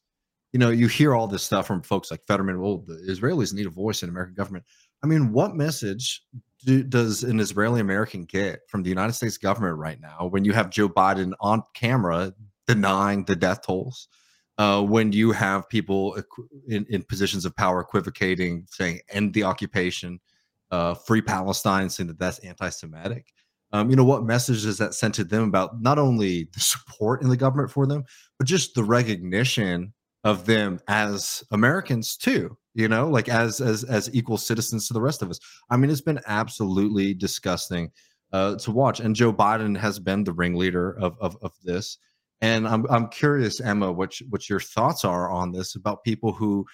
you 0.52 0.58
know, 0.58 0.70
you 0.70 0.86
hear 0.86 1.14
all 1.14 1.26
this 1.26 1.42
stuff 1.42 1.66
from 1.66 1.82
folks 1.82 2.10
like 2.10 2.24
Fetterman. 2.26 2.60
Well, 2.60 2.84
the 2.86 2.94
Israelis 3.08 3.52
need 3.52 3.66
a 3.66 3.70
voice 3.70 4.02
in 4.02 4.08
American 4.08 4.34
government. 4.34 4.64
I 5.02 5.06
mean, 5.06 5.32
what 5.32 5.56
message 5.56 6.22
do, 6.64 6.82
does 6.82 7.24
an 7.24 7.40
Israeli 7.40 7.80
American 7.80 8.24
get 8.24 8.60
from 8.68 8.82
the 8.82 8.88
United 8.88 9.14
States 9.14 9.38
government 9.38 9.78
right 9.78 10.00
now 10.00 10.26
when 10.26 10.44
you 10.44 10.52
have 10.52 10.70
Joe 10.70 10.88
Biden 10.88 11.32
on 11.40 11.62
camera 11.74 12.32
denying 12.66 13.24
the 13.24 13.36
death 13.36 13.62
tolls? 13.62 14.08
Uh, 14.58 14.82
when 14.82 15.12
you 15.12 15.32
have 15.32 15.68
people 15.70 16.22
in, 16.68 16.86
in 16.90 17.02
positions 17.02 17.46
of 17.46 17.56
power 17.56 17.80
equivocating, 17.80 18.66
saying 18.68 19.00
end 19.08 19.32
the 19.32 19.42
occupation, 19.42 20.20
uh, 20.70 20.92
free 20.94 21.22
Palestine, 21.22 21.88
saying 21.88 22.06
that 22.06 22.18
that's 22.18 22.38
anti-Semitic 22.40 23.32
um, 23.72 23.90
you 23.90 23.96
know 23.96 24.04
what 24.04 24.24
message 24.24 24.64
is 24.64 24.78
that 24.78 24.94
sent 24.94 25.14
to 25.14 25.24
them 25.24 25.44
about 25.44 25.80
not 25.80 25.98
only 25.98 26.48
the 26.52 26.60
support 26.60 27.22
in 27.22 27.28
the 27.28 27.36
government 27.36 27.70
for 27.70 27.86
them 27.86 28.04
but 28.38 28.46
just 28.46 28.74
the 28.74 28.84
recognition 28.84 29.92
of 30.24 30.46
them 30.46 30.78
as 30.88 31.42
americans 31.50 32.16
too 32.16 32.56
you 32.74 32.88
know 32.88 33.08
like 33.08 33.28
as 33.28 33.60
as 33.60 33.84
as 33.84 34.14
equal 34.14 34.36
citizens 34.36 34.86
to 34.86 34.94
the 34.94 35.00
rest 35.00 35.22
of 35.22 35.30
us 35.30 35.38
i 35.70 35.76
mean 35.76 35.90
it's 35.90 36.00
been 36.00 36.20
absolutely 36.26 37.14
disgusting 37.14 37.90
uh, 38.32 38.56
to 38.56 38.70
watch 38.70 39.00
and 39.00 39.16
joe 39.16 39.32
biden 39.32 39.76
has 39.76 39.98
been 39.98 40.24
the 40.24 40.32
ringleader 40.32 40.96
of 40.98 41.16
of, 41.20 41.36
of 41.42 41.52
this 41.64 41.98
and 42.40 42.66
i'm 42.66 42.86
i'm 42.88 43.08
curious 43.08 43.60
emma 43.60 43.90
what 43.90 44.14
what 44.30 44.48
your 44.48 44.60
thoughts 44.60 45.04
are 45.04 45.30
on 45.30 45.52
this 45.52 45.74
about 45.74 46.02
people 46.04 46.32
who 46.32 46.64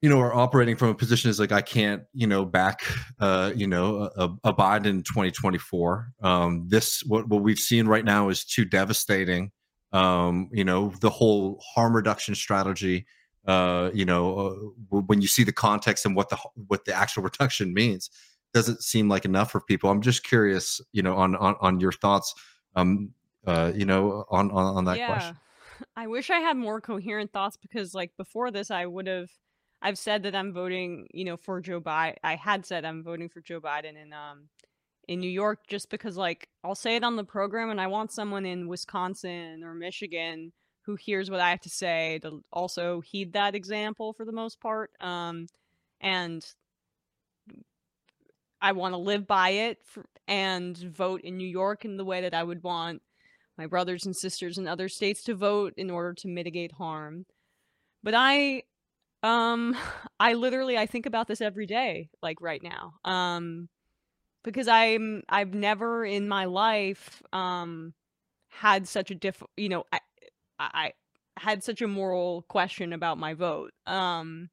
you 0.00 0.08
know, 0.08 0.20
are 0.20 0.34
operating 0.34 0.76
from 0.76 0.88
a 0.88 0.94
position 0.94 1.28
is 1.28 1.40
like 1.40 1.50
I 1.50 1.60
can't, 1.60 2.02
you 2.12 2.26
know, 2.26 2.44
back, 2.44 2.82
uh, 3.18 3.52
you 3.54 3.66
know, 3.66 4.10
a, 4.16 4.30
a 4.44 4.54
Biden 4.54 4.86
in 4.86 5.02
2024. 5.02 6.12
Um, 6.22 6.66
this 6.68 7.02
what 7.06 7.28
what 7.28 7.42
we've 7.42 7.58
seen 7.58 7.86
right 7.86 8.04
now 8.04 8.28
is 8.28 8.44
too 8.44 8.64
devastating. 8.64 9.50
Um, 9.92 10.50
you 10.52 10.64
know, 10.64 10.92
the 11.00 11.10
whole 11.10 11.62
harm 11.74 11.94
reduction 11.94 12.34
strategy. 12.34 13.06
Uh, 13.46 13.90
you 13.94 14.04
know, 14.04 14.36
uh, 14.90 14.96
when 14.98 15.22
you 15.22 15.28
see 15.28 15.42
the 15.42 15.52
context 15.52 16.04
and 16.04 16.14
what 16.14 16.28
the 16.28 16.38
what 16.66 16.84
the 16.84 16.92
actual 16.92 17.22
reduction 17.30 17.72
means, 17.72 18.10
doesn't 18.52 18.82
seem 18.82 19.08
like 19.08 19.24
enough 19.24 19.50
for 19.50 19.60
people. 19.60 19.90
I'm 19.90 20.02
just 20.02 20.24
curious, 20.24 20.80
you 20.92 21.02
know, 21.02 21.16
on 21.16 21.36
on, 21.36 21.56
on 21.60 21.80
your 21.80 21.92
thoughts. 21.92 22.34
Um, 22.76 23.10
uh, 23.46 23.72
you 23.74 23.86
know, 23.86 24.24
on 24.30 24.50
on, 24.50 24.76
on 24.76 24.84
that 24.84 24.98
yeah. 24.98 25.06
question. 25.06 25.36
I 25.96 26.06
wish 26.08 26.28
I 26.30 26.40
had 26.40 26.56
more 26.56 26.80
coherent 26.80 27.32
thoughts 27.32 27.56
because, 27.56 27.94
like, 27.94 28.10
before 28.16 28.50
this, 28.50 28.70
I 28.70 28.84
would 28.84 29.06
have 29.06 29.30
I've 29.80 29.98
said 29.98 30.24
that 30.24 30.34
I'm 30.34 30.52
voting, 30.52 31.06
you 31.12 31.24
know, 31.24 31.36
for 31.36 31.60
Joe 31.60 31.80
Biden. 31.80 32.16
I 32.24 32.34
had 32.34 32.66
said 32.66 32.84
I'm 32.84 33.02
voting 33.02 33.28
for 33.28 33.40
Joe 33.40 33.60
Biden 33.60 34.00
and 34.00 34.12
um 34.12 34.48
in 35.08 35.20
New 35.20 35.30
York 35.30 35.66
just 35.66 35.90
because 35.90 36.16
like 36.16 36.48
I'll 36.62 36.74
say 36.74 36.96
it 36.96 37.04
on 37.04 37.16
the 37.16 37.24
program 37.24 37.70
and 37.70 37.80
I 37.80 37.86
want 37.86 38.12
someone 38.12 38.46
in 38.46 38.68
Wisconsin 38.68 39.64
or 39.64 39.74
Michigan 39.74 40.52
who 40.82 40.96
hears 40.96 41.30
what 41.30 41.40
I 41.40 41.50
have 41.50 41.60
to 41.62 41.70
say 41.70 42.20
to 42.22 42.42
also 42.52 43.00
heed 43.00 43.32
that 43.32 43.54
example 43.54 44.12
for 44.12 44.24
the 44.24 44.32
most 44.32 44.60
part. 44.60 44.90
Um 45.00 45.46
and 46.00 46.42
I 48.60 48.72
want 48.72 48.92
to 48.94 48.98
live 48.98 49.26
by 49.26 49.50
it 49.50 49.78
for, 49.84 50.04
and 50.26 50.76
vote 50.76 51.22
in 51.22 51.36
New 51.36 51.46
York 51.46 51.84
in 51.84 51.96
the 51.96 52.04
way 52.04 52.22
that 52.22 52.34
I 52.34 52.42
would 52.42 52.62
want 52.62 53.02
my 53.56 53.66
brothers 53.66 54.04
and 54.04 54.16
sisters 54.16 54.58
in 54.58 54.68
other 54.68 54.88
states 54.88 55.22
to 55.24 55.34
vote 55.34 55.74
in 55.76 55.90
order 55.90 56.14
to 56.14 56.28
mitigate 56.28 56.72
harm. 56.72 57.26
But 58.02 58.14
I 58.14 58.62
um, 59.22 59.76
I 60.20 60.34
literally 60.34 60.76
I 60.76 60.86
think 60.86 61.06
about 61.06 61.28
this 61.28 61.40
every 61.40 61.66
day, 61.66 62.10
like 62.22 62.40
right 62.40 62.62
now. 62.62 62.94
Um, 63.04 63.68
because 64.44 64.68
I'm 64.68 65.22
I've 65.28 65.54
never 65.54 66.04
in 66.04 66.28
my 66.28 66.46
life 66.46 67.22
um 67.32 67.94
had 68.48 68.88
such 68.88 69.10
a 69.10 69.14
diff 69.14 69.42
you 69.56 69.68
know 69.68 69.84
I 69.92 70.00
I 70.58 70.92
had 71.36 71.62
such 71.62 71.82
a 71.82 71.88
moral 71.88 72.42
question 72.48 72.92
about 72.92 73.18
my 73.18 73.34
vote. 73.34 73.72
Um 73.86 74.50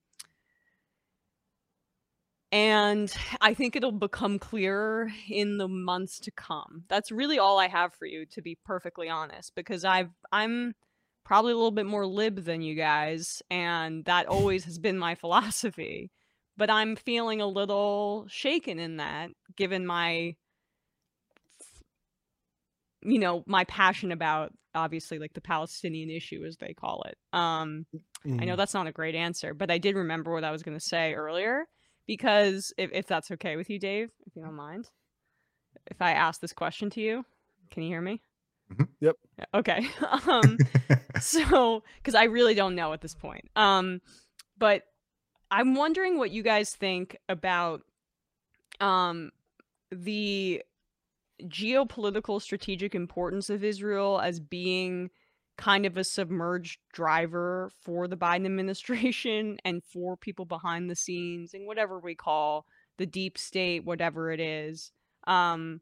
and 2.51 3.13
I 3.41 3.53
think 3.53 3.75
it'll 3.75 3.91
become 3.91 4.39
clearer 4.39 5.11
in 5.29 5.57
the 5.57 5.67
months 5.67 6.19
to 6.21 6.31
come. 6.31 6.83
That's 6.88 7.11
really 7.11 7.38
all 7.38 7.59
I 7.59 7.67
have 7.67 7.93
for 7.93 8.05
you 8.05 8.25
to 8.27 8.41
be 8.41 8.57
perfectly 8.63 9.09
honest 9.09 9.53
because 9.55 9.83
I've 9.83 10.11
I'm 10.31 10.73
probably 11.25 11.51
a 11.51 11.55
little 11.55 11.71
bit 11.71 11.88
more 11.88 12.05
lib 12.05 12.45
than 12.45 12.61
you 12.61 12.75
guys, 12.75 13.41
and 13.49 14.05
that 14.05 14.27
always 14.27 14.63
has 14.65 14.79
been 14.79 14.97
my 14.97 15.15
philosophy. 15.23 16.11
But 16.57 16.69
I'm 16.69 16.95
feeling 16.95 17.41
a 17.41 17.47
little 17.47 18.25
shaken 18.29 18.79
in 18.79 18.97
that, 18.97 19.31
given 19.57 19.85
my, 19.85 20.35
you 23.01 23.19
know, 23.19 23.43
my 23.45 23.65
passion 23.65 24.11
about 24.11 24.53
obviously 24.73 25.19
like 25.19 25.33
the 25.33 25.41
Palestinian 25.41 26.09
issue, 26.09 26.43
as 26.45 26.57
they 26.57 26.73
call 26.73 27.03
it. 27.03 27.17
Um, 27.33 27.85
mm. 28.25 28.41
I 28.41 28.45
know 28.45 28.53
mm. 28.53 28.57
that's 28.57 28.73
not 28.73 28.87
a 28.87 28.91
great 28.91 29.15
answer, 29.15 29.53
but 29.53 29.71
I 29.71 29.77
did 29.77 29.95
remember 29.95 30.31
what 30.31 30.43
I 30.43 30.51
was 30.51 30.63
going 30.63 30.77
to 30.77 30.83
say 30.83 31.13
earlier 31.13 31.65
because 32.07 32.73
if, 32.77 32.91
if 32.93 33.07
that's 33.07 33.31
okay 33.31 33.55
with 33.55 33.69
you, 33.69 33.79
Dave, 33.79 34.11
if 34.27 34.35
you 34.35 34.43
don't 34.43 34.55
mind, 34.55 34.89
if 35.87 36.01
I 36.01 36.11
ask 36.11 36.41
this 36.41 36.53
question 36.53 36.89
to 36.91 37.01
you, 37.01 37.25
can 37.71 37.83
you 37.83 37.89
hear 37.89 38.01
me? 38.01 38.21
Mm-hmm. 38.71 38.83
Yep. 39.01 39.15
Okay. 39.53 39.87
um, 40.27 40.57
so, 41.19 41.83
because 41.97 42.15
I 42.15 42.25
really 42.25 42.53
don't 42.53 42.75
know 42.75 42.93
at 42.93 43.01
this 43.01 43.15
point. 43.15 43.49
Um, 43.55 44.01
but 44.57 44.83
I'm 45.55 45.73
wondering 45.73 46.17
what 46.17 46.31
you 46.31 46.43
guys 46.43 46.75
think 46.75 47.17
about 47.29 47.81
um 48.81 49.31
the 49.89 50.61
geopolitical 51.43 52.41
strategic 52.41 52.93
importance 52.93 53.49
of 53.49 53.63
Israel 53.63 54.19
as 54.19 54.41
being 54.41 55.11
kind 55.57 55.86
of 55.86 55.95
a 55.95 56.03
submerged 56.03 56.79
driver 56.91 57.71
for 57.83 58.09
the 58.09 58.17
Biden 58.17 58.45
administration 58.45 59.57
and 59.63 59.82
for 59.82 60.17
people 60.17 60.43
behind 60.43 60.89
the 60.89 60.95
scenes 60.95 61.53
and 61.53 61.65
whatever 61.65 61.99
we 61.99 62.15
call 62.15 62.65
the 62.97 63.05
deep 63.05 63.37
state, 63.37 63.86
whatever 63.86 64.32
it 64.32 64.41
is. 64.41 64.91
Um, 65.25 65.79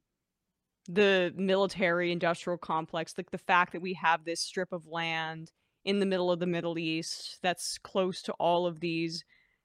the 0.88 1.34
military 1.36 2.12
industrial 2.12 2.60
complex, 2.60 3.16
like 3.18 3.32
the 3.32 3.40
fact 3.40 3.72
that 3.72 3.82
we 3.82 3.94
have 3.94 4.24
this 4.24 4.42
strip 4.42 4.72
of 4.72 4.86
land 4.86 5.52
in 5.84 6.00
the 6.00 6.06
middle 6.06 6.32
of 6.32 6.40
the 6.40 6.46
Middle 6.46 6.78
East 6.78 7.40
that's 7.42 7.80
close 7.80 8.22
to 8.24 8.34
all 8.34 8.68
of 8.68 8.80
these 8.80 9.24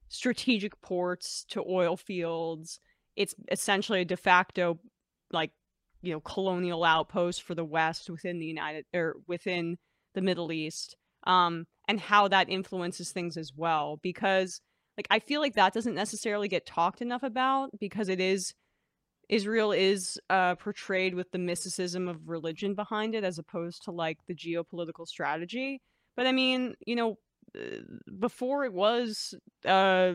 strategic 0.09 0.80
ports 0.80 1.44
to 1.51 1.64
oil 1.68 1.97
fields. 1.97 2.80
It's 3.16 3.35
essentially 3.51 4.02
a 4.02 4.05
de 4.05 4.16
facto 4.16 4.78
like 5.30 5.51
you 6.02 6.12
know 6.12 6.20
colonial 6.20 6.85
outpost 6.85 7.43
for 7.43 7.55
the 7.55 7.64
West 7.64 8.09
within 8.09 8.39
the 8.39 8.47
United 8.47 8.85
or 8.94 9.16
within 9.26 9.76
the 10.14 10.22
Middle 10.22 10.52
East. 10.52 10.97
Um, 11.24 11.66
and 11.89 11.98
how 11.98 12.28
that 12.28 12.48
influences 12.48 13.10
things 13.10 13.36
as 13.36 13.52
well 13.56 13.98
because 14.02 14.60
like 14.97 15.06
I 15.10 15.20
feel 15.20 15.40
like 15.40 15.55
that 15.55 15.72
doesn't 15.72 15.94
necessarily 15.94 16.48
get 16.48 16.66
talked 16.66 17.01
enough 17.01 17.22
about 17.22 17.70
because 17.78 18.09
it 18.09 18.20
is 18.20 18.52
Israel 19.28 19.72
is 19.72 20.18
uh, 20.30 20.55
portrayed 20.56 21.14
with 21.14 21.30
the 21.30 21.39
mysticism 21.39 22.09
of 22.09 22.28
religion 22.28 22.74
behind 22.74 23.14
it 23.14 23.24
as 23.24 23.39
opposed 23.39 23.85
to 23.85 23.90
like 23.90 24.18
the 24.26 24.35
geopolitical 24.35 25.06
strategy. 25.06 25.80
But 26.16 26.26
I 26.26 26.32
mean, 26.32 26.74
you 26.86 26.97
know, 26.97 27.16
before 28.18 28.64
it 28.64 28.72
was 28.72 29.35
uh, 29.64 30.14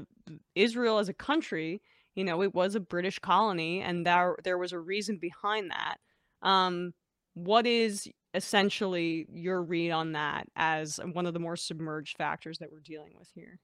Israel 0.55 0.99
as 0.99 1.09
a 1.09 1.13
country, 1.13 1.81
you 2.15 2.23
know, 2.23 2.43
it 2.43 2.53
was 2.53 2.75
a 2.75 2.79
British 2.79 3.19
colony, 3.19 3.81
and 3.81 4.05
there 4.05 4.35
there 4.43 4.57
was 4.57 4.71
a 4.71 4.79
reason 4.79 5.17
behind 5.17 5.71
that. 5.71 5.97
Um, 6.41 6.93
what 7.33 7.65
is 7.65 8.07
essentially 8.33 9.27
your 9.31 9.61
read 9.61 9.91
on 9.91 10.13
that 10.13 10.47
as 10.55 10.99
one 11.13 11.25
of 11.25 11.33
the 11.33 11.39
more 11.39 11.55
submerged 11.55 12.17
factors 12.17 12.59
that 12.59 12.71
we're 12.71 12.79
dealing 12.79 13.13
with 13.17 13.29
here? 13.33 13.59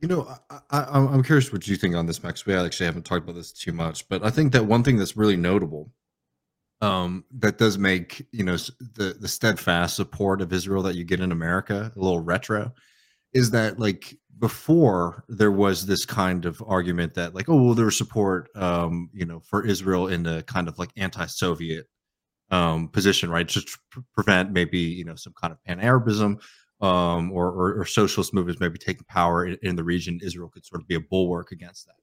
You 0.00 0.08
know, 0.08 0.36
I, 0.70 0.86
I'm 0.90 1.22
curious 1.22 1.52
what 1.52 1.66
you 1.66 1.76
think 1.76 1.94
on 1.94 2.06
this, 2.06 2.22
Max. 2.22 2.44
We 2.44 2.54
actually 2.54 2.86
haven't 2.86 3.04
talked 3.04 3.24
about 3.24 3.36
this 3.36 3.52
too 3.52 3.72
much, 3.72 4.08
but 4.08 4.24
I 4.24 4.30
think 4.30 4.52
that 4.52 4.66
one 4.66 4.82
thing 4.82 4.96
that's 4.96 5.16
really 5.16 5.36
notable 5.36 5.90
um, 6.80 7.24
that 7.38 7.58
does 7.58 7.78
make 7.78 8.26
you 8.32 8.44
know 8.44 8.56
the 8.56 9.16
the 9.20 9.28
steadfast 9.28 9.96
support 9.96 10.40
of 10.40 10.52
Israel 10.52 10.82
that 10.82 10.96
you 10.96 11.04
get 11.04 11.20
in 11.20 11.32
America 11.32 11.92
a 11.94 11.98
little 11.98 12.20
retro 12.20 12.72
is 13.32 13.50
that 13.50 13.78
like 13.78 14.16
before 14.38 15.24
there 15.28 15.52
was 15.52 15.86
this 15.86 16.04
kind 16.04 16.44
of 16.44 16.62
argument 16.66 17.14
that 17.14 17.34
like 17.34 17.48
oh 17.48 17.62
well 17.62 17.74
there 17.74 17.86
was 17.86 17.96
support 17.96 18.48
um, 18.56 19.10
you 19.12 19.24
know 19.24 19.40
for 19.40 19.64
Israel 19.66 20.08
in 20.08 20.22
the 20.22 20.42
kind 20.44 20.68
of 20.68 20.78
like 20.78 20.90
anti-Soviet 20.96 21.86
um, 22.50 22.88
position 22.88 23.30
right? 23.30 23.48
Just 23.48 23.78
to 23.92 24.04
prevent 24.12 24.52
maybe 24.52 24.78
you 24.78 25.04
know 25.04 25.14
some 25.14 25.34
kind 25.40 25.52
of 25.52 25.62
pan-Arabism 25.64 26.38
um, 26.80 27.32
or, 27.32 27.46
or, 27.48 27.80
or 27.80 27.86
socialist 27.86 28.34
movements 28.34 28.60
maybe 28.60 28.78
taking 28.78 29.04
power 29.08 29.46
in, 29.46 29.56
in 29.62 29.76
the 29.76 29.84
region 29.84 30.20
Israel 30.22 30.50
could 30.50 30.66
sort 30.66 30.82
of 30.82 30.88
be 30.88 30.96
a 30.96 31.00
bulwark 31.00 31.52
against 31.52 31.86
that 31.86 31.94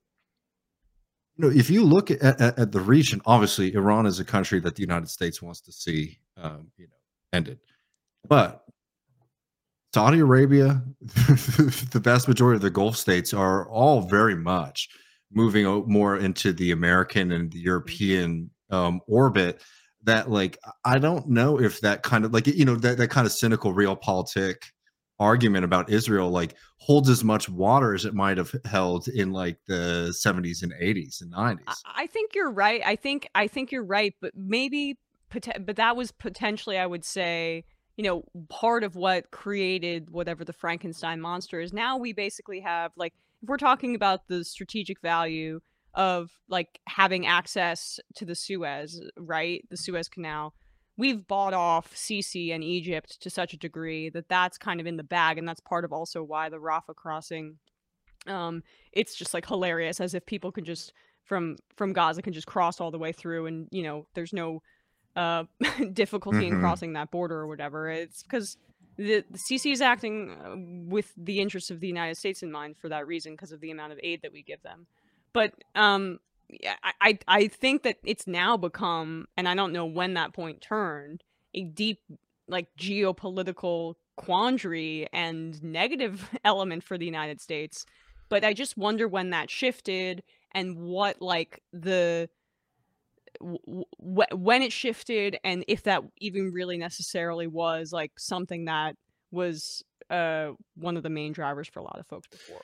you 1.36 1.44
know, 1.44 1.54
if 1.54 1.70
you 1.70 1.84
look 1.84 2.10
at, 2.10 2.22
at, 2.22 2.58
at, 2.58 2.72
the 2.72 2.80
region, 2.80 3.20
obviously 3.24 3.74
Iran 3.74 4.06
is 4.06 4.20
a 4.20 4.24
country 4.24 4.60
that 4.60 4.74
the 4.74 4.82
United 4.82 5.08
States 5.08 5.40
wants 5.40 5.60
to 5.62 5.72
see, 5.72 6.18
um, 6.36 6.70
you 6.76 6.86
know, 6.86 6.96
ended. 7.32 7.58
But 8.28 8.64
Saudi 9.94 10.20
Arabia, 10.20 10.82
the 11.00 12.00
vast 12.02 12.28
majority 12.28 12.56
of 12.56 12.62
the 12.62 12.70
Gulf 12.70 12.96
states 12.96 13.32
are 13.32 13.68
all 13.68 14.02
very 14.02 14.36
much 14.36 14.88
moving 15.32 15.64
more 15.86 16.18
into 16.18 16.52
the 16.52 16.72
American 16.72 17.32
and 17.32 17.50
the 17.50 17.58
European 17.58 18.50
um, 18.70 19.00
orbit. 19.06 19.62
That, 20.04 20.30
like, 20.30 20.58
I 20.84 20.98
don't 20.98 21.28
know 21.28 21.60
if 21.60 21.80
that 21.80 22.02
kind 22.02 22.24
of 22.24 22.32
like 22.32 22.46
you 22.46 22.64
know 22.64 22.74
that 22.76 22.98
that 22.98 23.08
kind 23.08 23.24
of 23.26 23.32
cynical 23.32 23.72
real 23.72 23.96
realpolitik 23.96 24.56
argument 25.18 25.64
about 25.64 25.90
Israel 25.90 26.30
like 26.30 26.54
holds 26.78 27.08
as 27.08 27.22
much 27.22 27.48
water 27.48 27.94
as 27.94 28.04
it 28.04 28.14
might 28.14 28.38
have 28.38 28.52
held 28.64 29.06
in 29.08 29.32
like 29.32 29.58
the 29.66 30.12
70s 30.12 30.62
and 30.62 30.72
80s 30.72 31.20
and 31.20 31.32
90s. 31.32 31.80
I 31.84 32.06
think 32.06 32.34
you're 32.34 32.50
right. 32.50 32.82
I 32.84 32.96
think 32.96 33.28
I 33.34 33.46
think 33.46 33.70
you're 33.70 33.84
right, 33.84 34.14
but 34.20 34.32
maybe 34.34 34.98
but 35.30 35.76
that 35.76 35.96
was 35.96 36.12
potentially 36.12 36.78
I 36.78 36.86
would 36.86 37.04
say, 37.04 37.64
you 37.96 38.04
know, 38.04 38.24
part 38.48 38.84
of 38.84 38.96
what 38.96 39.30
created 39.30 40.10
whatever 40.10 40.44
the 40.44 40.52
Frankenstein 40.52 41.20
monster 41.20 41.60
is. 41.60 41.72
Now 41.72 41.96
we 41.96 42.12
basically 42.12 42.60
have 42.60 42.92
like 42.96 43.14
if 43.42 43.48
we're 43.48 43.56
talking 43.58 43.94
about 43.94 44.28
the 44.28 44.44
strategic 44.44 45.00
value 45.00 45.60
of 45.94 46.30
like 46.48 46.80
having 46.86 47.26
access 47.26 48.00
to 48.14 48.24
the 48.24 48.34
Suez, 48.34 49.00
right? 49.16 49.64
The 49.70 49.76
Suez 49.76 50.08
Canal 50.08 50.54
we've 50.96 51.26
bought 51.26 51.54
off 51.54 51.94
Sisi 51.94 52.54
and 52.54 52.62
Egypt 52.62 53.20
to 53.22 53.30
such 53.30 53.54
a 53.54 53.56
degree 53.56 54.10
that 54.10 54.28
that's 54.28 54.58
kind 54.58 54.80
of 54.80 54.86
in 54.86 54.96
the 54.96 55.02
bag, 55.02 55.38
and 55.38 55.48
that's 55.48 55.60
part 55.60 55.84
of 55.84 55.92
also 55.92 56.22
why 56.22 56.48
the 56.48 56.58
Rafah 56.58 56.94
crossing. 56.96 57.58
Um, 58.26 58.62
it's 58.92 59.16
just 59.16 59.34
like 59.34 59.46
hilarious, 59.46 60.00
as 60.00 60.14
if 60.14 60.24
people 60.26 60.52
can 60.52 60.64
just 60.64 60.92
from 61.24 61.56
from 61.76 61.92
Gaza 61.92 62.22
can 62.22 62.32
just 62.32 62.46
cross 62.46 62.80
all 62.80 62.90
the 62.90 62.98
way 62.98 63.12
through, 63.12 63.46
and 63.46 63.68
you 63.70 63.82
know, 63.82 64.06
there's 64.14 64.32
no 64.32 64.62
uh 65.14 65.44
difficulty 65.92 66.38
mm-hmm. 66.38 66.54
in 66.54 66.60
crossing 66.60 66.92
that 66.94 67.10
border 67.10 67.36
or 67.36 67.46
whatever. 67.46 67.88
It's 67.88 68.22
because 68.22 68.56
the, 68.96 69.24
the 69.30 69.38
Sisi 69.38 69.72
is 69.72 69.80
acting 69.80 70.36
uh, 70.44 70.54
with 70.88 71.12
the 71.16 71.40
interests 71.40 71.70
of 71.70 71.80
the 71.80 71.86
United 71.88 72.16
States 72.16 72.42
in 72.42 72.52
mind 72.52 72.76
for 72.76 72.88
that 72.90 73.06
reason, 73.06 73.32
because 73.32 73.52
of 73.52 73.60
the 73.60 73.70
amount 73.70 73.92
of 73.92 73.98
aid 74.02 74.20
that 74.22 74.32
we 74.32 74.42
give 74.42 74.62
them. 74.62 74.86
But 75.32 75.54
um, 75.74 76.18
I, 77.00 77.18
I 77.26 77.48
think 77.48 77.82
that 77.82 77.98
it's 78.04 78.26
now 78.26 78.56
become, 78.56 79.26
and 79.36 79.48
I 79.48 79.54
don't 79.54 79.72
know 79.72 79.86
when 79.86 80.14
that 80.14 80.32
point 80.32 80.60
turned, 80.60 81.22
a 81.54 81.64
deep 81.64 82.00
like 82.48 82.68
geopolitical 82.78 83.94
quandary 84.16 85.08
and 85.12 85.62
negative 85.62 86.28
element 86.44 86.84
for 86.84 86.98
the 86.98 87.06
United 87.06 87.40
States. 87.40 87.86
But 88.28 88.44
I 88.44 88.52
just 88.52 88.76
wonder 88.76 89.08
when 89.08 89.30
that 89.30 89.50
shifted 89.50 90.22
and 90.52 90.78
what 90.78 91.20
like 91.20 91.62
the 91.72 92.28
w- 93.40 93.84
when 93.98 94.62
it 94.62 94.72
shifted 94.72 95.38
and 95.44 95.64
if 95.68 95.82
that 95.84 96.02
even 96.18 96.52
really 96.52 96.78
necessarily 96.78 97.46
was 97.46 97.92
like 97.92 98.12
something 98.18 98.66
that 98.66 98.96
was 99.30 99.82
uh 100.10 100.50
one 100.76 100.96
of 100.96 101.02
the 101.02 101.10
main 101.10 101.32
drivers 101.32 101.68
for 101.68 101.80
a 101.80 101.82
lot 101.82 101.98
of 101.98 102.06
folks 102.06 102.28
before. 102.28 102.60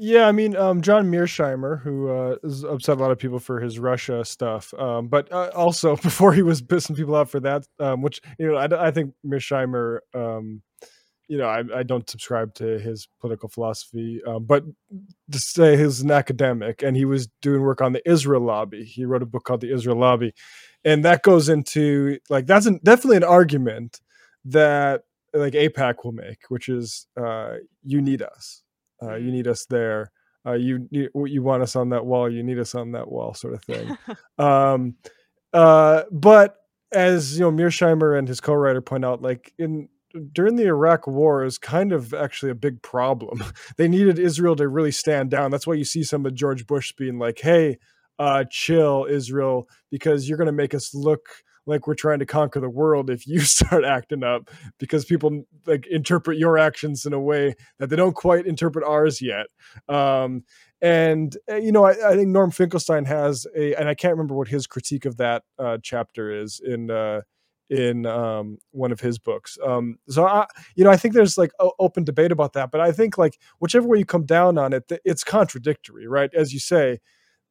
Yeah, 0.00 0.28
I 0.28 0.32
mean, 0.32 0.54
um, 0.54 0.80
John 0.80 1.10
Mearsheimer, 1.10 1.82
who 1.82 2.08
uh, 2.08 2.36
has 2.44 2.62
upset 2.62 2.98
a 2.98 3.00
lot 3.00 3.10
of 3.10 3.18
people 3.18 3.40
for 3.40 3.58
his 3.58 3.80
Russia 3.80 4.24
stuff, 4.24 4.72
um, 4.74 5.08
but 5.08 5.30
uh, 5.32 5.50
also 5.56 5.96
before 6.08 6.32
he 6.32 6.42
was 6.42 6.62
pissing 6.62 6.96
people 6.96 7.16
off 7.16 7.30
for 7.30 7.40
that, 7.40 7.66
um, 7.80 8.02
which 8.02 8.20
you 8.38 8.46
know, 8.46 8.56
I, 8.56 8.88
I 8.88 8.90
think 8.92 9.12
Mearsheimer, 9.26 9.98
um, 10.14 10.62
you 11.26 11.36
know, 11.36 11.48
I, 11.48 11.64
I, 11.74 11.82
don't 11.82 12.08
subscribe 12.08 12.54
to 12.54 12.78
his 12.78 13.08
political 13.20 13.48
philosophy, 13.48 14.22
um, 14.24 14.44
but 14.44 14.62
to 15.32 15.38
say 15.40 15.76
he's 15.76 16.00
an 16.00 16.12
academic 16.12 16.82
and 16.82 16.96
he 16.96 17.04
was 17.04 17.26
doing 17.42 17.62
work 17.62 17.82
on 17.82 17.92
the 17.92 18.08
Israel 18.08 18.42
lobby. 18.42 18.84
He 18.84 19.04
wrote 19.04 19.24
a 19.24 19.26
book 19.26 19.44
called 19.44 19.62
The 19.62 19.74
Israel 19.74 19.98
Lobby, 19.98 20.32
and 20.84 21.04
that 21.04 21.24
goes 21.24 21.48
into 21.48 22.18
like 22.30 22.46
that's 22.46 22.66
an, 22.66 22.78
definitely 22.84 23.16
an 23.16 23.24
argument 23.24 24.00
that 24.44 25.02
like 25.34 25.54
AIPAC 25.54 26.04
will 26.04 26.12
make, 26.12 26.38
which 26.50 26.68
is 26.68 27.08
uh, 27.20 27.54
you 27.82 28.00
need 28.00 28.22
us 28.22 28.62
uh, 29.02 29.14
you 29.14 29.26
mm-hmm. 29.26 29.32
need 29.32 29.48
us 29.48 29.66
there. 29.66 30.10
Uh, 30.46 30.52
you, 30.52 30.88
you 30.90 31.10
you 31.26 31.42
want 31.42 31.62
us 31.62 31.76
on 31.76 31.90
that 31.90 32.06
wall 32.06 32.30
you 32.32 32.42
need 32.42 32.58
us 32.58 32.74
on 32.74 32.92
that 32.92 33.10
wall 33.10 33.34
sort 33.34 33.54
of 33.54 33.62
thing. 33.64 33.96
Um, 34.38 34.94
uh, 35.52 36.02
but 36.12 36.56
as 36.92 37.38
you 37.38 37.40
know 37.40 37.50
mearsheimer 37.50 38.16
and 38.18 38.28
his 38.28 38.40
co-writer 38.40 38.80
point 38.80 39.04
out 39.04 39.20
like 39.20 39.52
in 39.58 39.88
during 40.32 40.56
the 40.56 40.64
iraq 40.64 41.06
war 41.06 41.44
is 41.44 41.58
kind 41.58 41.92
of 41.92 42.14
actually 42.14 42.50
a 42.50 42.54
big 42.54 42.82
problem. 42.82 43.44
They 43.76 43.88
needed 43.88 44.18
israel 44.18 44.56
to 44.56 44.68
really 44.68 44.92
stand 44.92 45.30
down. 45.30 45.50
That's 45.50 45.66
why 45.66 45.74
you 45.74 45.84
see 45.84 46.04
some 46.04 46.24
of 46.24 46.34
george 46.34 46.66
bush 46.66 46.92
being 46.92 47.18
like 47.18 47.40
hey 47.40 47.78
uh, 48.18 48.44
chill 48.50 49.06
israel 49.08 49.68
because 49.90 50.28
you're 50.28 50.38
going 50.38 50.46
to 50.46 50.52
make 50.52 50.74
us 50.74 50.94
look 50.94 51.28
like 51.68 51.86
we're 51.86 51.94
trying 51.94 52.18
to 52.18 52.26
conquer 52.26 52.60
the 52.60 52.70
world 52.70 53.10
if 53.10 53.26
you 53.26 53.40
start 53.40 53.84
acting 53.84 54.24
up 54.24 54.50
because 54.78 55.04
people 55.04 55.44
like 55.66 55.86
interpret 55.86 56.38
your 56.38 56.58
actions 56.58 57.04
in 57.04 57.12
a 57.12 57.20
way 57.20 57.54
that 57.78 57.90
they 57.90 57.96
don't 57.96 58.16
quite 58.16 58.46
interpret 58.46 58.84
ours 58.84 59.20
yet. 59.20 59.46
Um, 59.88 60.44
and 60.80 61.36
uh, 61.50 61.56
you 61.56 61.72
know, 61.72 61.84
I, 61.84 61.90
I, 61.90 62.14
think 62.14 62.28
Norm 62.28 62.50
Finkelstein 62.50 63.04
has 63.04 63.46
a, 63.56 63.74
and 63.74 63.88
I 63.88 63.94
can't 63.94 64.12
remember 64.12 64.34
what 64.34 64.48
his 64.48 64.66
critique 64.66 65.04
of 65.04 65.16
that 65.16 65.42
uh, 65.58 65.78
chapter 65.82 66.30
is 66.30 66.60
in 66.64 66.90
uh, 66.90 67.22
in 67.68 68.06
um, 68.06 68.58
one 68.70 68.92
of 68.92 69.00
his 69.00 69.18
books. 69.18 69.58
Um, 69.64 69.98
so 70.08 70.26
I, 70.26 70.46
you 70.74 70.84
know, 70.84 70.90
I 70.90 70.96
think 70.96 71.14
there's 71.14 71.36
like 71.36 71.50
open 71.78 72.04
debate 72.04 72.32
about 72.32 72.54
that, 72.54 72.70
but 72.70 72.80
I 72.80 72.92
think 72.92 73.18
like 73.18 73.38
whichever 73.58 73.86
way 73.86 73.98
you 73.98 74.06
come 74.06 74.24
down 74.24 74.56
on 74.56 74.72
it, 74.72 74.90
it's 75.04 75.24
contradictory, 75.24 76.06
right? 76.06 76.30
As 76.34 76.52
you 76.52 76.60
say, 76.60 77.00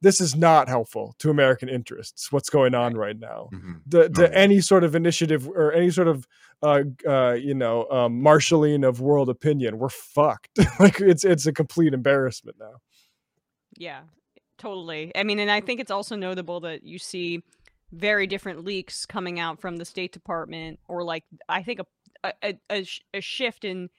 this 0.00 0.20
is 0.20 0.36
not 0.36 0.68
helpful 0.68 1.14
to 1.18 1.30
American 1.30 1.68
interests. 1.68 2.30
What's 2.30 2.50
going 2.50 2.74
on 2.74 2.94
right 2.94 3.18
now? 3.18 3.48
Mm-hmm. 3.52 3.72
The, 3.86 4.08
the, 4.08 4.36
any 4.36 4.60
sort 4.60 4.84
of 4.84 4.94
initiative 4.94 5.48
or 5.48 5.72
any 5.72 5.90
sort 5.90 6.08
of 6.08 6.26
uh, 6.62 6.82
uh, 7.06 7.32
you 7.32 7.54
know 7.54 7.88
um, 7.90 8.22
marshaling 8.22 8.84
of 8.84 9.00
world 9.00 9.28
opinion, 9.28 9.78
we're 9.78 9.88
fucked. 9.88 10.58
like 10.80 11.00
it's 11.00 11.24
it's 11.24 11.46
a 11.46 11.52
complete 11.52 11.94
embarrassment 11.94 12.56
now. 12.58 12.74
Yeah, 13.76 14.00
totally. 14.58 15.12
I 15.14 15.24
mean, 15.24 15.38
and 15.38 15.50
I 15.50 15.60
think 15.60 15.80
it's 15.80 15.90
also 15.90 16.16
notable 16.16 16.60
that 16.60 16.84
you 16.84 16.98
see 16.98 17.42
very 17.92 18.26
different 18.26 18.64
leaks 18.64 19.06
coming 19.06 19.40
out 19.40 19.60
from 19.60 19.76
the 19.76 19.84
State 19.84 20.12
Department, 20.12 20.78
or 20.88 21.02
like 21.02 21.24
I 21.48 21.62
think 21.62 21.80
a 21.80 21.86
a, 22.42 22.54
a, 22.70 22.86
a 23.14 23.20
shift 23.20 23.64
in 23.64 23.90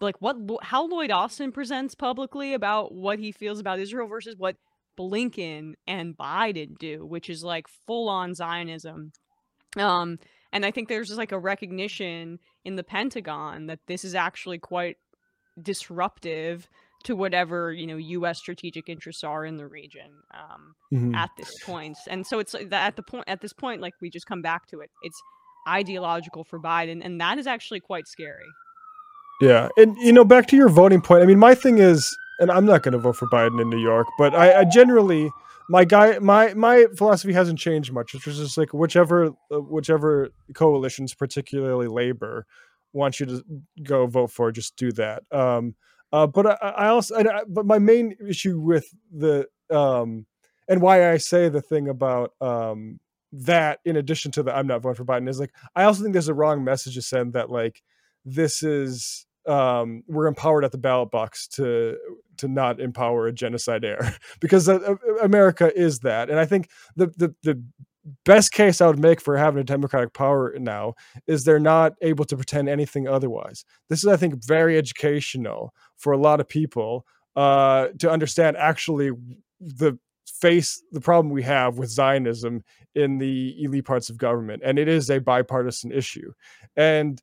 like 0.00 0.16
what 0.20 0.36
how 0.62 0.86
Lloyd 0.86 1.10
Austin 1.10 1.52
presents 1.52 1.94
publicly 1.94 2.54
about 2.54 2.92
what 2.92 3.18
he 3.18 3.32
feels 3.32 3.58
about 3.58 3.78
Israel 3.78 4.06
versus 4.06 4.36
what 4.36 4.56
Blinken 5.00 5.74
and 5.86 6.16
Biden 6.16 6.76
do, 6.78 7.06
which 7.06 7.30
is 7.30 7.42
like 7.42 7.66
full 7.86 8.08
on 8.08 8.34
Zionism. 8.34 9.12
Um, 9.78 10.18
and 10.52 10.66
I 10.66 10.70
think 10.70 10.88
there's 10.88 11.08
just 11.08 11.18
like 11.18 11.32
a 11.32 11.38
recognition 11.38 12.38
in 12.64 12.76
the 12.76 12.84
Pentagon 12.84 13.66
that 13.66 13.78
this 13.86 14.04
is 14.04 14.14
actually 14.14 14.58
quite 14.58 14.96
disruptive 15.60 16.68
to 17.02 17.16
whatever 17.16 17.72
you 17.72 17.86
know 17.86 17.96
U.S. 17.96 18.38
strategic 18.38 18.88
interests 18.90 19.24
are 19.24 19.46
in 19.46 19.56
the 19.56 19.66
region 19.66 20.10
um, 20.34 20.74
mm-hmm. 20.92 21.14
at 21.14 21.30
this 21.38 21.50
point. 21.64 21.96
And 22.08 22.26
so 22.26 22.40
it's 22.40 22.52
that 22.52 22.72
at 22.72 22.96
the 22.96 23.02
point 23.02 23.24
at 23.26 23.40
this 23.40 23.54
point, 23.54 23.80
like 23.80 23.94
we 24.02 24.10
just 24.10 24.26
come 24.26 24.42
back 24.42 24.66
to 24.68 24.80
it. 24.80 24.90
It's 25.02 25.20
ideological 25.66 26.44
for 26.44 26.60
Biden, 26.60 27.00
and 27.02 27.20
that 27.20 27.38
is 27.38 27.46
actually 27.46 27.80
quite 27.80 28.06
scary. 28.06 28.44
Yeah, 29.40 29.68
and 29.78 29.96
you 29.98 30.12
know, 30.12 30.24
back 30.24 30.46
to 30.48 30.56
your 30.56 30.68
voting 30.68 31.00
point. 31.00 31.22
I 31.22 31.26
mean, 31.26 31.38
my 31.38 31.54
thing 31.54 31.78
is 31.78 32.14
and 32.40 32.50
I'm 32.50 32.64
not 32.64 32.82
going 32.82 32.92
to 32.92 32.98
vote 32.98 33.16
for 33.16 33.28
Biden 33.28 33.60
in 33.60 33.68
New 33.68 33.78
York, 33.78 34.08
but 34.18 34.34
I, 34.34 34.60
I, 34.60 34.64
generally 34.64 35.30
my 35.68 35.84
guy 35.84 36.18
my 36.18 36.54
my 36.54 36.86
philosophy 36.96 37.32
hasn't 37.32 37.58
changed 37.58 37.92
much. 37.92 38.14
It's 38.14 38.24
just 38.24 38.58
like 38.58 38.72
whichever 38.72 39.30
whichever 39.50 40.30
coalitions, 40.54 41.14
particularly 41.14 41.86
Labor, 41.86 42.46
wants 42.92 43.20
you 43.20 43.26
to 43.26 43.44
go 43.82 44.06
vote 44.06 44.32
for, 44.32 44.50
just 44.50 44.76
do 44.76 44.90
that. 44.92 45.22
Um, 45.30 45.76
uh, 46.12 46.26
but 46.26 46.46
I, 46.46 46.68
I 46.70 46.88
also 46.88 47.14
I, 47.16 47.42
but 47.46 47.66
my 47.66 47.78
main 47.78 48.16
issue 48.26 48.58
with 48.58 48.92
the 49.12 49.46
um, 49.70 50.26
and 50.68 50.80
why 50.80 51.12
I 51.12 51.18
say 51.18 51.48
the 51.48 51.62
thing 51.62 51.88
about 51.88 52.32
um, 52.40 52.98
that 53.32 53.80
in 53.84 53.96
addition 53.96 54.32
to 54.32 54.42
the 54.42 54.56
I'm 54.56 54.66
not 54.66 54.82
voting 54.82 54.96
for 54.96 55.04
Biden 55.04 55.28
is 55.28 55.38
like 55.38 55.52
I 55.76 55.84
also 55.84 56.02
think 56.02 56.14
there's 56.14 56.28
a 56.28 56.34
wrong 56.34 56.64
message 56.64 56.94
to 56.94 57.02
send 57.02 57.34
that 57.34 57.50
like 57.50 57.82
this 58.24 58.62
is 58.62 59.26
um, 59.50 60.02
we're 60.06 60.26
empowered 60.26 60.64
at 60.64 60.72
the 60.72 60.78
ballot 60.78 61.10
box 61.10 61.48
to 61.48 61.96
to 62.38 62.48
not 62.48 62.80
empower 62.80 63.26
a 63.26 63.32
genocide 63.32 63.84
heir 63.84 64.14
because 64.40 64.68
uh, 64.68 64.94
America 65.22 65.70
is 65.76 66.00
that, 66.00 66.30
and 66.30 66.38
I 66.38 66.46
think 66.46 66.70
the 66.96 67.08
the 67.16 67.34
the 67.42 67.62
best 68.24 68.52
case 68.52 68.80
I 68.80 68.86
would 68.86 68.98
make 68.98 69.20
for 69.20 69.36
having 69.36 69.60
a 69.60 69.64
democratic 69.64 70.14
power 70.14 70.54
now 70.58 70.94
is 71.26 71.44
they're 71.44 71.58
not 71.58 71.94
able 72.00 72.24
to 72.26 72.36
pretend 72.36 72.68
anything 72.68 73.06
otherwise. 73.06 73.64
This 73.88 73.98
is, 74.00 74.06
I 74.06 74.16
think, 74.16 74.42
very 74.44 74.78
educational 74.78 75.74
for 75.96 76.12
a 76.12 76.18
lot 76.18 76.40
of 76.40 76.48
people 76.48 77.06
uh, 77.36 77.88
to 77.98 78.10
understand 78.10 78.56
actually 78.56 79.10
the 79.60 79.98
face 80.26 80.82
the 80.92 81.00
problem 81.00 81.32
we 81.32 81.42
have 81.42 81.76
with 81.76 81.90
Zionism 81.90 82.62
in 82.94 83.18
the 83.18 83.62
elite 83.62 83.84
parts 83.84 84.08
of 84.08 84.16
government, 84.16 84.62
and 84.64 84.78
it 84.78 84.88
is 84.88 85.10
a 85.10 85.20
bipartisan 85.20 85.92
issue. 85.92 86.32
And 86.76 87.20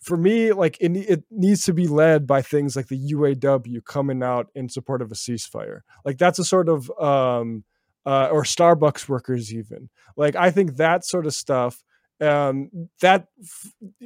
for 0.00 0.16
me, 0.16 0.52
like 0.52 0.78
it, 0.80 0.96
it 0.96 1.24
needs 1.30 1.64
to 1.64 1.74
be 1.74 1.86
led 1.86 2.26
by 2.26 2.42
things 2.42 2.74
like 2.74 2.88
the 2.88 3.12
UAW 3.12 3.84
coming 3.84 4.22
out 4.22 4.48
in 4.54 4.68
support 4.68 5.02
of 5.02 5.12
a 5.12 5.14
ceasefire. 5.14 5.80
Like 6.04 6.18
that's 6.18 6.38
a 6.38 6.44
sort 6.44 6.68
of 6.68 6.90
um, 6.98 7.64
uh, 8.06 8.28
or 8.32 8.44
Starbucks 8.44 9.08
workers 9.08 9.52
even. 9.52 9.90
Like 10.16 10.36
I 10.36 10.50
think 10.50 10.76
that 10.76 11.04
sort 11.04 11.26
of 11.26 11.34
stuff. 11.34 11.82
Um, 12.20 12.70
that 13.00 13.26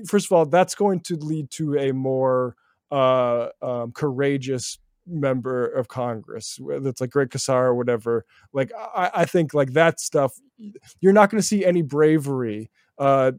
first 0.07 0.27
of 0.27 0.33
all, 0.33 0.47
that's 0.47 0.75
going 0.75 1.01
to 1.01 1.17
lead 1.17 1.51
to 1.53 1.77
a 1.77 1.93
more 1.93 2.57
uh, 2.91 3.49
um, 3.63 3.93
courageous 3.93 4.79
member 5.07 5.67
of 5.67 5.89
Congress. 5.89 6.59
That's 6.81 7.01
like 7.01 7.11
Greg 7.11 7.31
Casar 7.31 7.67
or 7.67 7.75
whatever. 7.75 8.25
Like 8.53 8.73
I, 8.77 9.11
I 9.15 9.25
think 9.27 9.55
like 9.55 9.73
that 9.75 10.01
stuff. 10.01 10.35
You're 11.01 11.13
not 11.13 11.31
going 11.31 11.41
to 11.41 11.47
see 11.47 11.65
any 11.65 11.83
bravery 11.83 12.71
uh, 12.99 13.33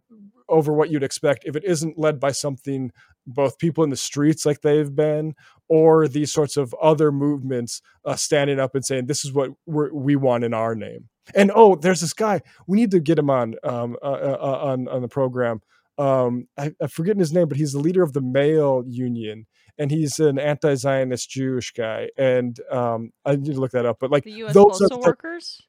over 0.50 0.74
what 0.74 0.90
you'd 0.90 1.04
expect 1.04 1.44
if 1.46 1.56
it 1.56 1.64
isn't 1.64 1.98
led 1.98 2.20
by 2.20 2.32
something 2.32 2.92
both 3.28 3.58
people 3.58 3.84
in 3.84 3.90
the 3.90 3.96
streets 3.96 4.46
like 4.46 4.62
they've 4.62 4.96
been 4.96 5.34
or 5.68 6.08
these 6.08 6.32
sorts 6.32 6.58
of 6.58 6.74
other 6.82 7.12
movements 7.12 7.82
uh, 8.06 8.16
standing 8.16 8.60
up 8.60 8.76
and 8.76 8.86
saying 8.86 9.08
this 9.08 9.26
is 9.26 9.34
what 9.34 9.52
we 9.66 10.16
want 10.16 10.44
in 10.44 10.54
our 10.54 10.76
name. 10.76 11.10
And 11.34 11.52
oh 11.56 11.76
there's 11.76 12.02
this 12.02 12.14
guy 12.14 12.42
we 12.68 12.78
need 12.78 12.92
to 12.92 13.00
get 13.00 13.18
him 13.18 13.30
on 13.30 13.56
um, 13.64 13.98
uh, 14.04 14.06
uh, 14.06 14.38
uh, 14.40 14.60
on 14.66 14.88
on 14.88 15.02
the 15.02 15.08
program. 15.08 15.62
Um, 15.98 16.50
I, 16.58 16.74
i'm 16.82 16.90
forgetting 16.90 17.22
his 17.22 17.32
name 17.32 17.48
but 17.48 17.58
he's 17.58 17.72
the 17.72 17.80
leader 17.80 18.04
of 18.04 18.12
the 18.12 18.20
mail 18.20 18.84
union 18.86 19.46
and 19.78 19.90
he's 19.90 20.20
an 20.20 20.38
anti-zionist 20.38 21.30
jewish 21.30 21.72
guy 21.72 22.10
and 22.18 22.60
um, 22.70 23.14
i 23.24 23.34
need 23.38 23.54
to 23.54 23.62
look 23.62 23.72
that 23.72 23.86
up 23.86 24.00
but 24.02 24.12
like 24.12 24.26
the 24.26 24.44
US 24.44 24.54
those 24.54 24.78
postal 24.78 25.00
workers? 25.00 25.62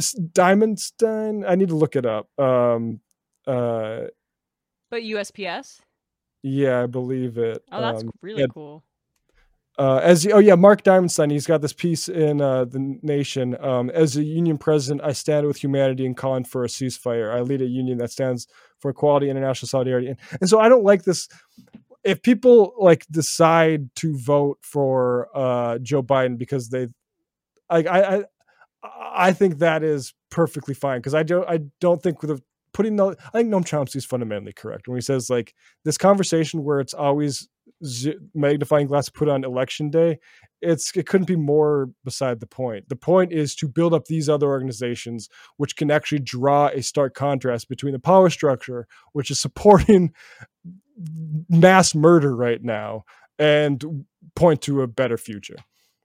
Dimondstein? 0.00 1.44
I 1.48 1.54
need 1.54 1.68
to 1.68 1.76
look 1.76 1.96
it 1.96 2.06
up. 2.06 2.28
Um, 2.38 3.00
uh, 3.46 4.04
but 4.92 5.02
usps 5.02 5.80
yeah, 6.42 6.82
I 6.82 6.86
believe 6.86 7.38
it. 7.38 7.62
Oh, 7.70 7.80
that's 7.80 8.02
um, 8.02 8.10
really 8.20 8.40
yeah, 8.40 8.46
cool. 8.52 8.84
Uh, 9.78 10.00
as 10.02 10.26
oh 10.26 10.38
yeah, 10.38 10.54
Mark 10.54 10.82
Dimondstein, 10.82 11.30
he's 11.30 11.46
got 11.46 11.62
this 11.62 11.72
piece 11.72 12.08
in 12.08 12.40
uh, 12.40 12.64
the 12.64 12.98
Nation. 13.02 13.56
Um, 13.64 13.90
as 13.90 14.16
a 14.16 14.24
union 14.24 14.58
president, 14.58 15.02
I 15.02 15.12
stand 15.12 15.46
with 15.46 15.56
humanity 15.56 16.04
and 16.04 16.16
calling 16.16 16.44
for 16.44 16.64
a 16.64 16.66
ceasefire. 16.66 17.32
I 17.32 17.40
lead 17.40 17.62
a 17.62 17.66
union 17.66 17.98
that 17.98 18.10
stands 18.10 18.48
for 18.80 18.90
equality, 18.90 19.30
international 19.30 19.68
solidarity, 19.68 20.08
and, 20.08 20.18
and 20.40 20.50
so 20.50 20.60
I 20.60 20.68
don't 20.68 20.84
like 20.84 21.04
this. 21.04 21.28
If 22.04 22.20
people 22.22 22.74
like 22.78 23.06
decide 23.10 23.94
to 23.96 24.18
vote 24.18 24.58
for 24.62 25.28
uh, 25.34 25.78
Joe 25.78 26.02
Biden 26.02 26.36
because 26.36 26.68
they, 26.68 26.88
like 27.70 27.86
I, 27.86 28.16
I, 28.16 28.24
I 29.14 29.32
think 29.32 29.58
that 29.58 29.84
is 29.84 30.12
perfectly 30.30 30.74
fine 30.74 30.98
because 30.98 31.14
I 31.14 31.22
don't 31.22 31.48
I 31.48 31.60
don't 31.80 32.02
think 32.02 32.20
the 32.20 32.42
putting 32.72 32.96
the 32.96 33.16
I 33.28 33.38
think 33.38 33.50
Noam 33.50 33.64
Chomsky 33.64 33.96
is 33.96 34.04
fundamentally 34.04 34.52
correct 34.52 34.88
when 34.88 34.96
he 34.96 35.02
says 35.02 35.30
like 35.30 35.54
this 35.84 35.98
conversation 35.98 36.64
where 36.64 36.80
it's 36.80 36.94
always 36.94 37.48
z- 37.84 38.16
magnifying 38.34 38.86
glass 38.86 39.08
put 39.08 39.28
on 39.28 39.44
election 39.44 39.90
day 39.90 40.18
it's 40.62 40.96
it 40.96 41.06
couldn't 41.06 41.26
be 41.26 41.36
more 41.36 41.90
beside 42.04 42.40
the 42.40 42.46
point. 42.46 42.88
The 42.88 42.96
point 42.96 43.32
is 43.32 43.54
to 43.56 43.68
build 43.68 43.92
up 43.92 44.06
these 44.06 44.28
other 44.28 44.46
organizations 44.46 45.28
which 45.56 45.76
can 45.76 45.90
actually 45.90 46.20
draw 46.20 46.68
a 46.68 46.82
stark 46.82 47.14
contrast 47.14 47.68
between 47.68 47.92
the 47.92 47.98
power 47.98 48.30
structure 48.30 48.86
which 49.12 49.30
is 49.30 49.40
supporting 49.40 50.12
mass 51.48 51.94
murder 51.94 52.34
right 52.34 52.62
now 52.62 53.04
and 53.38 54.04
point 54.36 54.62
to 54.62 54.82
a 54.82 54.86
better 54.86 55.18
future 55.18 55.56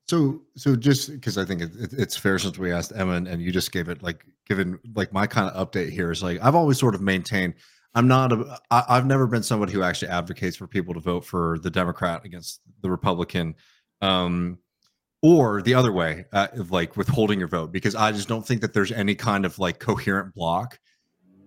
so, 0.07 0.41
so 0.55 0.75
just 0.75 1.11
because 1.11 1.37
I 1.37 1.45
think 1.45 1.61
it, 1.61 1.71
it, 1.75 1.93
it's 1.93 2.15
fair 2.15 2.39
since 2.39 2.57
we 2.57 2.71
asked 2.71 2.93
Emma 2.95 3.13
and, 3.13 3.27
and, 3.27 3.41
you 3.41 3.51
just 3.51 3.71
gave 3.71 3.89
it 3.89 4.01
like 4.01 4.25
given 4.47 4.79
like 4.95 5.11
my 5.11 5.27
kind 5.27 5.49
of 5.49 5.69
update 5.69 5.89
here 5.89 6.11
is 6.11 6.23
like 6.23 6.39
I've 6.41 6.55
always 6.55 6.79
sort 6.79 6.95
of 6.95 7.01
maintained 7.01 7.55
I'm 7.97 8.07
not 8.07 8.31
a 8.31 8.59
I, 8.69 8.83
I've 8.89 9.05
never 9.05 9.25
been 9.25 9.43
somebody 9.43 9.73
who 9.73 9.81
actually 9.81 10.09
advocates 10.09 10.55
for 10.55 10.67
people 10.67 10.93
to 10.93 10.99
vote 10.99 11.25
for 11.25 11.57
the 11.59 11.71
Democrat 11.71 12.25
against 12.25 12.61
the 12.81 12.91
Republican, 12.91 13.55
um, 14.01 14.59
or 15.23 15.63
the 15.63 15.73
other 15.73 15.91
way 15.91 16.25
uh, 16.31 16.47
of 16.53 16.71
like 16.71 16.95
withholding 16.95 17.39
your 17.39 17.47
vote 17.47 17.71
because 17.71 17.95
I 17.95 18.11
just 18.11 18.27
don't 18.27 18.45
think 18.45 18.61
that 18.61 18.73
there's 18.73 18.91
any 18.91 19.15
kind 19.15 19.45
of 19.45 19.57
like 19.57 19.79
coherent 19.79 20.35
block 20.35 20.79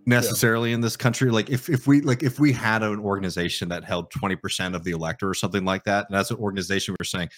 necessarily 0.07 0.71
yeah. 0.71 0.75
in 0.75 0.81
this 0.81 0.97
country 0.97 1.31
like 1.31 1.51
if 1.51 1.69
if 1.69 1.87
we 1.87 2.01
like 2.01 2.25
if 2.25 2.41
we 2.41 2.53
had 2.53 2.83
an 2.83 2.99
organization 2.99 3.69
that 3.69 3.85
held 3.85 4.11
20% 4.11 4.75
of 4.75 4.83
the 4.83 4.91
electorate 4.91 5.31
or 5.31 5.35
something 5.35 5.65
like 5.65 5.85
that 5.85 6.07
and 6.09 6.19
that's 6.19 6.31
an 6.31 6.39
organization 6.39 6.97
we're 6.99 7.05
saying 7.05 7.29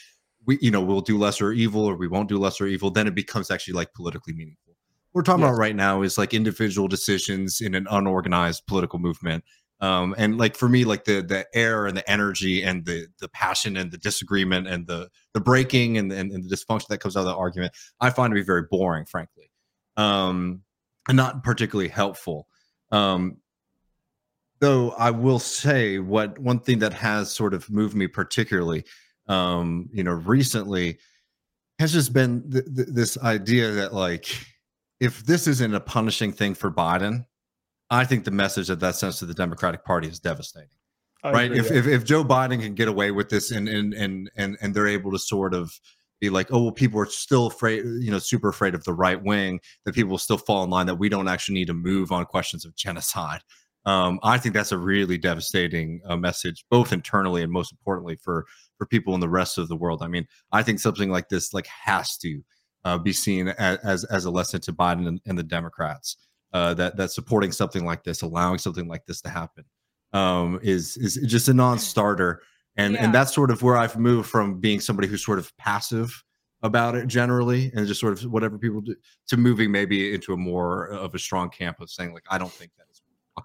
we 0.46 0.58
you 0.60 0.70
know 0.70 0.80
we'll 0.80 1.00
do 1.00 1.18
lesser 1.18 1.52
evil 1.52 1.84
or 1.84 1.96
we 1.96 2.08
won't 2.08 2.28
do 2.28 2.38
lesser 2.38 2.66
evil 2.66 2.90
then 2.90 3.06
it 3.06 3.14
becomes 3.14 3.50
actually 3.50 3.74
like 3.74 3.92
politically 3.94 4.32
meaningful. 4.32 4.74
What 5.12 5.20
we're 5.20 5.22
talking 5.24 5.42
yes. 5.42 5.50
about 5.50 5.58
right 5.58 5.76
now 5.76 6.02
is 6.02 6.16
like 6.18 6.34
individual 6.34 6.88
decisions 6.88 7.60
in 7.60 7.74
an 7.74 7.86
unorganized 7.90 8.66
political 8.66 8.98
movement. 8.98 9.44
Um, 9.82 10.14
and 10.16 10.38
like 10.38 10.56
for 10.56 10.68
me 10.68 10.84
like 10.84 11.04
the 11.04 11.22
the 11.22 11.44
air 11.54 11.86
and 11.86 11.96
the 11.96 12.08
energy 12.08 12.62
and 12.62 12.86
the 12.86 13.08
the 13.18 13.28
passion 13.28 13.76
and 13.76 13.90
the 13.90 13.98
disagreement 13.98 14.68
and 14.68 14.86
the 14.86 15.10
the 15.34 15.40
breaking 15.40 15.98
and, 15.98 16.12
and, 16.12 16.30
and 16.30 16.48
the 16.48 16.54
dysfunction 16.54 16.86
that 16.88 16.98
comes 16.98 17.16
out 17.16 17.20
of 17.20 17.26
the 17.26 17.34
argument 17.34 17.72
i 18.00 18.08
find 18.08 18.30
to 18.30 18.36
be 18.36 18.44
very 18.44 18.62
boring 18.70 19.04
frankly 19.04 19.50
um, 19.96 20.62
and 21.08 21.16
not 21.16 21.42
particularly 21.42 21.88
helpful. 21.88 22.46
Um, 22.92 23.38
though 24.60 24.90
i 24.92 25.10
will 25.10 25.40
say 25.40 25.98
what 25.98 26.38
one 26.38 26.60
thing 26.60 26.78
that 26.78 26.92
has 26.92 27.32
sort 27.32 27.52
of 27.52 27.68
moved 27.68 27.96
me 27.96 28.06
particularly 28.06 28.84
um, 29.32 29.88
you 29.92 30.04
know, 30.04 30.12
recently 30.12 30.98
has 31.78 31.92
just 31.92 32.12
been 32.12 32.50
th- 32.50 32.64
th- 32.64 32.88
this 32.88 33.18
idea 33.18 33.70
that 33.70 33.94
like 33.94 34.26
if 35.00 35.24
this 35.24 35.46
isn't 35.46 35.74
a 35.74 35.80
punishing 35.80 36.32
thing 36.32 36.54
for 36.54 36.70
Biden, 36.70 37.24
I 37.90 38.04
think 38.04 38.24
the 38.24 38.30
message 38.30 38.68
that 38.68 38.80
that 38.80 38.94
sends 38.94 39.18
to 39.18 39.26
the 39.26 39.34
Democratic 39.34 39.84
Party 39.84 40.08
is 40.08 40.20
devastating. 40.20 40.68
I 41.24 41.32
right? 41.32 41.52
If, 41.52 41.70
if 41.70 41.86
if 41.86 42.04
Joe 42.04 42.24
Biden 42.24 42.60
can 42.60 42.74
get 42.74 42.88
away 42.88 43.10
with 43.10 43.28
this 43.28 43.50
and 43.50 43.68
and 43.68 43.94
and 43.94 44.30
and 44.36 44.58
and 44.60 44.74
they're 44.74 44.86
able 44.88 45.12
to 45.12 45.18
sort 45.18 45.54
of 45.54 45.72
be 46.20 46.30
like, 46.30 46.52
oh 46.52 46.64
well, 46.64 46.72
people 46.72 47.00
are 47.00 47.06
still 47.06 47.46
afraid, 47.46 47.84
you 47.84 48.10
know, 48.10 48.18
super 48.18 48.48
afraid 48.48 48.74
of 48.74 48.84
the 48.84 48.92
right 48.92 49.20
wing, 49.22 49.60
that 49.84 49.94
people 49.94 50.10
will 50.10 50.18
still 50.18 50.38
fall 50.38 50.62
in 50.62 50.70
line, 50.70 50.86
that 50.86 50.94
we 50.96 51.08
don't 51.08 51.28
actually 51.28 51.54
need 51.54 51.66
to 51.66 51.74
move 51.74 52.12
on 52.12 52.24
questions 52.26 52.64
of 52.64 52.76
genocide. 52.76 53.40
Um, 53.84 54.20
I 54.22 54.38
think 54.38 54.54
that's 54.54 54.72
a 54.72 54.78
really 54.78 55.18
devastating 55.18 56.00
uh, 56.06 56.16
message, 56.16 56.64
both 56.70 56.92
internally 56.92 57.42
and 57.42 57.52
most 57.52 57.72
importantly 57.72 58.16
for 58.16 58.46
for 58.78 58.86
people 58.86 59.14
in 59.14 59.20
the 59.20 59.28
rest 59.28 59.58
of 59.58 59.68
the 59.68 59.76
world. 59.76 60.02
I 60.02 60.08
mean, 60.08 60.26
I 60.52 60.62
think 60.62 60.80
something 60.80 61.10
like 61.10 61.28
this 61.28 61.52
like 61.52 61.66
has 61.66 62.16
to 62.18 62.42
uh, 62.84 62.98
be 62.98 63.12
seen 63.12 63.48
as, 63.48 63.78
as, 63.78 64.04
as 64.04 64.24
a 64.24 64.30
lesson 64.30 64.60
to 64.62 64.72
Biden 64.72 65.06
and, 65.06 65.20
and 65.26 65.38
the 65.38 65.42
Democrats 65.42 66.16
uh, 66.52 66.74
that 66.74 66.96
that 66.96 67.10
supporting 67.10 67.52
something 67.52 67.84
like 67.84 68.04
this, 68.04 68.22
allowing 68.22 68.58
something 68.58 68.88
like 68.88 69.04
this 69.06 69.20
to 69.22 69.28
happen, 69.28 69.64
um, 70.12 70.60
is 70.62 70.96
is 70.96 71.16
just 71.26 71.48
a 71.48 71.54
non-starter. 71.54 72.42
And 72.76 72.94
yeah. 72.94 73.04
and 73.04 73.14
that's 73.14 73.34
sort 73.34 73.50
of 73.50 73.62
where 73.62 73.76
I've 73.76 73.98
moved 73.98 74.28
from 74.28 74.60
being 74.60 74.80
somebody 74.80 75.08
who's 75.08 75.24
sort 75.24 75.38
of 75.38 75.54
passive 75.58 76.22
about 76.62 76.94
it 76.94 77.08
generally 77.08 77.72
and 77.74 77.86
just 77.86 78.00
sort 78.00 78.12
of 78.12 78.30
whatever 78.30 78.56
people 78.56 78.80
do 78.80 78.94
to 79.28 79.36
moving 79.36 79.70
maybe 79.70 80.14
into 80.14 80.32
a 80.32 80.36
more 80.36 80.86
of 80.86 81.14
a 81.14 81.18
strong 81.18 81.50
camp 81.50 81.80
of 81.80 81.90
saying 81.90 82.14
like 82.14 82.22
I 82.30 82.38
don't 82.38 82.52
think 82.52 82.70
that 82.78 82.81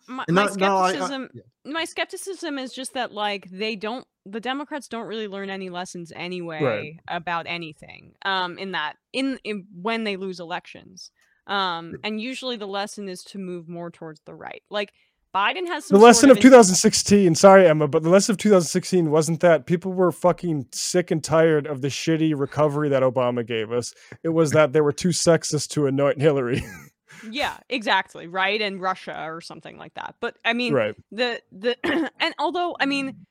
my, 0.08 0.26
my 0.30 0.48
skepticism 0.48 1.22
I, 1.22 1.26
I, 1.26 1.30
yeah. 1.34 1.74
my 1.74 1.86
skepticism 1.86 2.58
is 2.58 2.74
just 2.74 2.94
that 2.94 3.14
like 3.14 3.50
they 3.50 3.76
don't 3.76 4.06
the 4.26 4.40
democrats 4.40 4.88
don't 4.88 5.08
really 5.08 5.28
learn 5.28 5.50
any 5.50 5.70
lessons 5.70 6.12
anyway 6.16 6.62
right. 6.62 7.00
about 7.08 7.46
anything 7.48 8.14
um 8.26 8.58
in 8.58 8.72
that 8.74 8.96
in, 9.14 9.40
in 9.44 9.66
when 9.74 10.04
they 10.04 10.18
lose 10.18 10.40
elections 10.40 11.12
um 11.48 11.96
and 12.04 12.20
usually 12.20 12.58
the 12.58 12.68
lesson 12.68 13.08
is 13.08 13.24
to 13.24 13.38
move 13.38 13.70
more 13.70 13.90
towards 13.90 14.22
the 14.26 14.34
right 14.34 14.64
like 14.70 14.92
Biden 15.36 15.68
has 15.68 15.88
the 15.88 15.98
lesson 15.98 16.32
of, 16.32 16.38
of 16.38 16.42
2016. 16.42 17.36
Sorry, 17.36 17.68
Emma, 17.68 17.88
but 17.88 18.02
the 18.02 18.10
lesson 18.10 18.34
of 18.34 18.38
2016 18.38 19.12
wasn't 19.12 19.42
that 19.42 19.68
people 19.68 19.94
were 19.94 20.12
fucking 20.12 20.68
sick 20.72 21.12
and 21.12 21.24
tired 21.24 21.68
of 21.68 21.82
the 21.82 21.90
shitty 21.90 22.34
recovery 22.36 22.90
that 22.90 23.04
Obama 23.04 23.46
gave 23.46 23.72
us. 23.72 23.94
It 24.24 24.30
was 24.30 24.52
that 24.52 24.74
they 24.74 24.82
were 24.82 24.94
too 24.94 25.10
sexist 25.10 25.70
to 25.72 25.86
anoint 25.86 26.20
Hillary. 26.20 26.64
yeah 27.30 27.58
exactly 27.70 28.28
right 28.28 28.62
and 28.62 28.82
russia 28.82 29.26
or 29.28 29.42
something 29.42 29.78
like 29.78 29.94
that 29.94 30.16
but 30.20 30.36
i 30.46 30.54
mean 30.54 30.74
right. 30.74 30.96
the 31.12 31.42
the 31.52 31.76
and 32.20 32.34
although 32.40 32.76
i 32.80 32.86
mean 32.86 33.26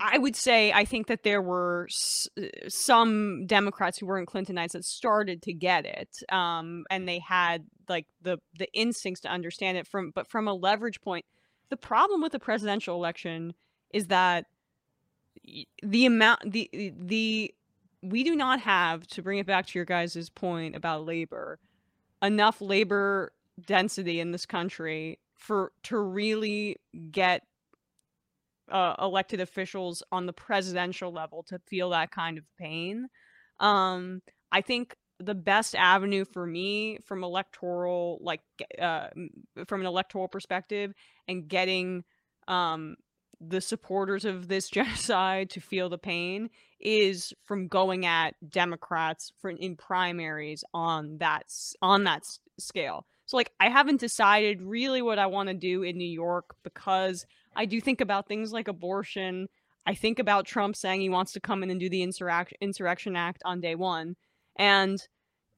i 0.00 0.18
would 0.18 0.36
say 0.36 0.72
i 0.72 0.84
think 0.84 1.06
that 1.06 1.22
there 1.22 1.42
were 1.42 1.86
s- 1.90 2.28
some 2.68 3.46
democrats 3.46 3.98
who 3.98 4.06
weren't 4.06 4.28
clintonites 4.28 4.72
that 4.72 4.84
started 4.84 5.42
to 5.42 5.52
get 5.52 5.84
it 5.84 6.10
um 6.30 6.84
and 6.90 7.08
they 7.08 7.18
had 7.18 7.64
like 7.88 8.06
the 8.22 8.38
the 8.58 8.72
instincts 8.72 9.20
to 9.20 9.28
understand 9.28 9.76
it 9.78 9.86
from 9.86 10.10
but 10.14 10.28
from 10.28 10.48
a 10.48 10.54
leverage 10.54 11.00
point 11.00 11.24
the 11.68 11.76
problem 11.76 12.20
with 12.20 12.32
the 12.32 12.38
presidential 12.38 12.94
election 12.94 13.54
is 13.92 14.06
that 14.06 14.46
the 15.82 16.06
amount 16.06 16.40
the 16.50 16.92
the 16.98 17.52
we 18.02 18.22
do 18.22 18.36
not 18.36 18.60
have 18.60 19.06
to 19.08 19.22
bring 19.22 19.38
it 19.38 19.46
back 19.46 19.66
to 19.66 19.78
your 19.78 19.84
guys' 19.84 20.30
point 20.30 20.76
about 20.76 21.04
labor 21.04 21.58
enough 22.26 22.60
labor 22.60 23.32
density 23.66 24.20
in 24.20 24.32
this 24.32 24.44
country 24.44 25.18
for 25.36 25.72
to 25.84 25.98
really 25.98 26.76
get 27.10 27.42
uh, 28.70 28.94
elected 29.00 29.40
officials 29.40 30.02
on 30.10 30.26
the 30.26 30.32
presidential 30.32 31.12
level 31.12 31.44
to 31.44 31.58
feel 31.68 31.90
that 31.90 32.10
kind 32.10 32.36
of 32.36 32.44
pain. 32.58 33.08
Um, 33.60 34.22
I 34.50 34.60
think 34.60 34.96
the 35.18 35.34
best 35.34 35.74
avenue 35.74 36.24
for 36.24 36.46
me 36.46 36.98
from 37.06 37.24
electoral 37.24 38.18
like 38.20 38.42
uh, 38.78 39.08
from 39.66 39.80
an 39.80 39.86
electoral 39.86 40.28
perspective 40.28 40.92
and 41.26 41.48
getting 41.48 42.04
um, 42.48 42.96
the 43.40 43.60
supporters 43.60 44.24
of 44.24 44.48
this 44.48 44.68
genocide 44.70 45.50
to 45.50 45.60
feel 45.60 45.88
the 45.88 45.98
pain 45.98 46.50
is 46.80 47.32
from 47.44 47.68
going 47.68 48.04
at 48.04 48.34
Democrats 48.48 49.32
for 49.40 49.50
in 49.50 49.76
primaries 49.76 50.62
on 50.74 51.18
that 51.18 51.44
on 51.80 52.04
that 52.04 52.24
scale. 52.58 53.06
So 53.26 53.36
like 53.36 53.52
I 53.58 53.68
haven't 53.68 54.00
decided 54.00 54.62
really 54.62 55.02
what 55.02 55.18
I 55.18 55.26
want 55.26 55.48
to 55.48 55.54
do 55.54 55.82
in 55.82 55.96
New 55.96 56.04
York 56.08 56.54
because 56.62 57.26
I 57.56 57.64
do 57.64 57.80
think 57.80 58.00
about 58.00 58.28
things 58.28 58.52
like 58.52 58.68
abortion. 58.68 59.48
I 59.86 59.94
think 59.94 60.18
about 60.18 60.46
Trump 60.46 60.76
saying 60.76 61.00
he 61.00 61.08
wants 61.08 61.32
to 61.32 61.40
come 61.40 61.62
in 61.62 61.70
and 61.70 61.80
do 61.80 61.88
the 61.88 62.02
Insurrection 62.02 62.58
Insurrection 62.60 63.16
Act 63.16 63.42
on 63.44 63.60
day 63.60 63.74
1 63.74 64.16
and 64.58 65.00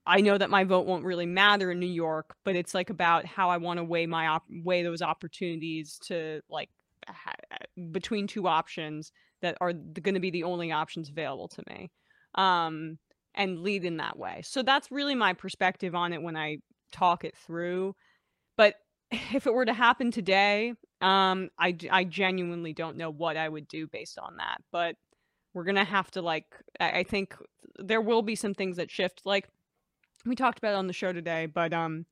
I 0.09 0.23
know 0.23 0.39
that 0.39 0.49
my 0.49 0.65
vote 0.65 0.87
won't 0.87 1.05
really 1.05 1.27
matter 1.27 1.71
in 1.71 1.81
New 1.81 1.87
York, 1.87 2.35
but 2.43 2.57
it's 2.57 2.73
like 2.73 2.89
about 2.89 3.27
how 3.27 3.51
I 3.51 3.59
want 3.59 3.77
to 3.77 3.85
weigh 3.85 4.07
my 4.07 4.29
op- 4.29 4.47
weigh 4.49 4.83
those 4.83 5.03
opportunities 5.03 5.99
to 6.07 6.41
like 6.49 6.71
between 7.93 8.27
two 8.27 8.47
options 8.49 9.13
that 9.43 9.57
are 9.61 9.73
going 9.73 10.15
to 10.15 10.21
be 10.21 10.31
the 10.31 10.45
only 10.45 10.73
options 10.73 11.09
available 11.09 11.49
to 11.49 11.63
me, 11.69 11.91
um, 12.35 12.99
and 13.35 13.61
lead 13.61 13.85
in 13.85 13.99
that 13.99 14.19
way. 14.19 14.43
So 14.45 14.63
that's 14.63 14.91
really 14.91 15.15
my 15.15 15.33
perspective 15.33 15.95
on 15.95 16.13
it 16.13 16.23
when 16.23 16.37
I 16.37 16.59
talk 16.93 17.25
it 17.25 17.37
through. 17.37 17.95
But 18.57 18.75
if 19.11 19.47
it 19.47 19.55
were 19.55 19.67
to 19.67 19.75
happen 19.75 20.11
today, 20.11 20.75
um, 21.01 21.51
I 21.59 21.77
I 21.91 22.05
genuinely 22.05 22.73
don't 22.73 22.97
know 22.97 23.11
what 23.11 23.37
I 23.37 23.49
would 23.49 23.69
do 23.69 23.87
based 23.87 24.19
on 24.19 24.37
that. 24.39 24.59
But 24.73 24.97
we're 25.55 25.65
gonna 25.65 25.85
have 25.85 26.11
to 26.13 26.23
like 26.23 26.47
I 26.81 27.01
I 27.01 27.03
think 27.05 27.35
there 27.79 28.01
will 28.01 28.23
be 28.23 28.35
some 28.35 28.55
things 28.55 28.77
that 28.77 28.91
shift. 28.91 29.23
Like 29.25 29.49
we 30.27 30.35
talked 30.35 30.59
about 30.59 30.75
on 30.75 30.87
the 30.87 30.93
show 30.93 31.13
today, 31.13 31.47
but 31.47 31.73
um, 31.73 32.07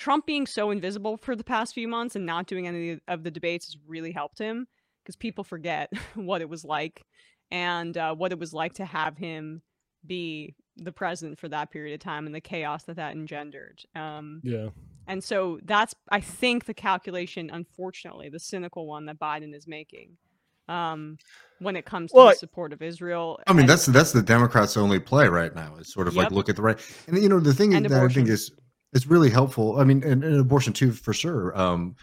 Trump 0.00 0.24
being 0.24 0.46
so 0.46 0.70
invisible 0.70 1.18
for 1.18 1.36
the 1.36 1.44
past 1.44 1.74
few 1.74 1.86
months 1.86 2.16
and 2.16 2.24
not 2.24 2.46
doing 2.46 2.66
any 2.66 2.98
of 3.06 3.22
the 3.22 3.30
debates 3.30 3.66
has 3.66 3.76
really 3.86 4.12
helped 4.12 4.38
him 4.38 4.66
because 5.04 5.14
people 5.14 5.44
forget 5.44 5.92
what 6.14 6.40
it 6.40 6.48
was 6.48 6.64
like 6.64 7.04
and 7.50 7.98
uh, 7.98 8.14
what 8.14 8.32
it 8.32 8.38
was 8.38 8.54
like 8.54 8.72
to 8.72 8.86
have 8.86 9.18
him 9.18 9.60
be 10.06 10.54
the 10.78 10.90
president 10.90 11.38
for 11.38 11.50
that 11.50 11.70
period 11.70 11.92
of 11.92 12.00
time 12.00 12.24
and 12.24 12.34
the 12.34 12.40
chaos 12.40 12.84
that 12.84 12.96
that 12.96 13.12
engendered. 13.12 13.82
Um, 13.94 14.40
Yeah. 14.42 14.68
and 15.06 15.22
so 15.22 15.60
that's, 15.64 15.94
I 16.10 16.20
think, 16.20 16.64
the 16.64 16.72
calculation, 16.72 17.50
unfortunately, 17.52 18.30
the 18.30 18.40
cynical 18.40 18.86
one 18.86 19.04
that 19.04 19.18
Biden 19.20 19.54
is 19.54 19.66
making 19.66 20.16
um, 20.66 21.18
when 21.58 21.76
it 21.76 21.84
comes 21.84 22.10
to 22.12 22.16
Well, 22.16 22.28
the 22.30 22.36
support 22.36 22.72
of 22.72 22.80
Israel. 22.80 23.38
I 23.46 23.52
mean, 23.52 23.60
and- 23.60 23.68
that's 23.68 23.84
that's 23.84 24.12
the 24.12 24.22
Democrats' 24.22 24.78
only 24.78 24.98
play 24.98 25.28
right 25.28 25.54
now. 25.54 25.76
Is 25.76 25.92
sort 25.92 26.08
of 26.08 26.16
like 26.16 26.30
look 26.30 26.48
at 26.48 26.56
the 26.56 26.62
right, 26.62 26.78
and 27.06 27.18
you 27.22 27.28
know 27.28 27.40
the 27.40 27.52
thing 27.52 27.74
And 27.74 27.84
that 27.84 28.02
I 28.02 28.08
think 28.08 28.28
is 28.28 28.50
is 28.92 29.06
really 29.06 29.30
helpful. 29.30 29.78
I 29.78 29.84
mean, 29.84 30.02
and, 30.04 30.24
and 30.24 30.40
abortion 30.40 30.72
too, 30.72 30.92
for 30.92 31.12
sure. 31.12 31.58
Um, 31.58 31.96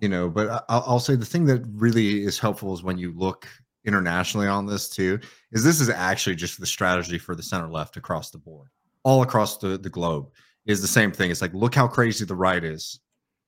you 0.00 0.08
know, 0.08 0.28
but 0.28 0.48
I, 0.48 0.60
I'll 0.68 0.84
I'll 0.86 1.00
say 1.00 1.16
the 1.16 1.24
thing 1.24 1.44
that 1.46 1.64
really 1.72 2.24
is 2.24 2.38
helpful 2.38 2.74
is 2.74 2.82
when 2.82 2.98
you 2.98 3.12
look 3.16 3.48
internationally 3.84 4.46
on 4.46 4.66
this 4.66 4.88
too. 4.88 5.20
Is 5.52 5.62
this 5.62 5.80
is 5.80 5.88
actually 5.90 6.36
just 6.36 6.58
the 6.58 6.66
strategy 6.66 7.18
for 7.18 7.34
the 7.34 7.42
center 7.42 7.68
left 7.68 7.96
across 7.96 8.30
the 8.30 8.38
board, 8.38 8.68
all 9.02 9.22
across 9.22 9.58
the 9.58 9.78
the 9.78 9.90
globe. 9.90 10.30
Is 10.66 10.80
the 10.80 10.88
same 10.88 11.12
thing. 11.12 11.30
It's 11.30 11.42
like 11.42 11.52
look 11.54 11.74
how 11.74 11.86
crazy 11.86 12.24
the 12.24 12.34
right 12.34 12.64
is. 12.64 13.00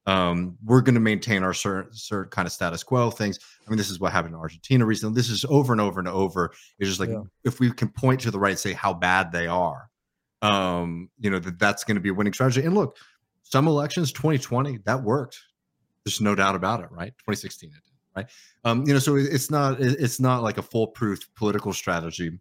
Um, 0.06 0.56
we're 0.64 0.82
going 0.82 0.94
to 0.94 1.00
maintain 1.00 1.42
our 1.42 1.52
certain, 1.52 1.92
certain 1.92 2.30
kind 2.30 2.46
of 2.46 2.52
status 2.52 2.84
quo 2.84 3.10
things. 3.10 3.40
I 3.66 3.70
mean, 3.70 3.76
this 3.76 3.90
is 3.90 3.98
what 3.98 4.12
happened 4.12 4.34
in 4.34 4.40
Argentina 4.40 4.86
recently. 4.86 5.16
This 5.16 5.30
is 5.30 5.44
over 5.48 5.72
and 5.72 5.80
over 5.80 5.98
and 5.98 6.08
over. 6.08 6.52
It's 6.78 6.88
just 6.88 7.00
like 7.00 7.08
Yeah. 7.08 7.22
if 7.42 7.58
we 7.58 7.72
can 7.72 7.88
point 7.88 8.20
to 8.20 8.30
the 8.30 8.38
right, 8.38 8.50
and 8.50 8.58
say 8.58 8.72
how 8.72 8.94
bad 8.94 9.32
they 9.32 9.48
are, 9.48 9.90
um, 10.46 11.10
you 11.18 11.30
know, 11.30 11.38
that 11.38 11.58
that's 11.58 11.84
going 11.84 11.96
to 11.96 12.00
be 12.00 12.10
a 12.10 12.14
winning 12.14 12.32
strategy. 12.32 12.62
And 12.62 12.74
look, 12.74 12.96
some 13.42 13.66
elections, 13.66 14.12
2020, 14.12 14.78
that 14.84 15.02
worked. 15.02 15.38
There's 16.04 16.20
no 16.20 16.34
doubt 16.34 16.54
about 16.54 16.80
it, 16.80 16.90
right? 16.90 17.12
2016, 17.18 17.70
it 17.70 17.72
did, 17.74 17.80
right? 18.14 18.26
Um, 18.64 18.84
you 18.86 18.92
know, 18.92 19.00
so 19.00 19.16
it's 19.16 19.50
not 19.50 19.80
it's 19.80 20.20
not 20.20 20.42
like 20.42 20.58
a 20.58 20.62
foolproof 20.62 21.28
political 21.34 21.72
strategy. 21.72 22.38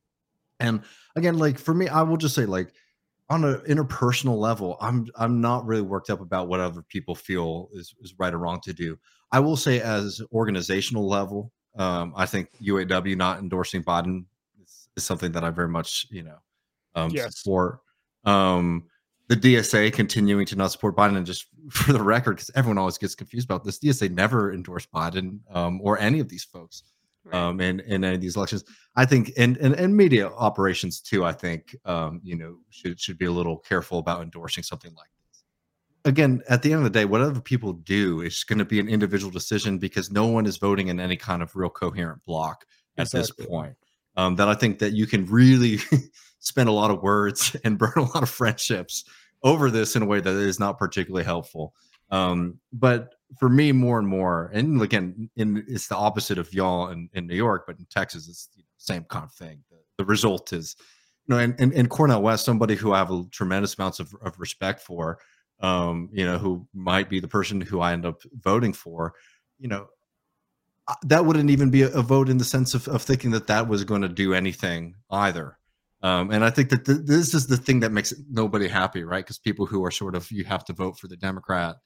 And 0.60 0.84
again, 1.16 1.38
like 1.38 1.58
for 1.58 1.74
me, 1.74 1.88
I 1.88 2.04
will 2.04 2.18
just 2.18 2.36
say, 2.36 2.46
like 2.46 2.74
on 3.30 3.44
an 3.44 3.62
interpersonal 3.62 4.38
level, 4.38 4.78
I'm 4.80 5.08
I'm 5.16 5.42
not 5.42 5.66
really 5.66 5.82
worked 5.82 6.12
up 6.12 6.22
about 6.22 6.48
what 6.48 6.60
other 6.60 6.84
people 6.84 7.16
feel 7.16 7.70
is, 7.74 7.96
is 8.02 8.14
right 8.20 8.34
or 8.34 8.38
wrong 8.38 8.62
to 8.66 8.74
do. 8.74 8.98
I 9.32 9.40
will 9.40 9.58
say, 9.58 9.82
as 9.82 10.22
organizational 10.32 11.08
level, 11.10 11.52
um, 11.76 12.14
I 12.16 12.28
think 12.28 12.50
UAW 12.62 13.18
not 13.18 13.40
endorsing 13.40 13.84
Biden 13.84 14.26
is, 14.64 14.90
is 14.96 15.04
something 15.04 15.32
that 15.32 15.44
I 15.44 15.50
very 15.50 15.70
much, 15.70 16.06
you 16.12 16.24
know, 16.24 16.38
um, 16.94 17.10
Yes. 17.12 17.40
support. 17.40 17.80
Um, 18.26 18.86
the 19.28 19.36
DSA 19.36 19.92
continuing 19.94 20.46
to 20.48 20.56
not 20.56 20.72
support 20.72 20.96
Biden, 20.96 21.18
and 21.18 21.26
just 21.26 21.48
for 21.72 21.94
the 21.94 22.02
record, 22.02 22.34
because 22.38 22.52
everyone 22.56 22.78
always 22.78 22.98
gets 22.98 23.16
confused 23.16 23.46
about 23.48 23.64
this, 23.64 23.80
DSA 23.80 24.12
never 24.12 24.54
endorsed 24.54 24.92
Biden 24.92 25.40
um, 25.54 25.80
or 25.84 25.98
any 26.00 26.20
of 26.20 26.30
these 26.30 26.44
folks 26.44 26.84
Right. 27.26 27.34
um, 27.40 27.60
in 27.60 27.80
in 27.80 28.04
any 28.04 28.14
of 28.16 28.22
these 28.22 28.36
elections. 28.36 28.64
I 28.96 29.06
think, 29.06 29.32
and 29.36 29.58
and, 29.58 29.74
and 29.74 29.98
media 29.98 30.28
operations 30.28 31.02
too. 31.02 31.26
I 31.26 31.32
think 31.32 31.76
um, 31.84 32.22
you 32.24 32.36
know 32.38 32.58
should 32.70 33.00
should 33.00 33.18
be 33.18 33.26
a 33.26 33.32
little 33.32 33.58
careful 33.58 33.98
about 33.98 34.22
endorsing 34.22 34.64
something 34.64 34.94
like 34.94 35.10
this. 35.32 35.44
Again, 36.06 36.44
at 36.50 36.62
the 36.62 36.72
end 36.72 36.80
of 36.80 36.84
the 36.84 37.00
day, 37.00 37.06
whatever 37.06 37.42
people 37.42 37.74
do 37.74 38.22
is 38.22 38.44
going 38.44 38.60
to 38.60 38.66
be 38.66 38.80
an 38.80 38.88
individual 38.88 39.32
decision 39.32 39.80
because 39.80 40.12
no 40.12 40.28
one 40.28 40.46
is 40.46 40.58
voting 40.58 40.90
in 40.90 41.00
any 41.00 41.18
kind 41.18 41.42
of 41.42 41.56
real 41.56 41.70
coherent 41.70 42.24
block 42.26 42.64
at 43.00 43.08
Exactly. 43.08 43.22
this 43.22 43.48
point. 43.48 43.76
Um, 44.18 44.36
that 44.38 44.48
I 44.48 44.54
think 44.54 44.80
that 44.80 44.94
you 44.94 45.08
can 45.08 45.26
really 45.26 45.80
spend 46.40 46.70
a 46.70 46.72
lot 46.72 46.92
of 46.92 47.02
words 47.02 47.56
and 47.64 47.78
burn 47.78 47.94
a 47.98 48.04
lot 48.04 48.24
of 48.24 48.30
friendships 48.30 49.04
over 49.44 49.70
this 49.70 49.96
in 49.96 50.02
a 50.02 50.06
way 50.06 50.20
that 50.20 50.34
is 50.36 50.60
not 50.60 50.78
particularly 50.78 51.26
helpful. 51.26 51.74
Um, 52.12 52.60
but 52.72 53.16
for 53.40 53.50
me, 53.50 53.72
more 53.72 54.00
and 54.00 54.08
more, 54.08 54.52
and 54.54 54.82
again, 54.82 55.30
in 55.36 55.64
it's 55.68 55.88
the 55.88 55.96
opposite 55.96 56.38
of 56.38 56.54
y'all 56.54 56.90
in, 56.90 57.10
in 57.14 57.28
New 57.28 57.36
York, 57.36 57.66
but 57.68 57.78
in 57.80 57.86
Texas, 57.86 58.28
it's 58.30 58.48
the 58.56 58.64
same 58.78 59.04
kind 59.06 59.26
of 59.26 59.34
thing. 59.34 59.60
The, 59.70 59.78
the 59.98 60.06
result 60.06 60.54
is, 60.54 60.76
you 61.28 61.36
know, 61.36 61.42
and, 61.42 61.56
and, 61.60 61.74
and 61.74 61.90
Cornel 61.90 62.22
West, 62.22 62.46
somebody 62.46 62.76
who 62.76 62.94
I 62.94 63.00
have 63.00 63.12
a 63.12 63.24
tremendous 63.32 63.78
amounts 63.78 64.00
of, 64.00 64.14
of 64.22 64.40
respect 64.40 64.82
for, 64.82 65.20
um, 65.60 66.10
you 66.12 66.26
know, 66.26 66.38
who 66.38 66.68
might 66.74 67.10
be 67.10 67.20
the 67.20 67.28
person 67.28 67.60
who 67.60 67.82
I 67.82 67.94
end 67.94 68.06
up 68.06 68.22
voting 68.40 68.74
for, 68.74 69.14
you 69.60 69.68
know, 69.68 69.88
that 71.04 71.26
wouldn't 71.26 71.50
even 71.50 71.70
be 71.70 71.82
a, 71.82 71.90
vote 72.02 72.30
in 72.30 72.38
the 72.38 72.44
sense 72.44 72.74
of, 72.74 72.88
of 72.88 73.02
thinking 73.02 73.32
that 73.32 73.48
that 73.48 73.68
was 73.68 73.84
going 73.84 74.02
to 74.02 74.10
do 74.10 74.34
anything 74.34 74.96
either. 75.10 75.58
Um, 76.04 76.30
and 76.32 76.44
I 76.46 76.52
think 76.52 76.70
that 76.70 76.86
th- 76.86 77.00
this 77.06 77.34
is 77.34 77.48
the 77.48 77.58
thing 77.58 77.80
that 77.80 77.92
makes 77.92 78.14
nobody 78.30 78.68
happy, 78.68 79.04
right? 79.04 79.26
Because 79.26 79.40
people 79.40 79.66
who 79.66 79.84
are 79.84 79.90
sort 79.92 80.16
of 80.16 80.30
you 80.32 80.44
have 80.44 80.64
to 80.66 80.74
vote 80.74 81.00
for 81.00 81.08
the 81.08 81.18
Democrat, 81.18 81.78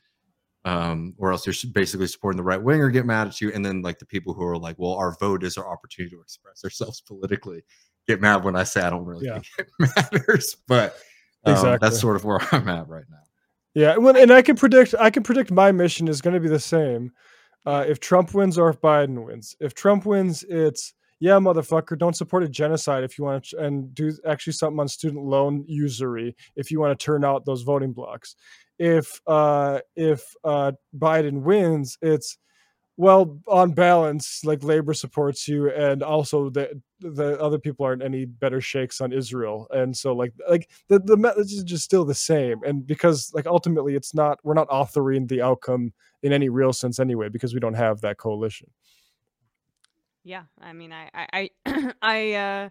um, 0.66 1.16
or 1.18 1.32
else 1.32 1.46
you're 1.46 1.72
basically 1.72 2.08
supporting 2.08 2.36
the 2.38 2.44
right 2.44 2.62
wing 2.62 2.82
or 2.82 2.90
get 2.90 3.06
mad 3.06 3.28
at 3.28 3.40
you, 3.40 3.52
and 3.54 3.66
then 3.66 3.82
like 3.82 4.00
the 4.00 4.06
people 4.06 4.34
who 4.34 4.44
are 4.44 4.58
like, 4.58 4.76
well, 4.78 4.94
our 4.94 5.16
vote 5.20 5.44
is 5.44 5.58
our 5.58 5.72
opportunity 5.72 6.14
to 6.16 6.22
express 6.22 6.64
ourselves 6.66 7.00
politically, 7.00 7.64
get 8.08 8.20
mad 8.20 8.44
when 8.44 8.58
I 8.58 8.66
say 8.66 8.82
I 8.82 8.90
don't 8.90 9.06
really 9.06 9.28
Yeah. 9.28 9.36
think 9.36 9.48
it 9.80 9.92
matters. 9.96 10.58
But 10.68 10.96
um, 11.46 11.54
Exactly. 11.54 11.78
that's 11.88 12.02
sort 12.02 12.18
of 12.18 12.26
where 12.26 12.40
I'm 12.52 12.68
at 12.68 12.90
right 12.90 13.06
now. 13.10 13.18
Yeah, 13.74 13.96
well, 13.98 14.18
and 14.18 14.34
I 14.34 14.42
can 14.42 14.58
predict. 14.58 14.96
I 15.00 15.10
can 15.12 15.24
predict 15.24 15.52
my 15.52 15.72
mission 15.72 16.10
is 16.10 16.22
going 16.22 16.34
to 16.34 16.40
be 16.42 16.50
the 16.50 16.60
same. 16.60 17.14
Uh, 17.65 17.86
if 17.88 17.99
Trump 17.99 18.34
wins 18.34 18.57
or 18.57 18.69
if 18.69 18.81
Biden 18.81 19.26
wins. 19.26 19.56
If 19.60 19.73
Trump 19.73 20.06
wins, 20.06 20.44
it's 20.48 20.94
yeah, 21.19 21.34
motherfucker, 21.34 21.98
don't 21.98 22.15
support 22.15 22.44
a 22.44 22.49
genocide 22.49 23.03
if 23.03 23.18
you 23.18 23.26
want 23.26 23.49
to, 23.49 23.57
and 23.57 23.94
do 23.94 24.14
actually 24.26 24.53
something 24.53 24.80
on 24.80 24.88
student 24.88 25.26
loan 25.26 25.65
usury 25.68 26.36
if 26.56 26.72
you 26.72 26.80
want 26.80 26.98
to 26.98 27.03
turn 27.03 27.26
out 27.26 27.45
those 27.45 27.64
voting 27.64 27.91
blocks. 27.91 28.36
If 28.77 29.19
uh, 29.27 29.80
if 29.98 30.34
uh, 30.45 30.72
Biden 30.98 31.41
wins, 31.41 31.98
it's 32.02 32.38
well 32.95 33.40
on 33.48 33.72
balance, 33.72 34.41
like 34.45 34.64
labor 34.64 34.94
supports 34.94 35.48
you, 35.48 35.69
and 35.72 36.02
also 36.03 36.49
the 36.49 36.81
the 37.02 37.38
other 37.41 37.60
people 37.60 37.86
aren't 37.86 38.03
any 38.03 38.23
better 38.23 38.61
shakes 38.61 39.02
on 39.02 39.11
Israel, 39.11 39.68
and 39.72 39.95
so 39.95 40.14
like 40.14 40.34
like 40.49 40.69
the 40.88 40.99
the 40.99 41.18
message 41.18 41.52
is 41.52 41.64
just 41.64 41.84
still 41.84 42.06
the 42.06 42.15
same, 42.15 42.64
and 42.64 42.88
because 42.88 43.31
like 43.34 43.45
ultimately 43.45 43.95
it's 43.95 44.14
not 44.14 44.40
we're 44.44 44.53
not 44.53 44.69
authoring 44.69 45.27
the 45.27 45.41
outcome 45.41 45.91
in 46.24 46.34
any 46.34 46.50
real 46.50 46.74
sense 46.74 47.00
anyway 47.00 47.30
because 47.30 47.54
we 47.54 47.60
don't 47.60 47.76
have 47.76 48.02
that 48.02 48.18
coalition. 48.18 48.70
Yeah, 50.24 50.44
I 50.62 50.74
mean, 50.74 50.91
I, 50.91 51.10
I, 51.14 51.50
I, 51.66 51.94
I, 52.02 52.34
uh, 52.34 52.70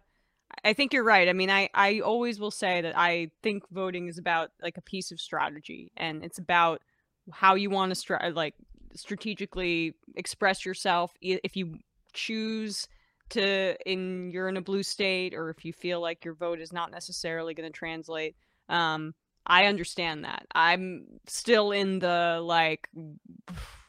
I 0.64 0.72
think 0.72 0.92
you're 0.92 1.04
right. 1.04 1.28
I 1.28 1.32
mean, 1.32 1.50
I, 1.50 1.68
I 1.74 2.00
always 2.00 2.38
will 2.38 2.50
say 2.50 2.80
that 2.80 2.96
I 2.96 3.30
think 3.42 3.64
voting 3.70 4.08
is 4.08 4.18
about 4.18 4.50
like 4.62 4.76
a 4.76 4.82
piece 4.82 5.10
of 5.10 5.20
strategy, 5.20 5.92
and 5.96 6.24
it's 6.24 6.38
about 6.38 6.82
how 7.30 7.54
you 7.54 7.70
want 7.70 7.90
to 7.90 7.94
stra- 7.94 8.32
like 8.34 8.54
strategically 8.94 9.94
express 10.16 10.64
yourself. 10.64 11.12
If 11.20 11.56
you 11.56 11.78
choose 12.12 12.88
to 13.30 13.76
in 13.90 14.30
you're 14.30 14.48
in 14.48 14.56
a 14.56 14.62
blue 14.62 14.82
state 14.82 15.34
or 15.34 15.50
if 15.50 15.64
you 15.64 15.72
feel 15.72 16.00
like 16.00 16.24
your 16.24 16.34
vote 16.34 16.60
is 16.60 16.72
not 16.72 16.90
necessarily 16.90 17.52
going 17.52 17.70
to 17.70 17.78
translate 17.78 18.34
um 18.70 19.14
i 19.48 19.64
understand 19.66 20.24
that 20.24 20.46
i'm 20.54 21.04
still 21.26 21.72
in 21.72 21.98
the 21.98 22.40
like 22.42 22.88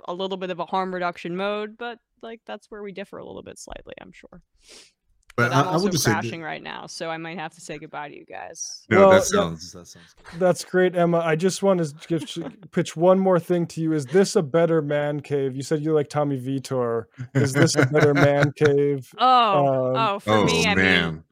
a 0.05 0.13
little 0.13 0.37
bit 0.37 0.49
of 0.49 0.59
a 0.59 0.65
harm 0.65 0.93
reduction 0.93 1.35
mode 1.35 1.77
but 1.77 1.99
like 2.21 2.41
that's 2.45 2.69
where 2.71 2.81
we 2.83 2.91
differ 2.91 3.17
a 3.17 3.25
little 3.25 3.43
bit 3.43 3.57
slightly 3.59 3.93
i'm 4.01 4.11
sure 4.11 4.41
but, 5.35 5.49
But 5.49 5.53
i'm 5.53 5.67
I, 5.67 5.69
I 5.69 5.73
also 5.73 5.83
would 5.83 5.91
just 5.93 6.03
say 6.03 6.11
that- 6.11 6.21
crashing 6.21 6.41
right 6.41 6.61
now 6.63 6.87
so 6.87 7.09
i 7.09 7.17
might 7.17 7.37
have 7.37 7.53
to 7.53 7.61
say 7.61 7.77
goodbye 7.77 8.09
to 8.09 8.15
you 8.17 8.25
guys 8.25 8.85
no, 8.89 8.99
Well, 8.99 9.09
that 9.11 9.15
yeah. 9.17 9.39
sounds 9.41 9.71
that 9.73 9.87
sounds 9.87 10.13
good. 10.31 10.39
That's 10.39 10.65
great, 10.65 10.95
Emma. 10.95 11.19
I 11.19 11.35
just 11.35 11.63
want 11.63 11.79
to 11.83 11.93
give, 12.07 12.25
pitch 12.71 12.95
one 12.97 13.19
more 13.19 13.39
thing 13.39 13.65
to 13.67 13.81
you. 13.81 13.93
Is 13.93 14.05
this 14.07 14.35
a 14.35 14.41
better 14.43 14.81
man 14.81 15.21
cave? 15.21 15.55
You 15.55 15.63
said 15.63 15.81
you 15.83 15.93
like 15.93 16.09
Tommy 16.09 16.37
Vietor. 16.37 17.07
Is 17.33 17.53
this 17.53 17.75
a 17.75 17.85
better 17.85 18.13
man 18.13 18.51
cave? 18.55 19.09
oh 19.17 19.87
Um, 19.89 19.95
oh 19.95 20.19
for 20.19 20.33
oh 20.33 20.45
me 20.45 20.65
i 20.65 20.75
mean 20.75 20.85
man. 20.85 21.23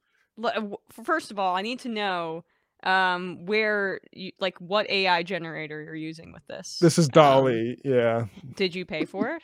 l- 0.43 0.53
w- 0.53 0.77
f- 0.97 1.05
first 1.05 1.31
of 1.31 1.37
all, 1.39 1.55
I 1.55 1.61
need 1.61 1.79
to 1.79 1.89
know 1.89 2.43
um 2.87 3.45
where 3.45 3.99
you 4.13 4.31
like 4.39 4.57
what 4.59 4.89
AI 4.89 5.21
generator 5.23 5.83
you're 5.83 5.95
using 5.95 6.31
with 6.31 6.45
this. 6.47 6.79
This 6.79 6.97
is 6.97 7.07
Um, 7.07 7.11
DALL-E. 7.11 7.77
yeah, 7.83 8.25
did 8.55 8.73
you 8.73 8.85
pay 8.85 9.05
for 9.05 9.35
it? 9.35 9.43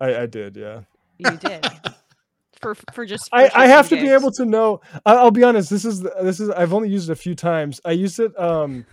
I, 0.00 0.22
I 0.22 0.26
did. 0.26 0.56
Yeah. 0.56 0.80
You 1.18 1.36
did. 1.38 1.64
for 2.60 2.74
for 2.92 3.06
just 3.06 3.28
I, 3.32 3.48
for 3.48 3.56
I 3.58 3.66
shits 3.66 3.68
have 3.68 3.88
to 3.90 3.96
be 3.96 4.08
able 4.08 4.32
to 4.32 4.44
know. 4.44 4.80
I, 5.04 5.14
I'll 5.14 5.30
be 5.30 5.44
honest. 5.44 5.70
This 5.70 5.84
is 5.84 6.02
this 6.02 6.40
is. 6.40 6.50
I've 6.50 6.72
only 6.74 6.88
used 6.90 7.08
it 7.08 7.12
a 7.12 7.16
few 7.16 7.34
times. 7.34 7.80
I 7.84 7.92
used 7.92 8.18
it 8.18 8.38
um, 8.38 8.84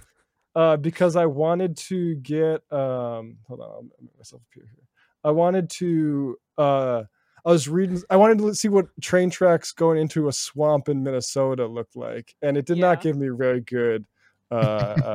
uh, 0.55 0.77
because 0.77 1.15
I 1.15 1.25
wanted 1.25 1.75
to 1.89 2.15
get 2.15 2.61
um. 2.71 3.37
Hold 3.47 3.61
on, 3.61 3.69
I'll 3.69 3.85
make 4.01 4.15
myself 4.17 4.41
appear 4.51 4.65
here. 4.69 4.87
I 5.23 5.31
wanted 5.31 5.69
to. 5.71 6.37
Uh, 6.57 7.03
I 7.45 7.51
was 7.51 7.67
reading. 7.67 8.01
I 8.09 8.15
wanted 8.15 8.39
to 8.39 8.55
see 8.55 8.69
what 8.69 8.87
train 9.01 9.29
tracks 9.29 9.71
going 9.71 9.99
into 9.99 10.27
a 10.27 10.33
swamp 10.33 10.87
in 10.87 11.03
Minnesota 11.03 11.67
looked 11.67 11.95
like, 11.95 12.35
and 12.41 12.55
it 12.57 12.65
did 12.65 12.77
not 12.77 13.01
give 13.01 13.17
me 13.17 13.27
very 13.29 13.61
good 13.61 14.05
uh, 14.49 14.55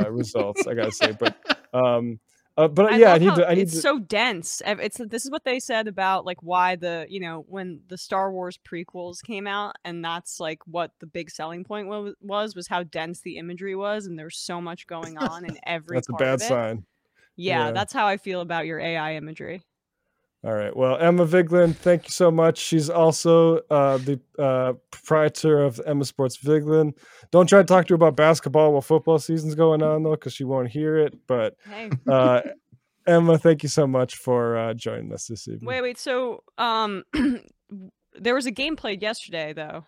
uh, 0.04 0.10
results. 0.10 0.66
I 0.66 0.74
gotta 0.74 0.92
say, 0.92 1.12
but 1.18 1.34
um, 1.72 2.20
uh, 2.58 2.68
but 2.68 2.92
I 2.92 2.96
yeah, 2.96 3.12
I 3.12 3.18
need 3.18 3.34
to. 3.34 3.48
I 3.48 3.54
need 3.54 3.62
it's 3.62 3.74
to. 3.74 3.80
so 3.80 3.98
dense. 3.98 4.60
It's 4.66 4.98
this 4.98 5.24
is 5.24 5.30
what 5.30 5.44
they 5.44 5.60
said 5.60 5.88
about 5.88 6.26
like 6.26 6.42
why 6.42 6.76
the 6.76 7.06
you 7.08 7.20
know 7.20 7.46
when 7.48 7.80
the 7.88 7.96
Star 7.96 8.30
Wars 8.30 8.58
prequels 8.58 9.22
came 9.22 9.46
out, 9.46 9.76
and 9.84 10.04
that's 10.04 10.40
like 10.40 10.58
what 10.66 10.90
the 10.98 11.06
big 11.06 11.30
selling 11.30 11.64
point 11.64 11.86
was 11.86 12.14
was 12.20 12.54
was 12.54 12.66
how 12.66 12.82
dense 12.82 13.20
the 13.20 13.38
imagery 13.38 13.74
was, 13.74 14.06
and 14.06 14.18
there's 14.18 14.36
so 14.36 14.60
much 14.60 14.86
going 14.86 15.16
on 15.16 15.44
in 15.44 15.56
every. 15.66 15.96
That's 15.96 16.08
a 16.08 16.14
bad 16.14 16.42
sign. 16.42 16.84
Yeah, 17.36 17.66
Yeah. 17.66 17.70
that's 17.70 17.92
how 17.92 18.06
I 18.06 18.16
feel 18.16 18.40
about 18.40 18.66
your 18.66 18.80
AI 18.80 19.14
imagery. 19.14 19.62
All 20.44 20.54
right. 20.54 20.74
Well, 20.76 20.96
Emma 20.98 21.26
Vigeland, 21.26 21.74
thank 21.76 22.04
you 22.04 22.10
so 22.10 22.30
much. 22.30 22.58
She's 22.58 22.88
also 22.88 23.56
uh, 23.70 23.98
the 23.98 24.20
uh, 24.38 24.74
proprietor 24.92 25.60
of 25.64 25.80
Emma 25.84 26.04
Sports 26.04 26.38
Vigeland. 26.38 26.92
Don't 27.32 27.48
try 27.48 27.58
to 27.58 27.64
talk 27.64 27.86
to 27.88 27.92
her 27.92 27.96
about 27.96 28.14
basketball 28.14 28.72
while 28.72 28.80
football 28.80 29.18
season's 29.18 29.56
going 29.56 29.82
on, 29.82 30.04
though, 30.04 30.12
because 30.12 30.32
she 30.32 30.44
won't 30.44 30.68
hear 30.68 30.96
it. 30.96 31.14
But 31.26 31.56
Hey. 31.68 31.90
uh, 32.06 32.42
Emma, 33.04 33.36
thank 33.36 33.64
you 33.64 33.68
so 33.68 33.86
much 33.88 34.14
for 34.14 34.56
uh, 34.56 34.74
joining 34.74 35.12
us 35.12 35.26
this 35.26 35.48
evening. 35.48 35.66
Wait, 35.66 35.82
wait. 35.82 35.98
So, 35.98 36.44
um, 36.56 37.02
there 38.14 38.34
was 38.34 38.46
a 38.46 38.52
game 38.52 38.76
played 38.76 39.02
yesterday, 39.02 39.52
though. 39.52 39.86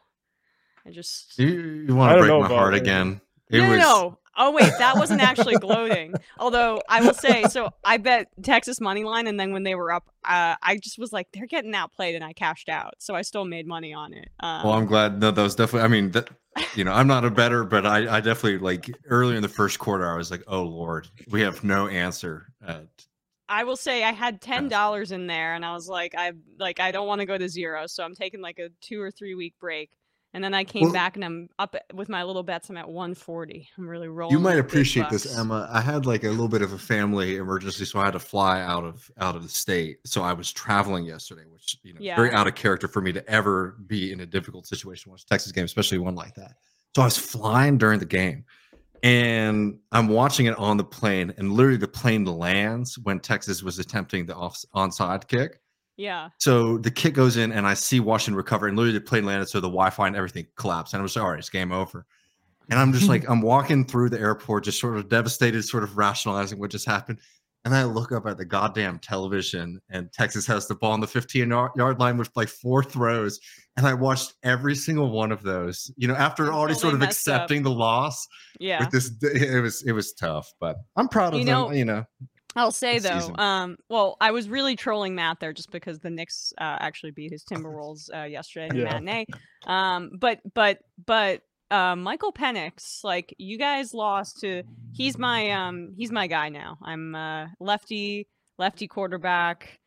I 0.85 0.90
just 0.90 1.39
You, 1.39 1.48
you 1.86 1.94
want 1.94 2.16
to 2.16 2.22
break 2.22 2.40
my 2.40 2.48
heart 2.48 2.74
it. 2.74 2.81
again? 2.81 3.20
It 3.51 3.59
no, 3.59 3.64
no, 3.66 3.70
was 3.70 3.78
no. 3.78 4.18
Oh 4.43 4.53
wait, 4.53 4.73
that 4.79 4.97
wasn't 4.97 5.21
actually 5.21 5.57
gloating. 5.57 6.15
Although 6.39 6.81
I 6.89 7.03
will 7.03 7.12
say, 7.12 7.45
so 7.51 7.69
I 7.85 7.99
bet 7.99 8.29
Texas 8.43 8.81
money 8.81 9.05
line, 9.05 9.27
and 9.27 9.39
then 9.39 9.53
when 9.53 9.65
they 9.65 9.75
were 9.75 9.93
up, 9.93 10.09
uh, 10.25 10.57
I 10.62 10.79
just 10.83 10.99
was 10.99 11.12
like, 11.12 11.29
they're 11.33 11.47
getting 11.47 11.75
outplayed, 11.75 12.15
and 12.15 12.25
I 12.25 12.33
cashed 12.33 12.71
out. 12.71 12.95
So 12.99 13.15
I 13.15 13.21
still 13.21 13.45
made 13.45 13.67
money 13.67 13.93
on 13.93 14.15
it. 14.15 14.31
Um, 14.41 14.65
Well, 14.65 14.73
I'm 14.73 14.87
glad. 14.87 15.21
No, 15.21 15.31
that 15.31 15.43
was 15.43 15.55
definitely. 15.55 15.85
I 15.85 15.89
mean, 15.89 16.12
that 16.12 16.31
you 16.75 16.85
know, 16.85 16.93
I'm 16.93 17.07
not 17.07 17.27
a 17.27 17.31
better, 17.31 17.65
but 17.65 17.85
I, 17.85 18.17
I 18.17 18.21
definitely 18.21 18.59
like 18.59 18.91
earlier 19.05 19.37
in 19.37 19.43
the 19.43 19.49
first 19.49 19.79
quarter, 19.79 20.11
I 20.11 20.17
was 20.17 20.31
like, 20.31 20.43
oh 20.47 20.62
lord, 20.62 21.07
we 21.31 21.43
have 21.43 21.62
no 21.62 21.87
answer. 21.87 22.47
Uh, 22.67 22.81
I 23.47 23.65
will 23.65 23.77
say 23.77 24.05
I 24.05 24.12
had 24.12 24.41
ten 24.41 24.69
dollars 24.69 25.12
in 25.12 25.27
there, 25.27 25.55
and 25.55 25.67
I 25.67 25.75
was 25.75 25.87
like, 25.87 26.15
I 26.17 26.33
like 26.59 26.81
I 26.81 26.93
don't 26.93 27.07
want 27.07 27.21
to 27.21 27.27
go 27.27 27.37
to 27.37 27.49
zero, 27.49 27.87
so 27.87 28.05
I'm 28.05 28.15
taking 28.15 28.41
like 28.41 28.59
a 28.59 28.71
two 28.81 29.03
or 29.03 29.11
three 29.11 29.35
week 29.35 29.55
break. 29.61 29.91
And 30.32 30.44
then 30.44 30.55
I 30.55 30.62
came 30.62 30.85
Well- 30.85 30.93
back, 30.93 31.16
and 31.16 31.24
I'm 31.24 31.48
up 31.59 31.74
with 31.93 32.09
my 32.09 32.23
little 32.23 32.44
bets. 32.44 32.70
I'm 32.70 32.77
at 32.77 32.89
140. 32.89 33.69
I'm 33.77 33.89
really 33.89 34.07
rolling. 34.07 34.32
you 34.36 34.39
might 34.39 34.59
appreciate 34.59 35.11
this. 35.11 35.36
Emma. 35.36 35.69
I 35.73 35.81
had 35.81 36.07
like 36.07 36.23
a 36.23 36.31
little 36.31 36.47
bit 36.48 36.62
of 36.62 36.73
a 36.73 36.78
family 36.78 37.36
emergency, 37.36 37.85
so 37.85 37.98
I 37.98 38.05
had 38.05 38.12
to 38.12 38.20
fly 38.20 38.61
out 38.61 38.85
of 38.85 39.11
out 39.19 39.35
of 39.35 39.43
the 39.43 39.48
state. 39.48 39.98
So 40.07 40.23
I 40.23 40.32
was 40.32 40.52
traveling 40.52 41.05
yesterday, 41.05 41.43
which 41.51 41.78
you 41.82 41.94
know, 41.94 42.01
is 42.01 42.15
very 42.16 42.31
out 42.32 42.47
of 42.47 42.55
character 42.55 42.86
for 42.86 43.01
me 43.01 43.12
to 43.12 43.28
ever 43.28 43.77
be 43.89 44.12
in 44.12 44.20
a 44.20 44.27
difficult 44.27 44.66
situation 44.66 45.11
watch 45.11 45.23
a 45.23 45.27
Texas 45.27 45.51
game, 45.51 45.65
especially 45.65 45.98
one 45.98 46.15
like 46.15 46.35
that. 46.36 46.52
So 46.94 47.02
I 47.02 47.07
was 47.07 47.19
flying 47.19 47.77
during 47.78 47.98
the 47.98 48.07
game, 48.07 48.44
and 49.02 49.78
I'm 49.93 50.09
watching 50.09 50.47
it 50.47 50.57
on 50.59 50.77
the 50.77 50.85
plane, 50.85 51.32
and 51.39 51.52
literally 51.52 51.78
the 51.78 51.89
plane 51.89 52.24
lands 52.24 52.98
when 52.98 53.19
Texas 53.19 53.62
was 53.62 53.78
attempting 53.81 54.27
the 54.27 54.36
off 54.36 54.62
onside 54.74 55.27
kick. 55.27 55.61
Yeah. 55.97 56.31
So 56.39 56.79
the 56.79 56.91
kick 56.91 57.15
goes 57.15 57.37
in, 57.37 57.53
and 57.53 57.67
I 57.67 57.75
see 57.75 58.01
Washington 58.01 58.35
recover, 58.37 58.67
and 58.69 58.77
literally 58.77 58.99
the 58.99 59.05
plane 59.05 59.25
landed, 59.27 59.49
so 59.49 59.61
the 59.61 59.69
Wi-Fi 59.69 60.07
and 60.07 60.17
everything 60.17 60.47
collapsed. 60.57 60.95
And 60.95 61.01
I 61.01 61.03
was 61.03 61.15
like, 61.17 61.25
all 61.25 61.31
right, 61.31 61.39
it's 61.39 61.51
game 61.51 61.73
over. 61.73 62.07
And 62.71 62.79
I'm 62.79 62.93
just 62.93 63.09
like, 63.09 63.25
I'm 63.29 63.43
walking 63.43 63.85
through 63.85 64.11
the 64.11 64.19
airport, 64.21 64.65
just 64.65 64.81
sort 64.81 64.97
of 64.97 65.09
devastated, 65.09 65.62
sort 65.65 65.83
of 65.83 65.97
rationalizing 65.99 66.59
what 66.59 66.71
just 66.71 66.87
happened. 66.87 67.19
And 67.67 67.75
I 67.75 67.85
look 67.85 68.11
up 68.12 68.25
at 68.27 68.39
the 68.39 68.45
goddamn 68.47 68.99
television, 69.01 69.79
and 69.91 70.11
Texas 70.12 70.47
has 70.47 70.67
the 70.67 70.75
ball 70.75 70.93
on 70.93 71.01
the 71.01 71.07
15 71.07 71.51
yard 71.51 72.01
line 72.01 72.17
with 72.17 72.31
like 72.35 72.49
four 72.49 72.83
throws. 72.83 73.39
And 73.77 73.87
I 73.87 73.93
watched 73.93 74.33
every 74.43 74.75
single 74.75 75.11
one 75.11 75.31
of 75.31 75.43
those. 75.43 75.91
You 75.99 76.09
know, 76.09 76.15
after 76.15 76.45
Until 76.45 76.59
already 76.59 76.75
sort 76.75 76.95
of 76.95 77.01
messed 77.01 77.29
up. 77.29 77.35
accepting 77.43 77.62
the 77.62 77.71
loss 77.71 78.27
Yeah. 78.59 78.81
with 78.81 78.91
this, 78.91 79.12
it 79.23 79.61
was 79.62 79.83
it 79.83 79.93
was 79.93 80.15
tough, 80.15 80.51
but 80.59 80.77
I'm 80.97 81.09
proud 81.09 81.35
of 81.35 81.41
You 81.41 81.45
them. 81.45 81.53
know, 81.55 81.73
you 81.73 81.85
know, 81.85 82.05
I'll 82.56 82.72
say 82.72 82.98
though, 82.98 83.18
season. 83.20 83.39
um, 83.40 83.77
well, 83.89 84.16
I 84.20 84.31
was 84.32 84.48
really 84.48 84.74
trolling 84.77 85.14
Matt 85.14 85.39
there 85.40 85.52
just 85.52 85.70
because 85.70 85.98
the 86.01 86.10
Knicks 86.10 86.52
uh, 86.59 86.77
actually 86.81 87.12
beat 87.12 87.31
his 87.32 87.44
Timberwolves 87.44 88.09
uh, 88.14 88.24
yesterday 88.24 88.68
in 88.68 88.77
the 88.77 88.82
Yeah. 88.82 88.98
matinee. 89.01 89.27
Um, 89.66 90.12
but 90.18 90.40
but 90.55 90.78
but 91.05 91.43
uh, 91.70 91.94
Michael 91.94 92.32
Penix, 92.32 93.05
like 93.05 93.35
you 93.39 93.59
guys 93.59 93.93
lost 93.93 94.40
to, 94.40 94.62
he's 94.93 95.18
my 95.18 95.51
um 95.51 95.93
he's 95.97 96.10
my 96.10 96.27
guy 96.28 96.48
now. 96.48 96.78
I'm 96.82 97.14
uh, 97.14 97.47
lefty 97.60 98.27
lefty 98.59 98.89
quarterback, 98.89 99.78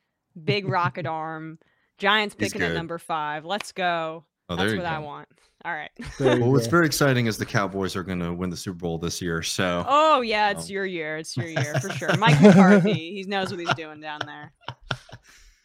big 0.42 0.68
rocket 0.68 1.06
arm. 1.22 1.58
Giants 1.98 2.36
picking 2.36 2.62
at 2.62 2.74
number 2.76 3.00
five. 3.00 3.46
Let's 3.46 3.72
go. 3.72 4.26
Oh, 4.48 4.56
That's 4.56 4.74
what 4.74 4.86
I 4.86 5.00
want. 5.00 5.28
All 5.66 5.74
right. 5.74 5.90
There 6.20 6.36
you 6.36 6.42
well, 6.44 6.52
what's 6.52 6.68
very 6.68 6.86
exciting 6.86 7.26
is 7.28 7.38
the 7.38 7.46
Cowboys 7.46 7.96
are 7.96 8.04
going 8.04 8.20
to 8.20 8.34
win 8.34 8.50
the 8.50 8.58
Super 8.58 8.78
Bowl 8.78 8.98
this 8.98 9.22
year. 9.22 9.42
So 9.42 9.86
Oh 9.88 10.22
yeah, 10.22 10.52
it's 10.52 10.66
Um, 10.66 10.72
your 10.74 10.86
year. 10.86 11.18
It's 11.18 11.36
your 11.38 11.48
year 11.48 11.76
for 11.80 11.90
sure. 11.92 12.16
Mike 12.18 12.42
McCarthy, 12.42 12.94
he 13.16 13.24
knows 13.24 13.50
what 13.52 13.60
he's 13.60 13.74
doing 13.76 14.02
down 14.02 14.20
there. 14.26 14.52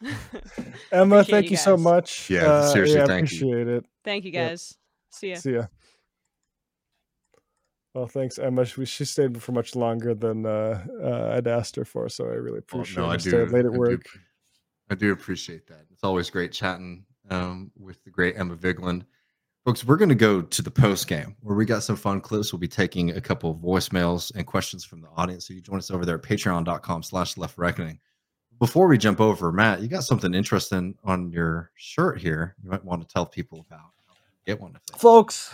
Emma, 0.91 1.17
Appreciate 1.17 1.31
thank 1.31 1.45
you 1.45 1.51
you 1.51 1.57
so 1.57 1.75
much. 1.75 2.29
Yeah, 2.29 2.45
Uh, 2.45 2.71
seriously, 2.73 2.97
yeah, 2.97 3.03
I 3.03 3.07
thank 3.07 3.31
you. 3.31 3.37
appreciate 3.49 3.67
it. 3.67 3.85
Thank 4.05 4.23
you 4.25 4.31
Yep. 4.31 4.49
guys. 4.49 4.77
See 5.11 5.29
ya. 5.31 5.35
See 5.35 5.53
ya. 5.53 5.65
Well, 7.93 8.07
thanks, 8.07 8.37
Emma. 8.39 8.65
She, 8.65 8.85
she 8.85 9.03
stayed 9.03 9.41
for 9.41 9.51
much 9.51 9.75
longer 9.75 10.13
than 10.13 10.45
uh, 10.45 10.85
uh, 11.03 11.33
I'd 11.35 11.47
asked 11.47 11.75
her 11.75 11.83
for, 11.85 12.07
so 12.07 12.25
I 12.25 12.27
really 12.29 12.51
Well, 12.71 12.81
appreciate 12.81 12.97
no, 13.03 13.09
I 13.09 13.17
do. 13.17 13.45
late 13.47 13.65
at 13.65 13.73
I 13.73 13.77
work. 13.77 14.03
appre- 14.03 14.19
I 14.91 14.95
do 14.95 15.11
appreciate 15.11 15.67
that. 15.67 15.85
It's 15.91 16.03
always 16.03 16.29
great 16.29 16.51
chatting 16.51 17.05
um, 17.29 17.71
with 17.77 18.03
the 18.03 18.09
great 18.11 18.37
Emma 18.37 18.55
Vigeland. 18.55 19.03
Folks, 19.69 19.85
we're 19.85 19.97
going 19.97 20.09
to 20.09 20.15
go 20.15 20.41
to 20.41 20.61
the 20.63 20.71
post 20.71 21.07
game 21.07 21.35
where 21.41 21.55
we 21.55 21.63
got 21.63 21.83
some 21.83 21.95
fun 21.95 22.21
clips. 22.21 22.51
We'll 22.51 22.59
be 22.59 22.67
taking 22.67 23.11
a 23.11 23.21
couple 23.21 23.51
of 23.51 23.57
voicemails 23.57 24.33
and 24.33 24.43
questions 24.43 24.83
from 24.83 24.99
the 24.99 25.09
audience. 25.15 25.47
So 25.47 25.53
you 25.53 25.61
join 25.61 25.77
us 25.77 25.91
over 25.91 26.07
there 26.07 26.15
at 26.15 26.23
patreon.com 26.23 27.03
slash 27.03 27.37
left 27.37 27.55
reckoning. 27.55 27.99
Before 28.57 28.87
we 28.87 28.97
jump 28.97 29.21
over, 29.21 29.51
Matt, 29.51 29.81
you 29.81 29.87
got 29.87 30.05
something 30.05 30.33
interesting 30.33 30.97
on 31.03 31.31
your 31.31 31.69
shirt 31.75 32.19
here. 32.19 32.55
You 32.63 32.71
might 32.71 32.83
want 32.83 33.03
to 33.03 33.07
tell 33.07 33.27
people 33.27 33.63
about. 33.69 33.91
Get 34.47 34.59
one 34.59 34.75
Folks, 34.97 35.53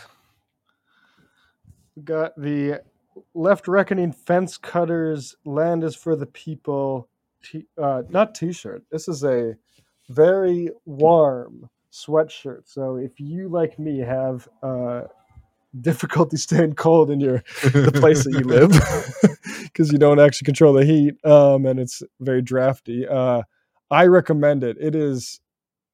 we 1.97 2.03
got 2.03 2.39
the 2.39 2.79
Left 3.33 3.67
Reckoning 3.67 4.13
Fence 4.13 4.57
Cutters 4.57 5.35
Land 5.43 5.83
is 5.83 5.93
for 5.93 6.15
the 6.15 6.27
People, 6.27 7.09
t- 7.43 7.65
uh, 7.77 8.03
not 8.07 8.33
t 8.33 8.53
shirt. 8.53 8.81
This 8.89 9.09
is 9.09 9.25
a 9.25 9.55
very 10.07 10.69
warm 10.85 11.69
sweatshirt. 11.95 12.63
So 12.65 12.97
if 12.97 13.19
you, 13.19 13.47
like 13.47 13.79
me, 13.79 13.99
have 13.99 14.47
uh, 14.61 15.03
difficulty 15.79 16.37
staying 16.47 16.75
cold 16.75 17.09
in 17.09 17.19
your 17.19 17.43
the 17.63 17.91
place 17.93 18.23
that 18.25 18.33
you 18.33 18.39
live 18.43 18.71
because 19.63 19.91
you 19.91 19.97
don't 19.97 20.19
actually 20.19 20.45
control 20.45 20.73
the 20.73 20.85
heat 20.85 21.13
um, 21.25 21.65
and 21.65 21.79
it's 21.79 22.03
very 22.19 22.41
drafty. 22.41 23.07
Uh, 23.07 23.43
I 23.89 24.07
recommend 24.07 24.63
it. 24.63 24.77
It 24.79 24.95
is. 24.95 25.39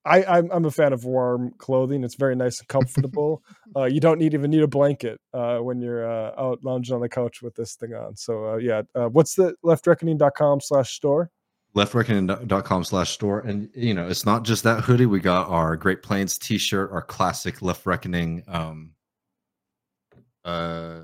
I, 0.04 0.24
I'm, 0.24 0.50
I'm 0.52 0.66
a 0.66 0.72
fan 0.72 0.94
of 0.94 1.06
warm 1.06 1.52
clothing. 1.60 2.04
It's 2.04 2.16
very 2.16 2.36
nice 2.36 2.58
and 2.60 2.68
comfortable. 2.68 3.44
uh, 3.76 3.84
you 3.84 4.00
don't 4.00 4.18
need 4.18 4.34
even 4.34 4.50
need 4.50 4.64
a 4.64 4.68
blanket 4.68 5.22
uh, 5.32 5.60
when 5.60 5.80
you're 5.80 6.10
uh, 6.10 6.32
out 6.40 6.64
lounging 6.64 6.96
on 6.96 7.02
the 7.02 7.10
couch 7.10 7.44
with 7.44 7.54
this 7.54 7.76
thing 7.76 7.94
on. 7.94 8.16
So 8.16 8.54
uh, 8.54 8.56
yeah, 8.56 8.82
uh, 8.96 9.10
what's 9.10 9.36
the 9.36 9.54
leftreckoning.com 9.64 10.62
slash 10.62 10.96
store? 10.96 11.30
leftreckoning.com 11.76 12.84
slash 12.84 13.12
store. 13.12 13.40
And 13.42 13.70
you 13.74 13.94
know 13.94 14.08
it's 14.08 14.26
not 14.26 14.44
just 14.44 14.64
that 14.64 14.82
hoodie. 14.82 15.06
We 15.06 15.20
got 15.20 15.50
our 15.50 15.76
great 15.76 16.04
plains 16.04 16.38
t-shirt 16.38 16.92
our 16.92 17.02
classic 17.02 17.62
left 17.62 17.86
reckoning 17.86 18.44
um 18.48 18.92
uh 20.44 21.00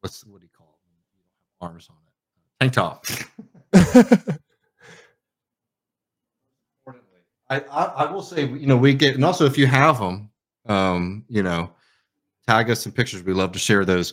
what's 0.00 0.24
what 0.26 0.40
do 0.40 0.44
you 0.44 0.50
call 0.56 0.68
it? 0.68 1.64
Arms 1.64 1.88
on 1.90 1.96
it. 1.96 2.12
Tank 2.60 2.72
top. 2.74 3.06
I, 7.50 7.60
I 7.60 7.84
i 7.84 8.10
will 8.10 8.22
say 8.22 8.46
you 8.46 8.66
know 8.66 8.76
we 8.76 8.94
get 8.94 9.16
and 9.16 9.24
also 9.24 9.44
if 9.44 9.58
you 9.58 9.66
have 9.66 9.98
them 9.98 10.30
um 10.66 11.26
you 11.28 11.42
know 11.42 11.70
tag 12.46 12.70
us 12.70 12.82
some 12.82 12.92
pictures. 12.92 13.22
We 13.22 13.32
love 13.32 13.52
to 13.52 13.58
share 13.58 13.84
those 13.84 14.12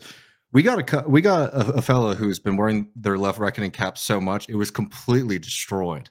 we 0.54 0.64
got 0.64 0.94
a 0.94 1.08
we 1.08 1.22
got 1.22 1.54
a, 1.54 1.74
a 1.74 1.82
fellow 1.82 2.14
who's 2.14 2.40
been 2.40 2.58
wearing 2.58 2.90
their 2.96 3.18
left 3.18 3.40
reckoning 3.40 3.72
cap 3.72 3.98
so 3.98 4.20
much 4.20 4.50
it 4.50 4.56
was 4.56 4.72
completely 4.72 5.40
destroyed. 5.40 6.10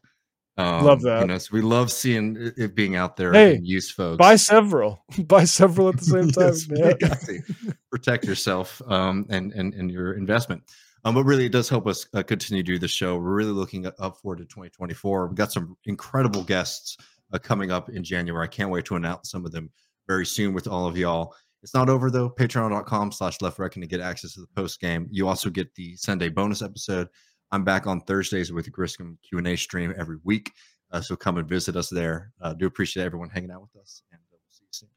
Um, 0.56 0.84
Love 0.84 1.00
that. 1.02 1.22
You 1.22 1.26
know, 1.28 1.38
so 1.38 1.48
we 1.52 1.62
love 1.62 1.90
seeing 1.90 2.36
it, 2.36 2.54
it 2.58 2.74
being 2.74 2.94
out 2.94 3.16
there 3.16 3.32
Hey, 3.32 3.54
and 3.54 3.66
use 3.66 3.90
folks. 3.90 4.18
Buy 4.18 4.36
several. 4.36 5.04
Buy 5.24 5.44
several 5.44 5.88
at 5.88 5.98
the 5.98 6.04
same 6.04 6.28
time. 6.32 6.52
Yes, 7.00 7.28
man. 7.28 7.42
you 7.64 7.72
protect 7.90 8.24
yourself 8.24 8.82
um, 8.86 9.26
and, 9.30 9.52
and 9.52 9.72
and 9.74 9.90
your 9.90 10.14
investment. 10.14 10.62
Um, 11.04 11.14
but 11.14 11.24
really, 11.24 11.46
it 11.46 11.52
does 11.52 11.68
help 11.68 11.86
us 11.86 12.06
uh, 12.12 12.22
continue 12.22 12.62
to 12.62 12.72
do 12.72 12.78
the 12.78 12.88
show. 12.88 13.16
We're 13.16 13.34
really 13.34 13.52
looking 13.52 13.86
up 13.86 14.18
forward 14.18 14.38
to 14.38 14.44
2024. 14.44 15.28
We've 15.28 15.36
got 15.36 15.50
some 15.50 15.76
incredible 15.86 16.42
guests 16.42 16.98
uh, 17.32 17.38
coming 17.38 17.70
up 17.70 17.88
in 17.88 18.04
January. 18.04 18.44
I 18.44 18.48
can't 18.48 18.70
wait 18.70 18.84
to 18.86 18.96
announce 18.96 19.30
some 19.30 19.46
of 19.46 19.52
them 19.52 19.70
very 20.06 20.26
soon 20.26 20.52
with 20.52 20.66
all 20.66 20.86
of 20.86 20.98
y'all. 20.98 21.34
It's 21.62 21.74
not 21.74 21.88
over 21.90 22.10
though. 22.10 22.30
Patreon.com 22.30 23.12
slash 23.12 23.40
left 23.40 23.58
reckon 23.58 23.82
to 23.82 23.88
get 23.88 24.00
access 24.00 24.32
to 24.34 24.40
the 24.40 24.46
post 24.56 24.80
game. 24.80 25.06
You 25.10 25.28
also 25.28 25.50
get 25.50 25.74
the 25.74 25.94
Sunday 25.96 26.28
bonus 26.28 26.62
episode. 26.62 27.08
I'm 27.52 27.64
back 27.64 27.86
on 27.86 28.00
Thursdays 28.02 28.52
with 28.52 28.64
the 28.64 28.70
Griscom 28.70 29.16
Q&A 29.28 29.56
stream 29.56 29.92
every 29.98 30.16
week. 30.24 30.50
Uh, 30.92 31.00
so 31.00 31.16
come 31.16 31.36
and 31.38 31.48
visit 31.48 31.76
us 31.76 31.88
there. 31.88 32.32
Uh, 32.40 32.52
do 32.54 32.66
appreciate 32.66 33.04
everyone 33.04 33.28
hanging 33.28 33.50
out 33.50 33.60
with 33.62 33.76
us. 33.80 34.02
And 34.12 34.20
uh, 34.32 34.36
we'll 34.36 34.40
see 34.50 34.62
you 34.64 34.68
soon. 34.70 34.88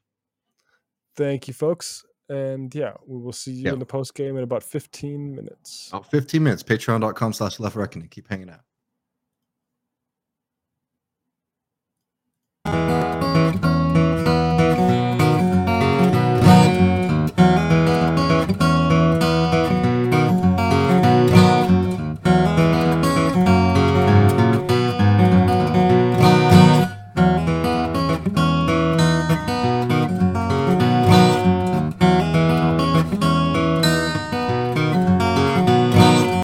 Thank 1.16 1.48
you, 1.48 1.54
folks. 1.54 2.04
And 2.28 2.74
yeah, 2.74 2.94
we 3.06 3.20
will 3.20 3.32
see 3.32 3.52
you 3.52 3.64
Yeah. 3.64 3.72
in 3.74 3.78
the 3.78 3.84
post 3.86 4.14
game 4.14 4.36
in 4.36 4.42
about 4.44 4.62
15 4.62 5.34
minutes. 5.34 5.88
About 5.92 6.10
15 6.10 6.42
minutes. 6.42 6.62
Patreon.com 6.62 7.32
slash 7.34 7.60
left 7.60 7.76
reckoning. 7.76 8.08
Keep 8.08 8.28
hanging 8.30 8.48
out. 8.50 8.60